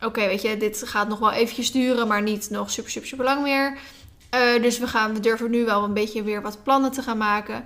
Oké, 0.00 0.26
weet 0.26 0.42
je, 0.42 0.56
dit 0.56 0.82
gaat 0.86 1.08
nog 1.08 1.18
wel 1.18 1.32
eventjes 1.32 1.72
duren, 1.72 2.08
maar 2.08 2.22
niet 2.22 2.50
nog 2.50 2.70
super, 2.70 2.90
super, 2.90 3.08
super 3.08 3.24
lang 3.24 3.42
meer. 3.42 3.78
Eh, 4.30 4.62
dus 4.62 4.78
we, 4.78 4.86
gaan, 4.86 5.14
we 5.14 5.20
durven 5.20 5.50
nu 5.50 5.64
wel 5.64 5.84
een 5.84 5.94
beetje 5.94 6.22
weer 6.22 6.42
wat 6.42 6.62
plannen 6.62 6.92
te 6.92 7.02
gaan 7.02 7.18
maken. 7.18 7.64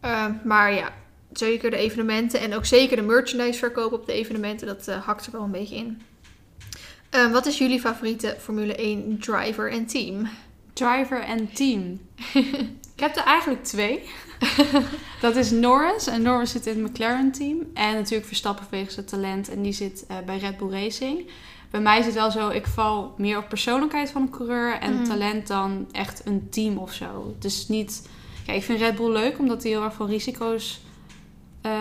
Eh, 0.00 0.26
maar 0.44 0.72
ja, 0.72 0.92
zeker 1.32 1.70
de 1.70 1.76
evenementen 1.76 2.40
en 2.40 2.54
ook 2.54 2.64
zeker 2.64 2.96
de 2.96 3.02
merchandise 3.02 3.58
verkopen 3.58 3.98
op 3.98 4.06
de 4.06 4.12
evenementen, 4.12 4.66
dat 4.66 4.86
hakt 4.86 5.26
er 5.26 5.32
wel 5.32 5.42
een 5.42 5.50
beetje 5.50 5.76
in. 5.76 6.02
Wat 7.32 7.46
is 7.46 7.58
jullie 7.58 7.80
favoriete 7.80 8.36
Formule 8.40 8.74
1 8.74 9.18
driver 9.18 9.70
en 9.70 9.86
team? 9.86 10.28
driver 10.74 11.20
en 11.20 11.52
team. 11.52 12.00
ik 12.94 13.00
heb 13.00 13.16
er 13.16 13.24
eigenlijk 13.24 13.64
twee. 13.64 14.02
dat 15.20 15.36
is 15.36 15.50
Norris. 15.50 16.06
En 16.06 16.22
Norris 16.22 16.50
zit 16.50 16.66
in 16.66 16.82
het 16.82 16.90
McLaren 16.92 17.32
team. 17.32 17.56
En 17.74 17.94
natuurlijk 17.94 18.26
Verstappen 18.26 18.66
wegens 18.70 18.96
het 18.96 19.08
talent. 19.08 19.48
En 19.48 19.62
die 19.62 19.72
zit 19.72 20.04
eh, 20.08 20.16
bij 20.26 20.38
Red 20.38 20.56
Bull 20.58 20.70
Racing. 20.70 21.30
Bij 21.70 21.80
mij 21.80 21.98
is 21.98 22.04
het 22.06 22.14
wel 22.14 22.30
zo, 22.30 22.48
ik 22.48 22.66
val 22.66 23.14
meer 23.16 23.38
op 23.38 23.48
persoonlijkheid 23.48 24.10
van 24.10 24.22
een 24.22 24.30
coureur 24.30 24.78
en 24.78 24.94
Mhm. 24.94 25.04
talent 25.04 25.46
dan 25.46 25.86
echt 25.92 26.22
een 26.26 26.48
team 26.50 26.76
of 26.78 26.92
zo. 26.92 27.34
Dus 27.38 27.68
niet, 27.68 28.08
ja, 28.46 28.52
ik 28.52 28.62
vind 28.62 28.78
Red 28.78 28.96
Bull 28.96 29.12
leuk 29.12 29.38
omdat 29.38 29.62
die 29.62 29.72
heel 29.72 29.82
erg 29.84 29.94
veel 29.94 30.06
risico's 30.08 30.80
Eh, 31.60 31.72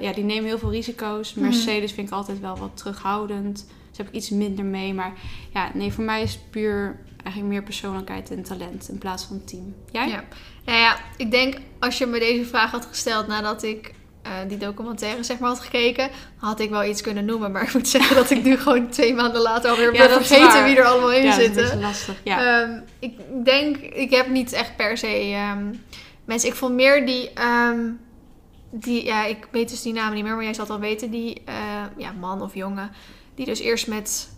ja, 0.00 0.12
die 0.12 0.24
nemen 0.24 0.44
heel 0.44 0.58
veel 0.58 0.70
risico's. 0.70 1.34
Mhm. 1.34 1.44
Mercedes 1.44 1.92
vind 1.92 2.08
ik 2.08 2.14
altijd 2.14 2.40
wel 2.40 2.56
wat 2.56 2.70
terughoudend. 2.76 3.66
Dus 3.88 3.98
heb 3.98 4.08
ik 4.08 4.14
iets 4.14 4.30
minder 4.30 4.64
mee. 4.64 4.94
Maar 4.94 5.12
ja, 5.52 5.70
nee, 5.74 5.92
voor 5.92 6.04
mij 6.04 6.22
is 6.22 6.32
het 6.32 6.50
puur 6.50 7.00
eigenlijk 7.22 7.54
meer 7.54 7.62
persoonlijkheid 7.62 8.30
en 8.30 8.42
talent 8.42 8.88
in 8.88 8.98
plaats 8.98 9.24
van 9.24 9.44
team. 9.44 9.74
Jij? 9.90 10.08
Ja. 10.08 10.24
Nou 10.64 10.78
ja, 10.78 10.96
ik 11.16 11.30
denk 11.30 11.56
als 11.78 11.98
je 11.98 12.06
me 12.06 12.18
deze 12.18 12.44
vraag 12.44 12.70
had 12.70 12.86
gesteld 12.86 13.26
nadat 13.26 13.62
ik 13.62 13.94
eh, 14.22 14.32
die 14.48 14.56
documentaire 14.56 15.22
zeg 15.22 15.38
maar 15.38 15.48
had 15.48 15.60
gekeken, 15.60 16.10
had 16.36 16.60
ik 16.60 16.70
wel 16.70 16.84
iets 16.84 17.00
kunnen 17.00 17.24
noemen. 17.24 17.52
Maar 17.52 17.62
ik 17.68 17.72
moet 17.72 17.88
zeggen 17.88 18.16
dat 18.16 18.30
ik 18.30 18.42
nu 18.42 18.56
gewoon 18.56 18.88
twee 18.88 19.14
maanden 19.14 19.40
later 19.40 19.70
alweer 19.70 19.92
Ja, 19.92 19.98
ben 19.98 20.08
dat 20.08 20.26
vergeten 20.26 20.64
wie 20.64 20.76
er 20.76 20.84
allemaal 20.84 21.12
in 21.12 21.22
ja, 21.22 21.36
dat 21.36 21.40
zitten. 21.44 21.64
is 21.64 21.74
lastig. 21.74 22.20
Ja. 22.24 22.62
Ehm, 22.62 22.80
ik 22.98 23.12
denk, 23.44 23.76
ik 23.76 24.10
heb 24.10 24.28
niet 24.28 24.52
echt 24.52 24.76
per 24.76 24.98
se 24.98 25.06
ehm, 25.06 25.74
mensen. 26.24 26.48
Ik 26.48 26.54
vond 26.54 26.74
meer 26.74 27.06
die, 27.06 27.30
ehm, 27.32 27.80
die, 28.70 29.04
ja, 29.04 29.24
ik 29.24 29.48
weet 29.50 29.68
dus 29.68 29.82
die 29.82 29.92
namen 29.92 30.14
niet 30.14 30.24
meer, 30.24 30.34
maar 30.34 30.44
jij 30.44 30.54
zal 30.54 30.64
het 30.64 30.72
wel 30.72 30.82
weten, 30.82 31.10
die 31.10 31.42
eh, 31.44 31.54
ja, 31.96 32.12
man 32.20 32.42
of 32.42 32.54
jongen, 32.54 32.90
die 33.34 33.46
dus 33.46 33.60
eerst 33.60 33.86
met 33.86 34.28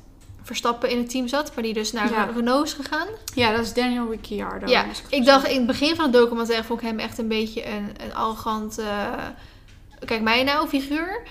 Verstappen 0.45 0.91
in 0.91 0.99
het 0.99 1.11
team 1.11 1.29
zat, 1.29 1.55
maar 1.55 1.65
die 1.65 1.73
dus 1.75 1.93
naar 1.93 2.11
Ja. 2.11 2.25
Renault 2.35 2.67
is 2.67 2.73
gegaan. 2.73 3.07
ja, 3.35 3.51
dat 3.57 3.65
is 3.65 3.73
Daniel 3.73 4.11
Ricciardo. 4.11 4.67
Ja, 4.67 4.85
ik 5.09 5.25
dacht 5.25 5.47
in 5.49 5.57
het 5.57 5.67
begin 5.67 5.95
van 5.95 6.05
het 6.05 6.13
documentaire 6.13 6.65
vond 6.65 6.81
ik 6.83 6.87
hem 6.89 6.99
echt 6.99 7.19
een 7.19 7.29
beetje 7.29 7.67
een, 7.67 7.89
een 8.05 8.15
arrogant, 8.15 8.79
eh, 8.79 9.13
kijk 10.05 10.23
mij 10.23 10.43
nou 10.43 10.69
figuur. 10.69 11.23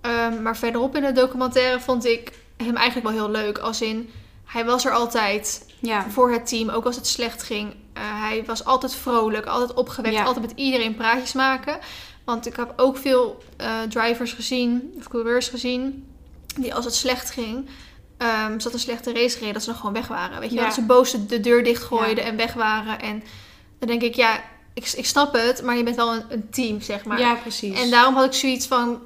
Ehm, 0.00 0.42
maar 0.42 0.56
verderop 0.56 0.96
in 0.96 1.04
het 1.04 1.16
documentaire 1.16 1.80
vond 1.80 2.04
ik 2.06 2.32
hem 2.56 2.76
eigenlijk 2.76 3.08
wel 3.08 3.16
heel 3.26 3.30
leuk. 3.42 3.58
Als 3.58 3.80
in, 3.82 4.10
hij 4.44 4.64
was 4.64 4.84
er 4.84 4.92
altijd 4.92 5.68
Ja, 5.78 6.06
voor 6.10 6.32
het 6.32 6.46
team, 6.46 6.68
ook 6.68 6.84
als 6.84 6.96
het 6.96 7.06
slecht 7.06 7.42
ging. 7.42 7.74
Eh, 7.92 8.02
hij 8.04 8.42
was 8.46 8.64
altijd 8.64 8.94
vrolijk, 8.94 9.46
altijd 9.46 9.74
opgewekt, 9.74 10.14
Ja. 10.14 10.24
altijd 10.24 10.46
met 10.46 10.56
iedereen 10.58 10.94
praatjes 10.94 11.32
maken. 11.32 11.78
Want 12.24 12.46
ik 12.46 12.56
heb 12.56 12.72
ook 12.76 12.96
veel 12.96 13.42
eh, 13.56 13.68
drivers 13.88 14.32
gezien, 14.32 14.94
of 14.98 15.08
coureurs 15.08 15.48
gezien, 15.48 16.06
die 16.58 16.74
als 16.74 16.84
het 16.84 16.94
slecht 16.94 17.30
ging, 17.30 17.68
ehm 18.20 18.58
zat 18.58 18.72
een 18.72 18.78
slechte 18.78 19.12
race 19.12 19.38
reden, 19.38 19.52
dat 19.52 19.62
ze 19.62 19.68
nog 19.68 19.78
gewoon 19.78 19.92
weg 19.92 20.08
waren. 20.08 20.40
Weet 20.40 20.50
je? 20.50 20.56
Ja. 20.56 20.64
Dat 20.64 20.74
ze 20.74 20.82
boos 20.82 21.10
de, 21.10 21.26
de 21.26 21.40
deur 21.40 21.64
dichtgooiden 21.64 22.24
en 22.24 22.36
weg 22.36 22.54
waren. 22.54 23.00
En 23.00 23.22
dan 23.78 23.88
denk 23.88 24.02
ik, 24.02 24.14
ja, 24.14 24.40
ik, 24.74 24.92
ik 24.96 25.06
snap 25.06 25.32
het, 25.32 25.62
maar 25.62 25.76
je 25.76 25.82
bent 25.82 25.96
wel 25.96 26.14
een, 26.14 26.24
een 26.28 26.50
team, 26.50 26.80
zeg 26.80 27.04
maar. 27.04 27.18
ja, 27.18 27.34
precies. 27.34 27.80
En 27.80 27.90
daarom 27.90 28.14
had 28.14 28.24
ik 28.24 28.32
zoiets 28.32 28.66
van, 28.66 29.00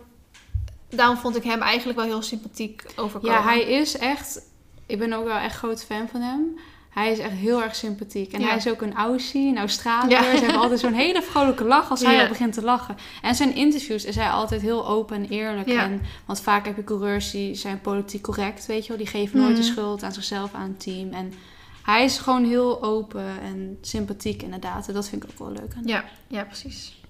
daarom 0.91 1.16
vond 1.16 1.36
ik 1.36 1.43
hem 1.43 1.61
eigenlijk 1.61 1.99
wel 1.99 2.07
heel 2.07 2.23
sympathiek 2.23 2.82
overkomen. 2.97 3.36
Ja, 3.36 3.43
hij 3.43 3.62
is 3.62 3.97
echt... 3.97 4.41
Ik 4.86 4.99
ben 4.99 5.12
ook 5.12 5.24
wel 5.24 5.36
echt 5.36 5.57
groot 5.57 5.85
fan 5.85 6.09
van 6.09 6.20
hem. 6.20 6.59
Hij 6.95 7.12
is 7.12 7.19
echt 7.19 7.33
heel 7.33 7.62
erg 7.62 7.75
sympathiek. 7.75 8.33
En 8.33 8.41
Ja. 8.41 8.47
hij 8.47 8.57
is 8.57 8.69
ook 8.69 8.83
een 8.83 8.95
Aussie, 8.95 9.49
een 9.49 9.59
Australiër. 9.59 10.11
Ja. 10.23 10.37
Ze 10.37 10.45
hebben 10.45 10.61
altijd 10.62 10.81
zo'n 10.81 10.93
hele 10.93 11.23
vrolijke 11.23 11.65
lach 11.65 11.91
als 11.91 12.01
hij 12.03 12.15
Ja. 12.15 12.23
al 12.23 12.29
begint 12.29 12.53
te 12.53 12.62
lachen. 12.62 12.97
En 13.23 13.35
zijn 13.35 13.55
interviews 13.55 14.05
is 14.05 14.16
hij 14.16 14.29
altijd 14.29 14.61
heel 14.61 14.89
open 14.89 15.16
en 15.16 15.29
eerlijk. 15.29 15.69
En, 15.69 16.01
want 16.27 16.41
vaak 16.41 16.66
heb 16.66 16.77
je 16.77 16.85
coureurs 16.85 17.31
die 17.31 17.55
zijn 17.55 17.81
politiek 17.81 18.23
correct, 18.23 18.66
weet 18.66 18.83
je 18.83 18.89
wel. 18.89 18.97
Die 18.99 19.07
geven 19.07 19.39
nooit 19.39 19.57
de 19.57 19.62
Mhm. 19.62 19.71
schuld 19.73 20.03
aan 20.03 20.12
zichzelf, 20.12 20.55
aan 20.55 20.69
het 20.69 20.81
team. 20.81 21.12
En 21.12 21.33
hij 21.83 22.05
is 22.05 22.19
gewoon 22.19 22.45
heel 22.45 22.83
open 22.83 23.27
en 23.43 23.79
sympathiek 23.81 24.43
inderdaad. 24.43 24.89
En 24.89 24.95
dat 24.95 25.09
vind 25.09 25.23
ik 25.25 25.31
ook 25.31 25.39
wel 25.39 25.51
leuk 25.51 25.75
aan. 25.77 25.83
Ja, 25.87 26.05
ja, 26.27 26.43
precies. 26.45 27.03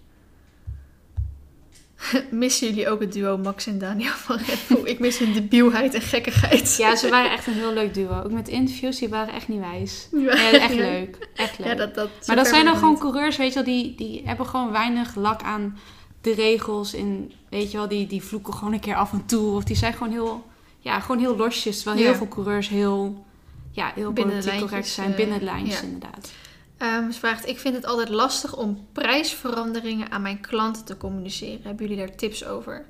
Missen 2.31 2.69
jullie 2.69 2.89
ook 2.89 3.01
het 3.01 3.13
duo 3.13 3.39
Max 3.39 3.67
en 3.67 3.79
Daniel 3.79 4.13
van 4.13 4.37
Red 4.37 4.59
Bull? 4.69 4.85
Ik 4.85 4.99
mis 4.99 5.19
hun 5.19 5.33
debielheid 5.33 5.95
en 5.95 6.01
gekkigheid. 6.01 6.77
Ja, 6.77 6.97
ze 6.97 7.09
waren 7.09 7.31
echt 7.31 7.47
een 7.47 7.53
heel 7.53 7.73
leuk 7.73 7.95
duo. 7.95 8.23
Ook 8.25 8.31
met 8.31 8.49
interviews, 8.49 8.99
die 8.99 9.09
waren 9.09 9.35
echt 9.35 9.49
niet 9.49 9.61
wijs. 9.61 10.09
Ja, 10.13 10.53
echt 10.53 10.75
ja. 10.75 10.81
leuk. 10.81 11.29
Echt 11.35 11.59
leuk. 11.59 11.69
Ja, 11.69 11.75
dat, 11.75 11.95
dat, 11.95 12.09
Maar 12.27 12.37
dat 12.37 12.47
zijn 12.47 12.65
dan 12.65 12.77
gewoon 12.77 12.99
coureurs, 12.99 13.37
weet 13.37 13.49
je 13.49 13.55
wel, 13.55 13.65
die, 13.65 13.95
die 13.95 14.23
hebben 14.25 14.47
gewoon 14.47 14.73
weinig 14.73 15.15
lak 15.15 15.43
aan 15.43 15.79
de 16.21 16.35
regels. 16.35 16.95
En 16.95 17.33
weet 17.49 17.71
je 17.71 17.77
wel, 17.77 17.89
die, 17.89 18.07
die 18.07 18.23
vloeken 18.23 18.55
gewoon 18.55 18.73
een 18.73 18.81
keer 18.81 18.97
af 18.97 19.13
en 19.13 19.27
toe. 19.27 19.55
Of 19.55 19.65
die 19.65 19.77
zijn 19.77 19.93
gewoon 19.93 20.13
heel, 20.13 20.47
ja, 20.79 21.01
gewoon 21.01 21.19
heel 21.19 21.37
losjes. 21.37 21.83
Terwijl 21.83 22.05
heel 22.05 22.15
veel 22.15 22.29
coureurs 22.29 22.69
heel, 22.69 23.25
ja, 23.71 23.93
heel 23.95 24.13
politiek 24.13 24.51
correct 24.51 24.71
lijntjes, 24.71 24.95
zijn. 24.95 25.11
eh, 25.11 25.17
binnen 25.17 25.39
de 25.39 25.45
lijntjes, 25.45 25.81
ja. 25.81 25.83
inderdaad. 25.87 26.33
Ehm, 26.79 27.11
ze 27.11 27.19
vraagt, 27.19 27.49
ik 27.49 27.59
vind 27.59 27.75
het 27.75 27.87
altijd 27.87 28.09
lastig 28.09 28.57
om 28.57 28.87
prijsveranderingen 28.93 30.11
aan 30.11 30.23
mijn 30.23 30.41
klanten 30.41 30.85
te 30.85 30.97
communiceren. 30.97 31.63
Hebben 31.63 31.87
jullie 31.87 32.07
daar 32.07 32.17
tips 32.17 32.45
over? 32.45 32.87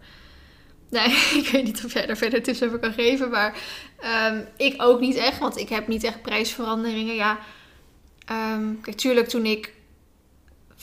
Nee, 0.89 1.09
ik 1.43 1.49
weet 1.53 1.65
niet 1.65 1.85
of 1.85 1.93
jij 1.93 2.07
daar 2.07 2.17
verder 2.17 2.43
tips 2.43 2.63
over 2.63 2.79
kan 2.79 2.93
geven. 2.93 3.31
Maar 3.31 3.57
ehm, 4.01 4.41
ik 4.57 4.83
ook 4.83 5.01
niet 5.01 5.17
echt, 5.17 5.39
want 5.39 5.57
ik 5.57 5.69
heb 5.69 5.89
niet 5.89 6.05
echt 6.05 6.23
prijsveranderingen. 6.23 7.15
Ja, 7.15 7.39
ehm, 8.27 8.81
kijk, 8.83 8.97
tuurlijk 8.97 9.29
toen 9.29 9.47
ik 9.47 9.73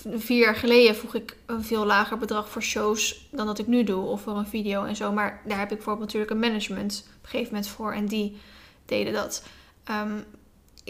vier 0.06 0.40
jaar 0.40 0.56
geleden 0.56 0.96
vroeg 0.96 1.16
ik 1.16 1.38
een 1.46 1.64
veel 1.64 1.86
lager 1.86 2.18
bedrag 2.18 2.50
voor 2.50 2.64
shows 2.64 3.28
dan 3.32 3.46
dat 3.46 3.60
ik 3.60 3.68
nu 3.68 3.84
doe. 3.84 4.06
Of 4.06 4.22
voor 4.22 4.38
een 4.38 4.48
video 4.48 4.84
en 4.84 4.96
zo. 4.96 5.12
Maar 5.12 5.42
daar 5.46 5.60
heb 5.60 5.70
ik 5.70 5.76
bijvoorbeeld 5.76 6.06
natuurlijk 6.06 6.32
een 6.32 6.40
management 6.40 7.04
op 7.08 7.24
een 7.24 7.30
gegeven 7.30 7.54
moment 7.54 7.72
voor. 7.72 7.94
En 7.94 8.06
die 8.06 8.38
deden 8.86 9.14
dat. 9.14 9.44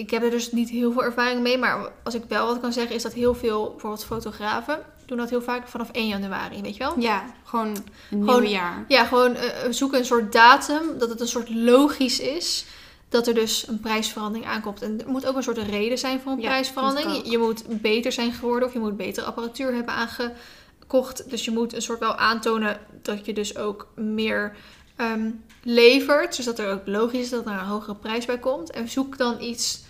Ik 0.01 0.09
heb 0.09 0.23
er 0.23 0.29
dus 0.29 0.51
niet 0.51 0.69
heel 0.69 0.91
veel 0.91 1.03
ervaring 1.03 1.41
mee. 1.41 1.57
Maar 1.57 1.91
als 2.03 2.13
ik 2.13 2.23
wel 2.27 2.45
wat 2.47 2.59
kan 2.59 2.73
zeggen 2.73 2.95
is 2.95 3.01
dat 3.03 3.13
heel 3.13 3.35
veel, 3.35 3.69
bijvoorbeeld 3.69 4.05
fotografen, 4.05 4.79
doen 5.05 5.17
dat 5.17 5.29
heel 5.29 5.41
vaak 5.41 5.67
vanaf 5.67 5.89
1 5.91 6.07
januari, 6.07 6.61
weet 6.61 6.77
je 6.77 6.83
wel? 6.83 6.99
Ja, 6.99 7.25
gewoon 7.43 7.67
een 7.67 7.83
Gewoon- 8.09 8.41
nieuw 8.41 8.51
jaar. 8.51 8.85
Ja, 8.87 9.05
gewoon 9.05 9.35
eh, 9.35 9.49
zoeken 9.69 9.99
een 9.99 10.05
soort 10.05 10.31
datum, 10.31 10.97
dat 10.99 11.09
het 11.09 11.19
een 11.21 11.27
soort 11.27 11.49
logisch 11.49 12.19
is. 12.19 12.65
Dat 13.09 13.27
er 13.27 13.33
dus 13.33 13.67
een 13.67 13.79
prijsverandering 13.79 14.45
aankomt. 14.45 14.81
En 14.81 15.01
er 15.01 15.09
moet 15.09 15.25
ook 15.25 15.35
een 15.35 15.43
soort 15.43 15.57
reden 15.57 15.97
zijn 15.97 16.19
voor 16.21 16.31
een 16.31 16.39
Ja, 16.41 16.47
prijsverandering. 16.47 17.31
je 17.31 17.37
moet 17.37 17.81
beter 17.81 18.11
zijn 18.11 18.33
geworden 18.33 18.67
of 18.67 18.73
je 18.73 18.79
moet 18.79 18.97
betere 18.97 19.25
apparatuur 19.25 19.73
hebben 19.73 19.93
aangekocht. 19.93 21.29
Dus 21.29 21.45
je 21.45 21.51
moet 21.51 21.73
een 21.73 21.81
soort 21.81 21.99
wel 21.99 22.15
aantonen 22.15 22.79
dat 23.01 23.25
je 23.25 23.33
dus 23.33 23.57
ook 23.57 23.87
meer 23.95 24.55
ehm, 24.95 25.29
levert. 25.63 26.35
Dus 26.35 26.45
dat 26.45 26.59
er 26.59 26.71
ook 26.73 26.81
logisch 26.87 27.19
is 27.21 27.29
dat 27.29 27.45
er 27.45 27.51
een 27.51 27.59
hogere 27.59 27.95
prijs 27.95 28.25
bij 28.25 28.39
komt. 28.39 28.71
En 28.71 28.89
zoek 28.89 29.17
dan 29.17 29.41
iets 29.41 29.81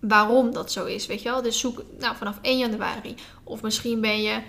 waarom 0.00 0.52
dat 0.52 0.72
zo 0.72 0.84
is, 0.84 1.06
weet 1.06 1.22
je 1.22 1.28
wel. 1.28 1.42
Dus 1.42 1.60
zoek 1.60 1.82
nou, 1.98 2.16
vanaf 2.16 2.38
1 2.42 2.58
januari. 2.58 3.14
Of 3.44 3.62
misschien 3.62 4.00
ben 4.00 4.22
je, 4.22 4.40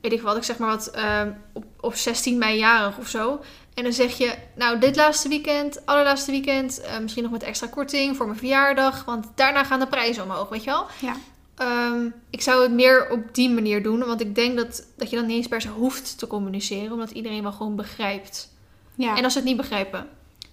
weet 0.00 0.12
ik 0.12 0.22
wat, 0.22 0.36
ik 0.36 0.42
zeg 0.42 0.58
maar 0.58 0.68
wat, 0.68 0.86
ehm, 0.86 1.32
op, 1.52 1.64
op 1.80 1.94
16 1.94 2.38
mei 2.38 2.58
jarig 2.58 2.98
of 2.98 3.08
zo. 3.08 3.40
En 3.74 3.82
dan 3.82 3.92
zeg 3.92 4.18
je, 4.18 4.34
nou, 4.54 4.78
dit 4.78 4.96
laatste 4.96 5.28
weekend, 5.28 5.86
allerlaatste 5.86 6.30
weekend, 6.30 6.80
eh, 6.80 6.98
misschien 6.98 7.22
nog 7.22 7.32
met 7.32 7.42
extra 7.42 7.66
korting 7.66 8.16
voor 8.16 8.26
mijn 8.26 8.38
verjaardag, 8.38 9.04
want 9.04 9.26
daarna 9.34 9.64
gaan 9.64 9.80
de 9.80 9.86
prijzen 9.86 10.22
omhoog, 10.22 10.48
weet 10.48 10.64
je 10.64 10.70
wel? 10.70 10.86
Ja. 11.00 11.16
Ehm, 11.54 12.06
ik 12.30 12.40
zou 12.40 12.62
het 12.62 12.72
meer 12.72 13.10
op 13.10 13.34
die 13.34 13.50
manier 13.50 13.82
doen, 13.82 14.04
want 14.04 14.20
ik 14.20 14.34
denk 14.34 14.56
dat, 14.56 14.86
dat 14.96 15.10
je 15.10 15.16
dan 15.16 15.26
niet 15.26 15.36
eens 15.36 15.48
per 15.48 15.60
se 15.60 15.68
hoeft 15.68 16.18
te 16.18 16.26
communiceren, 16.26 16.92
omdat 16.92 17.10
iedereen 17.10 17.42
wel 17.42 17.52
gewoon 17.52 17.76
begrijpt. 17.76 18.52
Ja. 18.94 19.16
En 19.16 19.24
als 19.24 19.32
ze 19.32 19.38
het 19.38 19.48
niet 19.48 19.56
begrijpen, 19.56 20.08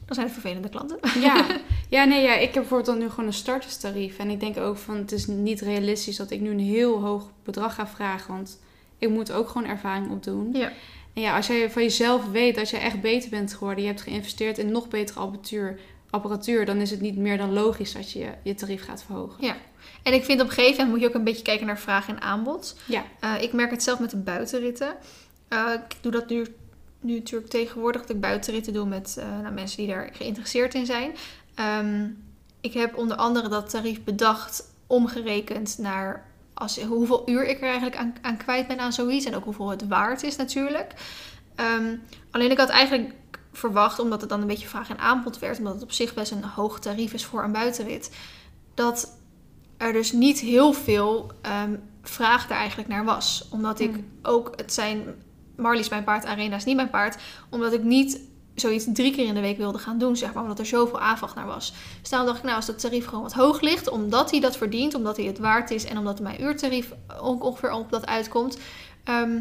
dan 0.06 0.16
zijn 0.16 0.26
het 0.26 0.36
vervelende 0.36 0.70
klanten. 0.70 0.98
Ja. 1.20 1.46
ja, 1.90 2.04
nee, 2.04 2.24
ja, 2.24 2.34
ik 2.34 2.54
heb 2.54 2.54
bijvoorbeeld 2.54 2.86
dan 2.86 2.98
nu 2.98 3.10
gewoon 3.10 3.26
een 3.26 3.34
starterstarief. 3.34 4.18
En 4.18 4.30
ik 4.30 4.40
denk 4.40 4.58
ook 4.58 4.78
van, 4.78 4.96
het 4.96 5.12
is 5.12 5.28
niet 5.28 5.62
realistisch 5.62 6.18
dat 6.18 6.32
ik 6.32 6.42
nu 6.42 6.50
een 6.50 6.60
heel 6.60 7.02
hoog 7.02 7.32
bedrag 7.44 7.76
ga 7.76 7.88
vragen. 7.88 8.34
Want 8.34 8.60
ik 8.98 9.10
moet 9.10 9.32
ook 9.32 9.50
gewoon 9.50 9.68
ervaring 9.68 10.12
opdoen. 10.12 10.50
Ja. 10.54 10.72
En 11.14 11.22
ja, 11.22 11.36
als 11.36 11.48
jij 11.48 11.72
van 11.72 11.82
jezelf 11.82 12.32
weet 12.32 12.56
dat 12.56 12.70
je 12.70 12.78
echt 12.78 13.02
beter 13.02 13.30
bent 13.30 13.54
geworden, 13.54 13.84
je 13.84 13.90
hebt 13.90 14.02
geïnvesteerd 14.02 14.58
in 14.58 14.72
nog 14.72 14.88
betere 14.88 15.20
apparatuur, 15.20 15.80
apparatuur 16.10 16.66
dan 16.66 16.78
is 16.78 16.92
het 16.92 17.02
niet 17.02 17.18
meer 17.18 17.38
dan 17.38 17.54
logisch 17.54 17.94
dat 17.94 18.12
je 18.12 18.30
je 18.44 18.56
tarief 18.56 18.84
gaat 18.84 19.04
verhogen. 19.04 19.56
En 20.04 20.14
ik 20.14 20.24
vind 20.24 20.42
op 20.42 20.48
een 20.48 20.54
gegeven 20.54 20.76
moment 20.76 20.92
moet 20.92 21.02
je 21.02 21.08
ook 21.08 21.14
een 21.14 21.24
beetje 21.24 21.44
kijken 21.44 21.66
naar 21.66 21.80
vraag 21.80 22.08
en 22.08 22.22
aanbod. 22.22 22.76
Ja. 22.86 23.04
Eh, 23.20 23.42
ik 23.42 23.54
merk 23.54 23.72
het 23.72 23.84
zelf 23.84 24.00
met 24.00 24.10
de 24.10 24.18
buitenritten. 24.18 24.96
Eh, 25.48 25.72
ik 25.74 25.96
doe 26.02 26.12
dat 26.12 26.30
nu, 26.30 26.46
nu 27.06 27.14
natuurlijk 27.14 27.52
tegenwoordig, 27.52 28.02
dat 28.02 28.16
ik 28.16 28.22
buitenritten 28.22 28.74
doe 28.74 28.86
met 28.86 29.18
eh, 29.20 29.40
nou, 29.42 29.54
mensen 29.54 29.78
die 29.78 29.88
daar 29.88 30.10
geïnteresseerd 30.14 30.74
in 30.74 30.86
zijn. 30.86 31.12
Ehm, 31.56 32.08
ik 32.62 32.74
heb 32.74 32.98
onder 32.98 33.18
andere 33.18 33.50
dat 33.50 33.70
tarief 33.70 34.04
bedacht, 34.04 34.74
omgerekend 34.88 35.78
naar 35.78 36.26
als, 36.54 36.82
hoeveel 36.82 37.30
uur 37.30 37.46
ik 37.46 37.58
er 37.58 37.68
eigenlijk 37.68 37.96
aan, 37.96 38.16
aan 38.22 38.38
kwijt 38.38 38.68
ben 38.68 38.80
aan 38.80 38.94
zoiets. 38.94 39.26
En 39.26 39.36
ook 39.36 39.44
hoeveel 39.44 39.70
het 39.70 39.88
waard 39.88 40.24
is 40.24 40.36
natuurlijk. 40.36 40.94
Ehm, 41.56 41.96
alleen 42.32 42.52
ik 42.52 42.58
had 42.58 42.70
eigenlijk 42.70 43.14
verwacht, 43.52 44.00
omdat 44.00 44.22
het 44.22 44.30
dan 44.30 44.42
een 44.42 44.48
beetje 44.48 44.68
vraag 44.68 44.90
en 44.90 45.00
aanbod 45.00 45.40
werd, 45.40 45.58
omdat 45.58 45.74
het 45.74 45.84
op 45.84 45.92
zich 45.92 46.14
best 46.14 46.32
een 46.32 46.44
hoog 46.44 46.80
tarief 46.80 47.14
is 47.14 47.26
voor 47.26 47.44
een 47.44 47.52
buitenrit, 47.52 48.12
dat 48.74 49.18
er 49.78 49.94
dus 49.94 50.12
niet 50.12 50.40
heel 50.40 50.74
veel 50.74 51.32
ehm, 51.42 51.76
vraag 52.02 52.48
daar 52.48 52.58
eigenlijk 52.58 52.90
naar 52.90 53.06
was. 53.06 53.48
Omdat 53.52 53.80
ik 53.80 53.92
Hmm. 53.92 54.06
ook, 54.22 54.54
het 54.56 54.74
zijn, 54.74 55.04
Marley 55.58 55.80
is 55.80 55.90
mijn 55.90 56.04
paard, 56.04 56.26
Arena 56.26 56.56
is 56.56 56.64
niet 56.64 56.76
mijn 56.76 56.90
paard, 56.90 57.18
omdat 57.50 57.74
ik 57.74 57.84
niet 57.84 58.20
zoiets 58.56 58.86
drie 58.94 59.12
keer 59.16 59.26
in 59.26 59.34
de 59.34 59.42
week 59.42 59.58
wilde 59.58 59.78
gaan 59.78 59.98
doen, 59.98 60.18
zeg 60.18 60.34
maar, 60.34 60.44
omdat 60.44 60.60
er 60.60 60.66
zoveel 60.66 61.00
aanvraag 61.00 61.36
naar 61.36 61.46
was. 61.46 61.74
Dus 62.02 62.10
daarom 62.10 62.28
dacht 62.28 62.40
ik, 62.40 62.46
nou, 62.46 62.56
als 62.56 62.66
dat 62.66 62.80
tarief 62.80 63.06
gewoon 63.06 63.24
wat 63.24 63.34
hoog 63.34 63.62
ligt, 63.62 63.90
omdat 63.90 64.32
hij 64.32 64.40
dat 64.40 64.58
verdient, 64.58 64.96
omdat 64.96 65.18
hij 65.18 65.26
het 65.26 65.40
waard 65.40 65.72
is 65.72 65.86
en 65.86 65.98
omdat 65.98 66.20
mijn 66.20 66.42
uurtarief 66.42 66.92
ongeveer 67.22 67.72
op 67.72 67.92
dat 67.92 68.06
uitkomt, 68.06 68.58
ehm, 69.04 69.40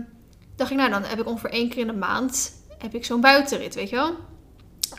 dacht 0.57 0.71
ik, 0.71 0.77
nou, 0.77 0.91
dan 0.91 1.03
heb 1.03 1.21
ik 1.21 1.27
ongeveer 1.27 1.51
één 1.51 1.69
keer 1.69 1.79
in 1.79 1.87
de 1.87 1.93
maand 1.93 2.63
heb 2.79 2.95
ik 2.95 3.05
zo'n 3.05 3.21
buitenrit, 3.21 3.75
weet 3.75 3.91
je 3.91 3.97
wel? 3.97 4.17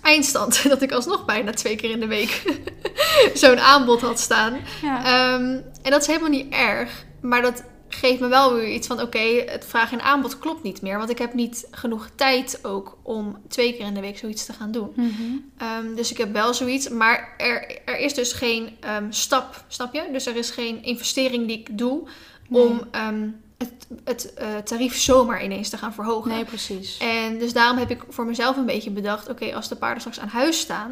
Eindstand, 0.01 0.63
dat 0.69 0.81
ik 0.81 0.91
alsnog 0.91 1.25
bijna 1.25 1.51
twee 1.51 1.75
keer 1.75 1.89
in 1.89 1.99
de 1.99 2.07
week 2.07 2.43
zo'n 3.33 3.59
aanbod 3.59 4.01
had 4.01 4.19
staan. 4.19 4.57
Ja. 4.81 5.05
Ehm, 5.05 5.61
en 5.81 5.91
dat 5.91 6.01
is 6.01 6.07
helemaal 6.07 6.29
niet 6.29 6.53
erg, 6.53 7.05
maar 7.21 7.41
dat 7.41 7.63
geeft 7.95 8.19
me 8.19 8.27
wel 8.27 8.53
weer 8.53 8.73
iets 8.73 8.87
van: 8.87 9.01
oké, 9.01 9.43
het 9.45 9.65
vraag 9.65 9.91
en 9.91 10.01
aanbod 10.01 10.39
klopt 10.39 10.63
niet 10.63 10.81
meer. 10.81 10.97
Want 10.97 11.09
ik 11.09 11.17
heb 11.17 11.33
niet 11.33 11.67
genoeg 11.71 12.09
tijd 12.15 12.59
ook 12.61 12.97
om 13.01 13.37
twee 13.47 13.73
keer 13.73 13.85
in 13.85 13.93
de 13.93 13.99
week 13.99 14.17
zoiets 14.17 14.45
te 14.45 14.53
gaan 14.53 14.71
doen. 14.71 14.91
Mhm. 14.95 15.11
Ehm, 15.57 15.95
dus 15.95 16.11
ik 16.11 16.17
heb 16.17 16.33
wel 16.33 16.53
zoiets. 16.53 16.89
Maar 16.89 17.33
er, 17.37 17.79
er 17.85 17.99
is 17.99 18.13
dus 18.13 18.33
geen 18.33 18.77
ehm, 18.79 19.11
stap, 19.11 19.63
snap 19.67 19.93
je? 19.93 20.09
Dus 20.11 20.25
er 20.25 20.35
is 20.35 20.49
geen 20.49 20.83
investering 20.83 21.47
die 21.47 21.59
ik 21.59 21.77
doe 21.77 22.07
om 22.49 22.81
ehm, 22.91 23.29
het, 23.57 23.87
het 24.03 24.33
eh, 24.33 24.57
tarief 24.57 24.97
zomaar 24.97 25.43
ineens 25.43 25.69
te 25.69 25.77
gaan 25.77 25.93
verhogen. 25.93 26.31
Nee, 26.31 26.45
precies. 26.45 26.97
En 26.97 27.39
dus 27.39 27.53
daarom 27.53 27.77
heb 27.77 27.89
ik 27.89 28.03
voor 28.09 28.25
mezelf 28.25 28.57
een 28.57 28.65
beetje 28.65 28.91
bedacht: 28.91 29.29
oké, 29.29 29.55
als 29.55 29.69
de 29.69 29.75
paarden 29.75 29.99
straks 29.99 30.19
aan 30.19 30.27
huis 30.27 30.59
staan, 30.59 30.91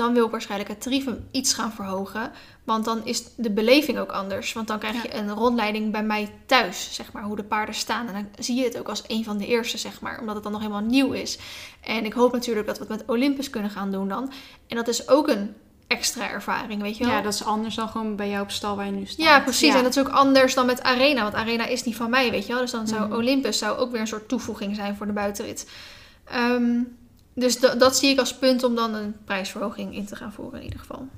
dan 0.00 0.14
wil 0.14 0.24
ik 0.24 0.30
waarschijnlijk 0.30 0.70
het 0.70 0.82
tarief 0.82 1.06
iets 1.30 1.54
gaan 1.54 1.72
verhogen. 1.72 2.32
Want 2.64 2.84
dan 2.84 3.04
is 3.04 3.24
de 3.36 3.50
beleving 3.50 3.98
ook 3.98 4.10
anders. 4.12 4.52
Want 4.52 4.68
dan 4.68 4.78
krijg 4.78 5.02
je 5.02 5.14
een 5.14 5.30
rondleiding 5.30 5.92
bij 5.92 6.02
mij 6.02 6.32
thuis, 6.46 6.88
zeg 6.92 7.12
maar, 7.12 7.22
hoe 7.22 7.36
de 7.36 7.44
paarden 7.44 7.74
staan. 7.74 8.06
En 8.06 8.12
dan 8.12 8.44
zie 8.44 8.56
je 8.56 8.64
het 8.64 8.78
ook 8.78 8.88
als 8.88 9.02
een 9.06 9.24
van 9.24 9.38
de 9.38 9.46
eerste, 9.46 9.78
zeg 9.78 10.00
maar, 10.00 10.20
omdat 10.20 10.34
het 10.34 10.42
dan 10.42 10.52
nog 10.52 10.60
helemaal 10.60 10.82
nieuw 10.82 11.12
is. 11.12 11.38
En 11.80 12.04
ik 12.04 12.12
hoop 12.12 12.32
natuurlijk 12.32 12.66
dat 12.66 12.78
we 12.78 12.84
het 12.84 12.92
met 12.92 13.08
Olympus 13.08 13.50
kunnen 13.50 13.70
gaan 13.70 13.90
doen 13.92 14.08
dan. 14.08 14.32
En 14.68 14.76
dat 14.76 14.88
is 14.88 15.08
ook 15.08 15.28
een 15.28 15.54
extra 15.86 16.30
ervaring, 16.30 16.82
weet 16.82 16.96
je 16.96 17.04
wel? 17.04 17.12
Ja, 17.12 17.20
dat 17.22 17.34
is 17.34 17.44
anders 17.44 17.74
dan 17.74 17.88
gewoon 17.88 18.16
bij 18.16 18.28
jou 18.28 18.42
op 18.42 18.50
stal 18.50 18.76
waar 18.76 18.86
je 18.86 18.92
nu 18.92 19.06
staat. 19.06 19.26
Ja, 19.26 19.40
precies. 19.40 19.74
En 19.74 19.82
dat 19.82 19.96
is 19.96 20.02
ook 20.02 20.08
anders 20.08 20.54
dan 20.54 20.66
met 20.66 20.82
Arena. 20.82 21.22
Want 21.22 21.34
Arena 21.34 21.66
is 21.66 21.84
niet 21.84 21.96
van 21.96 22.10
mij, 22.10 22.30
weet 22.30 22.46
je 22.46 22.52
wel. 22.52 22.60
Dus 22.62 22.70
dan 22.70 22.86
zou 22.88 23.06
Mhm. 23.06 23.12
Olympus 23.16 23.58
zou 23.58 23.78
ook 23.78 23.90
weer 23.90 24.00
een 24.00 24.06
soort 24.06 24.28
toevoeging 24.28 24.76
zijn 24.76 24.96
voor 24.96 25.06
de 25.06 25.12
buitenrit. 25.12 25.70
Ehm, 26.24 26.72
dus 27.40 27.58
da- 27.60 27.74
dat 27.74 27.96
zie 27.96 28.10
ik 28.10 28.18
als 28.18 28.34
punt 28.34 28.64
om 28.64 28.74
dan 28.74 28.94
een 28.94 29.16
prijsverhoging 29.24 29.94
in 29.94 30.06
te 30.06 30.16
gaan 30.16 30.32
voeren 30.32 30.58
in 30.58 30.64
ieder 30.64 30.78
geval. 30.80 31.08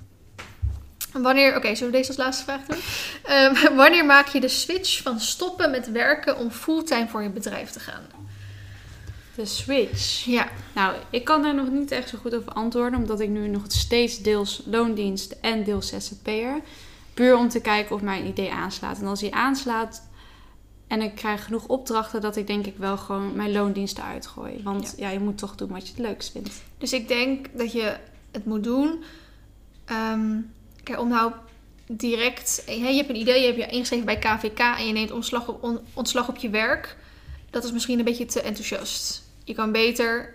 Wanneer, 1.13 1.57
oké, 1.57 1.75
zullen 1.75 1.93
we 1.93 1.99
deze 1.99 2.09
als 2.09 2.19
laatste 2.19 2.45
vraag 2.45 2.65
doen? 2.67 2.79
Ehm, 3.35 3.77
wanneer 3.77 4.05
maak 4.07 4.27
je 4.29 4.41
de 4.41 4.49
switch 4.49 5.03
van 5.03 5.21
stoppen 5.21 5.71
met 5.71 5.91
werken 5.91 6.39
om 6.39 6.51
fulltime 6.51 7.09
voor 7.09 7.23
je 7.23 7.29
bedrijf 7.29 7.71
te 7.71 7.81
gaan? 7.81 8.03
De 9.35 9.47
switch. 9.47 10.25
Ja, 10.25 10.49
Nou, 10.75 10.95
ik 11.11 11.25
kan 11.25 11.43
daar 11.43 11.55
nog 11.55 11.71
niet 11.71 11.91
echt 11.91 12.09
zo 12.09 12.19
goed 12.19 12.35
over 12.35 12.53
antwoorden, 12.53 12.99
omdat 12.99 13.21
ik 13.21 13.29
nu 13.29 13.49
nog 13.49 13.63
steeds 13.69 14.19
deels 14.19 14.63
loondienst 14.67 15.35
en 15.41 15.65
deels 15.65 15.89
ZZP'er. 15.89 16.61
Puur 17.15 17.37
om 17.37 17.49
te 17.49 17.61
kijken 17.61 17.95
of 17.95 18.01
mijn 18.01 18.27
idee 18.27 18.53
aanslaat. 18.53 18.99
En 18.99 19.07
als 19.07 19.21
die 19.21 19.35
aanslaat 19.35 20.03
en 20.93 21.03
ik 21.03 21.15
krijg 21.15 21.45
genoeg 21.45 21.67
opdrachten, 21.67 22.21
dat 22.21 22.37
ik 22.37 22.47
denk 22.47 22.67
ik 22.67 22.77
wel 22.77 22.97
gewoon 22.97 23.37
mijn 23.37 23.53
loondiensten 23.53 24.05
uitgooi. 24.05 24.61
Want 24.65 24.95
ja, 24.97 25.09
je 25.11 25.19
moet 25.21 25.39
toch 25.39 25.55
doen 25.55 25.69
wat 25.69 25.83
je 25.87 25.93
het 25.95 26.03
leukst 26.03 26.31
vindt. 26.33 26.51
Dus 26.79 26.93
ik 26.93 27.09
denk 27.09 27.47
dat 27.59 27.73
je 27.73 27.97
het 28.31 28.45
moet 28.45 28.65
doen. 28.65 29.03
Ehm, 29.85 30.37
kijk, 30.83 31.01
om 31.01 31.09
nou 31.09 31.33
direct. 31.87 32.63
hè, 32.67 32.73
Je 32.73 32.97
hebt 32.97 33.09
een 33.09 33.17
idee, 33.17 33.41
je 33.41 33.47
hebt 33.47 33.59
je 33.59 33.67
ingeschreven 33.67 34.07
bij 34.07 34.19
KVK 34.19 34.59
en 34.59 34.87
je 34.87 34.93
neemt 34.93 35.11
ontslag 35.11 35.49
op, 35.49 35.63
on- 35.63 35.81
ontslag 35.95 36.29
op 36.29 36.37
je 36.37 36.51
werk. 36.51 36.97
Dat 37.51 37.65
is 37.65 37.73
misschien 37.73 37.99
een 37.99 38.05
beetje 38.05 38.25
te 38.27 38.41
enthousiast. 38.43 39.23
Je 39.45 39.55
kan 39.55 39.73
beter 39.73 40.35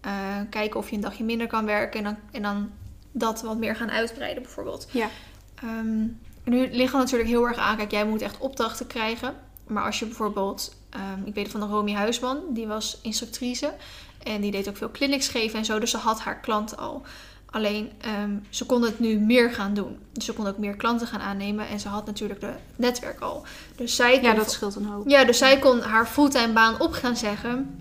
eh, 0.00 0.12
kijken 0.50 0.80
of 0.80 0.88
je 0.90 0.94
een 0.96 1.02
dagje 1.02 1.24
minder 1.24 1.46
kan 1.46 1.64
werken 1.64 1.98
en 1.98 2.04
dan, 2.04 2.16
en 2.32 2.42
dan 2.42 2.70
dat 3.12 3.42
wat 3.42 3.56
meer 3.58 3.76
gaan 3.76 3.90
uitbreiden, 3.90 4.42
bijvoorbeeld. 4.42 4.88
Ja. 4.90 5.08
Ehm, 5.54 6.02
nu 6.44 6.68
ligt 6.72 6.92
het 6.92 7.00
natuurlijk 7.02 7.30
heel 7.30 7.46
erg 7.46 7.56
aan. 7.56 7.76
Kijk, 7.76 7.90
jij 7.90 8.06
moet 8.06 8.22
echt 8.22 8.38
opdrachten 8.38 8.86
krijgen. 8.86 9.34
Maar 9.66 9.84
als 9.84 9.98
je 9.98 10.06
bijvoorbeeld, 10.06 10.74
ehm, 10.90 11.24
ik 11.24 11.34
weet 11.34 11.48
van 11.48 11.60
de 11.60 11.66
Romy 11.66 11.92
Huisman, 11.92 12.38
die 12.50 12.66
was 12.66 12.98
instructrice. 13.02 13.74
En 14.22 14.40
die 14.40 14.50
deed 14.50 14.68
ook 14.68 14.76
veel 14.76 14.90
clinics 14.90 15.28
geven 15.28 15.58
en 15.58 15.64
zo. 15.64 15.78
Dus 15.78 15.90
ze 15.90 15.96
had 15.96 16.20
haar 16.20 16.40
klanten 16.40 16.78
al. 16.78 17.02
Alleen 17.50 17.90
ehm, 18.00 18.30
ze 18.48 18.66
kon 18.66 18.82
het 18.82 18.98
nu 18.98 19.18
meer 19.18 19.50
gaan 19.52 19.74
doen. 19.74 19.98
Dus 20.12 20.24
ze 20.24 20.32
kon 20.32 20.46
ook 20.46 20.58
meer 20.58 20.76
klanten 20.76 21.06
gaan 21.06 21.20
aannemen. 21.20 21.68
En 21.68 21.80
ze 21.80 21.88
had 21.88 22.06
natuurlijk 22.06 22.40
de, 22.40 22.46
het 22.46 22.56
netwerk 22.76 23.20
al. 23.20 23.44
Dus 23.76 23.96
zij 23.96 24.12
kon, 24.12 24.22
Ja, 24.22 24.34
dat 24.34 24.50
scheelt 24.50 24.74
een 24.74 24.84
hoop. 24.84 25.08
ja, 25.08 25.24
dus 25.24 25.38
zij 25.38 25.58
kon 25.58 25.80
haar 25.80 26.06
fulltime 26.06 26.52
baan 26.52 26.80
op 26.80 26.92
gaan 26.92 27.16
zeggen. 27.16 27.80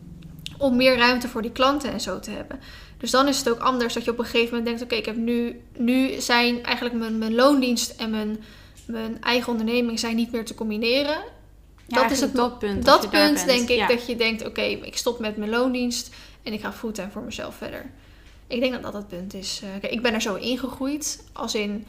Om 0.58 0.76
meer 0.76 0.98
ruimte 0.98 1.28
voor 1.28 1.42
die 1.42 1.52
klanten 1.52 1.92
en 1.92 2.02
zo 2.02 2.20
te 2.20 2.32
hebben. 2.32 2.60
Dus 2.98 3.12
dan 3.12 3.28
is 3.28 3.38
het 3.38 3.50
ook 3.50 3.60
anders 3.60 3.94
dat 3.94 4.04
je 4.06 4.12
op 4.12 4.20
een 4.20 4.26
gegeven 4.26 4.58
moment 4.58 4.66
denkt: 4.66 4.82
oké, 4.82 4.96
ik 4.96 5.06
heb 5.06 5.16
nu, 5.16 5.62
nu 5.78 6.22
zijn 6.22 6.64
eigenlijk 6.64 6.96
mijn, 6.96 7.18
mijn 7.18 7.36
loondienst 7.36 8.00
en 8.00 8.10
mijn, 8.10 8.44
mijn 8.86 9.22
eigen 9.22 9.52
onderneming 9.52 10.00
zijn 10.00 10.16
niet 10.16 10.32
meer 10.32 10.46
te 10.46 10.56
combineren. 10.56 11.18
Ja, 11.88 12.02
dat 12.02 12.12
is 12.12 12.20
het 12.20 12.36
dat 12.36 12.60
punt. 12.60 12.86
Dat 12.86 13.10
punt 13.10 13.46
denk 13.46 13.70
ik 13.70 13.78
Ja. 13.78 13.88
dat 13.88 14.06
je 14.06 14.16
denkt: 14.16 14.46
oké, 14.46 14.62
ik 14.62 14.98
stop 14.98 15.20
met 15.20 15.38
mijn 15.38 15.50
loondienst 15.50 16.16
en 16.44 16.54
ik 16.54 16.62
ga 16.62 16.74
fulltime 16.74 17.12
voor 17.12 17.22
mezelf 17.22 17.56
verder. 17.56 17.92
Ik 18.48 18.60
denk 18.60 18.74
dat 18.74 18.84
dat 18.84 18.94
het 18.94 19.08
punt 19.08 19.34
is. 19.34 19.62
Eh, 19.82 19.92
ik 19.92 20.02
ben 20.02 20.14
er 20.14 20.22
zo 20.22 20.36
ingegroeid. 20.36 21.24
Als 21.34 21.56
in, 21.56 21.86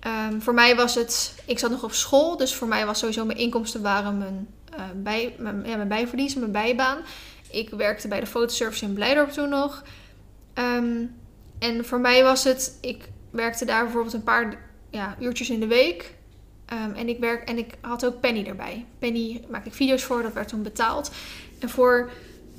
ehm, 0.00 0.40
voor 0.40 0.54
mij 0.54 0.76
was 0.76 0.94
het, 0.94 1.34
ik 1.44 1.58
zat 1.58 1.70
nog 1.70 1.82
op 1.82 1.92
school, 1.92 2.36
dus 2.36 2.54
voor 2.54 2.68
mij 2.68 2.86
was 2.86 2.98
sowieso 2.98 3.24
mijn 3.24 3.38
inkomsten 3.38 3.82
waren 3.82 4.18
mijn, 4.18 4.48
eh, 4.76 4.84
bij, 4.96 5.34
mijn, 5.38 5.62
ja, 5.66 5.76
mijn 5.76 5.88
bijverlies, 5.88 6.34
mijn 6.34 6.52
bijbaan. 6.52 6.98
Ik 7.50 7.70
werkte 7.70 8.08
bij 8.08 8.20
de 8.20 8.26
fotoservice 8.26 8.84
in 8.84 8.92
Blijdorp 8.92 9.30
toen 9.30 9.48
nog. 9.48 9.82
Ehm, 10.54 11.04
en 11.58 11.84
voor 11.84 12.00
mij 12.00 12.22
was 12.22 12.44
het, 12.44 12.78
ik 12.80 13.08
werkte 13.30 13.64
daar 13.64 13.82
bijvoorbeeld 13.82 14.14
een 14.14 14.22
paar 14.22 14.58
ja, 14.90 15.16
uurtjes 15.20 15.50
in 15.50 15.60
de 15.60 15.66
week. 15.66 16.14
Ehm, 16.70 16.92
en, 16.94 17.08
ik 17.08 17.18
werk, 17.18 17.48
en 17.48 17.58
ik 17.58 17.66
had 17.80 18.06
ook 18.06 18.20
Penny 18.20 18.44
erbij. 18.46 18.84
Penny 18.98 19.40
maakte 19.50 19.68
ik 19.68 19.74
video's 19.74 20.02
voor, 20.02 20.22
dat 20.22 20.32
werd 20.32 20.48
toen 20.48 20.62
betaald. 20.62 21.10
En 21.58 21.68
voor 21.70 22.10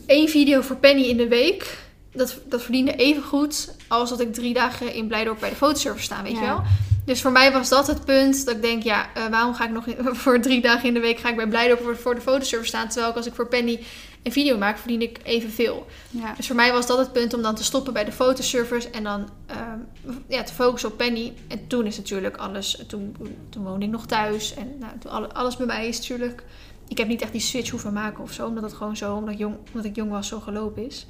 één 0.06 0.30
video 0.30 0.62
voor 0.62 0.76
Penny 0.76 1.04
in 1.04 1.18
de 1.18 1.28
week, 1.28 1.78
dat, 2.14 2.40
dat 2.46 2.62
verdiende 2.62 2.96
even 2.96 3.24
goed 3.24 3.76
als 3.88 4.10
dat 4.10 4.20
ik 4.20 4.34
drie 4.34 4.54
dagen 4.54 4.94
in 4.94 5.08
Blijdorp 5.08 5.40
bij 5.40 5.50
de 5.50 5.56
fotoservice 5.56 6.06
sta, 6.06 6.24
weet 6.24 6.32
je 6.32 6.40
wel. 6.40 6.62
Dus 7.06 7.22
voor 7.22 7.32
mij 7.32 7.52
was 7.52 7.70
dat 7.70 7.88
het 7.88 8.06
punt 8.06 8.46
dat 8.46 8.56
ik 8.56 8.62
denk, 8.62 8.84
ja, 8.84 9.10
eh, 9.14 9.28
waarom 9.28 9.54
ga 9.54 9.64
ik 9.66 9.72
nog 9.72 9.86
in- 9.88 10.16
voor 10.24 10.40
drie 10.40 10.62
dagen 10.62 10.88
in 10.88 10.94
de 10.94 11.00
week 11.00 11.20
ga 11.20 11.30
ik 11.30 11.36
bij 11.36 11.48
Blijdorp 11.48 11.82
voor, 11.84 11.98
voor 11.98 12.16
de 12.16 12.22
fotoservice 12.22 12.70
staan, 12.70 12.88
terwijl 12.88 13.10
ik 13.12 13.18
als 13.18 13.26
ik 13.26 13.34
voor 13.34 13.48
Penny 13.48 13.80
een 14.23 14.31
video 14.31 14.57
maak, 14.57 14.77
verdien 14.77 15.02
ik 15.02 15.19
evenveel. 15.23 15.85
Ja. 16.10 16.34
Dus 16.34 16.48
voor 16.48 16.56
mij 16.56 16.72
was 16.72 16.88
dat 16.88 16.98
het 16.98 17.11
punt 17.11 17.34
om 17.34 17.41
dan 17.41 17.56
te 17.56 17.64
stoppen 17.64 17.93
bij 17.93 18.06
de 18.06 18.11
fotoservice 18.11 18.89
en 18.89 19.03
dan 19.03 19.30
ehm, 19.45 19.80
ja, 20.27 20.43
te 20.43 20.53
focussen 20.53 20.89
op 20.89 20.98
Penny. 20.98 21.34
En 21.48 21.68
toen 21.68 21.85
is 21.85 21.98
natuurlijk 21.98 22.38
alles, 22.38 22.84
toen, 22.88 23.15
toen 23.49 23.64
woonde 23.64 23.85
ik 23.85 23.91
nog 23.91 24.06
thuis 24.06 24.53
en 24.53 24.76
nou, 24.80 24.91
toen 24.99 25.11
alle- 25.11 25.34
alles 25.34 25.57
bij 25.57 25.65
mij 25.65 25.88
is 25.88 25.98
natuurlijk. 25.98 26.43
Ik 26.88 26.98
heb 26.98 27.07
niet 27.07 27.22
echt 27.22 27.31
die 27.31 27.41
switch 27.41 27.69
hoeven 27.69 27.93
maken 27.93 28.23
of 28.23 28.31
zo, 28.31 28.48
omdat 28.48 28.64
het 28.64 28.73
gewoon 28.73 28.98
zo, 28.98 29.15
omdat 29.15 29.34
ik 29.34 29.39
jong, 29.39 29.56
omdat 29.68 29.85
ik 29.85 29.95
jong 29.95 30.11
was, 30.11 30.27
zo 30.27 30.39
gelopen 30.39 30.85
is. 30.85 31.07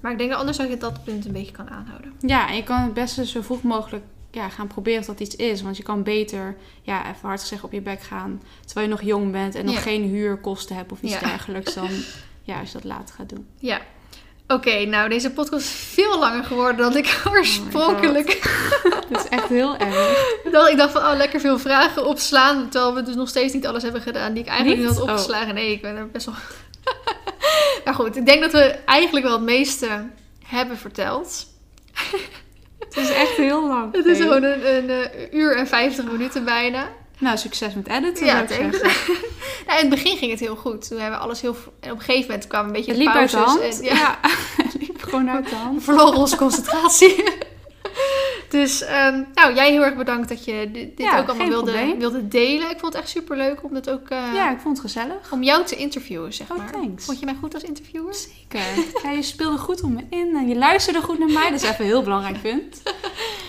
Maar 0.00 0.12
ik 0.12 0.18
denk 0.18 0.30
dat 0.30 0.38
anders 0.38 0.58
dat 0.58 0.68
je 0.68 0.76
dat 0.76 1.04
punt 1.04 1.24
een 1.24 1.32
beetje 1.32 1.52
kan 1.52 1.70
aanhouden. 1.70 2.12
Ja, 2.20 2.48
en 2.48 2.56
je 2.56 2.62
kan 2.62 2.80
het 2.82 2.94
beste 2.94 3.26
zo 3.26 3.40
vroeg 3.42 3.62
mogelijk 3.62 4.04
ja, 4.30 4.48
gaan 4.48 4.66
proberen 4.66 5.00
of 5.00 5.06
dat 5.06 5.20
iets 5.20 5.36
is. 5.36 5.62
Want 5.62 5.76
je 5.76 5.82
kan 5.82 6.02
beter, 6.02 6.56
ja, 6.82 7.00
even 7.10 7.28
hard 7.28 7.40
gezegd, 7.40 7.64
op 7.64 7.72
je 7.72 7.80
bek 7.80 8.00
gaan. 8.02 8.42
Terwijl 8.64 8.86
je 8.86 8.92
nog 8.92 9.02
jong 9.02 9.32
bent 9.32 9.54
en 9.54 9.64
nog 9.64 9.74
Ja. 9.74 9.80
geen 9.80 10.02
huurkosten 10.02 10.76
hebt 10.76 10.92
of 10.92 11.02
iets 11.02 11.12
Ja. 11.12 11.20
dergelijks. 11.20 11.74
Dan, 11.74 11.88
ja, 12.44 12.58
als 12.60 12.68
je 12.72 12.74
dat 12.74 12.84
later 12.84 13.14
gaat 13.14 13.28
doen. 13.28 13.46
Ja. 13.58 13.80
Oké, 14.48 14.84
nou 14.84 15.08
deze 15.08 15.30
podcast 15.30 15.64
is 15.64 15.70
veel 15.70 16.18
langer 16.18 16.44
geworden 16.44 16.76
dan 16.76 16.96
ik 16.96 17.20
oorspronkelijk 17.30 18.50
Dat 19.10 19.24
is 19.24 19.28
echt 19.28 19.48
heel 19.48 19.76
erg. 19.76 20.10
Ik 20.44 20.52
dacht, 20.52 20.70
ik 20.70 20.76
dacht 20.76 20.92
van, 20.92 21.02
oh, 21.02 21.16
lekker 21.16 21.40
veel 21.40 21.58
vragen 21.58 22.06
opslaan. 22.06 22.68
Terwijl 22.68 22.94
we 22.94 23.02
dus 23.02 23.14
nog 23.14 23.28
steeds 23.28 23.52
niet 23.52 23.66
alles 23.66 23.82
hebben 23.82 24.00
gedaan 24.00 24.32
die 24.32 24.42
ik 24.42 24.48
eigenlijk 24.48 24.80
Niet? 24.80 24.88
niet 24.88 24.98
had 24.98 25.06
Oh. 25.08 25.12
opgeslagen. 25.12 25.54
Nee, 25.54 25.72
ik 25.72 25.82
ben 25.82 25.96
er 25.96 26.10
best 26.10 26.26
wel... 26.26 26.34
maar 27.84 27.94
goed, 27.94 28.16
ik 28.16 28.26
denk 28.26 28.40
dat 28.40 28.52
we 28.52 28.60
eigenlijk 28.84 29.26
wel 29.26 29.34
het 29.34 29.44
meeste 29.44 30.06
hebben 30.44 30.76
verteld. 30.78 31.46
Het 32.78 32.96
is 32.96 33.10
echt 33.10 33.36
heel 33.36 33.68
lang. 33.68 33.96
Het 33.96 34.06
is 34.06 34.18
gewoon 34.18 34.42
een, 34.42 34.74
een, 34.76 34.90
eh, 34.90 35.32
uur 35.32 35.56
en 35.56 35.66
vijftig 35.66 36.04
minuten 36.04 36.44
bijna. 36.44 36.88
Nou, 37.18 37.36
succes 37.36 37.74
met 37.74 37.88
editen, 37.88 38.26
Ja, 38.26 38.46
zou 38.46 38.64
ik 38.64 38.74
zeggen. 38.74 39.12
Nou, 39.66 39.80
in 39.80 39.90
het 39.90 40.02
begin 40.02 40.16
ging 40.16 40.30
het 40.30 40.40
heel 40.40 40.56
goed. 40.56 40.88
Toen 40.88 40.98
hebben 40.98 41.18
we 41.18 41.24
alles 41.24 41.40
heel... 41.40 41.56
En 41.80 41.90
op 41.90 41.98
een 41.98 42.04
gegeven 42.04 42.30
moment 42.30 42.46
kwamen 42.46 42.66
een 42.66 42.72
beetje 42.72 42.90
Het 42.90 43.00
liep 43.00 43.08
uit 43.14 43.30
de 43.30 43.36
hand. 43.36 43.60
en- 43.60 43.82
ja. 43.82 43.94
ja, 43.94 44.18
het 44.64 44.74
liep 44.78 45.02
gewoon 45.02 45.30
uit 45.30 45.48
de 45.48 45.54
hand. 45.54 45.82
verloren 45.84 46.18
onze 46.18 46.36
concentratie. 46.36 47.24
dus, 48.50 48.82
ehm, 48.82 49.22
nou, 49.34 49.54
jij 49.54 49.70
heel 49.70 49.84
erg 49.84 49.96
bedankt 49.96 50.28
dat 50.28 50.44
je 50.44 50.68
dit, 50.72 50.96
dit 50.96 51.06
Ja, 51.06 51.18
ook 51.18 51.28
allemaal 51.28 51.48
wilde, 51.48 51.94
wilde 51.98 52.28
delen. 52.28 52.70
Ik 52.70 52.78
vond 52.78 52.92
het 52.92 53.02
echt 53.02 53.08
super 53.12 53.36
leuk 53.36 53.62
om 53.64 53.74
het 53.74 53.90
ook... 53.90 54.08
eh, 54.08 54.18
Ja, 54.34 54.50
ik 54.50 54.58
vond 54.60 54.76
het 54.76 54.86
gezellig. 54.92 55.32
Om 55.32 55.42
jou 55.42 55.64
te 55.64 55.76
interviewen, 55.76 56.32
zeg 56.32 56.50
Oh, 56.50 56.56
maar. 56.56 56.70
thanks. 56.72 57.04
Vond 57.04 57.18
je 57.18 57.24
mij 57.24 57.34
goed 57.34 57.54
als 57.54 57.62
interviewer? 57.62 58.14
Zeker. 58.14 58.60
Ja, 59.02 59.10
je 59.10 59.22
speelde 59.22 59.58
goed 59.58 59.82
om 59.82 59.92
me 59.92 60.00
in 60.10 60.34
en 60.36 60.48
je 60.48 60.56
luisterde 60.56 61.00
goed 61.02 61.18
naar 61.18 61.28
mij. 61.30 61.50
Dat 61.50 61.62
is 61.62 61.68
even 61.68 61.80
een 61.84 61.90
heel 61.90 62.02
belangrijk 62.02 62.42
punt. 62.42 62.82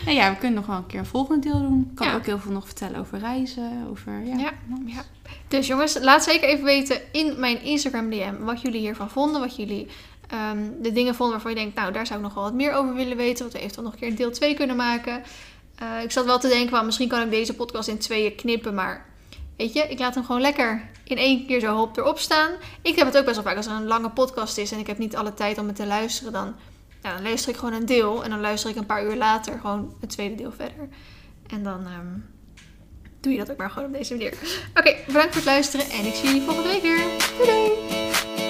En 0.06 0.14
ja, 0.14 0.30
we 0.30 0.38
kunnen 0.38 0.56
nog 0.58 0.66
wel 0.66 0.76
een 0.76 0.86
keer 0.86 1.00
een 1.00 1.06
volgende 1.06 1.50
deel 1.50 1.60
doen. 1.60 1.88
Ik 1.90 1.96
kan 1.96 2.08
Ja. 2.08 2.16
ook 2.16 2.26
heel 2.26 2.40
veel 2.40 2.52
nog 2.52 2.66
vertellen 2.66 3.00
over 3.00 3.20
reizen, 3.20 3.88
over... 3.90 4.12
Ja, 4.26 4.38
Ja, 4.38 4.52
ja. 4.86 5.04
Dus 5.48 5.68
jongens, 5.68 5.98
laat 6.02 6.24
zeker 6.24 6.48
even 6.50 6.64
weten 6.66 7.02
in 7.12 7.40
mijn 7.40 7.62
Instagram 7.64 8.10
DM 8.10 8.34
wat 8.40 8.62
jullie 8.62 8.80
hiervan 8.80 9.10
vonden. 9.10 9.42
Wat 9.42 9.56
jullie 9.56 9.88
ehm, 10.28 10.58
de 10.82 10.92
dingen 10.92 11.16
vonden 11.16 11.36
waarvan 11.36 11.52
je 11.52 11.58
denkt, 11.58 11.76
nou 11.76 11.92
daar 11.92 12.06
zou 12.06 12.20
ik 12.20 12.26
nog 12.26 12.34
wel 12.34 12.44
wat 12.44 12.54
meer 12.54 12.74
over 12.74 12.94
willen 12.94 13.18
weten. 13.18 13.44
Wat 13.44 13.54
we 13.54 13.60
eventueel 13.60 13.84
nog 13.84 13.94
een 13.94 14.00
keer 14.00 14.16
deel 14.16 14.32
2 14.32 14.54
kunnen 14.54 14.76
maken. 14.76 15.24
Eh, 15.76 16.04
ik 16.04 16.12
zat 16.12 16.26
wel 16.26 16.40
te 16.40 16.48
denken, 16.48 16.70
van, 16.70 16.86
misschien 16.86 17.08
kan 17.08 17.22
ik 17.22 17.30
deze 17.30 17.54
podcast 17.54 17.88
in 17.88 17.98
tweeën 17.98 18.36
knippen. 18.36 18.74
Maar 18.74 19.06
weet 19.58 19.74
je, 19.74 19.82
ik 19.82 20.00
laat 20.00 20.16
hem 20.16 20.26
gewoon 20.26 20.42
lekker 20.42 20.90
in 21.04 21.18
één 21.18 21.48
keer 21.48 21.60
zo 21.60 21.76
hop 21.76 21.98
erop 21.98 22.20
staan. 22.20 22.52
Ik 22.82 22.96
heb 22.96 23.06
het 23.06 23.18
ook 23.18 23.26
best 23.26 23.36
wel 23.36 23.46
vaak 23.46 23.58
als 23.58 23.66
er 23.66 23.72
een 23.72 23.88
lange 23.88 24.10
podcast 24.10 24.58
is 24.58 24.72
en 24.72 24.80
ik 24.80 24.88
heb 24.88 24.98
niet 24.98 25.16
alle 25.16 25.34
tijd 25.34 25.58
om 25.58 25.68
het 25.68 25.76
te 25.76 25.86
luisteren. 25.86 26.34
Dan, 26.34 26.56
ja, 27.04 27.14
dan 27.14 27.24
luister 27.24 27.52
ik 27.52 27.58
gewoon 27.58 27.74
een 27.74 27.86
deel 27.86 28.24
en 28.24 28.30
dan 28.30 28.42
luister 28.42 28.70
ik 28.70 28.76
een 28.76 28.86
paar 28.86 29.06
uur 29.06 29.16
later 29.16 29.60
gewoon 29.60 29.96
het 30.00 30.10
tweede 30.10 30.36
deel 30.36 30.52
verder. 30.52 30.90
En 31.48 31.64
dan... 31.64 31.86
ehm, 31.86 32.34
doe 33.26 33.34
je 33.34 33.40
dat 33.40 33.52
ook 33.52 33.58
maar 33.58 33.70
gewoon 33.70 33.88
op 33.88 33.94
deze 33.94 34.14
manier. 34.14 34.34
Oké, 34.76 34.96
bedankt 35.06 35.28
voor 35.28 35.36
het 35.36 35.46
luisteren 35.46 35.90
en 35.90 36.06
ik 36.06 36.14
zie 36.14 36.26
jullie 36.26 36.42
volgende 36.42 36.70
week 36.70 36.82
weer. 36.82 37.04
Doei! 37.38 38.45